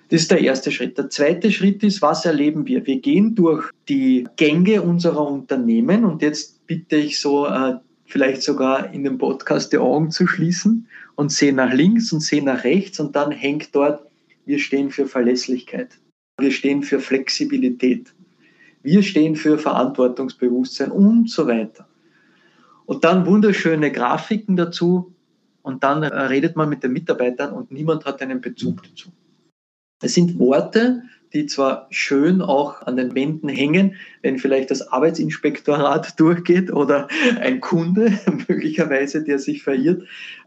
Das 0.10 0.22
ist 0.22 0.32
der 0.32 0.42
erste 0.42 0.72
Schritt. 0.72 0.98
Der 0.98 1.10
zweite 1.10 1.52
Schritt 1.52 1.82
ist, 1.84 2.02
was 2.02 2.26
erleben 2.26 2.68
wir? 2.68 2.86
Wir 2.86 3.00
gehen 3.00 3.34
durch 3.34 3.72
die 3.90 4.28
Gänge 4.36 4.84
unserer 4.84 5.28
Unternehmen 5.28 6.06
und 6.06 6.22
jetzt 6.22 6.66
bitte 6.68 6.96
ich 6.96 7.20
so 7.20 7.48
äh, 7.48 7.76
vielleicht 8.06 8.44
sogar 8.44 8.94
in 8.94 9.04
dem 9.04 9.18
Podcast 9.18 9.74
die 9.74 9.78
Augen 9.78 10.12
zu 10.12 10.28
schließen 10.28 10.88
und 11.16 11.32
sehen 11.32 11.56
nach 11.56 11.74
links 11.74 12.14
und 12.14 12.22
sehen 12.22 12.46
nach 12.46 12.64
rechts 12.64 13.00
und 13.00 13.16
dann 13.16 13.32
hängt 13.32 13.74
dort, 13.74 14.06
wir 14.46 14.60
stehen 14.60 14.92
für 14.92 15.08
Verlässlichkeit. 15.08 15.98
Wir 16.38 16.52
stehen 16.52 16.84
für 16.84 17.00
Flexibilität. 17.00 18.14
Wir 18.84 19.02
stehen 19.02 19.36
für 19.36 19.58
Verantwortungsbewusstsein 19.58 20.92
und 20.92 21.32
so 21.32 21.48
weiter. 21.48 21.88
Und 22.86 23.04
dann 23.04 23.26
wunderschöne 23.26 23.92
Grafiken 23.92 24.56
dazu 24.56 25.16
und 25.64 25.84
dann 25.84 26.04
äh, 26.04 26.08
redet 26.08 26.56
man 26.56 26.70
mit 26.70 26.84
den 26.84 26.94
Mitarbeitern 26.94 27.54
und 27.54 27.72
niemand 27.72 28.06
hat 28.06 28.22
einen 28.22 28.42
Bezug 28.42 28.84
dazu. 28.84 29.10
Es 30.02 30.14
sind 30.14 30.38
Worte, 30.40 31.04
die 31.34 31.46
zwar 31.46 31.88
schön 31.90 32.42
auch 32.42 32.82
an 32.84 32.96
den 32.96 33.14
Wänden 33.14 33.50
hängen, 33.50 33.96
wenn 34.22 34.40
vielleicht 34.40 34.72
das 34.72 34.88
Arbeitsinspektorat 34.88 36.20
durchgeht 36.20 36.72
oder 36.72 37.08
ein 37.40 37.60
Kunde 37.60 38.18
möglicherweise, 38.48 39.24
der 39.24 39.40
sich 39.40 39.64
verirrt, 39.64 40.04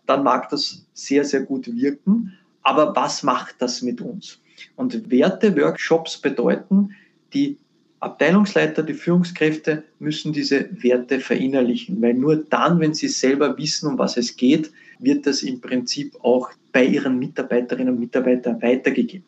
dann 0.07 0.25
mag 0.25 0.49
das 0.49 0.87
sehr, 0.95 1.25
sehr 1.25 1.43
gut 1.43 1.67
wirken. 1.75 2.33
Aber 2.63 2.97
was 2.97 3.23
macht 3.23 3.57
das 3.59 3.83
mit 3.83 4.01
uns? 4.01 4.41
Und 4.77 5.11
Werte-Workshops 5.11 6.19
bedeuten, 6.19 6.91
die 7.33 7.59
Abteilungsleiter, 8.01 8.83
die 8.83 8.95
Führungskräfte 8.95 9.85
müssen 9.99 10.33
diese 10.33 10.69
Werte 10.83 11.21
verinnerlichen, 11.21 12.01
weil 12.01 12.15
nur 12.15 12.37
dann, 12.37 12.81
wenn 12.81 12.95
sie 12.95 13.09
selber 13.09 13.59
wissen, 13.59 13.89
um 13.89 13.99
was 13.99 14.17
es 14.17 14.37
geht, 14.37 14.71
wird 14.99 15.27
das 15.27 15.43
im 15.43 15.61
Prinzip 15.61 16.17
auch 16.23 16.51
bei 16.73 16.85
ihren 16.85 17.19
Mitarbeiterinnen 17.19 17.95
und 17.95 18.01
Mitarbeitern 18.01 18.61
weitergegeben. 18.63 19.25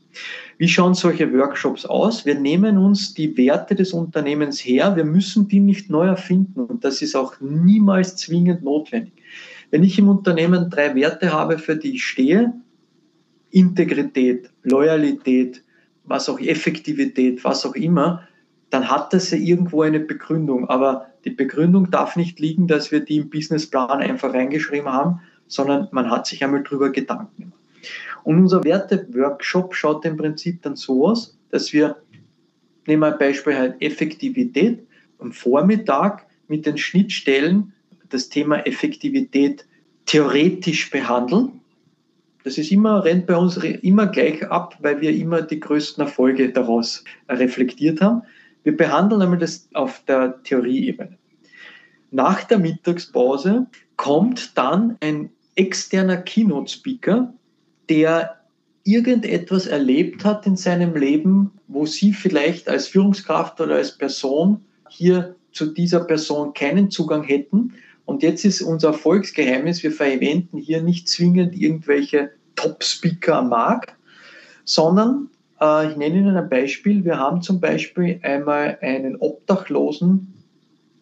Wie 0.59 0.69
schauen 0.69 0.95
solche 0.95 1.33
Workshops 1.33 1.87
aus? 1.87 2.27
Wir 2.27 2.35
nehmen 2.39 2.77
uns 2.79 3.15
die 3.15 3.37
Werte 3.37 3.75
des 3.75 3.93
Unternehmens 3.93 4.61
her, 4.61 4.95
wir 4.97 5.05
müssen 5.05 5.49
die 5.49 5.61
nicht 5.61 5.91
neu 5.91 6.07
erfinden 6.07 6.61
und 6.61 6.85
das 6.85 7.03
ist 7.03 7.15
auch 7.15 7.41
niemals 7.41 8.17
zwingend 8.17 8.63
notwendig. 8.63 9.13
Wenn 9.71 9.85
ich 9.85 9.99
im 9.99 10.09
Unternehmen 10.09 10.69
drei 10.69 10.95
Werte 10.95 11.33
habe, 11.33 11.59
für 11.59 11.77
die 11.77 11.95
ich 11.95 12.05
stehe, 12.05 12.53
Integrität, 13.51 14.51
Loyalität, 14.63 15.63
was 16.05 16.29
auch 16.29 16.41
Effektivität, 16.41 17.43
was 17.45 17.65
auch 17.65 17.75
immer, 17.75 18.27
dann 18.71 18.89
hat 18.89 19.13
das 19.13 19.31
ja 19.31 19.39
irgendwo 19.39 19.83
eine 19.83 20.01
Begründung. 20.01 20.69
Aber 20.69 21.07
die 21.25 21.31
Begründung 21.31 21.91
darf 21.91 22.17
nicht 22.17 22.39
liegen, 22.41 22.67
dass 22.67 22.91
wir 22.91 23.01
die 23.01 23.19
im 23.19 23.31
Businessplan 23.31 24.01
einfach 24.01 24.33
reingeschrieben 24.33 24.93
haben, 24.93 25.21
sondern 25.51 25.89
man 25.91 26.11
hat 26.11 26.27
sich 26.27 26.43
einmal 26.43 26.63
drüber 26.63 26.91
Gedanken 26.91 27.43
gemacht. 27.43 27.61
Und 28.25 28.39
unser 28.39 28.65
Werte-Workshop 28.65 29.75
schaut 29.75 30.05
im 30.05 30.17
Prinzip 30.17 30.63
dann 30.63 30.77
so 30.77 31.09
aus, 31.09 31.39
dass 31.51 31.73
wir, 31.73 31.97
nehmen 32.87 33.03
wir 33.03 33.13
ein 33.13 33.19
Beispiel 33.19 33.57
halt 33.57 33.83
Effektivität, 33.83 34.87
am 35.19 35.33
Vormittag 35.33 36.27
mit 36.49 36.67
den 36.67 36.79
Schnittstellen 36.79 37.73
das 38.09 38.29
Thema 38.29 38.67
Effektivität 38.67 39.67
theoretisch 40.07 40.91
behandeln. 40.91 41.61
Das 42.43 42.57
ist 42.59 42.73
immer, 42.73 43.05
rennt 43.05 43.27
bei 43.27 43.37
uns 43.37 43.57
immer 43.59 44.07
gleich 44.07 44.43
ab, 44.51 44.77
weil 44.81 45.01
wir 45.01 45.13
immer 45.13 45.43
die 45.43 45.61
größten 45.61 46.05
Erfolge 46.05 46.51
daraus 46.53 47.05
reflektiert 47.29 48.01
haben. 48.01 48.23
Wir 48.63 48.77
behandeln 48.77 49.23
einmal 49.23 49.39
das 49.39 49.69
auf 49.75 50.03
der 50.07 50.43
Theorieebene. 50.43 51.19
Nach 52.11 52.43
der 52.45 52.59
Mittagspause 52.59 53.67
kommt 53.97 54.57
dann 54.57 54.97
ein 55.01 55.31
externer 55.61 56.17
Keynote-Speaker, 56.17 57.35
der 57.91 58.37
irgendetwas 58.85 59.67
erlebt 59.67 60.25
hat 60.25 60.47
in 60.47 60.57
seinem 60.57 60.97
Leben, 60.97 61.53
wo 61.69 61.85
Sie 61.85 62.15
vielleicht 62.15 62.69
als 62.69 62.89
Führungskraft 62.89 63.61
oder 63.61 63.75
als 63.75 63.97
Person 63.97 64.65
hier 64.89 65.37
zu 65.53 65.67
dieser 65.67 66.01
Person 66.01 66.55
keinen 66.55 66.91
Zugang 66.91 67.25
hätten. 67.25 67.75
Und 68.07 68.23
jetzt 68.23 68.47
ist 68.47 68.63
unser 68.63 68.89
Erfolgsgeheimnis, 68.89 69.83
wir 69.83 69.93
verwenden 69.93 70.57
hier 70.57 70.83
nicht 70.83 71.09
zwingend 71.09 71.55
irgendwelche 71.55 72.31
Top-Speaker 72.57 73.37
am 73.37 73.51
Markt, 73.51 73.95
sondern 74.65 75.29
äh, 75.61 75.91
ich 75.91 75.97
nenne 75.99 76.19
Ihnen 76.19 76.37
ein 76.37 76.49
Beispiel. 76.49 77.05
Wir 77.05 77.19
haben 77.19 77.43
zum 77.43 77.61
Beispiel 77.61 78.19
einmal 78.23 78.79
einen 78.81 79.17
Obdachlosen 79.17 80.33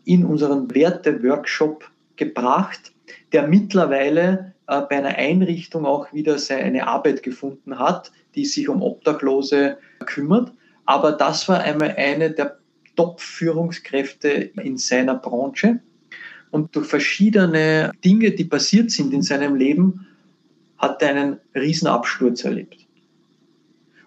in 0.05 0.25
unseren 0.25 0.75
Werte-Workshop 0.75 1.89
gebracht, 2.17 2.93
der 3.33 3.47
mittlerweile 3.47 4.55
äh, 4.67 4.81
bei 4.83 4.99
einer 4.99 5.17
Einrichtung 5.17 5.87
auch 5.87 6.13
wieder 6.13 6.39
seine 6.39 6.87
Arbeit 6.87 7.23
gefunden 7.23 7.79
hat, 7.79 8.13
die 8.35 8.45
sich 8.45 8.69
um 8.69 8.83
Obdachlose 8.83 9.79
kümmert. 10.07 10.53
Aber 10.85 11.13
das 11.13 11.49
war 11.49 11.61
einmal 11.61 11.95
eine 11.97 12.31
der 12.31 12.59
Top-Führungskräfte 12.97 14.29
in 14.29 14.77
seiner 14.77 15.15
Branche. 15.15 15.81
Und 16.51 16.75
durch 16.75 16.87
verschiedene 16.87 17.93
Dinge, 18.05 18.31
die 18.31 18.45
passiert 18.45 18.91
sind 18.91 19.13
in 19.13 19.23
seinem 19.23 19.55
Leben, 19.55 20.07
hat 20.79 21.03
er 21.03 21.11
einen 21.11 21.41
Riesenabsturz 21.55 22.45
erlebt. 22.45 22.87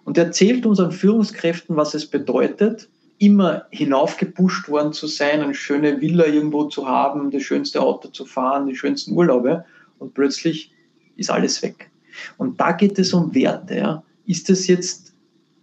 Und 0.04 0.18
er 0.18 0.26
erzählt 0.26 0.66
unseren 0.66 0.90
Führungskräften, 0.90 1.76
was 1.76 1.94
es 1.94 2.06
bedeutet, 2.06 2.88
immer 3.22 3.66
hinaufgepusht 3.70 4.68
worden 4.68 4.92
zu 4.92 5.06
sein, 5.06 5.42
eine 5.42 5.54
schöne 5.54 6.00
Villa 6.00 6.26
irgendwo 6.26 6.64
zu 6.64 6.88
haben, 6.88 7.30
das 7.30 7.44
schönste 7.44 7.80
Auto 7.80 8.08
zu 8.08 8.24
fahren, 8.26 8.66
die 8.66 8.74
schönsten 8.74 9.12
Urlaube 9.12 9.64
und 10.00 10.12
plötzlich 10.12 10.72
ist 11.16 11.30
alles 11.30 11.62
weg. 11.62 11.88
Und 12.36 12.58
da 12.60 12.72
geht 12.72 12.98
es 12.98 13.12
um 13.12 13.32
Werte. 13.32 13.76
Ja. 13.76 14.02
Ist 14.26 14.48
das 14.48 14.66
jetzt 14.66 15.14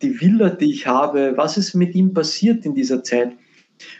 die 0.01 0.21
Villa, 0.21 0.51
die 0.51 0.71
ich 0.71 0.87
habe? 0.87 1.33
Was 1.35 1.57
ist 1.57 1.73
mit 1.73 1.95
ihm 1.95 2.13
passiert 2.13 2.65
in 2.65 2.75
dieser 2.75 3.03
Zeit? 3.03 3.33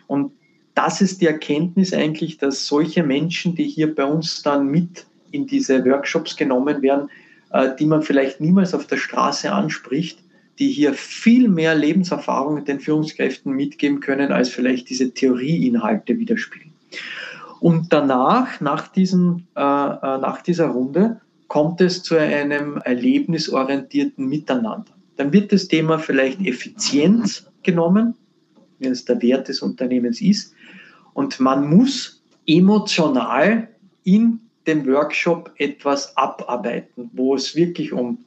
Und 0.07 0.31
das 0.73 1.01
ist 1.01 1.19
die 1.19 1.27
Erkenntnis 1.27 1.93
eigentlich, 1.93 2.37
dass 2.37 2.65
solche 2.65 3.03
Menschen, 3.03 3.55
die 3.55 3.65
hier 3.65 3.93
bei 3.93 4.05
uns 4.05 4.41
dann 4.41 4.67
mit 4.67 5.05
in 5.31 5.47
diese 5.47 5.83
Workshops 5.83 6.37
genommen 6.37 6.81
werden, 6.81 7.09
äh, 7.51 7.75
die 7.77 7.85
man 7.85 8.03
vielleicht 8.03 8.39
niemals 8.39 8.73
auf 8.73 8.87
der 8.87 8.97
Straße 8.97 9.51
anspricht, 9.51 10.19
die 10.59 10.69
hier 10.69 10.93
viel 10.93 11.47
mehr 11.47 11.73
Lebenserfahrung 11.73 12.65
den 12.65 12.79
Führungskräften 12.79 13.53
mitgeben 13.53 14.01
können, 14.01 14.31
als 14.31 14.49
vielleicht 14.49 14.89
diese 14.89 15.13
Theorieinhalte 15.13 16.17
widerspiegeln. 16.17 16.73
Und 17.61 17.91
danach, 17.91 18.61
nach, 18.61 18.87
diesen, 18.89 19.47
äh, 19.55 19.61
äh, 19.61 19.63
nach 19.63 20.41
dieser 20.41 20.67
Runde, 20.67 21.21
kommt 21.47 21.81
es 21.81 22.03
zu 22.03 22.17
einem 22.17 22.77
erlebnisorientierten 22.77 24.27
Miteinander. 24.27 24.93
Dann 25.17 25.33
wird 25.33 25.51
das 25.51 25.67
Thema 25.67 25.99
vielleicht 25.99 26.39
Effizienz 26.45 27.49
genommen, 27.63 28.15
wenn 28.79 28.91
es 28.91 29.05
der 29.05 29.21
Wert 29.21 29.47
des 29.47 29.61
Unternehmens 29.61 30.21
ist. 30.21 30.53
Und 31.13 31.39
man 31.39 31.69
muss 31.69 32.23
emotional 32.45 33.67
in 34.03 34.39
dem 34.67 34.85
Workshop 34.87 35.51
etwas 35.57 36.15
abarbeiten, 36.15 37.09
wo 37.13 37.35
es 37.35 37.55
wirklich 37.55 37.91
um 37.91 38.19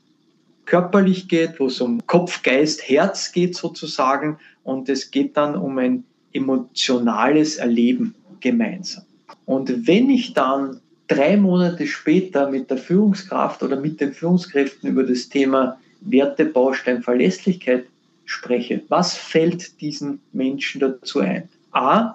körperlich 0.72 1.28
geht, 1.28 1.60
wo 1.60 1.66
es 1.66 1.82
um 1.82 2.00
Kopf, 2.06 2.42
Geist, 2.42 2.88
Herz 2.88 3.30
geht 3.30 3.54
sozusagen 3.54 4.38
und 4.64 4.88
es 4.88 5.10
geht 5.10 5.36
dann 5.36 5.54
um 5.54 5.76
ein 5.76 6.04
emotionales 6.32 7.56
Erleben 7.56 8.14
gemeinsam. 8.40 9.04
Und 9.44 9.86
wenn 9.86 10.08
ich 10.08 10.32
dann 10.32 10.80
drei 11.08 11.36
Monate 11.36 11.86
später 11.86 12.48
mit 12.48 12.70
der 12.70 12.78
Führungskraft 12.78 13.62
oder 13.62 13.78
mit 13.78 14.00
den 14.00 14.14
Führungskräften 14.14 14.88
über 14.88 15.02
das 15.02 15.28
Thema 15.28 15.78
Wertebaustein 16.00 17.02
Verlässlichkeit 17.02 17.84
spreche, 18.24 18.80
was 18.88 19.14
fällt 19.14 19.78
diesen 19.82 20.20
Menschen 20.32 20.80
dazu 20.80 21.20
ein? 21.20 21.50
A, 21.72 22.14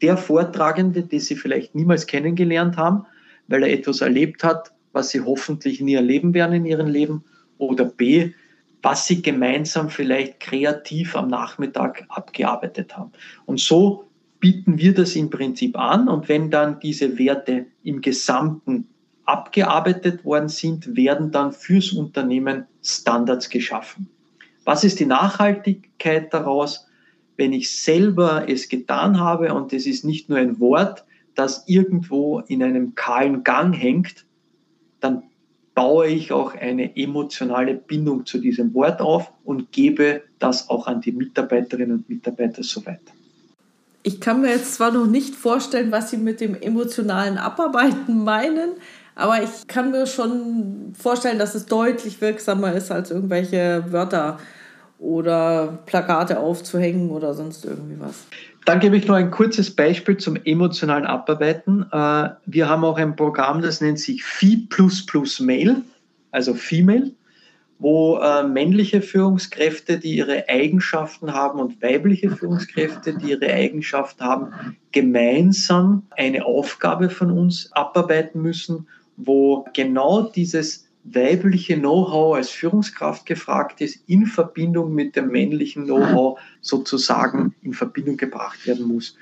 der 0.00 0.16
Vortragende, 0.16 1.02
den 1.02 1.18
sie 1.18 1.34
vielleicht 1.34 1.74
niemals 1.74 2.06
kennengelernt 2.06 2.76
haben, 2.76 3.04
weil 3.48 3.64
er 3.64 3.72
etwas 3.72 4.00
erlebt 4.00 4.44
hat, 4.44 4.70
was 4.92 5.08
sie 5.08 5.22
hoffentlich 5.22 5.80
nie 5.80 5.94
erleben 5.94 6.34
werden 6.34 6.54
in 6.54 6.66
ihrem 6.66 6.86
Leben 6.86 7.24
oder 7.58 7.84
B, 7.84 8.32
was 8.82 9.06
sie 9.06 9.22
gemeinsam 9.22 9.90
vielleicht 9.90 10.40
kreativ 10.40 11.16
am 11.16 11.28
Nachmittag 11.28 12.04
abgearbeitet 12.08 12.96
haben. 12.96 13.12
Und 13.46 13.60
so 13.60 14.04
bieten 14.38 14.78
wir 14.78 14.94
das 14.94 15.16
im 15.16 15.30
Prinzip 15.30 15.78
an 15.78 16.08
und 16.08 16.28
wenn 16.28 16.50
dann 16.50 16.78
diese 16.80 17.18
Werte 17.18 17.66
im 17.82 18.00
Gesamten 18.00 18.88
abgearbeitet 19.24 20.24
worden 20.24 20.48
sind, 20.48 20.96
werden 20.96 21.32
dann 21.32 21.52
fürs 21.52 21.92
Unternehmen 21.92 22.66
Standards 22.82 23.48
geschaffen. 23.48 24.08
Was 24.64 24.84
ist 24.84 25.00
die 25.00 25.06
Nachhaltigkeit 25.06 26.32
daraus? 26.32 26.86
wenn 27.36 27.52
ich 27.52 27.70
selber 27.70 28.48
es 28.48 28.68
getan 28.68 29.20
habe 29.20 29.54
und 29.54 29.72
es 29.72 29.86
ist 29.86 30.04
nicht 30.04 30.28
nur 30.28 30.38
ein 30.38 30.58
Wort, 30.58 31.04
das 31.34 31.64
irgendwo 31.66 32.40
in 32.40 32.62
einem 32.62 32.94
kahlen 32.94 33.44
Gang 33.44 33.74
hängt, 33.74 34.24
dann 35.00 35.24
baue 35.76 36.06
ich 36.06 36.32
auch 36.32 36.54
eine 36.54 36.96
emotionale 36.96 37.74
Bindung 37.74 38.24
zu 38.24 38.38
diesem 38.38 38.72
Wort 38.72 39.00
auf 39.00 39.30
und 39.44 39.70
gebe 39.72 40.22
das 40.38 40.70
auch 40.70 40.86
an 40.86 41.02
die 41.02 41.12
Mitarbeiterinnen 41.12 41.98
und 41.98 42.08
Mitarbeiter 42.08 42.62
so 42.62 42.84
weiter. 42.86 43.12
Ich 44.02 44.20
kann 44.20 44.40
mir 44.40 44.50
jetzt 44.50 44.74
zwar 44.74 44.90
noch 44.90 45.06
nicht 45.06 45.34
vorstellen, 45.34 45.92
was 45.92 46.10
Sie 46.10 46.16
mit 46.16 46.40
dem 46.40 46.54
emotionalen 46.54 47.36
Abarbeiten 47.36 48.24
meinen, 48.24 48.70
aber 49.14 49.42
ich 49.42 49.66
kann 49.66 49.90
mir 49.90 50.06
schon 50.06 50.94
vorstellen, 50.98 51.38
dass 51.38 51.54
es 51.54 51.66
deutlich 51.66 52.20
wirksamer 52.22 52.72
ist, 52.72 52.90
als 52.90 53.10
irgendwelche 53.10 53.84
Wörter 53.90 54.38
oder 54.98 55.80
Plakate 55.84 56.40
aufzuhängen 56.40 57.10
oder 57.10 57.34
sonst 57.34 57.66
irgendwie 57.66 58.00
was. 58.00 58.26
Dann 58.66 58.80
gebe 58.80 58.96
ich 58.96 59.06
noch 59.06 59.14
ein 59.14 59.30
kurzes 59.30 59.70
Beispiel 59.70 60.16
zum 60.16 60.34
emotionalen 60.44 61.06
Abarbeiten. 61.06 61.86
Äh, 61.92 62.30
wir 62.46 62.68
haben 62.68 62.84
auch 62.84 62.98
ein 62.98 63.14
Programm, 63.14 63.62
das 63.62 63.80
nennt 63.80 64.00
sich 64.00 64.24
Phi 64.24 64.68
Mail, 65.38 65.82
also 66.32 66.52
Female, 66.52 67.12
wo 67.78 68.18
äh, 68.18 68.42
männliche 68.42 69.02
Führungskräfte, 69.02 70.00
die 70.00 70.16
ihre 70.16 70.48
Eigenschaften 70.48 71.32
haben 71.32 71.60
und 71.60 71.80
weibliche 71.80 72.28
Führungskräfte, 72.32 73.16
die 73.16 73.30
ihre 73.30 73.52
Eigenschaften 73.52 74.24
haben, 74.24 74.76
gemeinsam 74.90 76.02
eine 76.16 76.44
Aufgabe 76.44 77.08
von 77.08 77.30
uns 77.30 77.70
abarbeiten 77.70 78.42
müssen, 78.42 78.88
wo 79.16 79.64
genau 79.74 80.22
dieses 80.22 80.85
weibliche 81.12 81.78
Know-how 81.78 82.36
als 82.36 82.50
Führungskraft 82.50 83.26
gefragt 83.26 83.80
ist, 83.80 84.08
in 84.08 84.26
Verbindung 84.26 84.94
mit 84.94 85.16
dem 85.16 85.28
männlichen 85.28 85.84
Know-how 85.84 86.38
sozusagen 86.60 87.54
in 87.62 87.72
Verbindung 87.72 88.16
gebracht 88.16 88.66
werden 88.66 88.86
muss. 88.86 89.16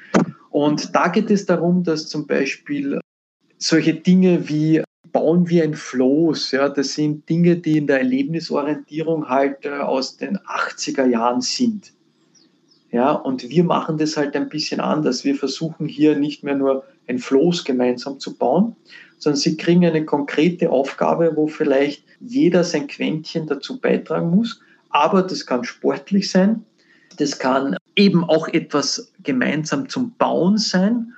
Und 0.50 0.94
da 0.94 1.08
geht 1.08 1.30
es 1.30 1.46
darum, 1.46 1.82
dass 1.84 2.08
zum 2.08 2.26
Beispiel 2.26 3.00
solche 3.58 3.94
Dinge 3.94 4.48
wie 4.48 4.82
bauen 5.14 5.48
wir 5.48 5.62
ein 5.62 5.74
Flows, 5.74 6.50
ja, 6.50 6.68
das 6.68 6.94
sind 6.94 7.28
Dinge, 7.28 7.56
die 7.56 7.78
in 7.78 7.86
der 7.86 7.98
Erlebnisorientierung 7.98 9.28
halt 9.28 9.64
äh, 9.64 9.70
aus 9.70 10.16
den 10.16 10.38
80er 10.38 11.06
Jahren 11.06 11.40
sind. 11.40 11.92
Ja, 12.90 13.12
und 13.12 13.48
wir 13.48 13.64
machen 13.64 13.96
das 13.96 14.16
halt 14.16 14.36
ein 14.36 14.48
bisschen 14.48 14.80
anders. 14.80 15.24
Wir 15.24 15.36
versuchen 15.36 15.86
hier 15.86 16.16
nicht 16.16 16.42
mehr 16.42 16.56
nur 16.56 16.84
ein 17.08 17.18
Flows 17.18 17.64
gemeinsam 17.64 18.18
zu 18.18 18.36
bauen, 18.36 18.76
sondern 19.24 19.40
sie 19.40 19.56
kriegen 19.56 19.86
eine 19.86 20.04
konkrete 20.04 20.70
Aufgabe, 20.70 21.32
wo 21.34 21.46
vielleicht 21.46 22.04
jeder 22.20 22.62
sein 22.62 22.86
Quäntchen 22.88 23.46
dazu 23.46 23.80
beitragen 23.80 24.28
muss. 24.30 24.60
Aber 24.90 25.22
das 25.22 25.46
kann 25.46 25.64
sportlich 25.64 26.30
sein, 26.30 26.62
das 27.16 27.38
kann 27.38 27.76
eben 27.96 28.22
auch 28.22 28.48
etwas 28.48 29.12
gemeinsam 29.22 29.88
zum 29.88 30.12
Bauen 30.18 30.58
sein. 30.58 31.14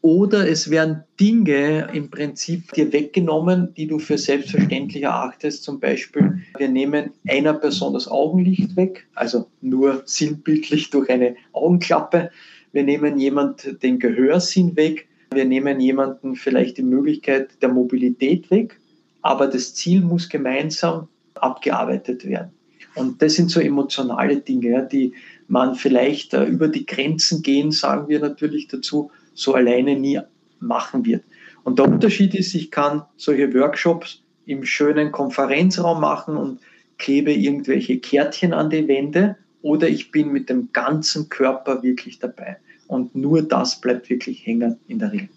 Oder 0.00 0.48
es 0.48 0.70
werden 0.70 1.04
Dinge 1.20 1.90
im 1.92 2.08
Prinzip 2.08 2.72
dir 2.72 2.90
weggenommen, 2.94 3.74
die 3.74 3.86
du 3.86 3.98
für 3.98 4.16
selbstverständlich 4.16 5.02
erachtest. 5.02 5.62
Zum 5.62 5.80
Beispiel, 5.80 6.40
wir 6.56 6.68
nehmen 6.70 7.10
einer 7.28 7.52
Person 7.52 7.92
das 7.92 8.08
Augenlicht 8.08 8.74
weg, 8.76 9.06
also 9.14 9.48
nur 9.60 10.02
sinnbildlich 10.06 10.88
durch 10.88 11.10
eine 11.10 11.36
Augenklappe. 11.52 12.30
Wir 12.72 12.84
nehmen 12.84 13.18
jemand 13.18 13.82
den 13.82 13.98
Gehörsinn 13.98 14.76
weg 14.76 15.09
wir 15.32 15.44
nehmen 15.44 15.80
jemanden 15.80 16.34
vielleicht 16.34 16.78
die 16.78 16.82
Möglichkeit 16.82 17.50
der 17.62 17.68
Mobilität 17.68 18.50
weg, 18.50 18.80
aber 19.22 19.46
das 19.46 19.74
Ziel 19.74 20.00
muss 20.00 20.28
gemeinsam 20.28 21.08
abgearbeitet 21.34 22.26
werden. 22.26 22.50
Und 22.96 23.22
das 23.22 23.34
sind 23.34 23.50
so 23.50 23.60
emotionale 23.60 24.38
Dinge, 24.38 24.88
die 24.90 25.12
man 25.46 25.76
vielleicht 25.76 26.34
äh, 26.34 26.44
über 26.44 26.68
die 26.68 26.84
Grenzen 26.84 27.42
gehen, 27.42 27.70
sagen 27.70 28.08
wir 28.08 28.18
natürlich 28.18 28.66
dazu, 28.66 29.10
so 29.34 29.54
alleine 29.54 29.96
nie 29.96 30.20
machen 30.58 31.06
wird. 31.06 31.22
Und 31.62 31.78
der 31.78 31.86
Unterschied 31.86 32.34
ist, 32.34 32.54
ich 32.54 32.70
kann 32.70 33.02
solche 33.16 33.54
Workshops 33.54 34.22
im 34.46 34.64
schönen 34.64 35.12
Konferenzraum 35.12 36.00
machen 36.00 36.36
und 36.36 36.60
klebe 36.98 37.32
irgendwelche 37.32 37.98
Kärtchen 37.98 38.52
an 38.52 38.70
die 38.70 38.88
Wände 38.88 39.36
oder 39.62 39.88
ich 39.88 40.10
bin 40.10 40.32
mit 40.32 40.48
dem 40.50 40.70
ganzen 40.72 41.28
Körper 41.28 41.82
wirklich 41.82 42.18
dabei 42.18 42.56
und 42.90 43.14
nur 43.14 43.42
das 43.42 43.80
bleibt 43.80 44.10
wirklich 44.10 44.44
hängen 44.44 44.76
in 44.88 44.98
der 44.98 45.12
Regel. 45.12 45.28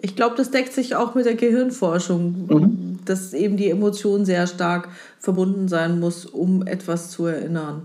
Ich 0.00 0.16
glaube, 0.16 0.36
das 0.36 0.50
deckt 0.50 0.72
sich 0.72 0.96
auch 0.96 1.14
mit 1.14 1.26
der 1.26 1.34
Gehirnforschung, 1.34 2.46
mhm. 2.48 2.98
dass 3.04 3.32
eben 3.32 3.56
die 3.56 3.70
Emotion 3.70 4.24
sehr 4.24 4.46
stark 4.46 4.88
verbunden 5.18 5.68
sein 5.68 5.98
muss, 5.98 6.26
um 6.26 6.66
etwas 6.66 7.10
zu 7.10 7.26
erinnern. 7.26 7.82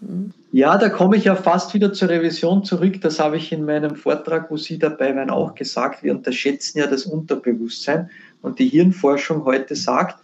Mhm. 0.00 0.32
Ja, 0.52 0.78
da 0.78 0.88
komme 0.88 1.16
ich 1.16 1.24
ja 1.24 1.34
fast 1.36 1.74
wieder 1.74 1.92
zur 1.92 2.08
Revision 2.08 2.64
zurück. 2.64 3.00
Das 3.00 3.18
habe 3.18 3.36
ich 3.36 3.52
in 3.52 3.64
meinem 3.64 3.96
Vortrag, 3.96 4.50
wo 4.50 4.56
Sie 4.56 4.78
dabei 4.78 5.14
waren, 5.14 5.30
auch 5.30 5.54
gesagt. 5.54 6.02
Wir 6.02 6.12
unterschätzen 6.12 6.78
ja 6.78 6.86
das 6.86 7.04
Unterbewusstsein. 7.04 8.10
Und 8.42 8.58
die 8.58 8.68
Hirnforschung 8.68 9.44
heute 9.44 9.74
sagt, 9.74 10.18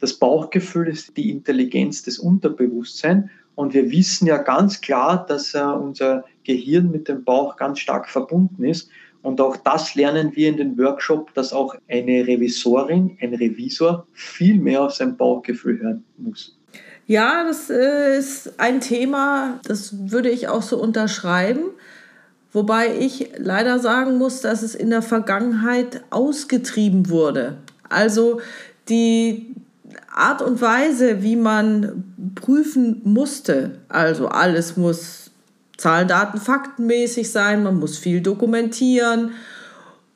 das 0.00 0.14
Bauchgefühl 0.14 0.88
ist 0.88 1.16
die 1.16 1.30
Intelligenz 1.30 2.02
des 2.02 2.18
Unterbewusstseins. 2.18 3.30
Und 3.58 3.74
wir 3.74 3.90
wissen 3.90 4.28
ja 4.28 4.36
ganz 4.36 4.80
klar, 4.80 5.26
dass 5.26 5.52
äh, 5.52 5.58
unser 5.58 6.24
Gehirn 6.44 6.92
mit 6.92 7.08
dem 7.08 7.24
Bauch 7.24 7.56
ganz 7.56 7.80
stark 7.80 8.08
verbunden 8.08 8.62
ist. 8.62 8.88
Und 9.22 9.40
auch 9.40 9.56
das 9.56 9.96
lernen 9.96 10.30
wir 10.36 10.48
in 10.48 10.58
den 10.58 10.78
Workshop, 10.78 11.34
dass 11.34 11.52
auch 11.52 11.74
eine 11.88 12.24
Revisorin, 12.24 13.18
ein 13.20 13.34
Revisor 13.34 14.06
viel 14.12 14.60
mehr 14.60 14.84
auf 14.84 14.94
sein 14.94 15.16
Bauchgefühl 15.16 15.80
hören 15.80 16.04
muss. 16.18 16.56
Ja, 17.08 17.42
das 17.48 17.68
äh, 17.68 18.16
ist 18.16 18.60
ein 18.60 18.80
Thema, 18.80 19.58
das 19.64 20.08
würde 20.08 20.30
ich 20.30 20.46
auch 20.46 20.62
so 20.62 20.80
unterschreiben. 20.80 21.64
Wobei 22.52 22.96
ich 22.96 23.32
leider 23.38 23.80
sagen 23.80 24.18
muss, 24.18 24.40
dass 24.40 24.62
es 24.62 24.76
in 24.76 24.90
der 24.90 25.02
Vergangenheit 25.02 26.04
ausgetrieben 26.10 27.10
wurde. 27.10 27.56
Also 27.88 28.40
die 28.88 29.56
Art 30.18 30.42
und 30.42 30.60
Weise, 30.60 31.22
wie 31.22 31.36
man 31.36 32.32
prüfen 32.34 33.00
musste, 33.04 33.78
also 33.88 34.28
alles 34.28 34.76
muss 34.76 35.30
Zahlen, 35.76 36.08
Daten, 36.08 36.38
Faktenmäßig 36.38 37.30
sein, 37.30 37.62
man 37.62 37.78
muss 37.78 37.98
viel 37.98 38.20
dokumentieren. 38.20 39.30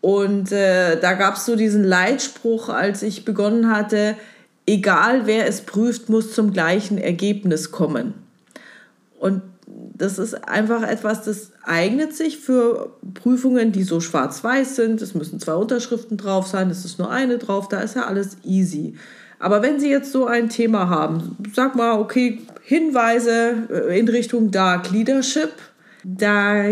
Und 0.00 0.50
äh, 0.50 0.98
da 0.98 1.12
gab 1.12 1.36
es 1.36 1.46
so 1.46 1.54
diesen 1.54 1.84
Leitspruch, 1.84 2.68
als 2.68 3.02
ich 3.02 3.24
begonnen 3.24 3.70
hatte, 3.70 4.16
egal 4.66 5.26
wer 5.26 5.46
es 5.46 5.60
prüft, 5.60 6.08
muss 6.08 6.34
zum 6.34 6.52
gleichen 6.52 6.98
Ergebnis 6.98 7.70
kommen. 7.70 8.14
Und 9.20 9.42
das 9.66 10.18
ist 10.18 10.48
einfach 10.48 10.82
etwas, 10.82 11.22
das 11.22 11.52
eignet 11.62 12.16
sich 12.16 12.38
für 12.38 12.90
Prüfungen, 13.14 13.70
die 13.70 13.84
so 13.84 14.00
schwarz-weiß 14.00 14.74
sind. 14.74 15.00
Es 15.00 15.14
müssen 15.14 15.38
zwei 15.38 15.54
Unterschriften 15.54 16.16
drauf 16.16 16.48
sein, 16.48 16.70
es 16.70 16.84
ist 16.84 16.98
nur 16.98 17.10
eine 17.10 17.38
drauf, 17.38 17.68
da 17.68 17.80
ist 17.80 17.94
ja 17.94 18.06
alles 18.06 18.36
easy. 18.42 18.96
Aber 19.43 19.60
wenn 19.60 19.81
Sie 19.81 19.90
jetzt 19.90 20.12
so 20.12 20.27
ein 20.27 20.48
Thema 20.48 20.89
haben, 20.89 21.36
sag 21.52 21.74
mal, 21.74 21.98
okay, 21.98 22.43
Hinweise 22.62 23.66
äh, 23.89 23.98
in 23.98 24.06
Richtung 24.09 24.52
Dark 24.52 24.93
Leadership, 24.93 25.51
da 26.05 26.66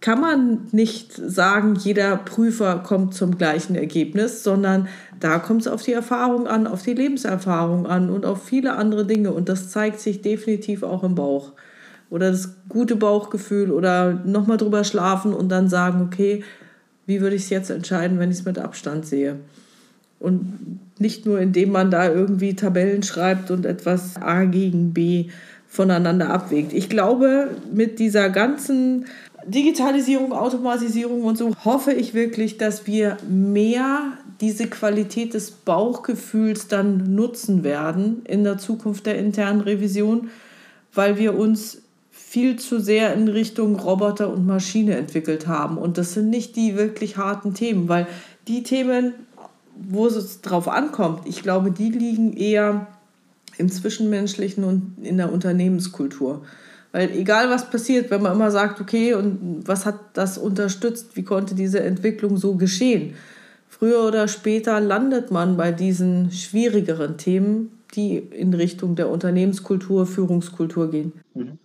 kann 0.00 0.20
man 0.22 0.60
nicht 0.72 1.12
sagen, 1.12 1.74
jeder 1.74 2.16
Prüfer 2.16 2.78
kommt 2.78 3.12
zum 3.12 3.36
gleichen 3.36 3.76
Ergebnis, 3.76 4.42
sondern 4.42 4.88
da 5.20 5.38
kommt 5.38 5.60
es 5.60 5.68
auf 5.68 5.82
die 5.82 5.92
Erfahrung 5.92 6.46
an, 6.46 6.66
auf 6.66 6.82
die 6.82 6.94
Lebenserfahrung 6.94 7.86
an 7.86 8.08
und 8.08 8.24
auf 8.24 8.42
viele 8.42 8.76
andere 8.76 9.04
Dinge. 9.04 9.34
Und 9.34 9.50
das 9.50 9.68
zeigt 9.68 10.00
sich 10.00 10.22
definitiv 10.22 10.84
auch 10.84 11.04
im 11.04 11.16
Bauch. 11.16 11.52
Oder 12.08 12.30
das 12.30 12.54
gute 12.70 12.96
Bauchgefühl 12.96 13.70
oder 13.70 14.14
nochmal 14.24 14.56
drüber 14.56 14.84
schlafen 14.84 15.34
und 15.34 15.50
dann 15.50 15.68
sagen, 15.68 16.00
okay, 16.06 16.42
wie 17.04 17.20
würde 17.20 17.36
ich 17.36 17.42
es 17.42 17.50
jetzt 17.50 17.68
entscheiden, 17.68 18.18
wenn 18.18 18.30
ich 18.30 18.38
es 18.38 18.44
mit 18.46 18.58
Abstand 18.58 19.04
sehe? 19.04 19.36
Und 20.18 20.80
nicht 20.98 21.26
nur, 21.26 21.40
indem 21.40 21.72
man 21.72 21.90
da 21.90 22.10
irgendwie 22.10 22.54
Tabellen 22.54 23.02
schreibt 23.02 23.50
und 23.50 23.66
etwas 23.66 24.16
A 24.16 24.44
gegen 24.44 24.92
B 24.92 25.26
voneinander 25.68 26.30
abwägt. 26.30 26.72
Ich 26.72 26.88
glaube, 26.88 27.50
mit 27.72 27.98
dieser 27.98 28.30
ganzen 28.30 29.06
Digitalisierung, 29.46 30.32
Automatisierung 30.32 31.22
und 31.22 31.38
so 31.38 31.54
hoffe 31.64 31.92
ich 31.92 32.14
wirklich, 32.14 32.56
dass 32.56 32.86
wir 32.86 33.16
mehr 33.28 34.12
diese 34.40 34.66
Qualität 34.66 35.34
des 35.34 35.50
Bauchgefühls 35.50 36.68
dann 36.68 37.14
nutzen 37.14 37.62
werden 37.62 38.22
in 38.24 38.44
der 38.44 38.58
Zukunft 38.58 39.06
der 39.06 39.18
internen 39.18 39.60
Revision, 39.60 40.30
weil 40.92 41.18
wir 41.18 41.38
uns 41.38 41.82
viel 42.10 42.56
zu 42.56 42.80
sehr 42.80 43.14
in 43.14 43.28
Richtung 43.28 43.76
Roboter 43.76 44.32
und 44.32 44.46
Maschine 44.46 44.96
entwickelt 44.96 45.46
haben. 45.46 45.78
Und 45.78 45.96
das 45.96 46.14
sind 46.14 46.28
nicht 46.28 46.56
die 46.56 46.76
wirklich 46.76 47.16
harten 47.16 47.54
Themen, 47.54 47.88
weil 47.88 48.06
die 48.48 48.62
Themen, 48.62 49.14
wo 49.76 50.06
es 50.06 50.40
drauf 50.40 50.68
ankommt, 50.68 51.22
ich 51.26 51.42
glaube, 51.42 51.70
die 51.70 51.90
liegen 51.90 52.36
eher 52.36 52.86
im 53.58 53.70
Zwischenmenschlichen 53.70 54.64
und 54.64 54.96
in 55.02 55.16
der 55.16 55.32
Unternehmenskultur. 55.32 56.42
Weil 56.92 57.10
egal 57.10 57.50
was 57.50 57.70
passiert, 57.70 58.10
wenn 58.10 58.22
man 58.22 58.32
immer 58.32 58.50
sagt, 58.50 58.80
okay, 58.80 59.14
und 59.14 59.62
was 59.66 59.84
hat 59.84 59.96
das 60.14 60.38
unterstützt, 60.38 61.16
wie 61.16 61.24
konnte 61.24 61.54
diese 61.54 61.80
Entwicklung 61.80 62.36
so 62.36 62.54
geschehen? 62.54 63.14
Früher 63.68 64.06
oder 64.06 64.28
später 64.28 64.80
landet 64.80 65.30
man 65.30 65.56
bei 65.56 65.72
diesen 65.72 66.30
schwierigeren 66.30 67.18
Themen, 67.18 67.70
die 67.94 68.16
in 68.16 68.54
Richtung 68.54 68.96
der 68.96 69.10
Unternehmenskultur, 69.10 70.06
Führungskultur 70.06 70.90
gehen. 70.90 71.12
Mhm. 71.34 71.58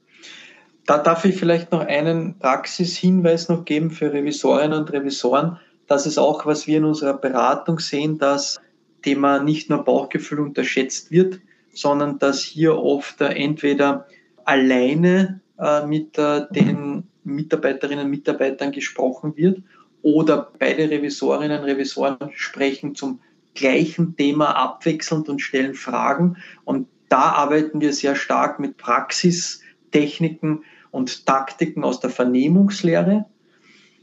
Da 0.85 0.97
darf 0.97 1.23
ich 1.23 1.37
vielleicht 1.37 1.71
noch 1.71 1.81
einen 1.85 2.37
Praxishinweis 2.39 3.47
noch 3.47 3.63
geben 3.63 3.91
für 3.91 4.11
Revisorinnen 4.11 4.77
und 4.77 4.91
Revisoren. 4.91 5.57
Das 5.87 6.05
ist 6.05 6.17
auch, 6.17 6.45
was 6.45 6.67
wir 6.67 6.77
in 6.77 6.85
unserer 6.85 7.17
Beratung 7.17 7.79
sehen, 7.79 8.17
dass 8.17 8.61
Thema 9.01 9.41
nicht 9.41 9.69
nur 9.69 9.83
Bauchgefühl 9.83 10.39
unterschätzt 10.39 11.11
wird, 11.11 11.39
sondern 11.73 12.19
dass 12.19 12.41
hier 12.41 12.77
oft 12.77 13.21
entweder 13.21 14.07
alleine 14.45 15.41
äh, 15.57 15.85
mit 15.85 16.17
äh, 16.17 16.45
den 16.51 17.03
Mitarbeiterinnen 17.23 18.05
und 18.05 18.11
Mitarbeitern 18.11 18.71
gesprochen 18.71 19.35
wird 19.35 19.61
oder 20.01 20.51
beide 20.57 20.89
Revisorinnen 20.89 21.59
und 21.59 21.65
Revisoren 21.65 22.17
sprechen 22.33 22.95
zum 22.95 23.19
gleichen 23.53 24.15
Thema 24.15 24.55
abwechselnd 24.55 25.29
und 25.29 25.39
stellen 25.39 25.75
Fragen. 25.75 26.37
Und 26.63 26.87
da 27.09 27.31
arbeiten 27.33 27.81
wir 27.81 27.93
sehr 27.93 28.15
stark 28.15 28.59
mit 28.59 28.77
Praxistechniken 28.77 30.63
und 30.89 31.25
Taktiken 31.25 31.83
aus 31.83 31.99
der 31.99 32.09
Vernehmungslehre. 32.09 33.25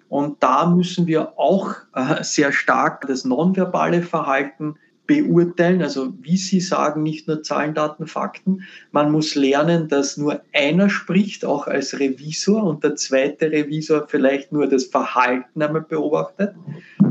Und 0.09 0.43
da 0.43 0.67
müssen 0.67 1.07
wir 1.07 1.39
auch 1.39 1.75
äh, 1.95 2.23
sehr 2.23 2.53
stark 2.53 3.07
das 3.07 3.25
nonverbale 3.25 4.03
Verhalten 4.03 4.77
beurteilen, 5.09 5.83
also 5.83 6.13
wie 6.21 6.37
Sie 6.37 6.61
sagen, 6.61 7.03
nicht 7.03 7.27
nur 7.27 7.43
Zahlen, 7.43 7.73
Daten, 7.73 8.07
Fakten. 8.07 8.65
Man 8.93 9.11
muss 9.11 9.35
lernen, 9.35 9.89
dass 9.89 10.19
nur 10.19 10.43
einer 10.53 10.91
spricht, 10.91 11.47
auch 11.47 11.67
als 11.67 11.99
Revisor, 11.99 12.63
und 12.63 12.85
der 12.85 12.95
zweite 12.95 13.51
Revisor 13.51 14.07
vielleicht 14.07 14.53
nur 14.53 14.67
das 14.67 14.85
Verhalten 14.85 15.63
einmal 15.63 15.81
beobachtet. 15.81 16.55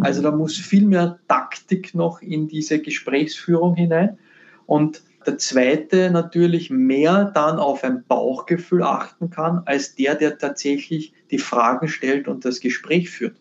Also 0.01 0.21
da 0.21 0.29
muss 0.29 0.57
viel 0.57 0.85
mehr 0.85 1.17
Taktik 1.27 1.95
noch 1.95 2.21
in 2.21 2.47
diese 2.47 2.79
Gesprächsführung 2.79 3.75
hinein. 3.75 4.19
Und 4.67 5.01
der 5.25 5.39
zweite 5.39 6.11
natürlich 6.11 6.69
mehr 6.69 7.31
dann 7.33 7.57
auf 7.57 7.83
ein 7.83 8.03
Bauchgefühl 8.07 8.83
achten 8.83 9.31
kann, 9.31 9.63
als 9.65 9.95
der, 9.95 10.13
der 10.13 10.37
tatsächlich 10.37 11.13
die 11.31 11.39
Fragen 11.39 11.87
stellt 11.87 12.27
und 12.27 12.45
das 12.45 12.59
Gespräch 12.59 13.09
führt. 13.09 13.35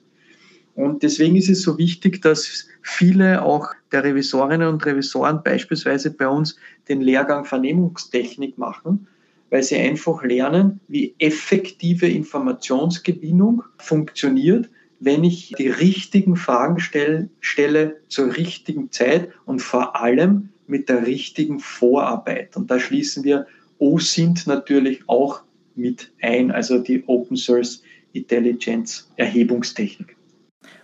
Und 0.75 1.03
deswegen 1.03 1.37
ist 1.37 1.49
es 1.49 1.63
so 1.63 1.79
wichtig, 1.79 2.21
dass 2.21 2.67
viele 2.83 3.43
auch 3.43 3.69
der 3.93 4.05
Revisorinnen 4.05 4.69
und 4.69 4.85
Revisoren 4.85 5.43
beispielsweise 5.43 6.11
bei 6.11 6.29
uns 6.29 6.57
den 6.89 7.01
Lehrgang 7.01 7.47
Vernehmungstechnik 7.47 8.59
machen, 8.59 9.09
weil 9.49 9.63
sie 9.63 9.77
einfach 9.77 10.23
lernen, 10.23 10.81
wie 10.87 11.15
effektive 11.19 12.07
Informationsgewinnung 12.07 13.63
funktioniert, 13.79 14.69
wenn 15.01 15.25
ich 15.25 15.55
die 15.59 15.69
richtigen 15.69 16.37
Fragen 16.37 16.79
stelle, 16.79 17.31
stelle 17.41 18.01
zur 18.09 18.37
richtigen 18.37 18.91
Zeit 18.91 19.31
und 19.47 19.61
vor 19.61 19.97
allem 19.97 20.51
mit 20.67 20.89
der 20.89 21.07
richtigen 21.07 21.59
Vorarbeit. 21.61 22.57
Und 22.57 22.71
da 22.71 22.79
schließen 22.79 23.25
wir 23.25 23.47
OSINT 23.79 24.47
natürlich 24.47 25.03
auch 25.07 25.43
mit 25.77 26.11
ein, 26.21 26.51
also 26.51 26.79
die 26.79 27.05
Open 27.07 27.37
Source 27.37 27.83
Intelligence 28.13 29.09
Erhebungstechnik. 29.17 30.17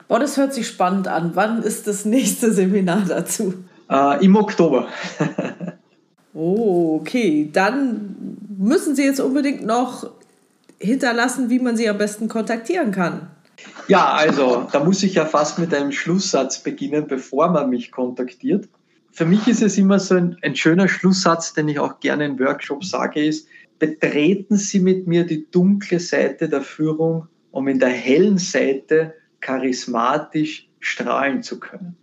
Oh, 0.08 0.18
das 0.18 0.36
hört 0.36 0.52
sich 0.52 0.68
spannend 0.68 1.08
an. 1.08 1.32
Wann 1.34 1.62
ist 1.62 1.86
das 1.86 2.04
nächste 2.04 2.52
Seminar 2.52 3.04
dazu? 3.08 3.54
Äh, 3.90 4.24
Im 4.24 4.36
Oktober. 4.36 4.88
oh, 6.34 6.98
okay. 7.00 7.48
Dann 7.52 8.36
müssen 8.58 8.94
Sie 8.94 9.04
jetzt 9.04 9.20
unbedingt 9.20 9.64
noch 9.64 10.10
hinterlassen, 10.78 11.48
wie 11.48 11.58
man 11.58 11.76
Sie 11.76 11.88
am 11.88 11.98
besten 11.98 12.28
kontaktieren 12.28 12.92
kann. 12.92 13.28
Ja, 13.88 14.12
also 14.12 14.66
da 14.72 14.82
muss 14.82 15.02
ich 15.02 15.14
ja 15.14 15.24
fast 15.24 15.58
mit 15.58 15.72
einem 15.72 15.92
Schlusssatz 15.92 16.58
beginnen, 16.58 17.06
bevor 17.06 17.50
man 17.50 17.70
mich 17.70 17.90
kontaktiert. 17.90 18.68
Für 19.12 19.26
mich 19.26 19.46
ist 19.46 19.62
es 19.62 19.76
immer 19.76 19.98
so 19.98 20.14
ein, 20.14 20.36
ein 20.42 20.56
schöner 20.56 20.88
Schlusssatz, 20.88 21.52
den 21.52 21.68
ich 21.68 21.78
auch 21.78 22.00
gerne 22.00 22.24
in 22.24 22.38
Workshops 22.38 22.90
sage, 22.90 23.24
ist, 23.24 23.46
betreten 23.82 24.58
Sie 24.58 24.78
mit 24.78 25.08
mir 25.08 25.26
die 25.26 25.50
dunkle 25.50 25.98
Seite 25.98 26.48
der 26.48 26.60
Führung, 26.60 27.26
um 27.50 27.66
in 27.66 27.80
der 27.80 27.88
hellen 27.88 28.38
Seite 28.38 29.14
charismatisch 29.40 30.68
strahlen 30.78 31.42
zu 31.42 31.58
können. 31.58 31.96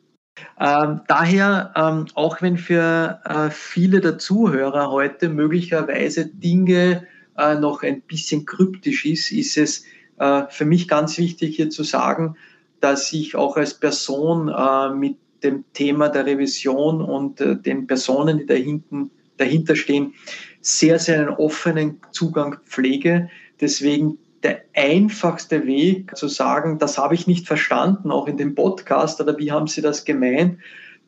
Ähm, 0.59 0.99
daher, 1.07 1.71
ähm, 1.77 2.07
auch 2.15 2.41
wenn 2.41 2.57
für 2.57 3.21
äh, 3.23 3.49
viele 3.49 4.01
der 4.01 4.17
Zuhörer 4.17 4.91
heute 4.91 5.29
möglicherweise 5.29 6.25
Dinge 6.25 7.07
äh, 7.37 7.55
noch 7.55 7.81
ein 7.81 8.01
bisschen 8.01 8.45
kryptisch 8.45 9.05
ist, 9.05 9.31
ist 9.31 9.57
es 9.57 9.85
äh, 10.17 10.43
für 10.49 10.65
mich 10.65 10.89
ganz 10.89 11.17
wichtig 11.17 11.55
hier 11.55 11.69
zu 11.69 11.83
sagen, 11.83 12.35
dass 12.81 13.13
ich 13.13 13.37
auch 13.37 13.55
als 13.55 13.73
Person 13.73 14.49
äh, 14.49 14.89
mit 14.93 15.15
dem 15.43 15.63
Thema 15.71 16.09
der 16.09 16.25
Revision 16.25 17.01
und 17.01 17.39
äh, 17.39 17.55
den 17.55 17.87
Personen, 17.87 18.39
die 18.39 18.45
dahinten, 18.45 19.11
dahinter 19.37 19.77
stehen, 19.77 20.13
sehr, 20.61 20.99
sehr 20.99 21.19
einen 21.19 21.29
offenen 21.29 21.99
Zugang 22.11 22.57
pflege. 22.65 23.29
Deswegen 23.61 24.17
der 24.43 24.61
einfachste 24.75 25.65
Weg 25.65 26.15
zu 26.15 26.27
sagen, 26.27 26.79
das 26.79 26.97
habe 26.97 27.15
ich 27.15 27.27
nicht 27.27 27.47
verstanden, 27.47 28.11
auch 28.11 28.27
in 28.27 28.37
dem 28.37 28.55
Podcast 28.55 29.19
oder 29.19 29.37
wie 29.37 29.51
haben 29.51 29.67
Sie 29.67 29.81
das 29.81 30.05
gemeint, 30.05 30.59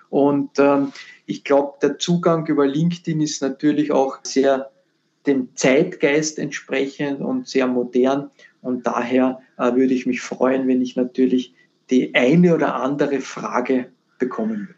Und 0.09 0.59
ähm, 0.59 0.91
ich 1.25 1.43
glaube, 1.43 1.77
der 1.81 1.97
Zugang 1.97 2.45
über 2.47 2.67
LinkedIn 2.67 3.21
ist 3.21 3.41
natürlich 3.41 3.91
auch 3.91 4.19
sehr 4.23 4.69
dem 5.25 5.49
Zeitgeist 5.55 6.39
entsprechend 6.39 7.21
und 7.21 7.47
sehr 7.47 7.67
modern. 7.67 8.31
Und 8.61 8.87
daher 8.87 9.41
äh, 9.57 9.73
würde 9.73 9.93
ich 9.93 10.05
mich 10.05 10.21
freuen, 10.21 10.67
wenn 10.67 10.81
ich 10.81 10.95
natürlich 10.95 11.53
die 11.89 12.13
eine 12.15 12.53
oder 12.53 12.75
andere 12.75 13.21
Frage 13.21 13.87
bekommen 14.19 14.67
würde. 14.67 14.73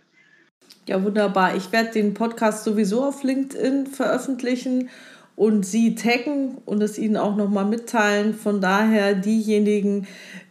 Ja, 0.87 1.03
wunderbar. 1.03 1.55
Ich 1.55 1.71
werde 1.71 1.91
den 1.91 2.13
Podcast 2.13 2.63
sowieso 2.63 3.03
auf 3.03 3.23
LinkedIn 3.23 3.87
veröffentlichen 3.87 4.89
und 5.35 5.65
Sie 5.65 5.95
taggen 5.95 6.57
und 6.65 6.81
es 6.81 6.97
Ihnen 6.97 7.15
auch 7.15 7.35
nochmal 7.35 7.65
mitteilen. 7.65 8.33
Von 8.33 8.59
daher 8.59 9.13
diejenigen, 9.13 10.07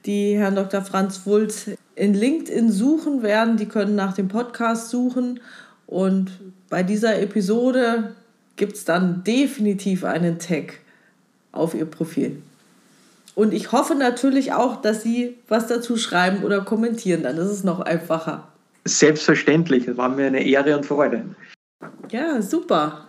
die 0.06 0.36
Herrn 0.36 0.54
Dr. 0.54 0.82
Franz 0.82 1.26
Wulz 1.26 1.70
in 1.94 2.14
LinkedIn 2.14 2.70
suchen 2.70 3.22
werden, 3.22 3.56
die 3.56 3.66
können 3.66 3.96
nach 3.96 4.14
dem 4.14 4.28
Podcast 4.28 4.90
suchen. 4.90 5.40
Und 5.86 6.30
bei 6.70 6.82
dieser 6.82 7.20
Episode 7.20 8.14
gibt 8.56 8.74
es 8.74 8.84
dann 8.84 9.24
definitiv 9.24 10.04
einen 10.04 10.38
Tag 10.38 10.74
auf 11.50 11.74
Ihr 11.74 11.86
Profil. 11.86 12.40
Und 13.38 13.54
ich 13.54 13.70
hoffe 13.70 13.94
natürlich 13.94 14.52
auch, 14.52 14.82
dass 14.82 15.04
Sie 15.04 15.36
was 15.46 15.68
dazu 15.68 15.96
schreiben 15.96 16.42
oder 16.42 16.62
kommentieren. 16.62 17.22
Dann 17.22 17.36
ist 17.36 17.46
es 17.46 17.62
noch 17.62 17.78
einfacher. 17.78 18.48
Selbstverständlich. 18.84 19.86
Das 19.86 19.96
war 19.96 20.08
mir 20.08 20.26
eine 20.26 20.44
Ehre 20.44 20.76
und 20.76 20.84
Freude. 20.84 21.24
Ja, 22.10 22.42
super. 22.42 23.06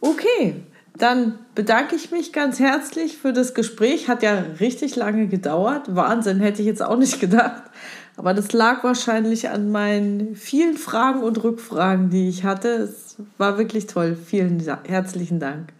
Okay, 0.00 0.56
dann 0.96 1.38
bedanke 1.54 1.94
ich 1.94 2.10
mich 2.10 2.32
ganz 2.32 2.58
herzlich 2.58 3.18
für 3.18 3.32
das 3.32 3.54
Gespräch. 3.54 4.08
Hat 4.08 4.24
ja 4.24 4.46
richtig 4.58 4.96
lange 4.96 5.28
gedauert. 5.28 5.94
Wahnsinn, 5.94 6.40
hätte 6.40 6.60
ich 6.60 6.66
jetzt 6.66 6.82
auch 6.82 6.96
nicht 6.96 7.20
gedacht. 7.20 7.62
Aber 8.16 8.34
das 8.34 8.52
lag 8.52 8.82
wahrscheinlich 8.82 9.48
an 9.48 9.70
meinen 9.70 10.34
vielen 10.34 10.76
Fragen 10.76 11.22
und 11.22 11.44
Rückfragen, 11.44 12.10
die 12.10 12.28
ich 12.28 12.42
hatte. 12.42 12.68
Es 12.68 13.14
war 13.36 13.58
wirklich 13.58 13.86
toll. 13.86 14.16
Vielen 14.16 14.60
herzlichen 14.88 15.38
Dank. 15.38 15.72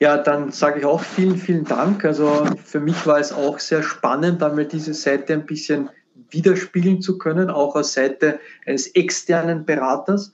Ja, 0.00 0.16
dann 0.16 0.50
sage 0.50 0.80
ich 0.80 0.86
auch 0.86 1.02
vielen, 1.02 1.36
vielen 1.36 1.64
Dank. 1.64 2.06
Also 2.06 2.46
für 2.64 2.80
mich 2.80 3.06
war 3.06 3.20
es 3.20 3.32
auch 3.32 3.58
sehr 3.58 3.82
spannend, 3.82 4.42
einmal 4.42 4.64
diese 4.64 4.94
Seite 4.94 5.34
ein 5.34 5.44
bisschen 5.44 5.90
widerspiegeln 6.30 7.02
zu 7.02 7.18
können, 7.18 7.50
auch 7.50 7.76
aus 7.76 7.92
Seite 7.92 8.40
eines 8.64 8.88
externen 8.88 9.66
Beraters. 9.66 10.32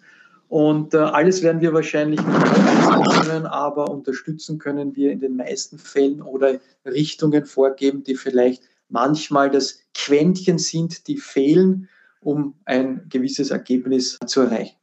Und 0.49 0.95
äh, 0.95 0.99
alles 0.99 1.43
werden 1.43 1.61
wir 1.61 1.73
wahrscheinlich 1.73 2.21
nicht 2.21 2.39
umsetzen 2.39 3.23
können, 3.23 3.47
aber 3.47 3.91
unterstützen 3.91 4.61
können 4.61 4.95
wir 4.95 5.11
in 5.11 5.19
den 5.19 5.35
meisten 5.35 5.79
Fällen 5.79 6.23
oder 6.23 6.61
Richtungen 6.85 7.45
vorgeben, 7.45 8.05
die 8.05 8.15
vielleicht 8.15 8.63
manchmal 8.89 9.51
das 9.51 9.81
Quäntchen 9.95 10.59
sind, 10.59 11.09
die 11.09 11.17
fehlen, 11.17 11.89
um 12.21 12.55
ein 12.65 13.07
gewisses 13.09 13.51
Ergebnis 13.51 14.17
zu 14.27 14.43
erreichen. 14.43 14.77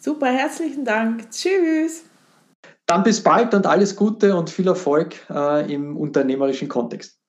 Super, 0.00 0.26
herzlichen 0.26 0.84
Dank. 0.84 1.30
Tschüss. 1.30 2.09
Dann 2.90 3.04
bis 3.04 3.22
bald 3.22 3.54
und 3.54 3.68
alles 3.68 3.94
Gute 3.94 4.34
und 4.34 4.50
viel 4.50 4.66
Erfolg 4.66 5.14
äh, 5.30 5.72
im 5.72 5.96
unternehmerischen 5.96 6.66
Kontext. 6.66 7.19